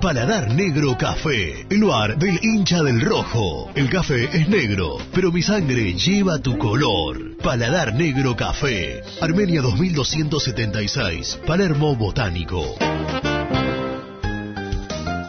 Paladar 0.00 0.54
Negro 0.54 0.96
Café, 0.96 1.66
el 1.68 1.78
lugar 1.80 2.16
del 2.18 2.38
hincha 2.42 2.82
del 2.82 3.00
rojo. 3.00 3.68
El 3.74 3.90
café 3.90 4.28
es 4.32 4.48
negro, 4.48 4.98
pero 5.12 5.32
mi 5.32 5.42
sangre 5.42 5.94
lleva 5.94 6.38
tu 6.38 6.56
color. 6.56 7.36
Paladar 7.42 7.94
Negro 7.94 8.36
Café, 8.36 9.02
Armenia 9.20 9.60
2276, 9.60 11.40
Palermo 11.44 11.96
Botánico. 11.96 12.76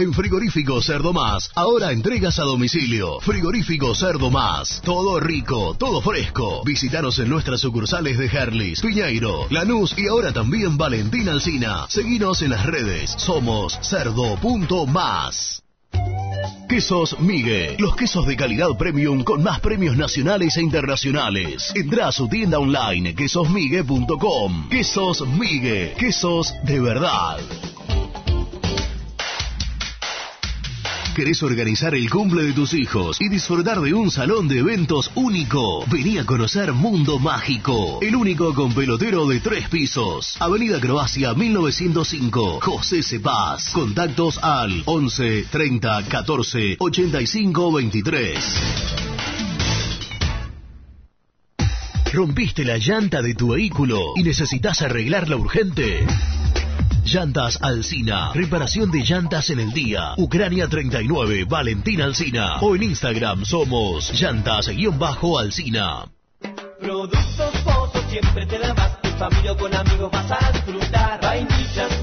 En 0.00 0.14
Frigorífico 0.14 0.80
Cerdo 0.80 1.12
Más, 1.12 1.50
ahora 1.54 1.92
entregas 1.92 2.38
a 2.38 2.44
domicilio. 2.44 3.20
Frigorífico 3.20 3.94
Cerdo 3.94 4.30
Más, 4.30 4.80
todo 4.82 5.20
rico, 5.20 5.76
todo 5.78 6.00
fresco. 6.00 6.62
Visítanos 6.64 7.18
en 7.18 7.28
nuestras 7.28 7.60
sucursales 7.60 8.16
de 8.16 8.24
Herlis, 8.24 8.80
Piñeiro, 8.80 9.46
Lanús 9.50 9.94
y 9.98 10.08
ahora 10.08 10.32
también 10.32 10.78
Valentín 10.78 11.28
Alcina. 11.28 11.84
Seguinos 11.90 12.40
en 12.40 12.48
las 12.52 12.64
redes, 12.64 13.10
somos 13.18 13.78
cerdo.más. 13.82 15.62
Quesos 16.66 17.20
Migue, 17.20 17.76
los 17.78 17.94
quesos 17.94 18.26
de 18.26 18.36
calidad 18.36 18.68
premium 18.78 19.22
con 19.22 19.42
más 19.42 19.60
premios 19.60 19.98
nacionales 19.98 20.56
e 20.56 20.62
internacionales. 20.62 21.72
Entra 21.74 22.08
a 22.08 22.12
su 22.12 22.26
tienda 22.26 22.58
online 22.58 23.14
quesosmigue.com. 23.14 24.70
Quesos 24.70 25.28
Migue, 25.28 25.92
quesos 25.98 26.54
de 26.64 26.80
verdad. 26.80 27.40
¿Querés 31.14 31.42
organizar 31.42 31.94
el 31.94 32.08
cumple 32.08 32.44
de 32.44 32.52
tus 32.52 32.72
hijos 32.72 33.20
y 33.20 33.28
disfrutar 33.28 33.80
de 33.80 33.92
un 33.92 34.12
salón 34.12 34.46
de 34.46 34.60
eventos 34.60 35.10
único? 35.16 35.84
Vení 35.86 36.18
a 36.18 36.24
conocer 36.24 36.72
Mundo 36.72 37.18
Mágico, 37.18 37.98
el 38.00 38.14
único 38.14 38.54
con 38.54 38.72
pelotero 38.72 39.26
de 39.26 39.40
tres 39.40 39.68
pisos. 39.68 40.36
Avenida 40.38 40.80
Croacia 40.80 41.34
1905, 41.34 42.60
José 42.62 43.02
Cepaz. 43.02 43.72
Contactos 43.72 44.38
al 44.38 44.82
11 44.86 45.46
30 45.50 46.04
14 46.04 46.76
85 46.78 47.72
23. 47.72 48.44
¿Rompiste 52.12 52.64
la 52.64 52.78
llanta 52.78 53.20
de 53.20 53.34
tu 53.34 53.50
vehículo 53.50 54.00
y 54.16 54.22
necesitas 54.22 54.80
arreglarla 54.82 55.36
urgente? 55.36 56.06
Llantas 57.04 57.58
Alcina. 57.62 58.32
Reparación 58.34 58.90
de 58.90 59.00
llantas 59.00 59.50
en 59.50 59.60
el 59.60 59.72
día. 59.72 60.14
Ucrania 60.16 60.68
39, 60.68 61.44
Valentín 61.48 62.02
Alcina. 62.02 62.56
O 62.60 62.76
en 62.76 62.82
Instagram 62.82 63.44
somos 63.44 64.12
llantas-alcina. 64.12 66.06
Productos 66.80 67.20
Pozo 67.64 68.02
siempre 68.10 68.46
te 68.46 68.58
más. 68.58 68.98
En 69.02 69.16
familia 69.18 69.56
con 69.56 69.74
amigos 69.74 70.10
vas 70.10 70.30
a 70.30 70.52
disfrutar. 70.52 71.20
Vainillas, 71.20 72.02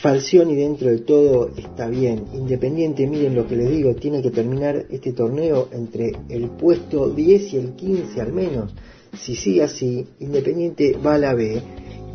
Falcioni 0.00 0.56
dentro 0.56 0.88
de 0.88 1.00
todo 1.00 1.50
está 1.54 1.86
bien. 1.86 2.24
Independiente, 2.32 3.06
miren 3.06 3.34
lo 3.34 3.46
que 3.46 3.54
les 3.54 3.68
digo, 3.68 3.94
tiene 3.94 4.22
que 4.22 4.30
terminar 4.30 4.86
este 4.88 5.12
torneo 5.12 5.68
entre 5.72 6.12
el 6.30 6.48
puesto 6.52 7.10
10 7.10 7.52
y 7.52 7.56
el 7.58 7.72
15 7.74 8.18
al 8.22 8.32
menos. 8.32 8.74
Si 9.12 9.36
sigue 9.36 9.62
así, 9.62 10.06
Independiente 10.20 10.96
va 10.96 11.16
a 11.16 11.18
la 11.18 11.34
B 11.34 11.60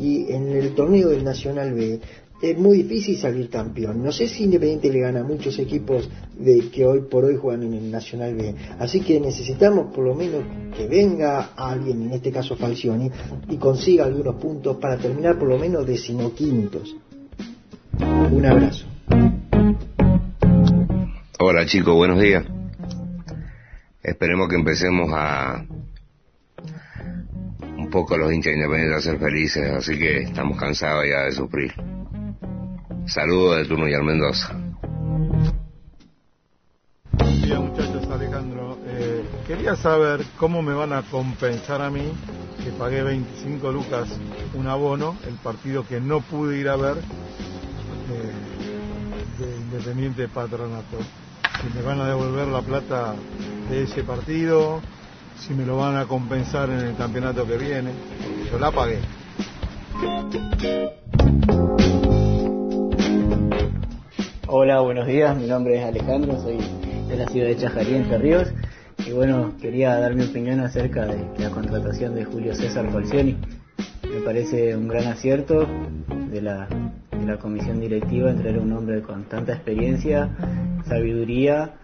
y 0.00 0.32
en 0.32 0.48
el 0.48 0.74
torneo 0.74 1.10
del 1.10 1.22
Nacional 1.22 1.74
B 1.74 2.00
es 2.42 2.58
muy 2.58 2.82
difícil 2.82 3.18
salir 3.18 3.48
campeón. 3.48 4.02
No 4.02 4.10
sé 4.10 4.26
si 4.26 4.42
Independiente 4.42 4.90
le 4.90 4.98
gana 4.98 5.20
a 5.20 5.24
muchos 5.24 5.56
equipos 5.60 6.10
de 6.36 6.68
que 6.70 6.84
hoy 6.84 7.02
por 7.02 7.24
hoy 7.24 7.36
juegan 7.36 7.62
en 7.62 7.74
el 7.74 7.88
Nacional 7.88 8.34
B. 8.34 8.52
Así 8.80 9.00
que 9.00 9.20
necesitamos 9.20 9.94
por 9.94 10.04
lo 10.04 10.16
menos 10.16 10.42
que 10.76 10.88
venga 10.88 11.52
alguien, 11.54 12.02
en 12.02 12.14
este 12.14 12.32
caso 12.32 12.56
Falcioni, 12.56 13.12
y 13.48 13.56
consiga 13.58 14.06
algunos 14.06 14.34
puntos 14.42 14.76
para 14.78 14.98
terminar 14.98 15.38
por 15.38 15.46
lo 15.46 15.56
menos 15.56 15.86
decimoquintos. 15.86 16.96
Un 18.00 18.44
abrazo. 18.44 18.86
Hola 21.38 21.66
chicos, 21.66 21.94
buenos 21.94 22.20
días. 22.20 22.44
Esperemos 24.02 24.48
que 24.48 24.56
empecemos 24.56 25.10
a 25.12 25.64
un 27.78 27.90
poco 27.90 28.16
los 28.16 28.32
hinchas 28.32 28.54
independientes 28.54 28.98
a 28.98 29.10
ser 29.10 29.18
felices, 29.18 29.70
así 29.70 29.98
que 29.98 30.22
estamos 30.22 30.58
cansados 30.58 31.04
ya 31.08 31.24
de 31.24 31.32
sufrir. 31.32 31.72
Saludos 33.06 33.58
de 33.58 33.64
Turno 33.66 33.88
y 33.88 34.04
Mendoza. 34.04 34.54
Buen 37.12 37.42
día 37.42 37.60
muchachos, 37.60 38.10
Alejandro. 38.10 38.78
Eh, 38.86 39.24
quería 39.46 39.76
saber 39.76 40.24
cómo 40.36 40.62
me 40.62 40.74
van 40.74 40.92
a 40.92 41.02
compensar 41.02 41.80
a 41.80 41.90
mí 41.90 42.12
que 42.62 42.70
pagué 42.72 43.02
25 43.02 43.72
lucas 43.72 44.08
un 44.54 44.66
abono, 44.66 45.16
el 45.26 45.34
partido 45.36 45.86
que 45.86 46.00
no 46.00 46.20
pude 46.20 46.58
ir 46.58 46.68
a 46.68 46.76
ver 46.76 46.96
de 48.08 49.56
Independiente 49.56 50.28
Patronato. 50.28 50.98
Si 51.60 51.76
me 51.76 51.82
van 51.82 52.00
a 52.00 52.08
devolver 52.08 52.46
la 52.48 52.62
plata 52.62 53.14
de 53.68 53.82
ese 53.82 54.02
partido, 54.04 54.80
si 55.38 55.54
me 55.54 55.66
lo 55.66 55.76
van 55.78 55.96
a 55.96 56.06
compensar 56.06 56.70
en 56.70 56.80
el 56.80 56.96
campeonato 56.96 57.46
que 57.46 57.56
viene, 57.56 57.90
yo 58.50 58.58
la 58.58 58.70
pagué. 58.70 59.00
Hola, 64.46 64.80
buenos 64.80 65.06
días. 65.06 65.36
Mi 65.36 65.46
nombre 65.46 65.78
es 65.78 65.84
Alejandro, 65.84 66.40
soy 66.40 66.58
de 67.08 67.16
la 67.16 67.26
ciudad 67.28 67.48
de 67.48 67.56
Chajarí, 67.56 67.94
Entre 67.94 68.18
Ríos. 68.18 68.48
Y 69.04 69.10
bueno, 69.12 69.52
quería 69.60 69.98
dar 69.98 70.14
mi 70.14 70.24
opinión 70.24 70.60
acerca 70.60 71.06
de 71.06 71.26
la 71.38 71.50
contratación 71.50 72.14
de 72.14 72.24
Julio 72.24 72.54
César 72.54 72.90
Falcioni. 72.90 73.36
Me 74.02 74.20
parece 74.20 74.76
un 74.76 74.88
gran 74.88 75.06
acierto 75.06 75.66
de 76.30 76.42
la, 76.42 76.68
de 77.10 77.26
la 77.26 77.38
comisión 77.38 77.80
directiva 77.80 78.30
entrar 78.30 78.54
a 78.56 78.60
un 78.60 78.72
hombre 78.72 79.02
con 79.02 79.24
tanta 79.24 79.52
experiencia, 79.52 80.30
sabiduría 80.86 81.74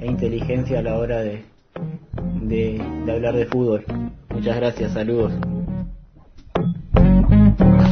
e 0.00 0.06
inteligencia 0.06 0.78
a 0.78 0.82
la 0.82 0.98
hora 0.98 1.18
de, 1.18 1.44
de, 2.42 3.12
hablar 3.12 3.34
de 3.34 3.46
fútbol. 3.46 3.84
Muchas 4.30 4.56
gracias, 4.56 4.92
saludos. 4.92 5.32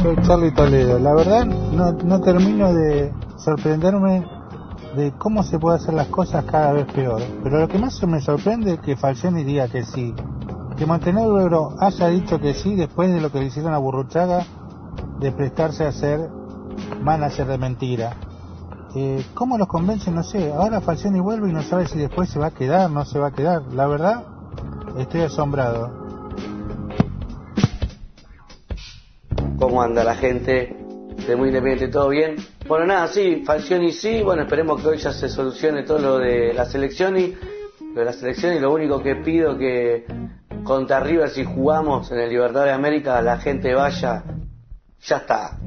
Soy 0.01 0.15
Charlie 0.23 0.53
Toledo. 0.53 0.99
La 0.99 1.13
verdad 1.13 1.45
no, 1.45 1.93
no 1.93 2.21
termino 2.21 2.73
de 2.73 3.11
sorprenderme 3.37 4.23
de 4.95 5.11
cómo 5.17 5.43
se 5.43 5.59
puede 5.59 5.77
hacer 5.77 5.93
las 5.93 6.07
cosas 6.07 6.45
cada 6.45 6.73
vez 6.73 6.85
peor. 6.93 7.21
Pero 7.43 7.59
lo 7.59 7.67
que 7.67 7.77
más 7.77 8.01
me 8.03 8.21
sorprende 8.21 8.73
es 8.73 8.79
que 8.79 8.95
Falcioni 8.95 9.43
diga 9.43 9.67
que 9.67 9.83
sí. 9.83 10.13
Que 10.77 10.85
Montenegro 10.85 11.75
haya 11.79 12.07
dicho 12.07 12.39
que 12.39 12.53
sí 12.53 12.75
después 12.75 13.11
de 13.11 13.21
lo 13.21 13.31
que 13.31 13.39
le 13.39 13.45
hicieron 13.45 13.73
a 13.73 13.77
Burruchaga 13.77 14.45
de 15.19 15.31
prestarse 15.31 15.85
a 15.85 15.91
ser 15.91 16.19
manager 17.01 17.47
de 17.47 17.57
mentira. 17.57 18.15
Eh, 18.95 19.25
¿Cómo 19.33 19.57
los 19.57 19.67
convence? 19.67 20.11
No 20.11 20.23
sé. 20.23 20.51
Ahora 20.51 20.81
Falcioni 20.81 21.19
vuelve 21.19 21.49
y 21.49 21.53
no 21.53 21.61
sabe 21.63 21.87
si 21.87 21.97
después 21.97 22.29
se 22.29 22.39
va 22.39 22.47
a 22.47 22.51
quedar, 22.51 22.89
no 22.89 23.05
se 23.05 23.19
va 23.19 23.27
a 23.27 23.31
quedar. 23.31 23.61
La 23.73 23.87
verdad, 23.87 24.23
estoy 24.97 25.21
asombrado. 25.21 26.03
¿Cómo 29.57 29.81
anda 29.81 30.03
la 30.03 30.15
gente 30.15 30.75
de 31.27 31.35
Muy 31.35 31.49
Independiente? 31.49 31.87
¿Todo 31.87 32.09
bien? 32.09 32.35
Bueno, 32.67 32.85
nada, 32.85 33.07
sí, 33.07 33.43
Falcioni 33.45 33.91
sí, 33.91 34.21
bueno, 34.23 34.43
esperemos 34.43 34.81
que 34.81 34.87
hoy 34.87 34.97
ya 34.97 35.11
se 35.11 35.29
solucione 35.29 35.83
todo 35.83 35.99
lo 35.99 36.17
de 36.17 36.53
la 36.53 36.65
selección 36.65 37.17
y 37.17 37.33
lo 37.93 37.99
de 37.99 38.05
la 38.05 38.13
selección 38.13 38.55
y 38.55 38.59
lo 38.59 38.73
único 38.73 39.01
que 39.01 39.15
pido 39.15 39.57
que 39.57 40.05
contra 40.63 40.99
River 40.99 41.29
si 41.29 41.43
jugamos 41.43 42.11
en 42.11 42.19
el 42.19 42.29
Libertadores 42.29 42.71
de 42.71 42.75
América 42.75 43.21
la 43.21 43.37
gente 43.37 43.73
vaya, 43.73 44.23
ya 45.01 45.17
está. 45.17 45.57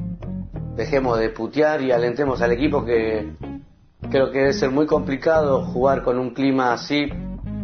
Dejemos 0.75 1.19
de 1.19 1.29
putear 1.29 1.81
y 1.81 1.91
alentemos 1.91 2.41
al 2.41 2.51
equipo 2.51 2.85
que 2.85 3.33
creo 4.09 4.31
que 4.31 4.39
debe 4.39 4.53
ser 4.53 4.71
muy 4.71 4.85
complicado 4.85 5.65
jugar 5.65 6.03
con 6.03 6.19
un 6.19 6.31
clima 6.31 6.73
así, 6.73 7.09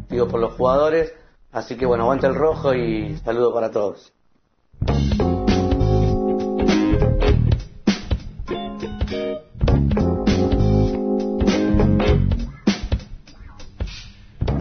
digo 0.09 0.27
por 0.27 0.39
los 0.39 0.53
jugadores, 0.53 1.13
así 1.51 1.75
que 1.75 1.85
bueno, 1.85 2.03
aguante 2.03 2.27
el 2.27 2.35
rojo 2.35 2.73
y 2.73 3.17
saludo 3.17 3.53
para 3.53 3.71
todos. 3.71 4.13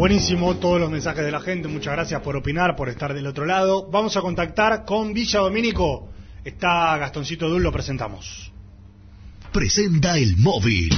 Buenísimo 0.03 0.57
todos 0.57 0.81
los 0.81 0.91
mensajes 0.91 1.25
de 1.25 1.31
la 1.31 1.39
gente, 1.39 1.69
muchas 1.69 1.93
gracias 1.93 2.21
por 2.23 2.35
opinar, 2.35 2.75
por 2.75 2.89
estar 2.89 3.15
del 3.15 3.25
otro 3.25 3.47
lado. 3.47 3.89
Vamos 3.89 4.17
a 4.17 4.21
contactar 4.21 4.85
con 4.85 5.15
Villa 5.15 5.39
Domínico. 5.39 6.11
Está 6.43 6.99
Gastoncito 6.99 7.49
Dul, 7.49 7.63
lo 7.63 7.71
presentamos. 7.71 8.51
Presenta 9.53 10.19
el 10.19 10.37
móvil. 10.39 10.93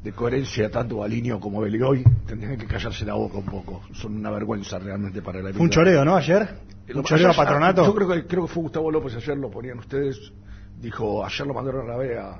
de 0.05 0.12
coherencia, 0.12 0.70
tanto 0.70 1.03
Alinio 1.03 1.41
como 1.41 1.62
Beligoy, 1.62 2.05
tendrían 2.27 2.59
que 2.59 2.66
callarse 2.66 3.07
la 3.07 3.15
boca 3.15 3.39
un 3.39 3.47
poco. 3.47 3.82
Son 3.95 4.15
una 4.15 4.31
vergüenza 4.31 4.78
realmente 4.78 5.23
para 5.23 5.41
la 5.41 5.49
un 5.59 5.70
choreo, 5.70 6.05
¿no? 6.05 6.15
Ayer. 6.16 6.47
Lo- 6.89 6.99
Un 6.99 7.05
choreo 7.07 7.31
a 7.31 7.35
patronato. 7.35 7.86
Yo 7.86 7.95
creo 7.95 8.09
que, 8.09 8.27
creo 8.27 8.43
que 8.47 8.53
fue 8.53 8.65
Gustavo 8.65 8.91
López, 8.91 9.15
ayer 9.16 9.39
lo 9.39 9.51
ponían 9.51 9.78
ustedes. 9.78 10.31
Dijo, 10.78 11.24
ayer 11.24 11.47
lo 11.47 11.55
mandaron 11.55 11.86
a 11.89 11.93
la 11.93 11.97
B 11.97 12.19
a, 12.19 12.36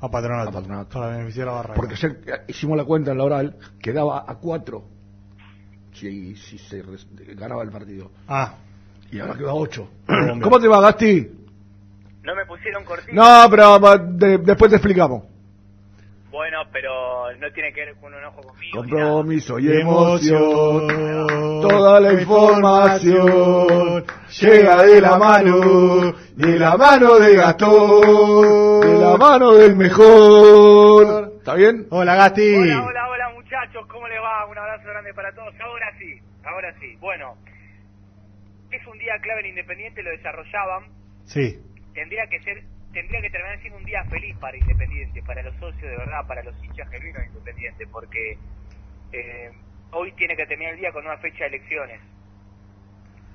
A 0.00 0.08
patronato. 0.08 0.50
a 0.50 0.52
patronato. 0.52 1.00
Para 1.00 1.16
beneficiar 1.16 1.48
a 1.48 1.52
Barraca. 1.52 1.74
Porque 1.74 1.94
ayer 1.94 2.20
eh, 2.26 2.32
hicimos 2.46 2.76
la 2.76 2.84
cuenta 2.84 3.10
en 3.10 3.18
la 3.18 3.24
oral, 3.24 3.56
quedaba 3.80 4.24
a 4.30 4.36
cuatro 4.36 4.84
si, 6.00 6.36
si 6.36 6.58
se 6.58 6.82
ganaba 7.34 7.62
el 7.62 7.70
partido. 7.70 8.10
Ah. 8.28 8.54
Y 9.12 9.18
ahora 9.20 9.34
quedó 9.34 9.50
a 9.50 9.54
ocho. 9.54 9.88
Colombia. 10.06 10.42
¿Cómo 10.44 10.60
te 10.60 10.68
va, 10.68 10.80
Gasti? 10.80 11.28
No 12.22 12.34
me 12.34 12.44
pusieron 12.46 12.84
cortito. 12.84 13.12
No, 13.14 13.46
pero 13.50 13.78
de- 13.78 14.38
después 14.38 14.70
te 14.70 14.76
explicamos. 14.76 15.24
Bueno, 16.30 16.58
pero 16.72 17.32
no 17.40 17.50
tiene 17.52 17.72
que 17.72 17.86
ver 17.86 17.94
con 17.96 18.12
un 18.12 18.18
enojo 18.20 18.40
conmigo. 18.42 18.78
Compromiso 18.78 19.58
y 19.58 19.68
emoción, 19.80 20.86
toda 21.60 21.98
la 21.98 22.12
información 22.12 24.04
llega 24.40 24.82
de 24.84 25.00
la 25.00 25.18
mano, 25.18 26.14
de 26.36 26.58
la 26.58 26.76
mano 26.76 27.18
de 27.18 27.34
Gastón, 27.34 28.80
de 28.80 28.98
la 28.98 29.16
mano 29.16 29.52
del 29.54 29.74
mejor. 29.76 31.32
¿Está 31.38 31.54
bien? 31.54 31.86
Hola, 31.90 32.14
Gasti. 32.14 32.54
Hola, 32.54 32.84
hola, 32.86 32.99
¿cómo 33.88 34.08
les 34.08 34.20
va? 34.20 34.46
Un 34.46 34.58
abrazo 34.58 34.88
grande 34.88 35.12
para 35.14 35.32
todos. 35.34 35.54
Ahora 35.60 35.92
sí, 35.98 36.20
ahora 36.44 36.74
sí. 36.80 36.96
Bueno, 36.96 37.36
es 38.70 38.86
un 38.86 38.98
día 38.98 39.18
clave 39.20 39.40
en 39.40 39.46
Independiente, 39.46 40.02
lo 40.02 40.10
desarrollaban. 40.10 40.84
Sí. 41.26 41.58
Tendría 41.94 42.26
que 42.28 42.40
ser, 42.40 42.62
tendría 42.92 43.20
que 43.20 43.30
terminar 43.30 43.58
siendo 43.60 43.78
un 43.78 43.84
día 43.84 44.04
feliz 44.04 44.36
para 44.38 44.56
Independiente, 44.56 45.22
para 45.22 45.42
los 45.42 45.54
socios 45.56 45.90
de 45.90 45.96
verdad, 45.96 46.26
para 46.26 46.42
los 46.42 46.54
hinchas 46.64 46.88
genuinos 46.90 47.22
de 47.22 47.28
Independiente, 47.28 47.86
porque 47.90 48.38
eh, 49.12 49.50
hoy 49.92 50.12
tiene 50.12 50.36
que 50.36 50.46
terminar 50.46 50.74
el 50.74 50.80
día 50.80 50.92
con 50.92 51.04
una 51.04 51.18
fecha 51.18 51.44
de 51.44 51.56
elecciones. 51.56 52.00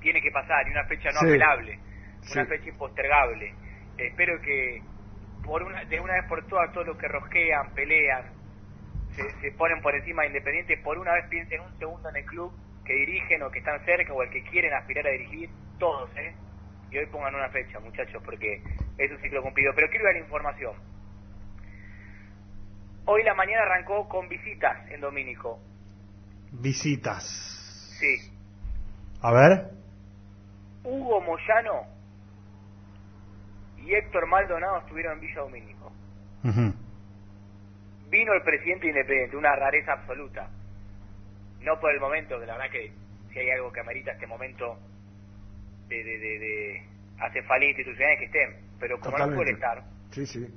Tiene 0.00 0.20
que 0.22 0.30
pasar, 0.30 0.66
y 0.66 0.70
una 0.70 0.84
fecha 0.84 1.10
no 1.12 1.20
Sí. 1.20 1.26
apelable, 1.26 1.78
una 2.32 2.44
Sí. 2.44 2.48
fecha 2.48 2.68
impostergable. 2.68 3.54
espero 3.98 4.38
que 4.42 4.82
por 5.42 5.62
una, 5.62 5.82
de 5.86 5.98
una 6.00 6.12
vez 6.14 6.24
por 6.28 6.46
todas 6.48 6.70
todos 6.72 6.86
los 6.86 6.98
que 6.98 7.08
rosquean, 7.08 7.72
pelean, 7.74 8.35
se, 9.16 9.40
se 9.40 9.52
ponen 9.52 9.80
por 9.80 9.94
encima 9.94 10.22
de 10.22 10.28
Independiente, 10.28 10.76
por 10.84 10.98
una 10.98 11.14
vez 11.14 11.24
piensen 11.28 11.60
un 11.60 11.78
segundo 11.78 12.08
en 12.10 12.16
el 12.16 12.24
club 12.24 12.52
que 12.84 12.94
dirigen 12.94 13.42
o 13.42 13.50
que 13.50 13.58
están 13.58 13.84
cerca 13.84 14.12
o 14.12 14.22
el 14.22 14.30
que 14.30 14.42
quieren 14.44 14.72
aspirar 14.74 15.06
a 15.06 15.10
dirigir, 15.10 15.50
todos, 15.78 16.08
¿eh? 16.16 16.34
Y 16.90 16.98
hoy 16.98 17.06
pongan 17.06 17.34
una 17.34 17.48
fecha, 17.48 17.80
muchachos, 17.80 18.22
porque 18.24 18.62
es 18.96 19.10
un 19.10 19.18
ciclo 19.20 19.42
cumplido. 19.42 19.72
Pero 19.74 19.88
quiero 19.88 20.10
la 20.12 20.18
información. 20.18 20.74
Hoy 23.06 23.22
la 23.24 23.34
mañana 23.34 23.62
arrancó 23.62 24.08
con 24.08 24.28
visitas 24.28 24.90
en 24.90 25.00
Domínico. 25.00 25.60
Visitas. 26.52 27.24
Sí. 27.98 28.32
A 29.22 29.32
ver. 29.32 29.70
Hugo 30.84 31.20
Moyano 31.20 31.82
y 33.78 33.94
Héctor 33.94 34.26
Maldonado 34.26 34.78
estuvieron 34.78 35.14
en 35.14 35.20
Villa 35.20 35.40
Domínico. 35.40 35.92
Ujú. 36.44 36.85
Vino 38.16 38.32
el 38.32 38.40
presidente 38.40 38.86
independiente, 38.86 39.36
una 39.36 39.54
rareza 39.54 39.92
absoluta. 39.92 40.48
No 41.60 41.78
por 41.78 41.92
el 41.92 42.00
momento, 42.00 42.40
que 42.40 42.46
la 42.46 42.54
verdad 42.56 42.70
que 42.70 42.90
si 43.30 43.38
hay 43.38 43.50
algo 43.50 43.70
que 43.70 43.80
amerita 43.80 44.12
este 44.12 44.26
momento 44.26 44.78
de, 45.88 46.02
de, 46.02 46.18
de, 46.18 46.38
de 46.38 46.82
hace 47.20 47.42
falta 47.42 47.66
institucionales 47.66 48.18
que 48.18 48.24
estén, 48.24 48.56
pero 48.80 48.98
como 49.00 49.18
no 49.18 49.34
puede 49.34 49.50
estar, 49.50 49.82
Sí, 50.12 50.24
sí. 50.24 50.48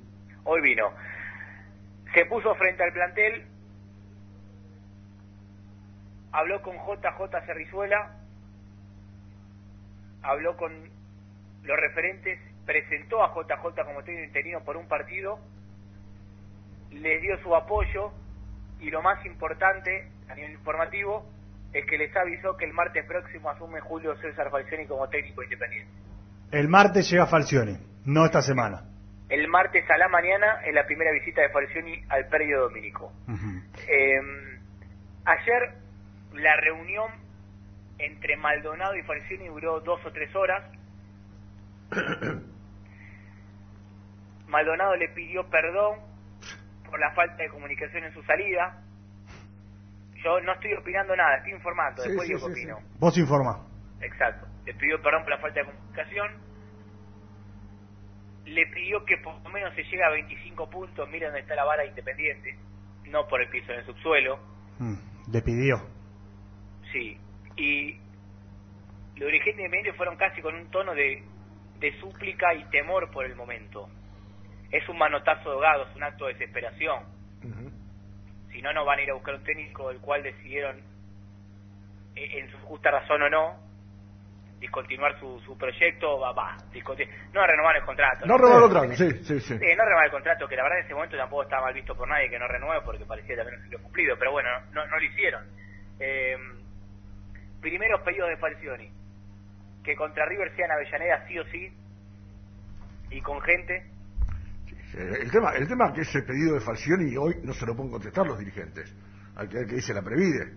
hoy 0.46 0.62
vino. 0.62 0.94
Se 2.14 2.26
puso 2.28 2.56
frente 2.56 2.82
al 2.82 2.94
plantel, 2.94 3.46
habló 6.32 6.62
con 6.62 6.78
JJ 6.78 7.46
Cerrizuela, 7.46 8.16
habló 10.22 10.56
con 10.56 10.72
los 11.64 11.78
referentes, 11.78 12.40
presentó 12.66 13.22
a 13.22 13.34
JJ 13.36 13.84
como 13.84 14.02
técnico 14.04 14.28
interino 14.28 14.64
por 14.64 14.78
un 14.78 14.88
partido, 14.88 15.40
les 16.92 17.22
dio 17.22 17.38
su 17.42 17.56
apoyo 17.56 18.12
y 18.80 18.90
lo 18.90 19.02
más 19.02 19.26
importante 19.26 20.10
a 20.30 20.36
nivel 20.36 20.54
informativo 20.54 21.26
es 21.74 21.86
que 21.86 21.98
les 21.98 22.16
avisó 22.16 22.58
que 22.58 22.66
el 22.66 22.74
martes 22.74 23.06
próximo 23.06 23.50
asume 23.50 23.80
Julio 23.82 24.16
César 24.18 24.50
Falcioni 24.50 24.86
como 24.88 25.08
técnico 25.10 25.44
independiente. 25.44 25.92
El 26.52 26.68
martes 26.68 27.10
llega 27.10 27.28
Falcioni, 27.28 27.78
no 28.06 28.26
esta 28.26 28.42
semana. 28.42 28.86
El 29.30 29.48
martes 29.48 29.88
a 29.90 29.98
la 29.98 30.08
mañana 30.08 30.62
es 30.66 30.74
la 30.74 30.86
primera 30.86 31.12
visita 31.12 31.42
de 31.42 31.50
Falcioni 31.50 32.04
al 32.10 32.28
predio 32.28 32.62
dominico. 32.62 33.14
Eh, 33.88 34.20
Ayer 35.30 35.74
la 36.34 36.56
reunión 36.58 37.12
entre 38.00 38.36
Maldonado 38.38 38.96
y 38.96 39.04
Falcioni 39.04 39.48
duró 39.48 39.80
dos 39.82 40.04
o 40.04 40.12
tres 40.12 40.36
horas. 40.36 40.64
Maldonado 44.48 44.96
le 44.96 45.10
pidió 45.10 45.48
perdón 45.50 46.00
por 46.90 47.00
la 47.00 47.12
falta 47.12 47.44
de 47.44 47.50
comunicación 47.50 48.04
en 48.04 48.14
su 48.14 48.22
salida. 48.24 48.82
Yo 50.24 50.42
no 50.42 50.54
estoy 50.54 50.74
opinando 50.74 51.16
nada, 51.16 51.38
estoy 51.38 51.54
informando, 51.54 52.04
Sí, 52.04 52.10
después 52.10 52.28
sí, 52.28 52.34
digo 52.34 52.48
sí, 52.48 52.52
opino. 52.52 52.78
Vos 53.00 53.18
informa. 53.18 53.66
Exacto. 54.02 54.48
Le 54.66 54.74
pidió 54.74 55.02
perdón 55.02 55.24
por 55.24 55.32
la 55.32 55.38
falta 55.40 55.60
de 55.62 55.66
comunicación. 55.66 56.32
Le 58.46 58.66
pidió 58.68 59.06
que 59.06 59.18
por 59.18 59.42
lo 59.42 59.50
menos 59.50 59.74
se 59.76 59.84
llegue 59.84 60.04
a 60.04 60.10
25 60.10 60.70
puntos, 60.70 61.10
mira 61.10 61.28
dónde 61.28 61.42
está 61.42 61.56
la 61.56 61.64
vara 61.64 61.86
independiente, 61.86 62.58
no 63.06 63.28
por 63.28 63.42
el 63.42 63.50
piso 63.50 63.72
en 63.72 63.80
el 63.80 63.86
subsuelo. 63.86 64.40
Mm, 64.80 64.96
le 65.32 65.42
pidió. 65.42 65.76
Sí. 66.92 67.18
Y 67.56 67.94
los 69.16 69.28
dirigentes 69.28 69.60
independientes 69.60 69.96
fueron 69.96 70.18
casi 70.18 70.42
con 70.42 70.56
un 70.56 70.70
tono 70.72 70.94
de, 70.96 71.24
de 71.80 72.00
súplica 72.00 72.54
y 72.56 72.64
temor 72.70 73.12
por 73.12 73.26
el 73.26 73.36
momento. 73.36 73.90
Es 74.72 74.88
un 74.88 74.98
manotazo 74.98 75.50
de 75.50 75.56
ahogado, 75.56 75.88
es 75.90 75.96
un 75.96 76.04
acto 76.04 76.28
de 76.28 76.34
desesperación. 76.34 77.04
Si 78.52 78.62
no, 78.62 78.74
no 78.74 78.86
van 78.86 79.00
a 79.00 79.02
ir 79.02 79.12
a 79.12 79.14
buscar 79.14 79.36
un 79.36 79.44
técnico 79.44 79.90
del 79.90 80.00
cual 80.00 80.24
decidieron, 80.24 80.78
eh, 82.16 82.40
en 82.40 82.52
su 82.52 82.58
justa 82.60 82.92
razón 82.92 83.22
o 83.24 83.30
no, 83.30 83.70
discontinuar 84.60 85.18
su, 85.20 85.40
su 85.42 85.58
proyecto, 85.58 86.20
va, 86.20 86.34
va, 86.34 86.58
no 87.34 87.48
renovar 87.48 87.78
el 87.78 87.84
contrato. 87.84 88.26
No 88.26 88.38
robar 88.38 88.64
otra 88.64 88.82
vez, 88.82 88.98
sí, 88.98 89.10
sí, 89.24 89.40
sí. 89.40 89.54
No 89.54 89.60
renovar 89.86 90.06
el 90.06 90.12
contrato, 90.12 90.48
que 90.48 90.56
la 90.56 90.64
verdad 90.64 90.80
en 90.80 90.86
ese 90.86 90.94
momento 90.94 91.18
tampoco 91.18 91.44
estaba 91.44 91.64
mal 91.64 91.74
visto 91.74 91.96
por 91.96 92.08
nadie 92.08 92.30
que 92.30 92.40
no 92.40 92.48
renueve 92.48 92.82
porque 92.84 93.06
parecía 93.06 93.38
también 93.38 93.62
un 93.64 93.82
cumplido, 93.84 94.18
pero 94.18 94.32
bueno, 94.32 94.50
no, 94.72 94.86
no 94.86 94.98
lo 94.98 95.04
hicieron. 95.04 95.46
Eh, 96.00 96.38
primeros 97.62 98.02
pedidos 98.02 98.30
de 98.30 98.38
Falcioni, 98.38 98.92
que 99.84 99.96
contra 99.96 100.26
River 100.26 100.54
sea 100.56 100.66
en 100.66 100.72
Avellaneda 100.72 101.28
sí 101.28 101.40
o 101.40 101.46
sí, 101.46 101.74
y 103.12 103.22
con 103.22 103.42
gente, 103.42 103.86
El 104.94 105.30
tema, 105.32 105.52
el 105.56 105.68
tema 105.68 105.94
que 105.94 106.02
ese 106.02 106.22
pedido 106.24 106.56
de 106.56 106.62
Falcioni 106.62 107.16
hoy 107.16 107.36
no 107.44 107.54
se 107.54 107.66
lo 107.66 107.76
pueden 107.76 107.92
contestar 107.92 108.26
los 108.26 108.40
dirigentes. 108.40 108.94
Hay 109.36 109.48
que 109.48 109.58
ver 109.58 109.68
qué 109.68 109.76
dice 109.76 109.94
la 109.94 110.02
Previde. 110.02 110.54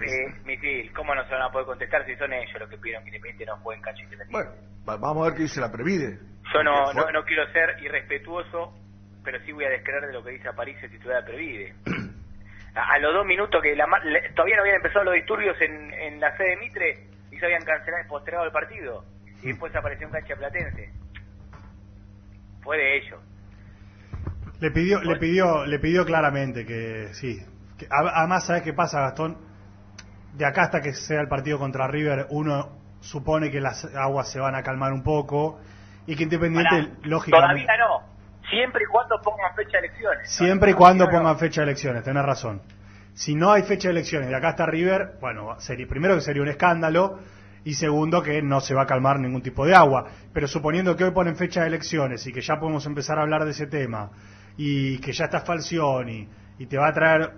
eh, 0.00 0.34
misil, 0.44 0.92
¿cómo 0.94 1.14
no 1.14 1.22
se 1.26 1.32
van 1.32 1.42
a 1.42 1.50
poder 1.50 1.66
contestar 1.66 2.04
si 2.06 2.16
son 2.16 2.32
ellos 2.32 2.58
los 2.58 2.68
que 2.70 2.78
pidieron 2.78 3.04
que 3.04 3.10
Independiente 3.10 3.46
no 3.46 3.56
juegue 3.58 3.78
en 3.78 3.84
cancha? 3.84 4.04
Bueno, 4.30 4.50
va- 4.88 4.96
vamos 4.96 5.22
a 5.22 5.30
ver 5.30 5.36
qué 5.36 5.42
dice 5.44 5.60
la 5.60 5.70
Previde. 5.70 6.18
Yo 6.54 6.62
no, 6.62 6.92
no, 6.92 7.10
no 7.12 7.24
quiero 7.24 7.46
ser 7.52 7.76
irrespetuoso, 7.82 8.72
pero 9.22 9.38
sí 9.44 9.52
voy 9.52 9.64
a 9.64 9.70
descreer 9.70 10.06
de 10.06 10.12
lo 10.12 10.24
que 10.24 10.30
dice 10.32 10.48
París 10.54 10.76
el 10.82 10.90
titular 10.90 11.22
de 11.24 11.30
Previde. 11.32 11.74
A, 12.76 12.92
a 12.92 12.98
los 12.98 13.14
dos 13.14 13.24
minutos 13.24 13.62
que 13.62 13.74
la 13.74 13.86
le- 14.04 14.28
todavía 14.34 14.56
no 14.56 14.62
habían 14.62 14.76
empezado 14.76 15.04
los 15.06 15.14
disturbios 15.14 15.56
en, 15.62 15.94
en 15.94 16.20
la 16.20 16.36
sede 16.36 16.50
de 16.50 16.56
Mitre 16.58 17.06
y 17.32 17.38
se 17.38 17.46
habían 17.46 17.64
cancelado, 17.64 18.06
postergado 18.06 18.44
el 18.44 18.52
partido. 18.52 19.02
Y 19.42 19.46
después 19.48 19.74
apareció 19.74 20.06
en 20.08 20.12
cancha 20.12 20.36
platense. 20.36 20.90
Fue 22.62 22.76
de 22.76 22.96
ellos. 22.98 23.18
Le 24.60 24.70
pidió, 24.70 25.02
le 25.02 25.16
pidió, 25.16 25.66
le 25.66 25.78
pidió 25.78 26.04
claramente 26.04 26.64
que 26.64 27.08
sí. 27.12 27.42
Que, 27.76 27.86
a- 27.90 28.20
además, 28.20 28.46
¿sabes 28.46 28.62
qué 28.62 28.72
pasa, 28.72 29.00
Gastón? 29.00 29.36
De 30.34 30.44
acá 30.46 30.62
hasta 30.64 30.80
que 30.80 30.94
sea 30.94 31.20
el 31.20 31.28
partido 31.28 31.58
contra 31.58 31.86
River, 31.88 32.26
uno 32.30 32.70
supone 33.00 33.50
que 33.50 33.60
las 33.60 33.84
aguas 33.94 34.30
se 34.30 34.40
van 34.40 34.54
a 34.54 34.62
calmar 34.62 34.92
un 34.92 35.02
poco 35.02 35.60
y 36.06 36.16
que 36.16 36.22
Independiente, 36.24 36.92
lógicamente, 37.02 37.64
Todavía 37.66 37.86
no. 37.86 38.16
Siempre 38.48 38.82
y 38.84 38.86
cuando 38.86 39.20
pongan 39.22 39.54
fecha 39.56 39.72
de 39.72 39.86
elecciones. 39.86 40.30
siempre 40.30 40.70
y 40.70 40.74
cuando 40.74 41.08
pongan 41.10 41.38
fecha 41.38 41.60
de 41.62 41.64
elecciones, 41.66 42.04
tenés 42.04 42.24
razón. 42.24 42.62
Si 43.14 43.34
no 43.34 43.50
hay 43.52 43.62
fecha 43.62 43.88
de 43.88 43.92
elecciones 43.92 44.28
de 44.28 44.36
acá 44.36 44.50
hasta 44.50 44.66
River, 44.66 45.16
bueno, 45.20 45.58
sería, 45.58 45.86
primero 45.88 46.14
que 46.14 46.20
sería 46.20 46.42
un 46.42 46.48
escándalo 46.48 47.18
y 47.64 47.74
segundo 47.74 48.22
que 48.22 48.42
no 48.42 48.60
se 48.60 48.74
va 48.74 48.82
a 48.82 48.86
calmar 48.86 49.18
ningún 49.18 49.42
tipo 49.42 49.66
de 49.66 49.74
agua. 49.74 50.06
Pero 50.32 50.46
suponiendo 50.46 50.94
que 50.96 51.04
hoy 51.04 51.10
ponen 51.10 51.34
fecha 51.34 51.62
de 51.62 51.66
elecciones 51.68 52.24
y 52.26 52.32
que 52.32 52.40
ya 52.40 52.60
podemos 52.60 52.86
empezar 52.86 53.18
a 53.18 53.22
hablar 53.22 53.44
de 53.44 53.50
ese 53.50 53.66
tema 53.66 54.10
y 54.56 54.98
que 55.00 55.12
ya 55.12 55.26
está 55.26 55.40
Falcioni 55.40 56.28
y 56.58 56.66
te 56.66 56.78
va 56.78 56.88
a 56.88 56.92
traer, 56.92 57.30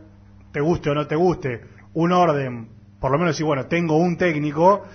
te 0.53 0.61
guste 0.61 0.91
o 0.91 0.95
no 0.95 1.07
te 1.07 1.17
guste, 1.17 1.61
un 1.95 2.13
orden, 2.13 2.69
por 3.01 3.11
lo 3.11 3.19
menos 3.19 3.37
si 3.37 3.43
bueno, 3.43 3.67
tengo 3.67 3.97
un 3.97 4.17
técnico, 4.17 4.87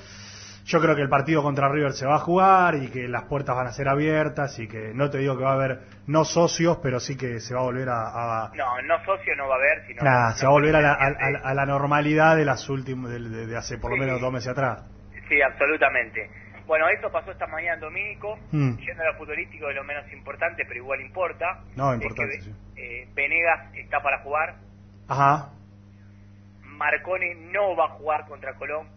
yo 0.66 0.80
creo 0.80 0.96
que 0.96 1.02
el 1.02 1.10
partido 1.10 1.44
contra 1.44 1.68
River 1.70 1.92
se 1.92 2.06
va 2.06 2.16
a 2.16 2.20
jugar 2.20 2.76
y 2.76 2.88
que 2.88 3.08
las 3.10 3.24
puertas 3.26 3.54
van 3.56 3.68
a 3.68 3.74
ser 3.74 3.90
abiertas 3.90 4.58
y 4.60 4.68
que 4.68 4.94
no 4.94 5.10
te 5.10 5.18
digo 5.18 5.38
que 5.38 5.44
va 5.44 5.52
a 5.52 5.56
haber 5.56 5.80
no 6.08 6.24
socios, 6.24 6.78
pero 6.82 7.02
sí 7.02 7.18
que 7.18 7.42
se 7.42 7.54
va 7.54 7.60
a 7.60 7.64
volver 7.64 7.90
a, 7.90 8.46
a- 8.46 8.52
No, 8.56 8.82
no 8.84 8.98
socio 9.04 9.36
no 9.36 9.48
va 9.50 9.56
a 9.56 9.58
haber, 9.58 9.86
sino... 9.88 10.04
Nah, 10.04 10.32
se 10.36 10.46
va 10.46 10.52
a 10.52 10.54
volver 10.54 10.76
a 10.78 10.82
la, 10.82 10.94
a- 10.94 11.08
a- 11.08 11.50
a 11.50 11.54
la 11.54 11.66
normalidad 11.66 12.38
de 12.38 12.46
las 12.46 12.70
últimas 12.70 13.12
de, 13.12 13.20
de- 13.20 13.48
de 13.48 13.58
hace 13.58 13.78
por 13.78 13.92
lo 13.92 13.98
menos 13.98 14.22
dos 14.22 14.32
meses 14.32 14.48
atrás. 14.50 14.86
Sí, 15.28 15.42
absolutamente. 15.42 16.30
Bueno, 16.74 16.90
eso 16.90 17.12
pasó 17.12 17.30
esta 17.30 17.46
mañana 17.46 17.76
en 17.76 17.82
Domínico, 17.82 18.36
Mm. 18.52 18.78
yendo 18.78 19.04
a 19.04 19.12
lo 19.12 19.14
futbolístico 19.20 19.68
de 19.68 19.76
lo 19.76 19.84
menos 19.84 20.12
importante, 20.12 20.66
pero 20.66 20.80
igual 20.80 21.02
importa. 21.02 21.60
No, 21.76 21.94
Es 21.94 22.00
que, 22.00 22.06
importante, 22.08 22.42
sí. 22.42 22.56
eh, 22.78 23.08
Venegas 23.14 23.76
está 23.76 24.02
para 24.02 24.18
jugar, 24.24 24.56
Ajá. 25.08 25.52
Marcone 26.64 27.36
no 27.52 27.76
va 27.76 27.86
a 27.86 27.90
jugar 27.90 28.26
contra 28.26 28.56
Colón, 28.56 28.88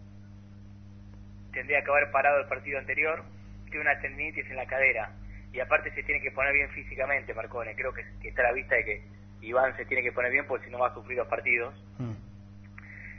tendría 1.52 1.84
que 1.84 1.90
haber 1.90 2.10
parado 2.10 2.40
el 2.40 2.46
partido 2.48 2.78
anterior, 2.78 3.22
tiene 3.66 3.80
una 3.82 4.00
tendinitis 4.00 4.48
en 4.48 4.56
la 4.56 4.64
cadera, 4.64 5.10
y 5.52 5.60
aparte 5.60 5.90
se 5.94 6.02
tiene 6.02 6.22
que 6.22 6.30
poner 6.30 6.54
bien 6.54 6.70
físicamente 6.70 7.34
Marcone, 7.34 7.74
creo 7.74 7.92
que, 7.92 8.02
que 8.22 8.28
está 8.28 8.40
a 8.40 8.44
la 8.46 8.52
vista 8.52 8.74
de 8.76 8.84
que 8.86 9.02
Iván 9.42 9.76
se 9.76 9.84
tiene 9.84 10.02
que 10.02 10.12
poner 10.12 10.32
bien 10.32 10.46
porque 10.46 10.64
si 10.64 10.70
no 10.70 10.78
va 10.78 10.88
a 10.88 10.94
sufrir 10.94 11.18
los 11.18 11.28
partidos. 11.28 11.74
Mm. 11.98 12.12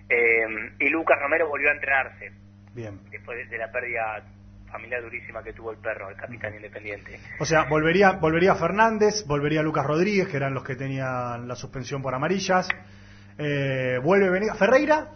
Eh, 0.09 0.71
y 0.79 0.89
Lucas 0.89 1.19
Romero 1.21 1.47
volvió 1.47 1.69
a 1.69 1.73
entrenarse 1.73 2.31
Bien. 2.73 2.99
después 3.11 3.37
de, 3.37 3.45
de 3.45 3.57
la 3.59 3.71
pérdida 3.71 4.23
familiar 4.71 5.01
durísima 5.01 5.41
que 5.43 5.53
tuvo 5.53 5.71
el 5.71 5.77
perro, 5.77 6.09
el 6.09 6.15
capitán 6.17 6.53
independiente. 6.55 7.19
O 7.39 7.45
sea, 7.45 7.63
volvería, 7.69 8.11
volvería 8.13 8.55
Fernández, 8.55 9.25
volvería 9.25 9.61
Lucas 9.61 9.85
Rodríguez, 9.85 10.27
que 10.27 10.37
eran 10.37 10.53
los 10.53 10.63
que 10.63 10.75
tenían 10.75 11.47
la 11.47 11.55
suspensión 11.55 12.01
por 12.01 12.13
amarillas. 12.13 12.67
Eh, 13.37 13.99
vuelve 14.03 14.29
Venegas. 14.29 14.57
¿Ferreira? 14.57 15.07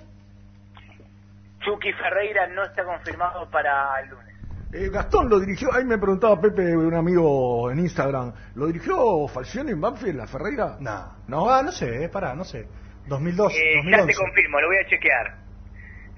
Chucky 1.60 1.94
Ferreira 1.94 2.48
no 2.48 2.64
está 2.64 2.84
confirmado 2.84 3.50
para 3.52 4.00
el 4.02 4.10
lunes. 4.10 4.36
Eh, 4.74 4.90
Gastón 4.90 5.30
lo 5.30 5.40
dirigió, 5.40 5.72
ahí 5.74 5.84
me 5.84 5.98
preguntaba 5.98 6.40
Pepe, 6.40 6.76
un 6.76 6.94
amigo 6.94 7.70
en 7.72 7.80
Instagram, 7.80 8.34
¿lo 8.56 8.68
dirigió 8.68 9.28
Falcioni 9.28 9.72
en 9.72 9.82
Banfield, 9.82 10.16
la 10.18 10.28
Ferreira? 10.28 10.78
No. 10.80 11.14
¿No? 11.28 11.50
Ah, 11.50 11.62
no 11.62 11.72
sé, 11.74 12.06
eh, 12.06 12.10
pará, 12.10 12.34
no 12.36 12.46
sé. 12.46 12.66
2002, 13.08 13.52
Eh, 13.54 13.58
ya 13.76 13.98
2011. 13.98 14.14
te 14.14 14.18
confirmo, 14.18 14.62
lo 14.62 14.68
voy 14.68 14.78
a 14.78 14.88
chequear. 14.88 15.36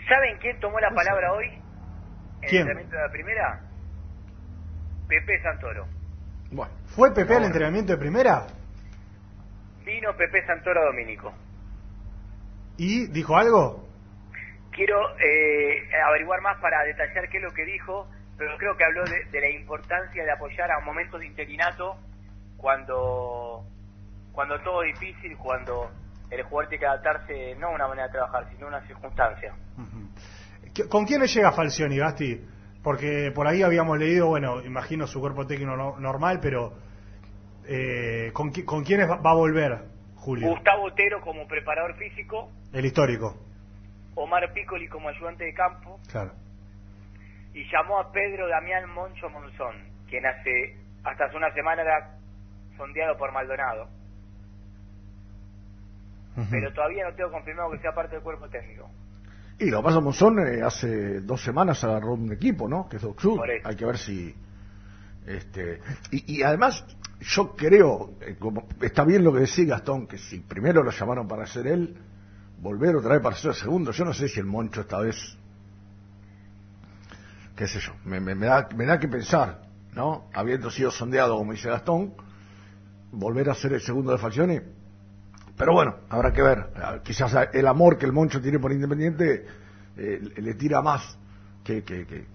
¿Saben 0.08 0.38
quién 0.40 0.60
tomó 0.60 0.80
la 0.80 0.92
palabra 0.92 1.34
hoy? 1.34 1.48
En 2.44 2.50
¿Quién? 2.50 2.68
el 2.68 2.78
entrenamiento 2.80 2.96
de 2.98 3.02
la 3.04 3.12
primera. 3.12 3.62
Pepe 5.08 5.42
Santoro. 5.42 5.86
Bueno. 6.52 6.74
¿Fue 6.88 7.14
Pepe 7.14 7.36
al 7.36 7.46
entrenamiento 7.46 7.94
de 7.94 7.98
primera? 7.98 8.48
Vino 9.86 10.16
Pepe 10.16 10.46
Santoro 10.46 10.86
Domínico. 10.86 11.34
¿Y 12.78 13.08
dijo 13.08 13.36
algo? 13.38 13.88
Quiero 14.72 14.98
eh, 15.20 15.90
averiguar 16.08 16.42
más 16.42 16.58
para 16.60 16.84
detallar 16.84 17.30
qué 17.30 17.38
es 17.38 17.44
lo 17.44 17.52
que 17.52 17.66
dijo, 17.66 18.08
pero 18.38 18.58
creo 18.58 18.76
que 18.76 18.84
habló 18.86 19.04
de, 19.06 19.26
de 19.26 19.42
la 19.42 19.50
importancia 19.50 20.24
de 20.24 20.32
apoyar 20.32 20.72
a 20.72 20.80
momentos 20.80 21.20
de 21.20 21.28
interinato 21.28 21.96
cuando, 22.58 23.64
cuando 24.32 24.60
todo 24.62 24.84
es 24.84 25.00
difícil, 25.00 25.38
cuando 25.38 25.92
el 26.32 26.42
jugador 26.44 26.70
tiene 26.70 26.80
que 26.80 26.88
adaptarse 26.88 27.56
no 27.60 27.68
a 27.68 27.72
una 27.72 27.88
manera 27.88 28.08
de 28.08 28.14
trabajar, 28.14 28.48
sino 28.52 28.66
a 28.66 28.70
una 28.70 28.82
circunstancia. 28.88 29.54
¿Qué- 29.76 30.33
¿Con 30.90 31.06
quiénes 31.06 31.34
llega 31.34 31.52
Falcioni, 31.52 31.98
Gasti? 31.98 32.42
Porque 32.82 33.32
por 33.34 33.48
ahí 33.48 33.62
habíamos 33.64 33.98
leído, 33.98 34.28
bueno, 34.28 34.62
imagino 34.62 35.08
su 35.08 35.20
cuerpo 35.22 35.46
técnico 35.48 35.76
no- 35.76 36.00
normal, 36.00 36.40
pero 36.42 36.74
eh, 37.66 38.32
¿con, 38.34 38.52
¿con 38.66 38.84
quiénes 38.84 39.10
va, 39.10 39.18
va 39.18 39.32
a 39.32 39.36
volver, 39.36 39.86
Julio? 40.16 40.50
Gustavo 40.50 40.86
Otero 40.86 41.22
como 41.22 41.48
preparador 41.48 41.96
físico, 41.96 42.52
El 42.74 42.86
histórico, 42.86 43.38
Omar 44.16 44.52
Piccoli 44.54 44.88
como 44.90 45.10
ayudante 45.10 45.46
de 45.46 45.54
campo 45.54 46.00
claro. 46.12 46.32
y 47.54 47.64
llamó 47.72 48.00
a 48.00 48.12
Pedro 48.12 48.48
Damián 48.50 48.90
Moncho 48.90 49.30
Monzón, 49.30 49.76
quien 50.10 50.26
hace 50.26 50.76
hasta 51.04 51.26
hace 51.26 51.38
una 51.38 51.54
semana 51.54 51.84
era 51.84 52.18
sondeado 52.78 53.16
por 53.18 53.32
Maldonado, 53.32 53.88
pero 56.50 56.74
todavía 56.74 57.08
no 57.08 57.16
tengo 57.16 57.32
confirmado 57.32 57.72
que 57.72 57.80
sea 57.80 57.94
parte 57.94 58.16
del 58.16 58.24
cuerpo 58.24 58.50
técnico. 58.50 58.90
Y 59.60 59.70
lo 59.70 59.78
que 59.80 59.84
pasa, 59.84 60.00
Monzón 60.00 60.40
eh, 60.40 60.62
hace 60.64 61.22
dos 61.22 61.42
semanas 61.42 61.84
agarró 61.84 62.14
un 62.14 62.32
equipo, 62.32 62.68
¿no? 62.68 62.90
Que 62.90 62.98
es 62.98 63.02
Doc 63.04 63.20
Sud. 63.22 63.40
Hay 63.64 63.76
que 63.76 63.86
ver 63.86 63.98
si... 63.98 64.34
este 65.26 65.80
Y, 66.12 66.38
y 66.40 66.44
además, 66.44 66.84
yo 67.22 67.56
creo, 67.56 68.16
eh, 68.22 68.36
como 68.40 68.68
está 68.82 69.04
bien 69.06 69.24
lo 69.24 69.32
que 69.34 69.40
decía 69.42 69.66
Gastón, 69.66 70.08
que 70.08 70.18
si 70.18 70.40
primero 70.40 70.84
lo 70.84 70.92
llamaron 70.92 71.28
para 71.28 71.46
ser 71.46 71.68
él, 71.68 71.96
volver 72.62 72.96
otra 72.96 73.14
vez 73.14 73.22
para 73.22 73.36
ser 73.36 73.52
el 73.52 73.56
segundo. 73.58 73.92
Yo 73.92 74.04
no 74.06 74.14
sé 74.14 74.28
si 74.28 74.40
el 74.40 74.46
Moncho 74.46 74.82
esta 74.82 75.00
vez... 75.00 75.16
qué 77.56 77.68
sé 77.68 77.80
yo, 77.80 77.94
me, 78.06 78.20
me- 78.20 78.36
me 78.36 78.48
da, 78.48 78.68
me 78.76 78.86
da 78.86 79.00
que 79.00 79.08
pensar, 79.08 79.62
¿no? 79.94 80.26
Habiendo 80.34 80.72
sido 80.72 80.92
sondeado, 80.92 81.38
como 81.38 81.52
dice 81.54 81.70
Gastón, 81.70 82.14
volver 83.12 83.50
a 83.50 83.54
ser 83.54 83.74
el 83.74 83.82
segundo 83.82 84.12
de 84.12 84.18
Falcioni, 84.18 84.60
Pero 85.58 85.74
bueno, 85.74 85.96
habrá 86.10 86.32
que 86.34 86.42
ver. 86.42 86.66
Quizás 87.04 87.36
el 87.54 87.68
amor 87.68 87.98
que 87.98 88.06
el 88.06 88.12
Moncho 88.14 88.42
tiene 88.42 88.60
por 88.60 88.72
Independiente 88.72 89.46
eh, 89.98 90.20
le 90.38 90.54
tira 90.56 90.82
más 90.82 91.18
que, 91.64 91.84
que, 91.84 92.06
que, 92.08 92.26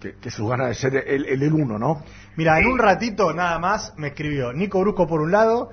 que- 0.00 0.16
que 0.16 0.30
sus 0.30 0.48
ganas 0.48 0.68
de 0.68 0.74
ser 0.74 0.94
el, 0.96 1.24
el, 1.26 1.42
el 1.42 1.52
uno, 1.52 1.78
¿no? 1.78 2.02
Mira, 2.36 2.58
en 2.58 2.66
un 2.66 2.78
ratito 2.78 3.32
nada 3.32 3.58
más 3.58 3.94
me 3.96 4.08
escribió 4.08 4.52
Nico 4.52 4.78
Brusco 4.80 5.06
por 5.06 5.22
un 5.22 5.32
lado 5.32 5.72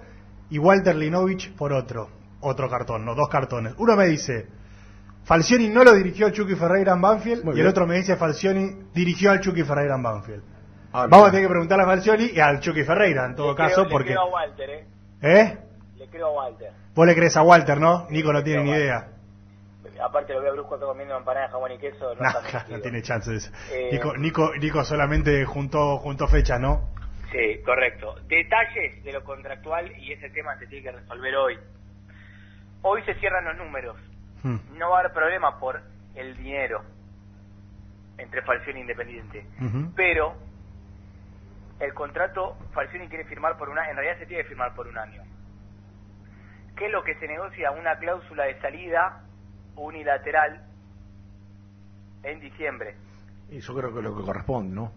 y 0.49 0.57
Walter 0.59 0.95
Linovich 0.95 1.53
por 1.55 1.73
otro. 1.73 2.09
Otro 2.39 2.69
cartón, 2.69 3.03
no, 3.05 3.15
dos 3.15 3.27
cartones. 3.30 3.73
Uno 3.77 3.95
me 3.97 4.05
dice, 4.07 4.47
Falcioni 5.25 5.69
no 5.69 5.84
lo 5.84 5.93
dirigió 5.93 6.30
Chucky 6.30 6.55
Ferreira 6.55 6.93
en 6.93 7.01
Banfield 7.01 7.43
Muy 7.43 7.51
y 7.53 7.55
bien. 7.55 7.65
el 7.65 7.71
otro 7.71 7.85
me 7.85 7.95
dice, 7.95 8.15
Falcioni 8.15 8.69
dirigió 8.93 9.31
al 9.31 9.39
Chucky 9.41 9.63
Ferreira 9.63 9.95
en 9.95 10.03
Banfield. 10.03 10.43
Ah, 10.93 11.07
Vamos 11.09 11.17
bien. 11.19 11.25
a 11.27 11.31
tener 11.31 11.45
que 11.45 11.49
preguntarle 11.49 11.84
a 11.84 11.88
Falcioni 11.88 12.25
y 12.34 12.39
al 12.39 12.59
Chucky 12.61 12.84
Ferreira 12.84 13.25
en 13.25 13.35
todo 13.35 13.49
Le 13.51 13.55
creo- 13.55 13.67
caso 13.67 13.84
le 13.85 13.89
porque... 13.89 14.09
creo 14.09 14.21
a 14.21 14.30
Walter, 14.31 14.69
¿eh? 14.69 14.88
¿Eh? 15.21 15.57
Le 16.03 16.09
creo 16.09 16.27
a 16.27 16.31
Walter. 16.31 16.73
Vos 16.93 17.07
le 17.07 17.15
crees 17.15 17.38
a 17.38 17.43
Walter, 17.43 17.80
¿no? 17.80 18.07
Nico 18.09 18.34
no 18.34 18.43
tiene 18.43 18.63
ni 18.63 18.71
idea. 18.71 19.07
Aparte 20.03 20.34
lo 20.34 20.41
veo 20.41 20.51
a 20.51 20.53
Brusco 20.55 20.77
comiendo 20.77 21.15
empanada 21.15 21.45
de 21.47 21.51
jamón 21.53 21.71
y 21.71 21.77
queso. 21.77 22.13
No, 22.15 22.30
No, 22.69 22.81
tiene 22.81 23.01
chances. 23.01 23.49
Eh, 23.71 23.89
Nico, 23.93 24.17
Nico, 24.17 24.51
Nico 24.59 24.84
solamente 24.84 25.45
juntó, 25.45 25.97
juntó 25.99 26.27
fechas, 26.27 26.59
¿no? 26.59 26.89
Sí, 27.31 27.61
correcto. 27.63 28.15
Detalles 28.27 29.01
de 29.01 29.13
lo 29.13 29.23
contractual 29.23 29.97
y 29.97 30.11
ese 30.11 30.30
tema 30.31 30.57
se 30.59 30.67
tiene 30.67 30.84
que 30.84 30.91
resolver 30.91 31.35
hoy. 31.38 31.57
Hoy 32.81 33.01
se 33.03 33.13
cierran 33.15 33.45
los 33.45 33.55
números. 33.55 33.95
Hmm. 34.43 34.57
No 34.77 34.89
va 34.89 34.97
a 34.97 34.99
haber 34.99 35.13
problema 35.13 35.57
por 35.57 35.81
el 36.15 36.35
dinero 36.35 36.84
entre 38.17 38.41
Falcioni 38.41 38.80
e 38.80 38.81
Independiente. 38.81 39.45
Pero 39.95 40.35
el 41.80 41.93
contrato 41.93 42.57
Falcioni 42.73 43.07
quiere 43.07 43.23
firmar 43.23 43.57
por 43.57 43.69
un 43.69 43.80
año, 43.80 43.91
en 43.91 43.95
realidad 43.95 44.19
se 44.19 44.25
tiene 44.25 44.43
que 44.43 44.49
firmar 44.49 44.75
por 44.75 44.88
un 44.88 44.97
año. 44.97 45.23
¿Qué 46.76 46.86
es 46.88 46.91
lo 46.91 47.04
que 47.04 47.16
se 47.20 47.28
negocia? 47.28 47.72
Una 47.72 47.98
cláusula 47.98 48.45
de 48.45 48.60
salida 48.62 49.22
unilateral 49.76 50.62
en 52.24 52.40
diciembre. 52.40 52.95
Y 53.50 53.60
yo 53.60 53.76
creo 53.76 53.91
que 53.94 54.00
es 54.00 54.04
lo 54.06 54.16
que 54.18 54.24
corresponde, 54.24 54.74
¿no? 54.76 54.91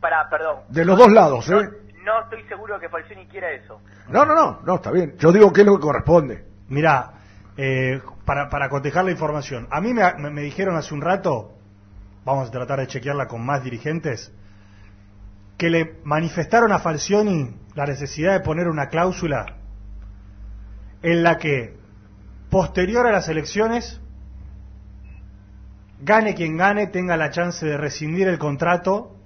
Para, 0.00 0.28
perdón. 0.28 0.60
De 0.68 0.84
los 0.84 0.96
dos 0.98 1.10
lados, 1.10 1.48
¿eh? 1.50 1.68
No 2.04 2.22
estoy 2.22 2.42
seguro 2.44 2.78
que 2.80 2.88
Falcioni 2.88 3.26
quiera 3.26 3.50
eso. 3.50 3.80
No, 4.08 4.24
no, 4.24 4.34
no, 4.34 4.60
no, 4.64 4.74
está 4.76 4.90
bien. 4.90 5.16
Yo 5.18 5.32
digo 5.32 5.52
que 5.52 5.60
es 5.62 5.66
lo 5.66 5.76
que 5.76 5.82
corresponde. 5.82 6.44
Mirá, 6.68 7.12
eh, 7.56 8.00
para, 8.24 8.48
para 8.48 8.68
cotejar 8.68 9.04
la 9.04 9.10
información, 9.10 9.66
a 9.70 9.80
mí 9.80 9.92
me, 9.92 10.02
me- 10.14 10.30
me 10.30 10.40
dijeron 10.42 10.76
hace 10.76 10.94
un 10.94 11.02
rato, 11.02 11.52
vamos 12.24 12.48
a 12.48 12.52
tratar 12.52 12.78
de 12.80 12.86
chequearla 12.86 13.26
con 13.26 13.44
más 13.44 13.62
dirigentes, 13.62 14.32
que 15.58 15.68
le 15.68 15.96
manifestaron 16.04 16.72
a 16.72 16.78
Falcioni 16.78 17.54
la 17.74 17.84
necesidad 17.84 18.32
de 18.32 18.40
poner 18.40 18.68
una 18.68 18.88
cláusula 18.88 19.56
en 21.02 21.22
la 21.22 21.38
que, 21.38 21.76
posterior 22.50 23.06
a 23.06 23.12
las 23.12 23.28
elecciones, 23.28 24.00
gane 26.00 26.34
quien 26.34 26.56
gane, 26.56 26.86
tenga 26.86 27.16
la 27.16 27.30
chance 27.30 27.64
de 27.64 27.76
rescindir 27.76 28.28
el 28.28 28.38
contrato, 28.38 29.16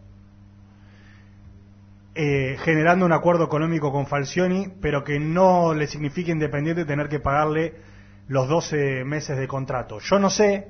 eh, 2.14 2.56
generando 2.60 3.04
un 3.04 3.12
acuerdo 3.12 3.44
económico 3.44 3.90
con 3.90 4.06
Falcioni, 4.06 4.68
pero 4.80 5.02
que 5.02 5.18
no 5.18 5.74
le 5.74 5.86
signifique 5.86 6.30
Independiente 6.30 6.84
tener 6.84 7.08
que 7.08 7.18
pagarle 7.18 7.74
los 8.28 8.48
12 8.48 9.04
meses 9.04 9.36
de 9.36 9.48
contrato. 9.48 9.98
Yo 9.98 10.18
no 10.18 10.30
sé, 10.30 10.68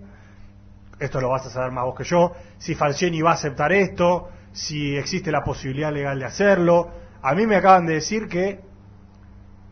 esto 0.98 1.20
lo 1.20 1.28
vas 1.28 1.46
a 1.46 1.50
saber 1.50 1.70
más 1.70 1.84
vos 1.84 1.96
que 1.96 2.04
yo, 2.04 2.32
si 2.58 2.74
Falcioni 2.74 3.20
va 3.20 3.32
a 3.32 3.34
aceptar 3.34 3.72
esto, 3.72 4.30
si 4.52 4.96
existe 4.96 5.30
la 5.30 5.42
posibilidad 5.42 5.92
legal 5.92 6.18
de 6.18 6.24
hacerlo. 6.24 6.90
A 7.22 7.34
mí 7.34 7.46
me 7.46 7.56
acaban 7.56 7.86
de 7.86 7.94
decir 7.94 8.28
que 8.28 8.60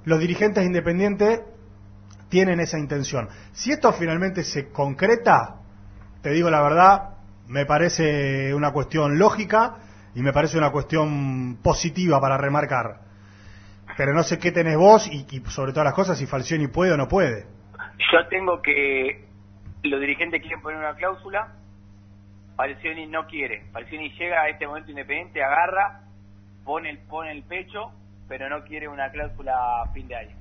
los 0.05 0.19
dirigentes 0.21 0.65
independientes 0.65 1.43
tienen 2.29 2.61
esa 2.61 2.79
intención. 2.79 3.29
Si 3.53 3.73
esto 3.73 3.93
finalmente 3.93 4.43
se 4.43 4.71
concreta, 4.71 5.57
te 6.23 6.31
digo 6.31 6.51
la 6.51 6.63
verdad, 6.63 7.11
me 7.49 7.67
parece 7.67 8.55
una 8.55 8.73
cuestión 8.73 9.19
lógica 9.19 9.77
y 10.15 10.23
me 10.23 10.33
parece 10.33 10.59
una 10.59 10.71
cuestión 10.71 11.59
positiva 11.63 12.21
para 12.21 12.39
remarcar. 12.39 13.01
Pero 13.97 14.15
no 14.15 14.23
sé 14.23 14.39
qué 14.39 14.53
tenés 14.53 14.77
vos 14.77 15.09
y, 15.09 15.25
sobre 15.51 15.73
todas 15.73 15.85
las 15.85 15.95
cosas 15.95 16.19
si 16.19 16.27
Falcioni 16.27 16.69
puede 16.69 16.93
o 16.93 16.97
no 16.97 17.09
puede. 17.09 17.47
Yo 18.11 18.27
tengo 18.29 18.63
que 18.63 19.27
los 19.83 20.01
dirigentes 20.01 20.41
quieren 20.41 20.63
poner 20.63 20.79
una 20.79 20.95
cláusula, 20.95 21.55
Falcioni 22.57 23.07
no 23.07 23.27
quiere. 23.27 23.65
Falcioni 23.73 24.11
llega 24.19 24.43
a 24.43 24.49
este 24.49 24.67
momento 24.67 24.91
independiente, 24.91 25.43
agarra, 25.43 26.01
pone 26.65 26.91
el, 26.91 26.99
pone 26.99 27.33
el 27.33 27.43
pecho, 27.43 27.93
pero 28.33 28.49
no 28.49 28.65
quiere 28.65 28.89
una 28.89 29.11
cláusula 29.11 29.53
a 29.83 29.93
fin 29.93 30.09
de 30.09 30.17
año. 30.17 30.35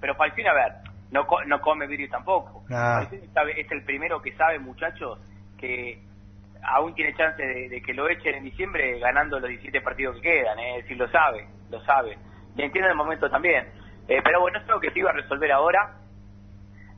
Pero 0.00 0.14
Falcioni, 0.14 0.48
a 0.48 0.54
ver, 0.54 0.72
no, 1.10 1.26
co- 1.26 1.44
no 1.44 1.60
come 1.60 1.86
vidrio 1.86 2.08
tampoco. 2.08 2.64
Ah. 2.70 3.06
Es 3.12 3.70
el 3.70 3.84
primero 3.84 4.22
que 4.22 4.34
sabe, 4.38 4.58
muchachos, 4.58 5.18
que 5.58 6.00
aún 6.62 6.94
tiene 6.94 7.14
chance 7.14 7.42
de, 7.42 7.68
de 7.68 7.82
que 7.82 7.92
lo 7.92 8.08
echen 8.08 8.36
en 8.36 8.44
diciembre 8.44 8.98
ganando 9.00 9.38
los 9.38 9.50
17 9.50 9.82
partidos 9.82 10.16
que 10.16 10.22
quedan, 10.22 10.58
¿eh? 10.58 10.76
es 10.78 10.82
decir, 10.84 10.96
lo 10.96 11.10
sabe, 11.10 11.46
lo 11.68 11.78
sabe. 11.84 12.16
Y 12.56 12.62
entiende 12.62 12.88
el 12.88 12.96
momento 12.96 13.28
también. 13.28 13.66
Eh, 14.08 14.22
pero 14.24 14.40
bueno, 14.40 14.56
eso 14.56 14.64
es 14.66 14.70
lo 14.72 14.80
que 14.80 14.90
se 14.92 14.98
iba 14.98 15.10
a 15.10 15.14
resolver 15.14 15.52
ahora. 15.52 15.94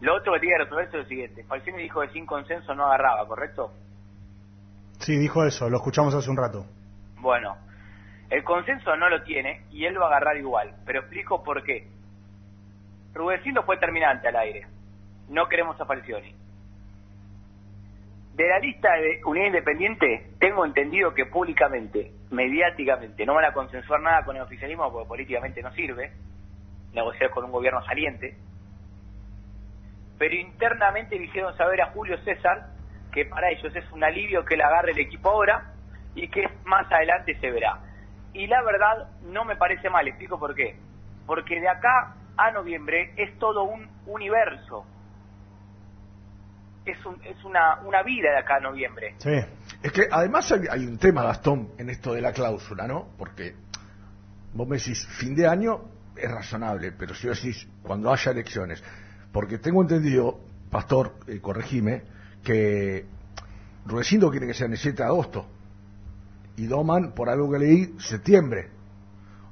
Lo 0.02 0.14
otro 0.14 0.34
que 0.34 0.38
tiene 0.40 0.56
que 0.58 0.62
resolverse 0.64 0.96
es 0.98 1.02
lo 1.02 1.08
siguiente. 1.08 1.42
Falcioni 1.48 1.82
dijo 1.82 2.00
que 2.02 2.10
sin 2.10 2.26
consenso 2.26 2.76
no 2.76 2.86
agarraba, 2.86 3.26
¿correcto? 3.26 3.72
Sí, 5.00 5.16
dijo 5.18 5.44
eso, 5.44 5.68
lo 5.68 5.78
escuchamos 5.78 6.14
hace 6.14 6.30
un 6.30 6.36
rato. 6.36 6.64
Bueno, 7.18 7.56
el 8.32 8.44
consenso 8.44 8.96
no 8.96 9.10
lo 9.10 9.22
tiene 9.24 9.60
y 9.70 9.84
él 9.84 10.00
va 10.00 10.06
a 10.06 10.08
agarrar 10.08 10.38
igual. 10.38 10.74
Pero 10.86 11.00
explico 11.00 11.44
por 11.44 11.62
qué. 11.62 11.86
Rudecindo 13.12 13.62
fue 13.64 13.76
terminante 13.76 14.28
al 14.28 14.36
aire. 14.36 14.66
No 15.28 15.46
queremos 15.48 15.78
a. 15.78 15.84
De 18.34 18.48
la 18.48 18.58
lista 18.58 18.90
de 18.94 19.20
Unidad 19.26 19.48
Independiente, 19.48 20.30
tengo 20.40 20.64
entendido 20.64 21.12
que 21.12 21.26
públicamente, 21.26 22.10
mediáticamente, 22.30 23.26
no 23.26 23.34
van 23.34 23.44
a 23.44 23.52
consensuar 23.52 24.00
nada 24.00 24.24
con 24.24 24.34
el 24.34 24.42
oficialismo 24.42 24.90
porque 24.90 25.08
políticamente 25.08 25.60
no 25.60 25.70
sirve 25.72 26.12
negociar 26.94 27.28
con 27.28 27.44
un 27.44 27.52
gobierno 27.52 27.84
saliente. 27.84 28.34
Pero 30.18 30.34
internamente 30.34 31.18
le 31.18 31.26
hicieron 31.26 31.54
saber 31.58 31.82
a 31.82 31.90
Julio 31.90 32.16
César 32.24 32.68
que 33.12 33.26
para 33.26 33.50
ellos 33.50 33.76
es 33.76 33.92
un 33.92 34.02
alivio 34.02 34.42
que 34.46 34.56
le 34.56 34.64
agarre 34.64 34.92
el 34.92 35.00
equipo 35.00 35.28
ahora 35.28 35.74
y 36.14 36.28
que 36.28 36.48
más 36.64 36.90
adelante 36.90 37.38
se 37.38 37.50
verá. 37.50 37.91
Y 38.34 38.46
la 38.46 38.62
verdad 38.62 39.08
no 39.22 39.44
me 39.44 39.56
parece 39.56 39.90
mal, 39.90 40.06
explico 40.08 40.38
por 40.38 40.54
qué. 40.54 40.76
Porque 41.26 41.60
de 41.60 41.68
acá 41.68 42.16
a 42.36 42.50
noviembre 42.50 43.12
es 43.16 43.38
todo 43.38 43.64
un 43.64 43.88
universo. 44.06 44.86
Es, 46.84 47.04
un, 47.06 47.22
es 47.24 47.44
una, 47.44 47.80
una 47.82 48.02
vida 48.02 48.30
de 48.30 48.38
acá 48.38 48.56
a 48.56 48.60
noviembre. 48.60 49.14
Sí. 49.18 49.38
Es 49.82 49.92
que 49.92 50.08
además 50.10 50.50
hay, 50.52 50.86
un 50.86 50.98
tema, 50.98 51.22
Gastón, 51.22 51.72
en 51.78 51.90
esto 51.90 52.14
de 52.14 52.20
la 52.20 52.32
cláusula, 52.32 52.86
¿no? 52.86 53.08
Porque 53.18 53.54
vos 54.54 54.66
me 54.66 54.78
decís, 54.78 55.06
fin 55.18 55.34
de 55.34 55.46
año 55.46 55.80
es 56.16 56.30
razonable, 56.30 56.92
pero 56.92 57.14
si 57.14 57.28
vos 57.28 57.40
decís, 57.42 57.68
cuando 57.82 58.12
haya 58.12 58.32
elecciones, 58.32 58.82
porque 59.32 59.58
tengo 59.58 59.82
entendido, 59.82 60.40
Pastor, 60.70 61.14
eh, 61.26 61.40
corregime, 61.40 62.02
que 62.42 63.06
Rudecindo 63.86 64.30
quiere 64.30 64.46
que 64.46 64.54
sea 64.54 64.66
en 64.66 64.72
el 64.72 64.78
7 64.78 65.02
de 65.02 65.08
agosto 65.08 65.46
y 66.56 66.66
Doman, 66.66 67.14
por 67.14 67.28
algo 67.28 67.50
que 67.50 67.58
leí, 67.58 67.94
septiembre. 67.98 68.68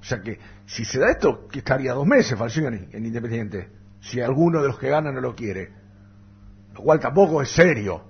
O 0.01 0.05
sea 0.05 0.21
que 0.21 0.39
si 0.67 0.85
se 0.85 0.99
da 0.99 1.11
esto, 1.11 1.47
que 1.49 1.59
estaría 1.59 1.93
dos 1.93 2.07
meses 2.07 2.39
Falcioni 2.39 2.89
en 2.93 3.05
Independiente, 3.07 3.69
si 4.01 4.21
alguno 4.21 4.63
de 4.63 4.69
los 4.69 4.79
que 4.79 4.89
ganan 4.89 5.15
no 5.15 5.21
lo 5.21 5.35
quiere. 5.35 5.71
Lo 6.75 6.81
cual 6.83 7.01
tampoco 7.01 7.43
es 7.43 7.51
serio. 7.51 8.05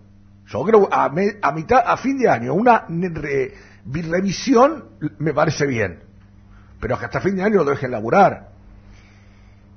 Yo 0.47 0.62
creo 0.65 0.89
a, 0.93 1.09
me- 1.09 1.37
a 1.43 1.53
mitad, 1.53 1.83
a 1.85 1.97
fin 1.97 2.19
de 2.19 2.29
año, 2.29 2.55
una 2.55 2.87
re- 2.89 3.55
revisión 3.87 4.85
me 5.19 5.33
parece 5.33 5.67
bien. 5.67 6.01
Pero 6.81 6.99
que 6.99 7.05
hasta 7.07 7.21
fin 7.21 7.37
de 7.37 7.43
año 7.43 7.62
lo 7.65 7.71
dejen 7.71 7.91
laburar. 7.91 8.51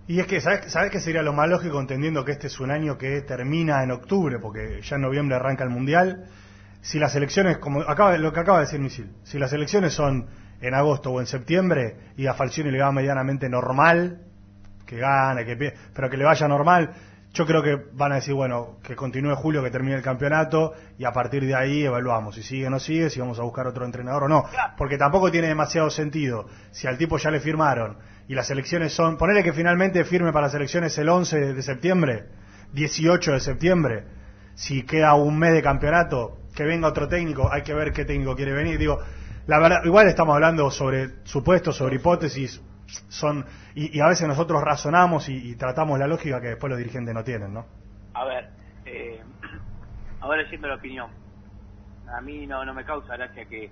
Y 0.07 0.19
es 0.19 0.27
que, 0.27 0.41
¿sabes, 0.41 0.71
¿sabes 0.71 0.91
qué 0.91 0.99
sería 0.99 1.21
lo 1.21 1.31
más 1.33 1.47
lógico 1.49 1.79
entendiendo 1.79 2.25
que 2.25 2.33
este 2.33 2.47
es 2.47 2.59
un 2.59 2.71
año 2.71 2.97
que 2.97 3.21
termina 3.21 3.83
en 3.83 3.91
octubre, 3.91 4.37
porque 4.39 4.81
ya 4.81 4.97
en 4.97 5.01
noviembre 5.03 5.35
arranca 5.37 5.63
el 5.63 5.69
Mundial? 5.69 6.25
Si 6.83 6.99
las 6.99 7.15
elecciones, 7.15 7.59
como 7.59 7.79
acaba, 7.79 8.17
lo 8.17 8.33
que 8.33 8.41
acaba 8.41 8.57
de 8.59 8.65
decir 8.65 8.81
Misil, 8.81 9.09
si 9.23 9.39
las 9.39 9.53
elecciones 9.53 9.93
son 9.93 10.27
en 10.59 10.73
agosto 10.73 11.11
o 11.11 11.21
en 11.21 11.27
septiembre 11.27 12.11
y 12.17 12.27
a 12.27 12.33
Falcioni 12.33 12.71
le 12.71 12.81
va 12.81 12.91
medianamente 12.91 13.47
normal, 13.47 14.19
que 14.85 14.97
gane, 14.97 15.45
que 15.45 15.73
pero 15.93 16.09
que 16.09 16.17
le 16.17 16.25
vaya 16.25 16.45
normal, 16.45 16.93
yo 17.33 17.45
creo 17.45 17.63
que 17.63 17.77
van 17.93 18.11
a 18.11 18.15
decir, 18.15 18.33
bueno, 18.33 18.79
que 18.83 18.97
continúe 18.97 19.33
Julio, 19.37 19.63
que 19.63 19.71
termine 19.71 19.95
el 19.95 20.01
campeonato 20.01 20.73
y 20.97 21.05
a 21.05 21.13
partir 21.13 21.45
de 21.45 21.55
ahí 21.55 21.85
evaluamos 21.85 22.35
si 22.35 22.43
sigue 22.43 22.67
o 22.67 22.69
no 22.69 22.79
sigue, 22.79 23.09
si 23.09 23.21
vamos 23.21 23.39
a 23.39 23.43
buscar 23.43 23.65
otro 23.65 23.85
entrenador 23.85 24.25
o 24.25 24.27
no. 24.27 24.43
Porque 24.77 24.97
tampoco 24.97 25.31
tiene 25.31 25.47
demasiado 25.47 25.89
sentido. 25.89 26.47
Si 26.71 26.85
al 26.85 26.97
tipo 26.97 27.17
ya 27.17 27.31
le 27.31 27.39
firmaron 27.39 27.97
y 28.27 28.35
las 28.35 28.51
elecciones 28.51 28.91
son, 28.91 29.17
ponele 29.17 29.41
que 29.41 29.53
finalmente 29.53 30.03
firme 30.03 30.33
para 30.33 30.47
las 30.47 30.55
elecciones 30.55 30.97
el 30.97 31.07
11 31.07 31.53
de 31.53 31.61
septiembre, 31.61 32.25
18 32.73 33.31
de 33.31 33.39
septiembre, 33.39 34.03
si 34.53 34.83
queda 34.83 35.13
un 35.13 35.39
mes 35.39 35.53
de 35.53 35.63
campeonato, 35.63 36.42
que 36.55 36.63
venga 36.63 36.87
otro 36.87 37.07
técnico, 37.07 37.51
hay 37.51 37.63
que 37.63 37.73
ver 37.73 37.91
qué 37.91 38.05
técnico 38.05 38.35
quiere 38.35 38.53
venir. 38.53 38.77
Digo, 38.77 38.99
la 39.47 39.59
verdad, 39.59 39.81
igual 39.85 40.07
estamos 40.07 40.35
hablando 40.35 40.69
sobre 40.71 41.23
supuestos, 41.23 41.75
sobre 41.75 41.95
hipótesis. 41.95 42.61
son 43.09 43.45
y, 43.75 43.99
a 43.99 44.07
veces 44.07 44.27
nosotros 44.27 44.61
razonamos 44.61 45.27
y, 45.29 45.55
tratamos 45.55 45.99
la 45.99 46.07
lógica 46.07 46.39
que 46.39 46.49
después 46.49 46.69
los 46.69 46.77
dirigentes 46.77 47.13
no 47.13 47.23
tienen, 47.23 47.53
¿no? 47.53 47.65
A 48.13 48.25
ver, 48.25 48.49
eh, 48.85 49.21
ahora 50.21 50.47
siendo 50.49 50.67
la 50.67 50.75
opinión. 50.75 51.09
A 52.07 52.21
mí 52.21 52.45
no, 52.45 52.63
no 52.63 52.73
me 52.73 52.85
causa 52.85 53.17
gracia 53.17 53.45
que 53.45 53.71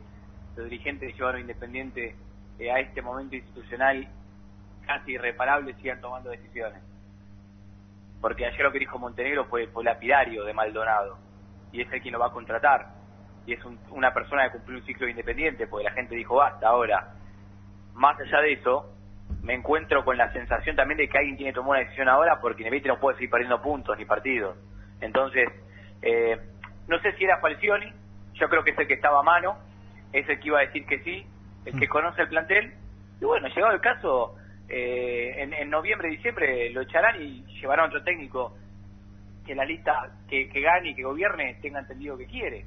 los 0.55 0.65
dirigentes 0.65 1.15
llevaron 1.15 1.41
Independiente 1.41 2.15
eh, 2.59 2.71
a 2.71 2.79
este 2.79 3.01
momento 3.01 3.35
institucional 3.35 4.07
casi 4.85 5.11
irreparable 5.11 5.73
sigan 5.75 6.01
tomando 6.01 6.31
decisiones. 6.31 6.81
Porque 8.19 8.45
ayer 8.45 8.61
lo 8.61 8.71
que 8.71 8.79
dijo 8.79 8.99
Montenegro 8.99 9.45
fue, 9.45 9.67
fue 9.67 9.83
lapidario 9.83 10.43
de 10.43 10.53
Maldonado. 10.53 11.17
Y 11.71 11.81
es 11.81 11.91
el 11.91 12.01
quien 12.01 12.13
lo 12.13 12.19
va 12.19 12.27
a 12.27 12.31
contratar. 12.31 12.87
Y 13.45 13.53
es 13.53 13.63
un- 13.65 13.79
una 13.91 14.13
persona 14.13 14.43
que 14.45 14.51
cumplió 14.57 14.77
un 14.79 14.85
ciclo 14.85 15.05
de 15.05 15.11
Independiente, 15.11 15.67
porque 15.67 15.85
la 15.85 15.91
gente 15.91 16.15
dijo 16.15 16.35
basta. 16.35 16.67
Ahora, 16.67 17.13
más 17.93 18.19
allá 18.19 18.39
de 18.41 18.53
eso, 18.53 18.93
me 19.41 19.53
encuentro 19.53 20.03
con 20.05 20.17
la 20.17 20.31
sensación 20.33 20.75
también 20.75 20.97
de 20.99 21.09
que 21.09 21.17
alguien 21.17 21.37
tiene 21.37 21.51
que 21.51 21.55
tomar 21.55 21.71
una 21.71 21.79
decisión 21.79 22.07
ahora 22.09 22.39
porque 22.39 22.61
Independiente 22.61 22.89
no 22.89 22.99
puede 22.99 23.17
seguir 23.17 23.29
perdiendo 23.29 23.61
puntos 23.61 23.97
ni 23.97 24.05
partidos. 24.05 24.57
Entonces, 24.99 25.49
eh, 26.01 26.39
no 26.87 26.99
sé 26.99 27.13
si 27.13 27.23
era 27.23 27.39
Falcioni, 27.39 27.91
yo 28.33 28.49
creo 28.49 28.63
que 28.63 28.71
es 28.71 28.77
el 28.79 28.87
que 28.87 28.93
estaba 28.95 29.19
a 29.19 29.23
mano, 29.23 29.57
es 30.13 30.27
el 30.29 30.39
que 30.39 30.47
iba 30.47 30.59
a 30.59 30.65
decir 30.65 30.85
que 30.85 30.99
sí, 30.99 31.25
el 31.65 31.79
que 31.79 31.87
conoce 31.87 32.21
el 32.21 32.27
plantel. 32.27 32.73
Y 33.19 33.25
bueno, 33.25 33.47
llegado 33.47 33.73
el 33.73 33.81
caso, 33.81 34.35
eh, 34.67 35.35
en, 35.37 35.53
en 35.53 35.69
noviembre, 35.69 36.09
diciembre 36.09 36.69
lo 36.71 36.81
echarán 36.81 37.21
y 37.21 37.43
llevarán 37.59 37.85
a 37.85 37.87
otro 37.89 38.03
técnico 38.03 38.55
que 39.45 39.55
la 39.55 39.65
lista 39.65 39.91
que, 40.29 40.49
que 40.49 40.61
gane 40.61 40.91
y 40.91 40.95
que 40.95 41.03
gobierne 41.03 41.57
tenga 41.61 41.79
entendido 41.79 42.17
que 42.17 42.27
quiere. 42.27 42.65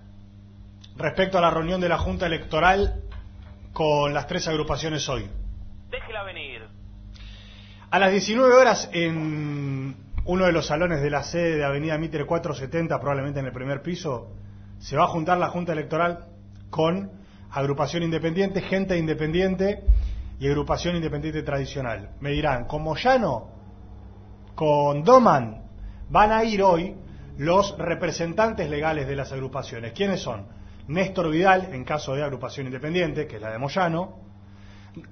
Respecto 0.96 1.38
a 1.38 1.40
la 1.40 1.50
reunión 1.50 1.80
de 1.80 1.88
la 1.88 1.98
Junta 1.98 2.26
Electoral 2.26 3.02
con 3.72 4.12
las 4.12 4.26
tres 4.26 4.46
agrupaciones 4.48 5.08
hoy. 5.08 5.30
déjela 5.90 6.24
venir. 6.24 6.62
A 7.90 7.98
las 7.98 8.10
19 8.10 8.54
horas 8.54 8.90
en 8.92 9.96
uno 10.24 10.44
de 10.44 10.52
los 10.52 10.66
salones 10.66 11.00
de 11.00 11.10
la 11.10 11.22
sede 11.22 11.56
de 11.56 11.64
Avenida 11.64 11.96
Mitre 11.96 12.26
470, 12.26 12.98
probablemente 13.00 13.40
en 13.40 13.46
el 13.46 13.52
primer 13.52 13.82
piso, 13.82 14.28
se 14.78 14.96
va 14.96 15.04
a 15.04 15.08
juntar 15.08 15.38
la 15.38 15.48
Junta 15.48 15.72
Electoral 15.72 16.26
con 16.68 17.10
agrupación 17.50 18.02
independiente, 18.02 18.60
gente 18.60 18.96
independiente 18.96 19.82
y 20.40 20.48
agrupación 20.48 20.96
independiente 20.96 21.42
tradicional. 21.42 22.16
Me 22.20 22.30
dirán, 22.30 22.64
con 22.64 22.82
Moyano, 22.82 23.50
con 24.54 25.04
Doman, 25.04 25.62
van 26.08 26.32
a 26.32 26.42
ir 26.44 26.62
hoy 26.62 26.96
los 27.36 27.76
representantes 27.78 28.68
legales 28.68 29.06
de 29.06 29.16
las 29.16 29.30
agrupaciones. 29.32 29.92
¿Quiénes 29.92 30.20
son? 30.20 30.46
Néstor 30.88 31.30
Vidal, 31.30 31.68
en 31.72 31.84
caso 31.84 32.14
de 32.14 32.24
agrupación 32.24 32.66
independiente, 32.66 33.26
que 33.26 33.36
es 33.36 33.42
la 33.42 33.52
de 33.52 33.58
Moyano, 33.58 34.18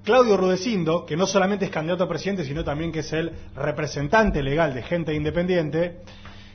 Claudio 0.03 0.35
Rudecindo, 0.35 1.05
que 1.05 1.15
no 1.15 1.25
solamente 1.25 1.65
es 1.65 1.71
candidato 1.71 2.03
a 2.03 2.09
presidente, 2.09 2.43
sino 2.43 2.63
también 2.63 2.91
que 2.91 2.99
es 2.99 3.13
el 3.13 3.31
representante 3.55 4.41
legal 4.41 4.73
de 4.73 4.81
gente 4.81 5.13
independiente, 5.13 6.01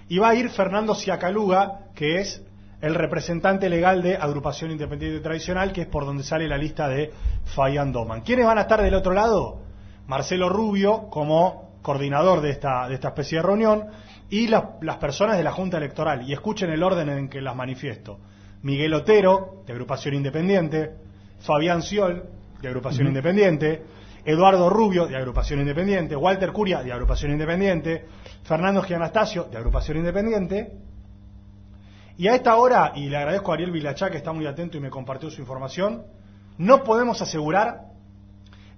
y 0.09 0.18
va 0.18 0.30
a 0.30 0.34
ir 0.34 0.51
Fernando 0.51 0.94
Ciacaluga, 0.94 1.90
que 1.94 2.20
es 2.20 2.42
el 2.85 2.94
representante 2.94 3.69
legal 3.69 4.02
de 4.02 4.16
Agrupación 4.16 4.70
Independiente 4.70 5.20
Tradicional, 5.20 5.73
que 5.73 5.82
es 5.82 5.86
por 5.86 6.05
donde 6.05 6.23
sale 6.23 6.47
la 6.47 6.59
lista 6.59 6.86
de 6.89 7.12
Fabián 7.44 7.93
Doman. 7.93 8.20
¿Quiénes 8.23 8.47
van 8.47 8.59
a 8.59 8.62
estar 8.62 8.82
del 8.82 8.94
otro 8.94 9.12
lado? 9.12 9.61
Marcelo 10.06 10.48
Rubio, 10.51 11.09
como 11.11 11.70
coordinador 11.82 12.40
de 12.40 12.51
esta, 12.51 12.86
de 12.89 12.94
esta 12.94 13.09
especie 13.09 13.39
de 13.39 13.43
reunión, 13.43 13.85
y 14.28 14.48
la- 14.48 14.73
las 14.82 14.97
personas 14.98 15.36
de 15.36 15.43
la 15.44 15.52
Junta 15.52 15.78
Electoral. 15.78 16.28
Y 16.28 16.32
escuchen 16.32 16.70
el 16.70 16.82
orden 16.82 17.09
en 17.09 17.28
que 17.28 17.40
las 17.40 17.56
manifiesto. 17.56 18.19
Miguel 18.62 18.93
Otero, 18.94 19.62
de 19.66 19.73
Agrupación 19.73 20.15
Independiente, 20.15 20.90
Fabián 21.40 21.82
Ciol, 21.82 22.24
de 22.61 22.69
Agrupación. 22.69 23.06
Independiente, 23.09 23.82
Eduardo 24.24 24.70
Rubio, 24.70 25.06
de 25.06 25.16
Agrupación 25.16 25.61
Independiente, 25.61 26.16
Walter 26.16 26.52
Curia, 26.52 26.82
de 26.82 26.93
Agrupación 26.93 27.32
Independiente, 27.32 28.05
Fernando 28.43 28.82
Gianastasio, 28.82 29.44
de 29.44 29.59
Agrupación 29.59 29.98
Independiente. 29.98 30.73
Y 32.16 32.28
a 32.28 32.35
esta 32.35 32.57
hora, 32.57 32.93
y 32.95 33.09
le 33.09 33.16
agradezco 33.16 33.51
a 33.51 33.55
Ariel 33.55 33.73
Vilachá, 33.73 34.11
que 34.11 34.16
está 34.19 34.32
muy 34.32 34.47
atento 34.47 34.77
y 34.77 34.81
me 34.81 34.91
compartió 34.91 35.31
su 35.31 35.41
información, 35.41 36.05
no 36.59 36.85
podemos 36.85 37.20
asegurar 37.20 37.81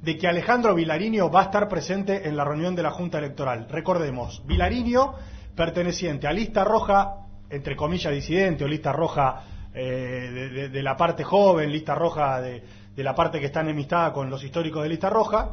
de 0.01 0.17
que 0.17 0.27
Alejandro 0.29 0.75
Vilariño 0.75 1.31
va 1.31 1.41
a 1.41 1.45
estar 1.45 1.69
presente 1.69 2.29
en 2.29 2.37
la 2.37 2.45
reunión 2.45 2.75
de 2.75 2.83
la 2.83 2.91
Junta 2.91 3.19
Electoral. 3.19 3.67
Recordemos, 3.71 4.43
Vilariño 4.47 5.15
perteneciente 5.55 6.27
a 6.27 6.33
lista 6.33 6.65
roja, 6.65 7.27
entre 7.51 7.77
comillas 7.77 8.13
disidente, 8.13 8.65
o 8.65 8.69
lista 8.69 8.93
roja 8.93 9.43
eh, 9.75 10.31
de, 10.33 10.49
de- 10.49 10.69
de 10.71 10.83
la 10.83 10.97
parte 10.97 11.23
joven, 11.25 11.71
lista 11.71 11.95
roja 11.95 12.41
de, 12.41 12.63
de 12.95 13.03
la 13.05 13.15
parte 13.15 13.41
que 13.41 13.47
está 13.47 13.61
enemistada 13.61 14.13
con 14.13 14.31
los 14.31 14.43
históricos 14.45 14.83
de 14.83 14.89
lista 14.89 15.11
roja, 15.11 15.51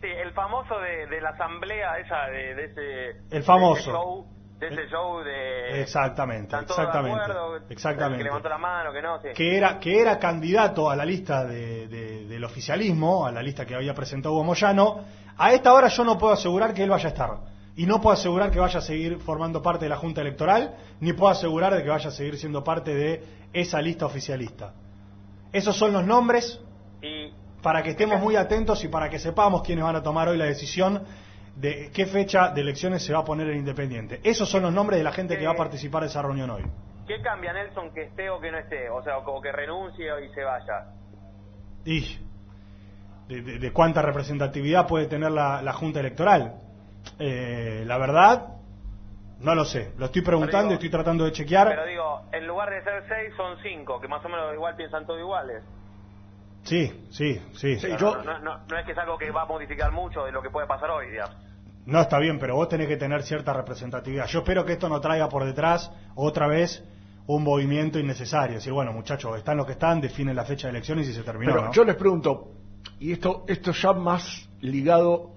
Sí, 0.00 0.10
el 0.10 0.32
famoso 0.32 0.74
de, 0.80 1.18
la 1.22 1.30
asamblea 1.30 1.98
esa, 1.98 2.26
de, 2.26 2.64
ese... 2.66 3.20
El 3.34 3.42
famoso. 3.42 3.74
De 3.76 3.80
ese 3.80 3.90
show, 3.90 4.26
de, 4.70 4.82
ese 4.82 4.88
show 4.90 5.20
de... 5.22 5.80
exactamente, 5.82 6.44
¿Están 6.46 6.66
todos 6.66 6.76
de 6.78 6.82
exactamente, 6.84 7.22
acuerdo? 7.22 7.56
Exactamente. 7.68 8.18
que 8.18 8.24
levantó 8.24 8.48
la 8.48 8.58
mano, 8.58 8.92
que 8.92 9.02
no, 9.02 9.20
sí. 9.20 9.28
que 9.34 9.56
era 9.56 9.78
que 9.78 10.00
era 10.00 10.18
candidato 10.18 10.90
a 10.90 10.96
la 10.96 11.04
lista 11.04 11.44
de- 11.44 11.86
de- 11.88 12.24
del 12.26 12.44
oficialismo, 12.44 13.26
a 13.26 13.32
la 13.32 13.42
lista 13.42 13.64
que 13.66 13.74
había 13.74 13.94
presentado 13.94 14.34
Hugo 14.34 14.44
Moyano, 14.44 15.00
a 15.36 15.52
esta 15.52 15.72
hora 15.72 15.88
yo 15.88 16.04
no 16.04 16.16
puedo 16.18 16.32
asegurar 16.32 16.74
que 16.74 16.82
él 16.82 16.90
vaya 16.90 17.06
a 17.06 17.12
estar. 17.12 17.30
Y 17.76 17.86
no 17.86 18.00
puedo 18.00 18.14
asegurar 18.14 18.50
que 18.52 18.60
vaya 18.60 18.78
a 18.78 18.82
seguir 18.82 19.18
formando 19.18 19.60
parte 19.60 19.84
de 19.86 19.88
la 19.88 19.96
Junta 19.96 20.20
Electoral, 20.20 20.76
ni 21.00 21.12
puedo 21.12 21.32
asegurar 21.32 21.74
de 21.74 21.82
que 21.82 21.88
vaya 21.88 22.08
a 22.08 22.12
seguir 22.12 22.36
siendo 22.36 22.62
parte 22.62 22.94
de 22.94 23.24
esa 23.52 23.80
lista 23.82 24.06
oficialista. 24.06 24.72
Esos 25.52 25.76
son 25.76 25.92
los 25.92 26.04
nombres 26.04 26.60
Y 27.02 27.32
para 27.62 27.82
que 27.82 27.90
estemos 27.90 28.20
muy 28.20 28.36
atentos 28.36 28.84
y 28.84 28.88
para 28.88 29.08
que 29.10 29.18
sepamos 29.18 29.62
quiénes 29.62 29.84
van 29.84 29.96
a 29.96 30.02
tomar 30.02 30.28
hoy 30.28 30.36
la 30.36 30.44
decisión 30.44 31.02
de 31.56 31.90
qué 31.94 32.06
fecha 32.06 32.48
de 32.50 32.60
elecciones 32.60 33.04
se 33.04 33.12
va 33.12 33.20
a 33.20 33.24
poner 33.24 33.48
el 33.48 33.56
Independiente. 33.56 34.20
Esos 34.24 34.48
son 34.50 34.62
los 34.62 34.72
nombres 34.72 34.98
de 34.98 35.04
la 35.04 35.12
gente 35.12 35.38
que 35.38 35.46
va 35.46 35.52
a 35.52 35.56
participar 35.56 36.02
de 36.02 36.08
esa 36.08 36.20
reunión 36.22 36.50
hoy. 36.50 36.64
¿Qué 37.06 37.20
cambia 37.22 37.52
Nelson 37.52 37.92
que 37.92 38.02
esté 38.04 38.30
o 38.30 38.40
que 38.40 38.50
no 38.50 38.58
esté? 38.58 38.88
O 38.90 39.02
sea, 39.02 39.18
o 39.18 39.40
que 39.40 39.52
renuncie 39.52 40.06
y 40.24 40.34
se 40.34 40.42
vaya. 40.42 40.86
Y 41.84 42.18
de, 43.28 43.42
de- 43.42 43.58
de 43.58 43.72
cuánta 43.72 44.02
representatividad 44.02 44.86
puede 44.86 45.06
tener 45.06 45.30
la, 45.30 45.62
la 45.62 45.72
Junta 45.74 46.00
Electoral. 46.00 46.54
Eh, 47.18 47.84
la 47.86 47.98
verdad, 47.98 48.48
no 49.40 49.54
lo 49.54 49.64
sé. 49.64 49.92
Lo 49.98 50.06
estoy 50.06 50.22
preguntando 50.22 50.72
y 50.72 50.74
estoy 50.74 50.90
tratando 50.90 51.24
de 51.24 51.32
chequear. 51.32 51.68
Pero 51.68 51.86
digo, 51.86 52.22
en 52.32 52.46
lugar 52.46 52.70
de 52.70 52.82
ser 52.82 53.04
seis, 53.08 53.34
son 53.36 53.58
cinco, 53.62 54.00
que 54.00 54.08
más 54.08 54.24
o 54.24 54.28
menos 54.28 54.52
igual 54.54 54.74
piensan 54.76 55.06
todos 55.06 55.20
iguales. 55.20 55.62
Sí, 56.64 57.06
sí, 57.10 57.40
sí. 57.54 57.76
no, 58.00 58.22
no, 58.24 58.38
no, 58.40 58.58
no 58.66 58.78
es 58.78 58.84
que 58.86 58.92
es 58.92 58.98
algo 58.98 59.18
que 59.18 59.30
va 59.30 59.42
a 59.42 59.46
modificar 59.46 59.92
mucho 59.92 60.24
de 60.24 60.32
lo 60.32 60.40
que 60.42 60.50
puede 60.50 60.66
pasar 60.66 60.90
hoy, 60.90 61.10
digamos. 61.10 61.36
No 61.86 62.00
está 62.00 62.18
bien, 62.18 62.38
pero 62.38 62.56
vos 62.56 62.68
tenés 62.70 62.88
que 62.88 62.96
tener 62.96 63.22
cierta 63.22 63.52
representatividad. 63.52 64.26
Yo 64.28 64.38
espero 64.38 64.64
que 64.64 64.72
esto 64.72 64.88
no 64.88 65.00
traiga 65.00 65.28
por 65.28 65.44
detrás 65.44 65.90
otra 66.14 66.46
vez 66.46 66.82
un 67.26 67.42
movimiento 67.44 67.98
innecesario. 67.98 68.56
Decir, 68.56 68.72
bueno, 68.72 68.92
muchachos, 68.94 69.36
están 69.36 69.58
los 69.58 69.66
que 69.66 69.72
están, 69.72 70.00
definen 70.00 70.34
la 70.34 70.44
fecha 70.46 70.66
de 70.68 70.70
elecciones 70.72 71.06
y 71.08 71.12
se 71.12 71.22
terminó. 71.22 71.52
Pero 71.52 71.64
¿no? 71.66 71.72
yo 71.72 71.84
les 71.84 71.96
pregunto, 71.96 72.52
y 72.98 73.12
esto, 73.12 73.44
esto 73.46 73.72
ya 73.72 73.92
más 73.92 74.48
ligado 74.62 75.32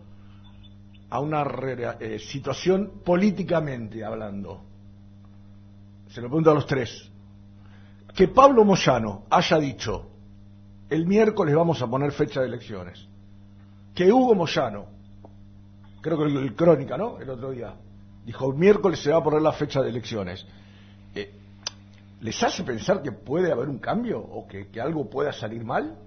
a 1.09 1.19
una 1.19 1.43
re- 1.43 1.95
eh, 1.99 2.19
situación 2.19 3.01
políticamente 3.03 4.05
hablando. 4.05 4.63
Se 6.09 6.21
lo 6.21 6.27
pregunto 6.29 6.51
a 6.51 6.53
los 6.53 6.65
tres. 6.65 7.11
Que 8.15 8.29
Pablo 8.29 8.63
Moyano 8.63 9.25
haya 9.29 9.57
dicho, 9.59 10.11
el 10.89 11.05
miércoles 11.05 11.55
vamos 11.55 11.81
a 11.81 11.87
poner 11.87 12.11
fecha 12.11 12.41
de 12.41 12.47
elecciones. 12.47 13.07
Que 13.93 14.11
Hugo 14.11 14.35
Moyano, 14.35 14.85
creo 16.01 16.17
que 16.17 16.23
el, 16.25 16.37
el 16.37 16.55
Crónica, 16.55 16.97
¿no? 16.97 17.19
El 17.19 17.29
otro 17.29 17.51
día, 17.51 17.73
dijo, 18.25 18.49
el 18.51 18.57
miércoles 18.57 19.01
se 19.01 19.11
va 19.11 19.17
a 19.17 19.23
poner 19.23 19.41
la 19.41 19.53
fecha 19.53 19.81
de 19.81 19.89
elecciones. 19.89 20.45
Eh, 21.15 21.31
¿Les 22.21 22.41
hace 22.43 22.63
pensar 22.63 23.01
que 23.01 23.11
puede 23.11 23.51
haber 23.51 23.69
un 23.69 23.79
cambio 23.79 24.19
o 24.19 24.47
que, 24.47 24.67
algo 24.79 25.09
pueda 25.09 25.33
salir 25.33 25.63
mal? 25.63 25.97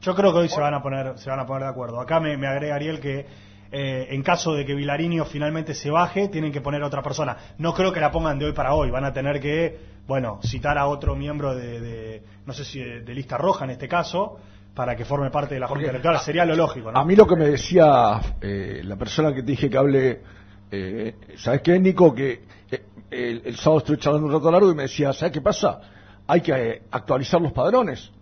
Yo 0.00 0.14
creo 0.14 0.32
que 0.32 0.38
hoy 0.38 0.48
se 0.48 0.60
van 0.60 0.74
a 0.74 0.82
poner, 0.82 1.18
se 1.18 1.28
van 1.28 1.40
a 1.40 1.46
poner 1.46 1.64
de 1.64 1.70
acuerdo. 1.70 2.00
Acá 2.00 2.20
me, 2.20 2.36
me 2.36 2.46
agrega 2.46 2.76
Ariel 2.76 3.00
que 3.00 3.26
eh, 3.72 4.06
en 4.10 4.22
caso 4.22 4.54
de 4.54 4.64
que 4.64 4.74
Vilariño 4.74 5.24
finalmente 5.24 5.74
se 5.74 5.90
baje, 5.90 6.28
tienen 6.28 6.52
que 6.52 6.60
poner 6.60 6.82
a 6.82 6.86
otra 6.86 7.02
persona. 7.02 7.36
No 7.58 7.74
creo 7.74 7.92
que 7.92 8.00
la 8.00 8.10
pongan 8.10 8.38
de 8.38 8.46
hoy 8.46 8.52
para 8.52 8.74
hoy. 8.74 8.90
Van 8.90 9.04
a 9.04 9.12
tener 9.12 9.40
que 9.40 9.95
bueno, 10.06 10.40
citar 10.42 10.78
a 10.78 10.86
otro 10.86 11.16
miembro 11.16 11.54
de, 11.54 11.80
de, 11.80 12.22
no 12.44 12.52
sé 12.52 12.64
si 12.64 12.80
de, 12.80 13.00
de 13.00 13.14
lista 13.14 13.36
roja 13.36 13.64
en 13.64 13.72
este 13.72 13.88
caso, 13.88 14.38
para 14.76 14.94
que 14.94 15.04
forme 15.04 15.30
parte 15.30 15.54
de 15.54 15.60
la 15.60 15.68
Junta 15.68 15.88
Electoral. 15.88 16.20
Sería 16.20 16.44
lo 16.44 16.54
lógico, 16.54 16.92
¿no? 16.92 16.98
A 16.98 17.04
mí 17.04 17.16
lo 17.16 17.26
que 17.26 17.34
me 17.34 17.48
decía 17.48 18.20
eh, 18.40 18.82
la 18.84 18.96
persona 18.96 19.34
que 19.34 19.42
te 19.42 19.50
dije 19.52 19.70
que 19.70 19.78
hable, 19.78 20.22
eh, 20.70 21.14
¿sabes 21.36 21.62
qué, 21.62 21.78
Nico? 21.80 22.14
Que 22.14 22.44
eh, 22.70 22.84
el, 23.10 23.42
el 23.46 23.56
sábado 23.56 23.78
estuve 23.78 23.96
charlando 23.96 24.26
un 24.26 24.34
rato 24.34 24.50
largo 24.50 24.70
y 24.70 24.74
me 24.74 24.82
decía, 24.82 25.12
¿sabes 25.14 25.32
qué 25.32 25.40
pasa? 25.40 25.80
Hay 26.26 26.42
que 26.42 26.52
eh, 26.52 26.82
actualizar 26.90 27.40
los 27.40 27.52
padrones, 27.52 28.12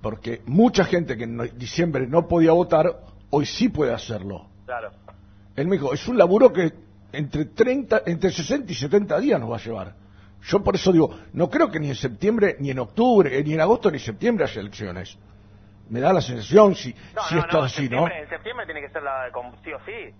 porque 0.00 0.42
mucha 0.46 0.84
gente 0.84 1.16
que 1.16 1.24
en 1.24 1.58
diciembre 1.58 2.06
no 2.06 2.28
podía 2.28 2.52
votar, 2.52 2.86
hoy 3.30 3.44
sí 3.44 3.68
puede 3.68 3.92
hacerlo. 3.92 4.46
Claro. 4.66 4.92
Él 5.56 5.66
me 5.66 5.76
dijo, 5.76 5.92
es 5.92 6.06
un 6.06 6.16
laburo 6.16 6.52
que 6.52 6.72
entre 7.12 7.46
30, 7.46 8.02
entre 8.06 8.30
60 8.30 8.70
y 8.70 8.74
70 8.74 9.18
días 9.18 9.40
nos 9.40 9.50
va 9.50 9.56
a 9.56 9.60
llevar. 9.60 10.03
Yo 10.44 10.62
por 10.62 10.74
eso 10.74 10.92
digo, 10.92 11.18
no 11.32 11.48
creo 11.48 11.70
que 11.70 11.80
ni 11.80 11.88
en 11.88 11.94
septiembre, 11.94 12.56
ni 12.58 12.70
en 12.70 12.78
octubre, 12.78 13.38
eh, 13.38 13.42
ni 13.42 13.54
en 13.54 13.60
agosto, 13.62 13.90
ni 13.90 13.96
en 13.96 14.04
septiembre 14.04 14.44
haya 14.44 14.60
elecciones. 14.60 15.16
Me 15.88 16.00
da 16.00 16.12
la 16.12 16.20
sensación 16.20 16.74
si, 16.74 16.94
No, 17.14 17.22
si 17.22 17.34
no, 17.34 17.40
esto 17.40 17.58
no, 17.58 17.64
así, 17.64 17.88
¿no? 17.88 18.08
en 18.08 18.28
septiembre 18.28 18.66
tiene 18.66 18.82
que 18.82 18.90
ser 18.90 19.02
la 19.02 19.30
sí 19.62 19.72
o 19.72 19.78
sí. 19.84 20.14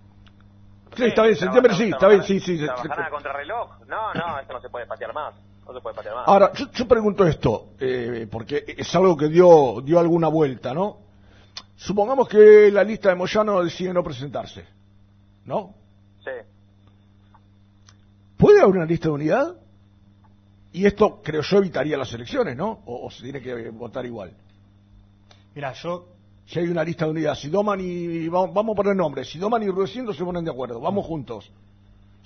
Sí, 0.95 1.05
está 1.05 1.23
bien, 1.23 1.33
en 1.33 1.39
septiembre 1.39 1.73
sí, 1.75 1.89
está 1.89 2.07
bien, 2.07 2.23
sí, 2.23 2.39
sí. 2.39 2.57
Trabajar 2.57 3.01
a 3.01 3.09
contrarreloj. 3.09 3.79
No, 3.87 4.13
no, 4.13 4.39
esto 4.39 4.53
no 4.53 4.61
se 4.61 4.69
puede 4.69 4.87
patear 4.87 5.13
más. 5.13 5.35
No 5.65 5.73
se 5.73 5.81
puede 5.81 5.95
patear 5.95 6.15
más. 6.15 6.27
Ahora, 6.27 6.53
yo, 6.53 6.71
yo 6.71 6.87
pregunto 6.87 7.25
esto, 7.27 7.73
eh, 7.79 8.27
porque 8.31 8.63
es 8.67 8.95
algo 8.95 9.17
que 9.17 9.27
dio, 9.27 9.81
dio 9.81 9.99
alguna 9.99 10.27
vuelta, 10.27 10.73
¿no? 10.73 10.99
Supongamos 11.75 12.27
que 12.27 12.71
la 12.71 12.83
lista 12.83 13.09
de 13.09 13.15
Moyano 13.15 13.63
decide 13.63 13.93
no 13.93 14.03
presentarse, 14.03 14.65
¿no? 15.45 15.75
Sí. 16.23 16.31
¿Puede 18.37 18.61
haber 18.61 18.77
una 18.77 18.85
lista 18.85 19.09
de 19.09 19.13
unidad? 19.13 19.55
Y 20.75 20.85
esto, 20.85 21.21
creo 21.23 21.41
yo, 21.41 21.57
evitaría 21.59 21.97
las 21.97 22.11
elecciones, 22.13 22.55
¿no? 22.57 22.81
O, 22.85 23.05
o 23.07 23.11
se 23.11 23.23
tiene 23.23 23.41
que 23.41 23.69
votar 23.69 24.05
igual. 24.05 24.33
Mira, 25.53 25.73
yo... 25.73 26.09
Si 26.47 26.59
hay 26.59 26.67
una 26.67 26.83
lista 26.83 27.05
de 27.05 27.11
unidad, 27.11 27.33
si 27.33 27.49
Doman 27.49 27.79
y... 27.81 28.27
Vamos, 28.27 28.53
vamos 28.53 28.73
a 28.73 28.77
poner 28.77 28.95
nombres. 28.95 29.27
Si 29.29 29.39
Doman 29.39 29.63
y 29.63 29.67
Rudecindo 29.67 30.13
se 30.13 30.23
ponen 30.23 30.45
de 30.45 30.51
acuerdo, 30.51 30.79
vamos 30.79 31.03
juntos. 31.05 31.51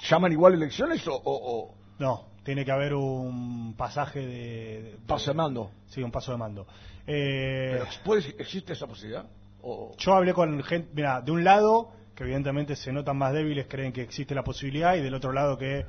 ¿Llaman 0.10 0.32
igual 0.34 0.56
elecciones 0.56 1.08
o...? 1.08 1.22
o, 1.24 1.74
No, 2.00 2.26
tiene 2.44 2.66
que 2.66 2.72
haber 2.72 2.94
un 2.96 3.76
pasaje 3.78 4.20
de... 4.20 4.82
de- 4.82 4.98
Paso 5.08 5.32
de 5.32 5.38
mando. 5.38 5.72
Sí, 5.88 6.02
un 6.04 6.12
paso 6.12 6.34
de 6.34 6.38
mando. 6.38 6.68
Eh, 7.08 7.78
pero 7.80 7.86
¿puede- 8.04 8.36
¿Existe 8.40 8.74
esa 8.74 8.88
posibilidad? 8.88 9.26
O- 9.62 9.96
Yo 9.98 10.14
hablé 10.16 10.34
con 10.34 10.62
gente, 10.64 10.90
mira, 10.94 11.22
de 11.22 11.32
un 11.32 11.44
lado, 11.46 11.92
que 12.16 12.24
evidentemente 12.24 12.76
se 12.76 12.92
notan 12.92 13.16
más 13.16 13.32
débiles, 13.32 13.68
creen 13.68 13.94
que 13.94 14.02
existe 14.02 14.36
la 14.36 14.44
posibilidad, 14.44 14.96
y 14.96 15.02
del 15.02 15.14
otro 15.14 15.32
lado 15.32 15.58
que, 15.58 15.86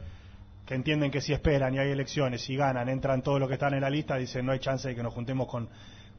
que 0.70 0.76
entienden 0.76 1.10
que 1.10 1.20
si 1.20 1.32
esperan 1.32 1.74
y 1.74 1.80
hay 1.80 1.90
elecciones, 1.90 2.42
si 2.42 2.54
ganan, 2.54 2.88
entran 2.88 3.22
todos 3.22 3.40
los 3.40 3.48
que 3.48 3.54
están 3.54 3.74
en 3.74 3.80
la 3.80 3.90
lista, 3.90 4.14
dicen 4.14 4.46
no 4.46 4.52
hay 4.52 4.60
chance 4.60 4.86
de 4.86 4.94
que 4.94 5.02
nos 5.02 5.12
juntemos 5.12 5.48
con, 5.48 5.68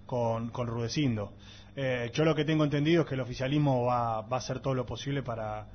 con, 0.06 0.50
con 0.50 0.68
Rudecindo. 0.68 1.32
Eh, 1.74 2.12
yo 2.14 2.26
lo 2.26 2.36
que 2.36 2.44
tengo 2.44 2.66
entendido 2.66 3.04
es 3.04 3.08
que 3.08 3.16
el 3.16 3.22
oficialismo 3.22 3.86
va, 3.86 4.20
va 4.24 4.36
a 4.36 4.40
hacer 4.40 4.60
todo 4.60 4.74
lo 4.74 4.86
posible 4.86 5.24
para, 5.24 5.68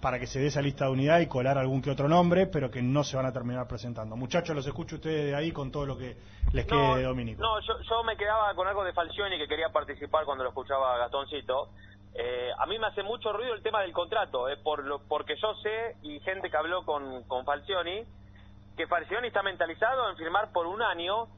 para 0.00 0.18
que 0.18 0.26
se 0.26 0.40
dé 0.40 0.46
esa 0.46 0.62
lista 0.62 0.86
de 0.86 0.92
unidad 0.92 1.20
y 1.20 1.26
colar 1.26 1.58
algún 1.58 1.82
que 1.82 1.90
otro 1.90 2.08
nombre, 2.08 2.46
pero 2.46 2.70
que 2.70 2.80
no 2.80 3.04
se 3.04 3.18
van 3.18 3.26
a 3.26 3.32
terminar 3.34 3.68
presentando. 3.68 4.16
Muchachos, 4.16 4.56
los 4.56 4.66
escucho 4.66 4.96
ustedes 4.96 5.26
de 5.26 5.34
ahí 5.34 5.52
con 5.52 5.70
todo 5.70 5.84
lo 5.84 5.98
que 5.98 6.16
les 6.54 6.64
quede 6.64 6.96
de 6.96 7.02
Dominico. 7.02 7.42
No, 7.42 7.60
yo, 7.60 7.74
yo 7.86 8.02
me 8.02 8.16
quedaba 8.16 8.54
con 8.54 8.66
algo 8.66 8.82
de 8.82 8.94
Falcioni 8.94 9.36
que 9.36 9.46
quería 9.46 9.68
participar 9.68 10.24
cuando 10.24 10.42
lo 10.42 10.48
escuchaba 10.48 10.96
Gastoncito. 10.96 11.68
Eh, 12.18 12.50
a 12.56 12.64
mí 12.66 12.78
me 12.78 12.86
hace 12.86 13.02
mucho 13.02 13.30
ruido 13.32 13.52
el 13.52 13.62
tema 13.62 13.82
del 13.82 13.92
contrato, 13.92 14.48
eh, 14.48 14.56
por 14.56 14.84
lo, 14.84 15.00
porque 15.00 15.36
yo 15.36 15.54
sé, 15.56 15.96
y 16.02 16.18
gente 16.20 16.50
que 16.50 16.56
habló 16.56 16.84
con, 16.86 17.24
con 17.24 17.44
Falcioni, 17.44 18.06
que 18.74 18.86
Falcioni 18.86 19.28
está 19.28 19.42
mentalizado 19.42 20.08
en 20.08 20.16
firmar 20.16 20.50
por 20.50 20.66
un 20.66 20.80
año 20.80 21.28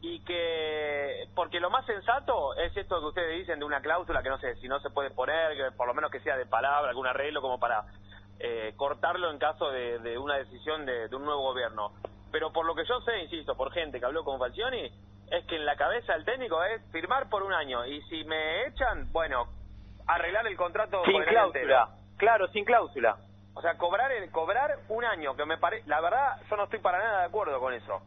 y 0.00 0.20
que, 0.20 1.28
porque 1.34 1.60
lo 1.60 1.68
más 1.68 1.84
sensato 1.84 2.54
es 2.56 2.74
esto 2.74 3.00
que 3.00 3.06
ustedes 3.06 3.38
dicen 3.38 3.58
de 3.58 3.66
una 3.66 3.82
cláusula 3.82 4.22
que 4.22 4.30
no 4.30 4.38
sé 4.38 4.54
si 4.56 4.68
no 4.68 4.80
se 4.80 4.90
puede 4.90 5.10
poner, 5.10 5.56
que 5.56 5.76
por 5.76 5.86
lo 5.86 5.94
menos 5.94 6.10
que 6.10 6.20
sea 6.20 6.36
de 6.36 6.46
palabra, 6.46 6.88
algún 6.88 7.06
arreglo 7.06 7.42
como 7.42 7.60
para 7.60 7.84
eh, 8.38 8.72
cortarlo 8.76 9.30
en 9.30 9.38
caso 9.38 9.70
de, 9.70 9.98
de 9.98 10.16
una 10.16 10.36
decisión 10.36 10.86
de, 10.86 11.08
de 11.08 11.16
un 11.16 11.24
nuevo 11.24 11.42
gobierno. 11.42 11.92
Pero 12.32 12.50
por 12.50 12.64
lo 12.64 12.74
que 12.74 12.86
yo 12.86 13.00
sé, 13.02 13.22
insisto, 13.22 13.56
por 13.56 13.72
gente 13.72 14.00
que 14.00 14.06
habló 14.06 14.24
con 14.24 14.38
Falcioni, 14.38 14.90
es 15.30 15.44
que 15.46 15.56
en 15.56 15.66
la 15.66 15.76
cabeza 15.76 16.14
del 16.14 16.24
técnico 16.24 16.62
es 16.64 16.82
firmar 16.92 17.28
por 17.28 17.42
un 17.42 17.52
año 17.52 17.84
y 17.84 18.00
si 18.02 18.24
me 18.24 18.66
echan, 18.66 19.10
bueno, 19.12 19.48
arreglar 20.06 20.46
el 20.46 20.56
contrato 20.56 21.02
Sin 21.04 21.16
el 21.16 21.24
cláusula. 21.26 21.88
Claro, 22.16 22.48
sin 22.48 22.64
cláusula. 22.64 23.16
O 23.54 23.62
sea, 23.62 23.76
cobrar 23.78 24.10
el, 24.12 24.30
cobrar 24.30 24.78
un 24.88 25.04
año, 25.04 25.36
que 25.36 25.44
me 25.44 25.58
parece, 25.58 25.86
la 25.88 26.00
verdad, 26.00 26.40
yo 26.50 26.56
no 26.56 26.64
estoy 26.64 26.80
para 26.80 26.98
nada 26.98 27.20
de 27.20 27.26
acuerdo 27.26 27.58
con 27.60 27.72
eso. 27.72 28.00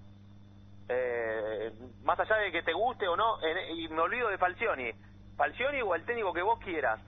Eh, 0.90 1.72
más 2.04 2.20
allá 2.20 2.36
de 2.38 2.52
que 2.52 2.64
te 2.64 2.74
guste 2.74 3.08
o 3.08 3.16
no, 3.16 3.42
en- 3.44 3.78
y 3.78 3.88
me 3.90 4.02
olvido 4.02 4.30
de 4.30 4.38
Falcioni. 4.38 4.92
Falcioni 5.36 5.82
o 5.82 5.96
el 5.96 6.06
técnico 6.06 6.34
que 6.34 6.42
vos 6.42 6.60
quieras. 6.60 7.00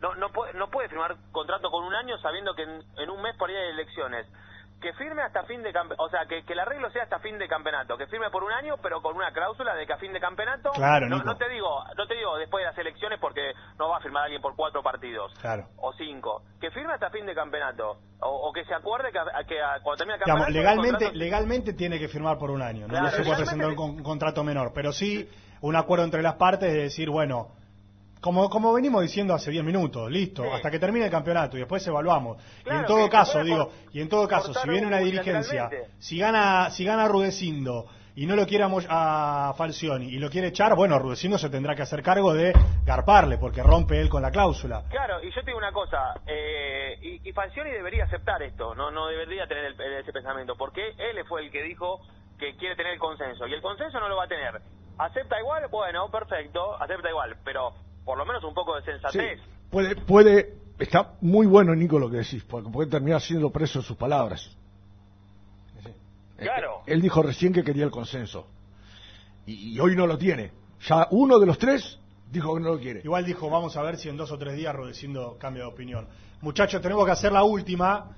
No, 0.00 0.14
no, 0.14 0.30
no 0.54 0.70
puede 0.70 0.88
firmar 0.88 1.16
contrato 1.30 1.70
con 1.70 1.84
un 1.84 1.94
año 1.94 2.16
sabiendo 2.18 2.54
que 2.54 2.62
en, 2.62 2.82
en 2.96 3.10
un 3.10 3.20
mes 3.22 3.36
por 3.36 3.48
ahí 3.50 3.56
hay 3.56 3.68
elecciones. 3.70 4.26
Que 4.80 4.94
firme 4.94 5.20
hasta 5.22 5.42
fin 5.44 5.62
de 5.62 5.72
campeonato, 5.72 6.02
o 6.02 6.08
sea, 6.08 6.24
que, 6.26 6.42
que 6.44 6.54
el 6.54 6.58
arreglo 6.60 6.90
sea 6.90 7.02
hasta 7.02 7.18
fin 7.18 7.36
de 7.38 7.46
campeonato. 7.48 7.98
Que 7.98 8.06
firme 8.06 8.30
por 8.30 8.42
un 8.42 8.50
año, 8.52 8.76
pero 8.82 9.02
con 9.02 9.14
una 9.14 9.30
cláusula 9.30 9.74
de 9.74 9.86
que 9.86 9.92
a 9.92 9.98
fin 9.98 10.12
de 10.12 10.20
campeonato. 10.20 10.70
Claro, 10.72 11.06
no, 11.08 11.18
no 11.22 11.36
te 11.36 11.48
digo, 11.50 11.84
no 11.98 12.06
te 12.06 12.14
digo 12.14 12.36
después 12.38 12.62
de 12.62 12.70
las 12.70 12.78
elecciones 12.78 13.18
porque 13.20 13.52
no 13.78 13.90
va 13.90 13.98
a 13.98 14.00
firmar 14.00 14.24
alguien 14.24 14.40
por 14.40 14.56
cuatro 14.56 14.82
partidos 14.82 15.34
Claro. 15.40 15.66
o 15.76 15.92
cinco. 15.92 16.42
Que 16.60 16.70
firme 16.70 16.94
hasta 16.94 17.10
fin 17.10 17.26
de 17.26 17.34
campeonato. 17.34 17.98
O, 18.22 18.48
o 18.48 18.52
que 18.52 18.64
se 18.64 18.74
acuerde 18.74 19.12
que, 19.12 19.18
a- 19.18 19.44
que 19.46 19.60
a- 19.60 19.80
cuando 19.82 19.98
termine 19.98 20.14
el 20.16 20.20
Digamos, 20.24 20.46
campeonato. 20.46 20.48
el 20.48 20.54
legalmente, 20.54 20.90
contrato- 21.04 21.18
legalmente 21.18 21.72
tiene 21.74 21.98
que 21.98 22.08
firmar 22.08 22.38
por 22.38 22.50
un 22.50 22.62
año, 22.62 22.82
no 22.86 22.88
Claro, 22.88 23.10
se 23.10 23.22
puede 23.22 23.36
presentar 23.36 23.68
un 23.70 24.02
contrato 24.02 24.42
menor, 24.44 24.72
pero 24.74 24.92
sí 24.92 25.28
un 25.62 25.76
acuerdo 25.76 26.04
entre 26.04 26.22
las 26.22 26.34
partes 26.36 26.72
de 26.72 26.82
decir, 26.84 27.10
bueno, 27.10 27.48
como, 28.20 28.48
como 28.50 28.72
venimos 28.72 29.02
diciendo 29.02 29.34
hace 29.34 29.50
10 29.50 29.64
minutos, 29.64 30.10
listo, 30.10 30.44
hasta 30.52 30.70
que 30.70 30.78
termine 30.78 31.06
el 31.06 31.10
campeonato 31.10 31.56
y 31.56 31.60
después 31.60 31.86
evaluamos. 31.86 32.36
y 32.66 32.70
en 32.70 32.84
todo 32.86 33.08
caso, 33.08 33.42
digo, 33.42 33.70
y 33.92 34.00
en 34.00 34.08
todo 34.08 34.28
caso, 34.28 34.52
si 34.54 34.68
viene 34.68 34.86
una 34.86 34.98
dirigencia, 34.98 35.70
si 35.98 36.18
gana, 36.18 36.70
si 36.70 36.84
gana 36.84 37.08
Rudecindo 37.08 37.86
y 38.16 38.26
no 38.26 38.36
lo 38.36 38.46
quiere 38.46 38.64
a, 38.88 39.54
Falcioni 39.56 40.06
y 40.08 40.18
lo 40.18 40.28
quiere 40.28 40.48
echar, 40.48 40.74
bueno, 40.74 40.98
Rudecindo 40.98 41.38
se 41.38 41.48
tendrá 41.48 41.74
que 41.74 41.82
hacer 41.82 42.02
cargo 42.02 42.34
de 42.34 42.52
garparle, 42.84 43.38
porque 43.38 43.62
rompe 43.62 43.98
él 44.00 44.08
con 44.10 44.20
la 44.20 44.30
cláusula. 44.30 44.84
Claro, 44.90 45.22
y 45.22 45.30
yo 45.30 45.40
te 45.40 45.46
digo 45.46 45.58
una 45.58 45.72
cosa, 45.72 46.14
eh, 46.26 46.98
y, 47.00 47.28
y 47.28 47.32
Falcioni 47.32 47.70
debería 47.70 48.04
aceptar 48.04 48.42
esto, 48.42 48.74
no 48.74 48.90
no 48.90 49.06
debería 49.06 49.46
tener 49.46 49.64
el- 49.66 49.80
ese 50.00 50.12
pensamiento, 50.12 50.56
porque 50.56 50.88
él 50.98 51.24
fue 51.26 51.42
el 51.42 51.50
que 51.50 51.62
dijo 51.62 52.00
que 52.38 52.56
quiere 52.56 52.76
tener 52.76 52.94
el 52.94 52.98
consenso, 52.98 53.46
y 53.46 53.54
el 53.54 53.62
consenso 53.62 53.98
no 54.00 54.08
lo 54.08 54.16
va 54.16 54.24
a 54.24 54.28
tener. 54.28 54.60
¿Acepta 54.98 55.38
igual? 55.40 55.66
Bueno, 55.70 56.10
perfecto, 56.10 56.76
acepta 56.82 57.08
igual, 57.08 57.36
pero 57.44 57.72
por 58.04 58.18
lo 58.18 58.24
menos 58.24 58.42
un 58.44 58.54
poco 58.54 58.74
de 58.76 58.82
Sí, 58.82 58.90
sensatez. 58.90 59.40
puede, 59.70 59.96
puede, 59.96 60.54
está 60.78 61.14
muy 61.20 61.46
bueno 61.46 61.74
Nico 61.74 61.98
lo 61.98 62.10
que 62.10 62.18
decís, 62.18 62.42
porque 62.44 62.70
puede 62.70 62.90
terminar 62.90 63.20
siendo 63.20 63.50
preso 63.50 63.80
de 63.80 63.84
sus 63.84 63.96
palabras. 63.96 64.56
Claro. 66.36 66.82
Él 66.86 67.02
dijo 67.02 67.22
recién 67.22 67.52
que 67.52 67.62
quería 67.62 67.84
el 67.84 67.90
consenso. 67.90 68.46
Y, 69.46 69.74
y 69.74 69.80
hoy 69.80 69.94
no 69.94 70.06
lo 70.06 70.16
tiene. 70.16 70.52
Ya 70.88 71.06
uno 71.10 71.38
de 71.38 71.46
los 71.46 71.58
tres 71.58 71.98
dijo 72.30 72.54
que 72.54 72.60
no 72.62 72.70
lo 72.70 72.78
quiere. 72.80 73.00
Igual 73.04 73.24
dijo, 73.26 73.50
vamos 73.50 73.76
a 73.76 73.82
ver 73.82 73.98
si 73.98 74.08
en 74.08 74.16
dos 74.16 74.30
o 74.32 74.38
tres 74.38 74.54
días 74.56 74.74
Rudecindo 74.74 75.36
cambia 75.38 75.64
de 75.64 75.68
opinión. 75.68 76.08
Muchachos, 76.40 76.80
tenemos 76.80 77.04
que 77.04 77.12
hacer 77.12 77.32
la 77.32 77.42
última. 77.44 78.16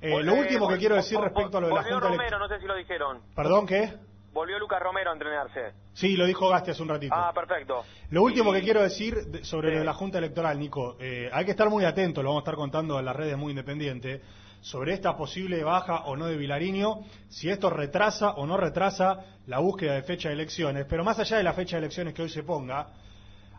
Eh, 0.00 0.20
lo 0.22 0.32
Eh, 0.34 0.40
último 0.40 0.66
que 0.66 0.78
quiero 0.78 0.96
decir 0.96 1.18
respecto 1.20 1.58
a 1.58 1.60
lo 1.60 1.68
de 1.68 1.74
la 1.74 1.82
Junta 1.84 2.08
Romero, 2.08 2.38
no 2.40 2.48
sé 2.48 2.58
si 2.58 2.66
lo 2.66 2.74
dijeron. 2.74 3.20
¿Perdón, 3.36 3.66
qué? 3.66 3.92
Volvió 4.32 4.58
Lucas 4.60 4.80
Romero 4.80 5.10
a 5.10 5.12
entrenarse. 5.14 5.72
Sí, 5.92 6.16
lo 6.16 6.24
dijo 6.24 6.48
Gasti 6.48 6.70
hace 6.70 6.82
un 6.82 6.88
ratito. 6.88 7.14
Ah, 7.16 7.32
perfecto. 7.34 7.82
Lo 8.10 8.22
último 8.22 8.52
que 8.52 8.60
quiero 8.62 8.80
decir 8.82 9.16
de- 9.26 9.44
sobre 9.44 9.72
lo 9.72 9.78
de 9.80 9.84
la 9.84 9.92
Junta 9.94 10.18
Electoral, 10.18 10.58
Nico, 10.58 10.96
eh, 11.00 11.28
hay 11.32 11.44
que 11.44 11.50
estar 11.50 11.68
muy 11.68 11.84
atento, 11.84 12.22
lo 12.22 12.28
vamos 12.30 12.42
a 12.42 12.44
estar 12.44 12.54
contando 12.54 12.98
en 12.98 13.04
las 13.04 13.16
redes 13.16 13.36
muy 13.36 13.50
independientes, 13.50 14.20
sobre 14.60 14.92
esta 14.92 15.16
posible 15.16 15.64
baja 15.64 16.04
o 16.04 16.16
no 16.16 16.26
de 16.26 16.36
Vilariño, 16.36 17.00
si 17.28 17.48
esto 17.50 17.70
retrasa 17.70 18.30
o 18.32 18.46
no 18.46 18.56
retrasa 18.56 19.24
la 19.46 19.58
búsqueda 19.58 19.94
de 19.94 20.02
fecha 20.02 20.28
de 20.28 20.34
elecciones, 20.34 20.86
pero 20.88 21.02
más 21.02 21.18
allá 21.18 21.38
de 21.38 21.42
la 21.42 21.54
fecha 21.54 21.76
de 21.76 21.80
elecciones 21.80 22.14
que 22.14 22.22
hoy 22.22 22.28
se 22.28 22.42
ponga, 22.42 22.88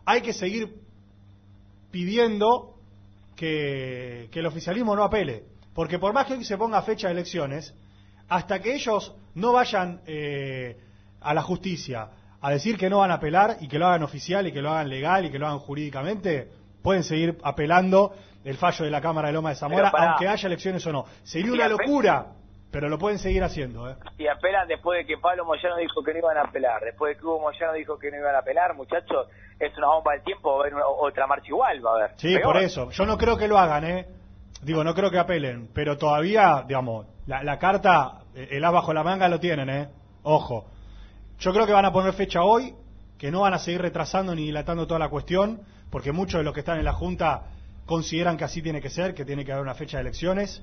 hay 0.06 0.22
que 0.22 0.32
seguir 0.32 0.74
pidiendo 1.90 2.74
que, 3.36 4.28
que 4.32 4.40
el 4.40 4.46
oficialismo 4.46 4.94
no 4.96 5.02
apele, 5.04 5.44
porque 5.74 5.98
por 5.98 6.12
más 6.12 6.26
que 6.26 6.34
hoy 6.34 6.44
se 6.44 6.56
ponga 6.56 6.80
fecha 6.82 7.08
de 7.08 7.14
elecciones, 7.14 7.74
hasta 8.36 8.60
que 8.60 8.74
ellos 8.74 9.14
no 9.34 9.52
vayan 9.52 10.00
eh, 10.06 10.76
a 11.20 11.34
la 11.34 11.42
justicia 11.42 12.08
a 12.40 12.50
decir 12.50 12.76
que 12.78 12.88
no 12.90 12.98
van 12.98 13.10
a 13.10 13.14
apelar 13.14 13.58
y 13.60 13.68
que 13.68 13.78
lo 13.78 13.86
hagan 13.86 14.02
oficial 14.02 14.46
y 14.46 14.52
que 14.52 14.62
lo 14.62 14.70
hagan 14.70 14.88
legal 14.88 15.24
y 15.26 15.30
que 15.30 15.38
lo 15.38 15.46
hagan 15.46 15.58
jurídicamente, 15.60 16.48
pueden 16.82 17.04
seguir 17.04 17.38
apelando 17.44 18.14
el 18.44 18.56
fallo 18.56 18.84
de 18.86 18.90
la 18.90 19.00
Cámara 19.00 19.28
de 19.28 19.34
Loma 19.34 19.50
de 19.50 19.56
Zamora, 19.56 19.90
aunque 19.94 20.26
haya 20.26 20.46
elecciones 20.46 20.84
o 20.86 20.92
no. 20.92 21.04
Sería 21.22 21.52
una 21.52 21.68
locura, 21.68 22.26
pero 22.70 22.88
lo 22.88 22.98
pueden 22.98 23.18
seguir 23.18 23.44
haciendo. 23.44 23.88
¿eh? 23.88 23.96
Y 24.18 24.26
apelan 24.26 24.66
después 24.66 24.98
de 25.00 25.06
que 25.06 25.18
Pablo 25.18 25.44
Moyano 25.44 25.76
dijo 25.76 26.02
que 26.02 26.12
no 26.14 26.18
iban 26.18 26.38
a 26.38 26.42
apelar. 26.42 26.82
Después 26.82 27.14
de 27.14 27.20
que 27.20 27.26
Hugo 27.26 27.38
Moyano 27.40 27.74
dijo 27.74 27.98
que 27.98 28.10
no 28.10 28.16
iban 28.16 28.34
a 28.34 28.38
apelar, 28.38 28.74
muchachos, 28.74 29.28
es 29.60 29.76
una 29.78 29.88
bomba 29.88 30.12
del 30.12 30.22
tiempo. 30.24 30.50
Va 30.52 30.56
a 30.56 30.60
haber 30.62 30.74
una- 30.74 30.86
otra 30.88 31.26
marcha 31.28 31.46
igual, 31.48 31.84
va 31.86 31.90
a 31.90 31.94
haber. 31.96 32.10
Sí, 32.16 32.28
Peor. 32.34 32.42
por 32.42 32.56
eso. 32.56 32.90
Yo 32.90 33.04
no 33.06 33.16
creo 33.18 33.36
que 33.36 33.46
lo 33.46 33.58
hagan, 33.58 33.84
¿eh? 33.84 34.06
Digo, 34.62 34.82
no 34.82 34.94
creo 34.94 35.10
que 35.10 35.18
apelen, 35.18 35.68
pero 35.74 35.96
todavía, 35.98 36.64
digamos, 36.66 37.06
la, 37.26 37.42
la 37.42 37.58
carta, 37.58 38.20
eh, 38.34 38.48
el 38.52 38.64
as 38.64 38.72
bajo 38.72 38.92
la 38.92 39.02
manga 39.02 39.28
lo 39.28 39.38
tienen, 39.40 39.68
¿eh? 39.70 39.88
Ojo. 40.22 40.66
Yo 41.38 41.52
creo 41.52 41.66
que 41.66 41.72
van 41.72 41.84
a 41.84 41.92
poner 41.92 42.12
fecha 42.12 42.42
hoy, 42.42 42.74
que 43.18 43.30
no 43.30 43.40
van 43.40 43.54
a 43.54 43.58
seguir 43.58 43.82
retrasando 43.82 44.34
ni 44.34 44.42
dilatando 44.46 44.86
toda 44.86 44.98
la 45.00 45.08
cuestión, 45.08 45.60
porque 45.90 46.12
muchos 46.12 46.38
de 46.38 46.44
los 46.44 46.54
que 46.54 46.60
están 46.60 46.78
en 46.78 46.84
la 46.84 46.92
Junta 46.92 47.42
consideran 47.86 48.36
que 48.36 48.44
así 48.44 48.62
tiene 48.62 48.80
que 48.80 48.90
ser, 48.90 49.14
que 49.14 49.24
tiene 49.24 49.44
que 49.44 49.52
haber 49.52 49.62
una 49.62 49.74
fecha 49.74 49.96
de 49.98 50.02
elecciones. 50.02 50.62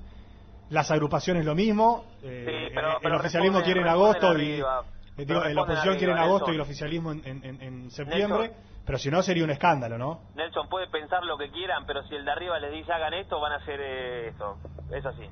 Las 0.70 0.92
agrupaciones 0.92 1.46
lo 1.46 1.56
mismo. 1.56 2.06
eh, 2.24 2.70
pero- 2.74 2.92
el- 2.92 2.98
pero 3.02 3.16
el 3.16 3.20
oficialismo 3.20 3.62
quiere 3.62 3.80
en 3.82 3.86
responden 3.88 4.12
agosto 4.12 4.38
y 4.38 4.52
eh, 4.52 5.26
digo, 5.26 5.44
la 5.44 5.62
oposición 5.62 5.98
quiere 5.98 6.14
en 6.14 6.20
agosto 6.20 6.48
Nelson. 6.48 6.54
y 6.54 6.56
el 6.56 6.62
oficialismo 6.62 7.12
en, 7.12 7.22
en- 7.26 7.44
en- 7.44 7.62
en 7.62 7.92
septiembre. 7.92 8.40
Nelson. 8.50 8.64
Pero 8.86 8.98
si 8.98 9.12
no 9.12 9.22
sería 9.22 9.44
un 9.44 9.50
escándalo, 9.52 9.98
¿no? 9.98 10.22
Nelson 10.36 10.68
puede 10.70 10.88
pensar 10.88 11.24
lo 11.24 11.38
que 11.38 11.50
quieran, 11.52 11.86
pero 11.86 12.04
si 12.08 12.16
el 12.16 12.26
de 12.26 12.32
arriba 12.32 12.60
les 12.60 12.72
dice 12.72 12.92
hagan 12.92 13.14
esto, 13.16 13.40
van 13.40 13.52
a 13.54 13.56
hacer 13.58 13.80
eh, 13.82 14.28
esto. 14.30 14.58
Es 14.92 15.06
así. 15.06 15.26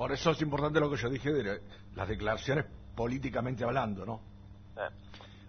Por 0.00 0.12
eso 0.12 0.30
es 0.30 0.40
importante 0.40 0.80
lo 0.80 0.88
que 0.90 0.96
yo 0.96 1.10
dije 1.10 1.30
de 1.30 1.60
las 1.94 2.08
declaraciones 2.08 2.64
políticamente 2.96 3.64
hablando, 3.64 4.06
¿no? 4.06 4.22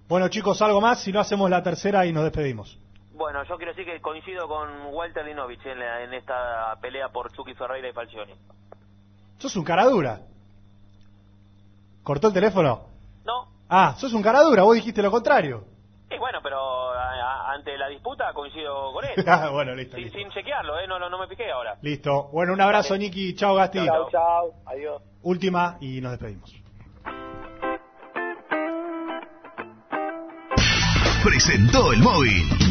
Bueno, 0.09 0.27
chicos, 0.27 0.61
algo 0.61 0.81
más, 0.81 1.01
si 1.01 1.13
no 1.13 1.21
hacemos 1.21 1.49
la 1.49 1.63
tercera 1.63 2.05
y 2.05 2.11
nos 2.11 2.25
despedimos. 2.25 2.77
Bueno, 3.13 3.45
yo 3.45 3.55
quiero 3.55 3.71
decir 3.71 3.85
que 3.85 4.01
coincido 4.01 4.49
con 4.49 4.87
Walter 4.93 5.23
Linovich 5.25 5.65
en, 5.65 5.79
la- 5.79 6.03
en 6.03 6.13
esta 6.13 6.75
pelea 6.81 7.07
por 7.13 7.31
Chucky 7.31 7.53
Ferreira 7.53 7.87
y 7.87 7.93
Falcioni. 7.93 8.33
Sos 9.37 9.55
un 9.55 9.63
cara 9.63 9.85
dura. 9.85 10.19
¿Cortó 12.03 12.27
el 12.27 12.33
teléfono? 12.33 12.87
No. 13.23 13.47
Ah, 13.69 13.95
sos 13.97 14.11
un 14.11 14.21
cara 14.21 14.41
dura, 14.41 14.63
vos 14.63 14.75
dijiste 14.75 15.01
lo 15.01 15.11
contrario. 15.11 15.63
Y 16.13 16.17
bueno, 16.17 16.39
pero 16.43 16.91
a- 16.91 17.13
a- 17.13 17.53
ante 17.53 17.77
la 17.77 17.87
disputa 17.87 18.33
coincido 18.33 18.91
con 18.93 19.05
él. 19.05 19.11
Ah, 19.27 19.49
bueno, 19.51 19.73
listo, 19.75 19.95
Sin, 19.95 20.03
listo. 20.05 20.19
sin 20.19 20.29
chequearlo, 20.31 20.77
¿eh? 20.79 20.87
No, 20.87 20.99
no, 20.99 21.09
no 21.09 21.17
me 21.17 21.27
piqué 21.27 21.49
ahora. 21.51 21.77
Listo. 21.81 22.29
Bueno, 22.33 22.53
un 22.53 22.61
abrazo, 22.61 22.97
Niki. 22.97 23.33
Chao, 23.35 23.55
Gasti. 23.55 23.85
Chau, 23.85 24.09
chau. 24.11 24.53
Adiós. 24.65 25.01
Última 25.23 25.77
y 25.79 26.01
nos 26.01 26.11
despedimos. 26.11 26.53
presentó 31.23 31.91
el 31.93 31.99
móvil. 31.99 32.70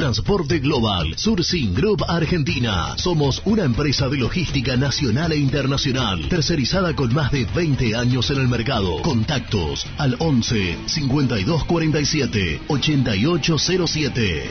Transporte 0.00 0.60
Global, 0.60 1.12
Surcing 1.14 1.74
Group 1.74 2.02
Argentina. 2.08 2.96
Somos 2.96 3.42
una 3.44 3.64
empresa 3.64 4.08
de 4.08 4.16
logística 4.16 4.74
nacional 4.74 5.30
e 5.32 5.36
internacional, 5.36 6.26
tercerizada 6.26 6.96
con 6.96 7.12
más 7.12 7.30
de 7.30 7.44
20 7.44 7.94
años 7.94 8.30
en 8.30 8.38
el 8.38 8.48
mercado. 8.48 9.02
Contactos 9.02 9.86
al 9.98 10.16
11 10.18 10.78
5247 10.86 12.62
8807. 12.68 14.48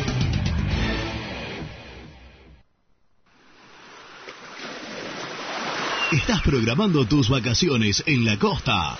¿Estás 6.11 6.41
programando 6.43 7.05
tus 7.05 7.27
vacaciones 7.27 8.03
en 8.05 8.23
la 8.23 8.38
costa? 8.38 8.99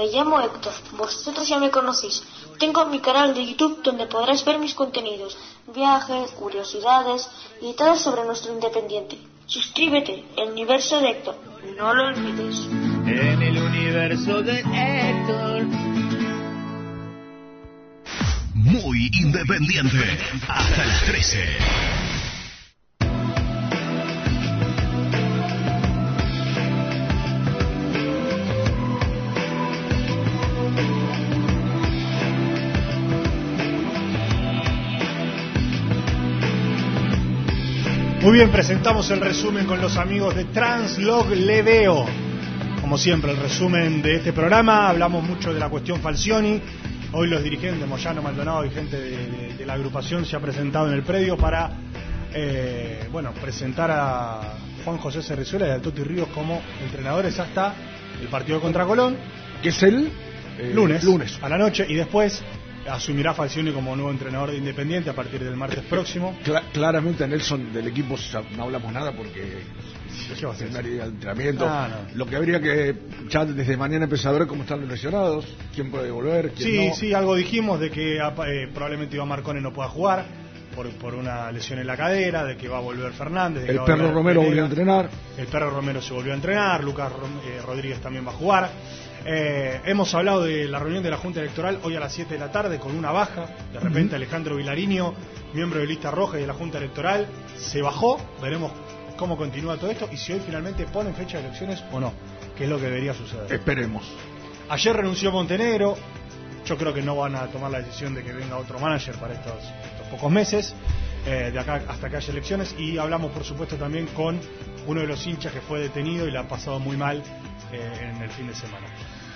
Me 0.00 0.06
llamo 0.06 0.40
Héctor, 0.40 0.72
vosotros 0.96 1.46
ya 1.46 1.58
me 1.58 1.70
conocéis. 1.70 2.22
Tengo 2.58 2.86
mi 2.86 3.00
canal 3.00 3.34
de 3.34 3.44
YouTube 3.44 3.82
donde 3.82 4.06
podrás 4.06 4.42
ver 4.46 4.58
mis 4.58 4.74
contenidos, 4.74 5.36
viajes, 5.74 6.30
curiosidades 6.30 7.28
y 7.60 7.74
todo 7.74 7.96
sobre 7.96 8.24
nuestro 8.24 8.54
independiente. 8.54 9.18
Suscríbete, 9.44 10.24
el 10.38 10.52
universo 10.52 11.00
de 11.00 11.10
Héctor, 11.10 11.36
no 11.76 11.92
lo 11.92 12.06
olvides. 12.06 12.56
En 13.06 13.42
el 13.42 13.58
universo 13.58 14.40
de 14.40 14.60
Héctor. 14.60 15.64
Muy 18.54 19.10
independiente. 19.20 19.98
Hasta 20.48 20.84
las 20.86 21.04
13. 21.04 22.19
Muy 38.30 38.38
bien, 38.38 38.52
presentamos 38.52 39.10
el 39.10 39.18
resumen 39.20 39.66
con 39.66 39.80
los 39.80 39.96
amigos 39.96 40.36
de 40.36 40.44
Translog 40.44 41.30
Leveo. 41.30 42.06
Como 42.80 42.96
siempre, 42.96 43.32
el 43.32 43.36
resumen 43.38 44.02
de 44.02 44.14
este 44.18 44.32
programa. 44.32 44.88
Hablamos 44.88 45.24
mucho 45.24 45.52
de 45.52 45.58
la 45.58 45.68
cuestión 45.68 46.00
Falcioni. 46.00 46.62
Hoy 47.10 47.26
los 47.26 47.42
dirigentes, 47.42 47.88
Moyano, 47.88 48.22
Maldonado 48.22 48.64
y 48.64 48.70
gente 48.70 49.00
de, 49.00 49.10
de- 49.26 49.54
de 49.54 49.66
la 49.66 49.72
agrupación 49.72 50.24
se 50.24 50.36
ha 50.36 50.40
presentado 50.40 50.86
en 50.86 50.92
el 50.94 51.02
predio 51.02 51.36
para 51.36 51.72
eh, 52.32 53.08
bueno, 53.10 53.32
presentar 53.32 53.90
a 53.90 54.54
Juan 54.84 54.98
José 54.98 55.22
Cerrizuela 55.24 55.66
y 55.66 55.70
a 55.72 55.82
Toti 55.82 56.04
Ríos 56.04 56.28
como 56.28 56.62
entrenadores 56.84 57.36
hasta 57.40 57.74
el 58.22 58.28
partido 58.28 58.60
contra 58.60 58.84
Colón. 58.86 59.16
Que 59.60 59.70
es 59.70 59.82
el 59.82 60.08
eh, 60.56 60.70
lunes, 60.72 61.02
lunes. 61.02 61.36
a 61.42 61.48
la 61.48 61.58
noche 61.58 61.84
y 61.88 61.94
después 61.96 62.44
asumirá 62.88 63.34
Falcioni 63.34 63.72
como 63.72 63.94
nuevo 63.96 64.10
entrenador 64.10 64.50
de 64.50 64.56
Independiente 64.58 65.10
a 65.10 65.14
partir 65.14 65.42
del 65.42 65.56
martes 65.56 65.84
próximo. 65.84 66.38
Cla- 66.44 66.62
claramente 66.72 67.26
Nelson 67.26 67.72
del 67.72 67.88
equipo 67.88 68.16
no 68.56 68.62
hablamos 68.64 68.92
nada 68.92 69.12
porque 69.12 69.62
el 70.60 71.00
entrenamiento. 71.00 71.66
Ah, 71.68 71.88
no. 72.08 72.18
Lo 72.18 72.26
que 72.26 72.36
habría 72.36 72.60
que 72.60 72.94
ya 73.28 73.44
desde 73.44 73.76
mañana 73.76 74.04
empezar 74.04 74.34
a 74.34 74.38
ver 74.38 74.46
cómo 74.46 74.62
están 74.62 74.80
los 74.80 74.88
lesionados, 74.88 75.44
quién 75.74 75.90
puede 75.90 76.10
volver, 76.10 76.52
quién 76.52 76.68
Sí, 76.68 76.88
no. 76.88 76.94
sí, 76.94 77.14
algo 77.14 77.34
dijimos 77.34 77.80
de 77.80 77.90
que 77.90 78.20
apa- 78.20 78.48
eh, 78.48 78.68
probablemente 78.72 79.16
Iván 79.16 79.28
Marcone 79.28 79.60
no 79.60 79.72
pueda 79.72 79.88
jugar 79.88 80.24
por, 80.74 80.88
por 80.92 81.14
una 81.14 81.50
lesión 81.50 81.78
en 81.80 81.86
la 81.86 81.96
cadera, 81.96 82.44
de 82.44 82.56
que 82.56 82.68
va 82.68 82.78
a 82.78 82.80
volver 82.80 83.12
Fernández. 83.12 83.64
de 83.64 83.70
El 83.72 83.80
perro 83.82 84.12
Romero 84.12 84.42
volvió 84.42 84.62
a 84.62 84.66
entrenar. 84.66 85.10
El 85.36 85.46
perro 85.46 85.70
Romero 85.70 86.00
se 86.00 86.12
volvió 86.14 86.32
a 86.32 86.36
entrenar, 86.36 86.82
Lucas 86.84 87.10
eh, 87.46 87.60
Rodríguez 87.64 88.00
también 88.00 88.26
va 88.26 88.30
a 88.30 88.34
jugar. 88.34 88.70
Eh, 89.24 89.80
hemos 89.84 90.14
hablado 90.14 90.44
de 90.44 90.66
la 90.66 90.78
reunión 90.78 91.02
de 91.02 91.10
la 91.10 91.18
Junta 91.18 91.40
Electoral 91.40 91.78
hoy 91.82 91.94
a 91.94 92.00
las 92.00 92.12
7 92.12 92.34
de 92.34 92.40
la 92.40 92.50
tarde 92.50 92.78
con 92.78 92.96
una 92.96 93.10
baja. 93.10 93.46
De 93.72 93.80
repente 93.80 94.16
Alejandro 94.16 94.56
Vilariño, 94.56 95.14
miembro 95.52 95.80
de 95.80 95.86
lista 95.86 96.10
roja 96.10 96.38
y 96.38 96.42
de 96.42 96.46
la 96.46 96.54
Junta 96.54 96.78
Electoral, 96.78 97.26
se 97.56 97.82
bajó. 97.82 98.18
Veremos 98.40 98.72
cómo 99.16 99.36
continúa 99.36 99.76
todo 99.76 99.90
esto 99.90 100.08
y 100.10 100.16
si 100.16 100.32
hoy 100.32 100.40
finalmente 100.44 100.86
ponen 100.86 101.14
fecha 101.14 101.38
de 101.38 101.44
elecciones 101.46 101.84
o 101.92 102.00
no, 102.00 102.12
que 102.56 102.64
es 102.64 102.70
lo 102.70 102.78
que 102.78 102.86
debería 102.86 103.12
suceder. 103.12 103.52
Esperemos. 103.52 104.10
Ayer 104.70 104.96
renunció 104.96 105.30
Montenegro. 105.30 105.96
Yo 106.64 106.76
creo 106.76 106.94
que 106.94 107.02
no 107.02 107.16
van 107.16 107.34
a 107.34 107.46
tomar 107.48 107.70
la 107.70 107.78
decisión 107.78 108.14
de 108.14 108.22
que 108.22 108.32
venga 108.32 108.56
otro 108.56 108.78
manager 108.78 109.16
para 109.16 109.34
estos, 109.34 109.56
estos 109.92 110.06
pocos 110.10 110.30
meses, 110.30 110.74
eh, 111.26 111.50
de 111.52 111.58
acá 111.58 111.82
hasta 111.88 112.08
que 112.08 112.16
haya 112.16 112.32
elecciones. 112.32 112.74
Y 112.78 112.96
hablamos, 112.96 113.32
por 113.32 113.44
supuesto, 113.44 113.76
también 113.76 114.06
con 114.08 114.38
uno 114.86 115.00
de 115.00 115.06
los 115.06 115.26
hinchas 115.26 115.52
que 115.52 115.60
fue 115.60 115.80
detenido 115.80 116.26
y 116.26 116.30
le 116.30 116.38
ha 116.38 116.48
pasado 116.48 116.78
muy 116.78 116.96
mal 116.96 117.22
eh, 117.72 118.10
en 118.14 118.22
el 118.22 118.30
fin 118.30 118.46
de 118.46 118.54
semana. 118.54 118.86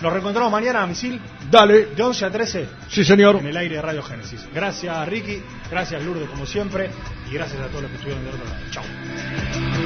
Nos 0.00 0.12
reencontramos 0.12 0.50
mañana 0.50 0.82
a 0.82 0.86
Misil. 0.86 1.20
Dale. 1.50 1.86
De 1.86 2.02
11 2.02 2.24
a 2.24 2.30
13. 2.30 2.68
Sí, 2.88 3.04
señor. 3.04 3.36
En 3.36 3.46
el 3.46 3.56
aire 3.56 3.76
de 3.76 3.82
Radio 3.82 4.02
Génesis. 4.02 4.46
Gracias, 4.52 5.08
Ricky. 5.08 5.42
Gracias, 5.70 6.02
Lourdes, 6.02 6.28
como 6.28 6.46
siempre. 6.46 6.90
Y 7.30 7.34
gracias 7.34 7.60
a 7.60 7.68
todos 7.68 7.82
los 7.82 7.90
que 7.90 7.96
estuvieron 7.96 8.24
del 8.24 8.34
otro 8.34 8.46
lado. 8.46 8.60
Chao. 8.70 9.83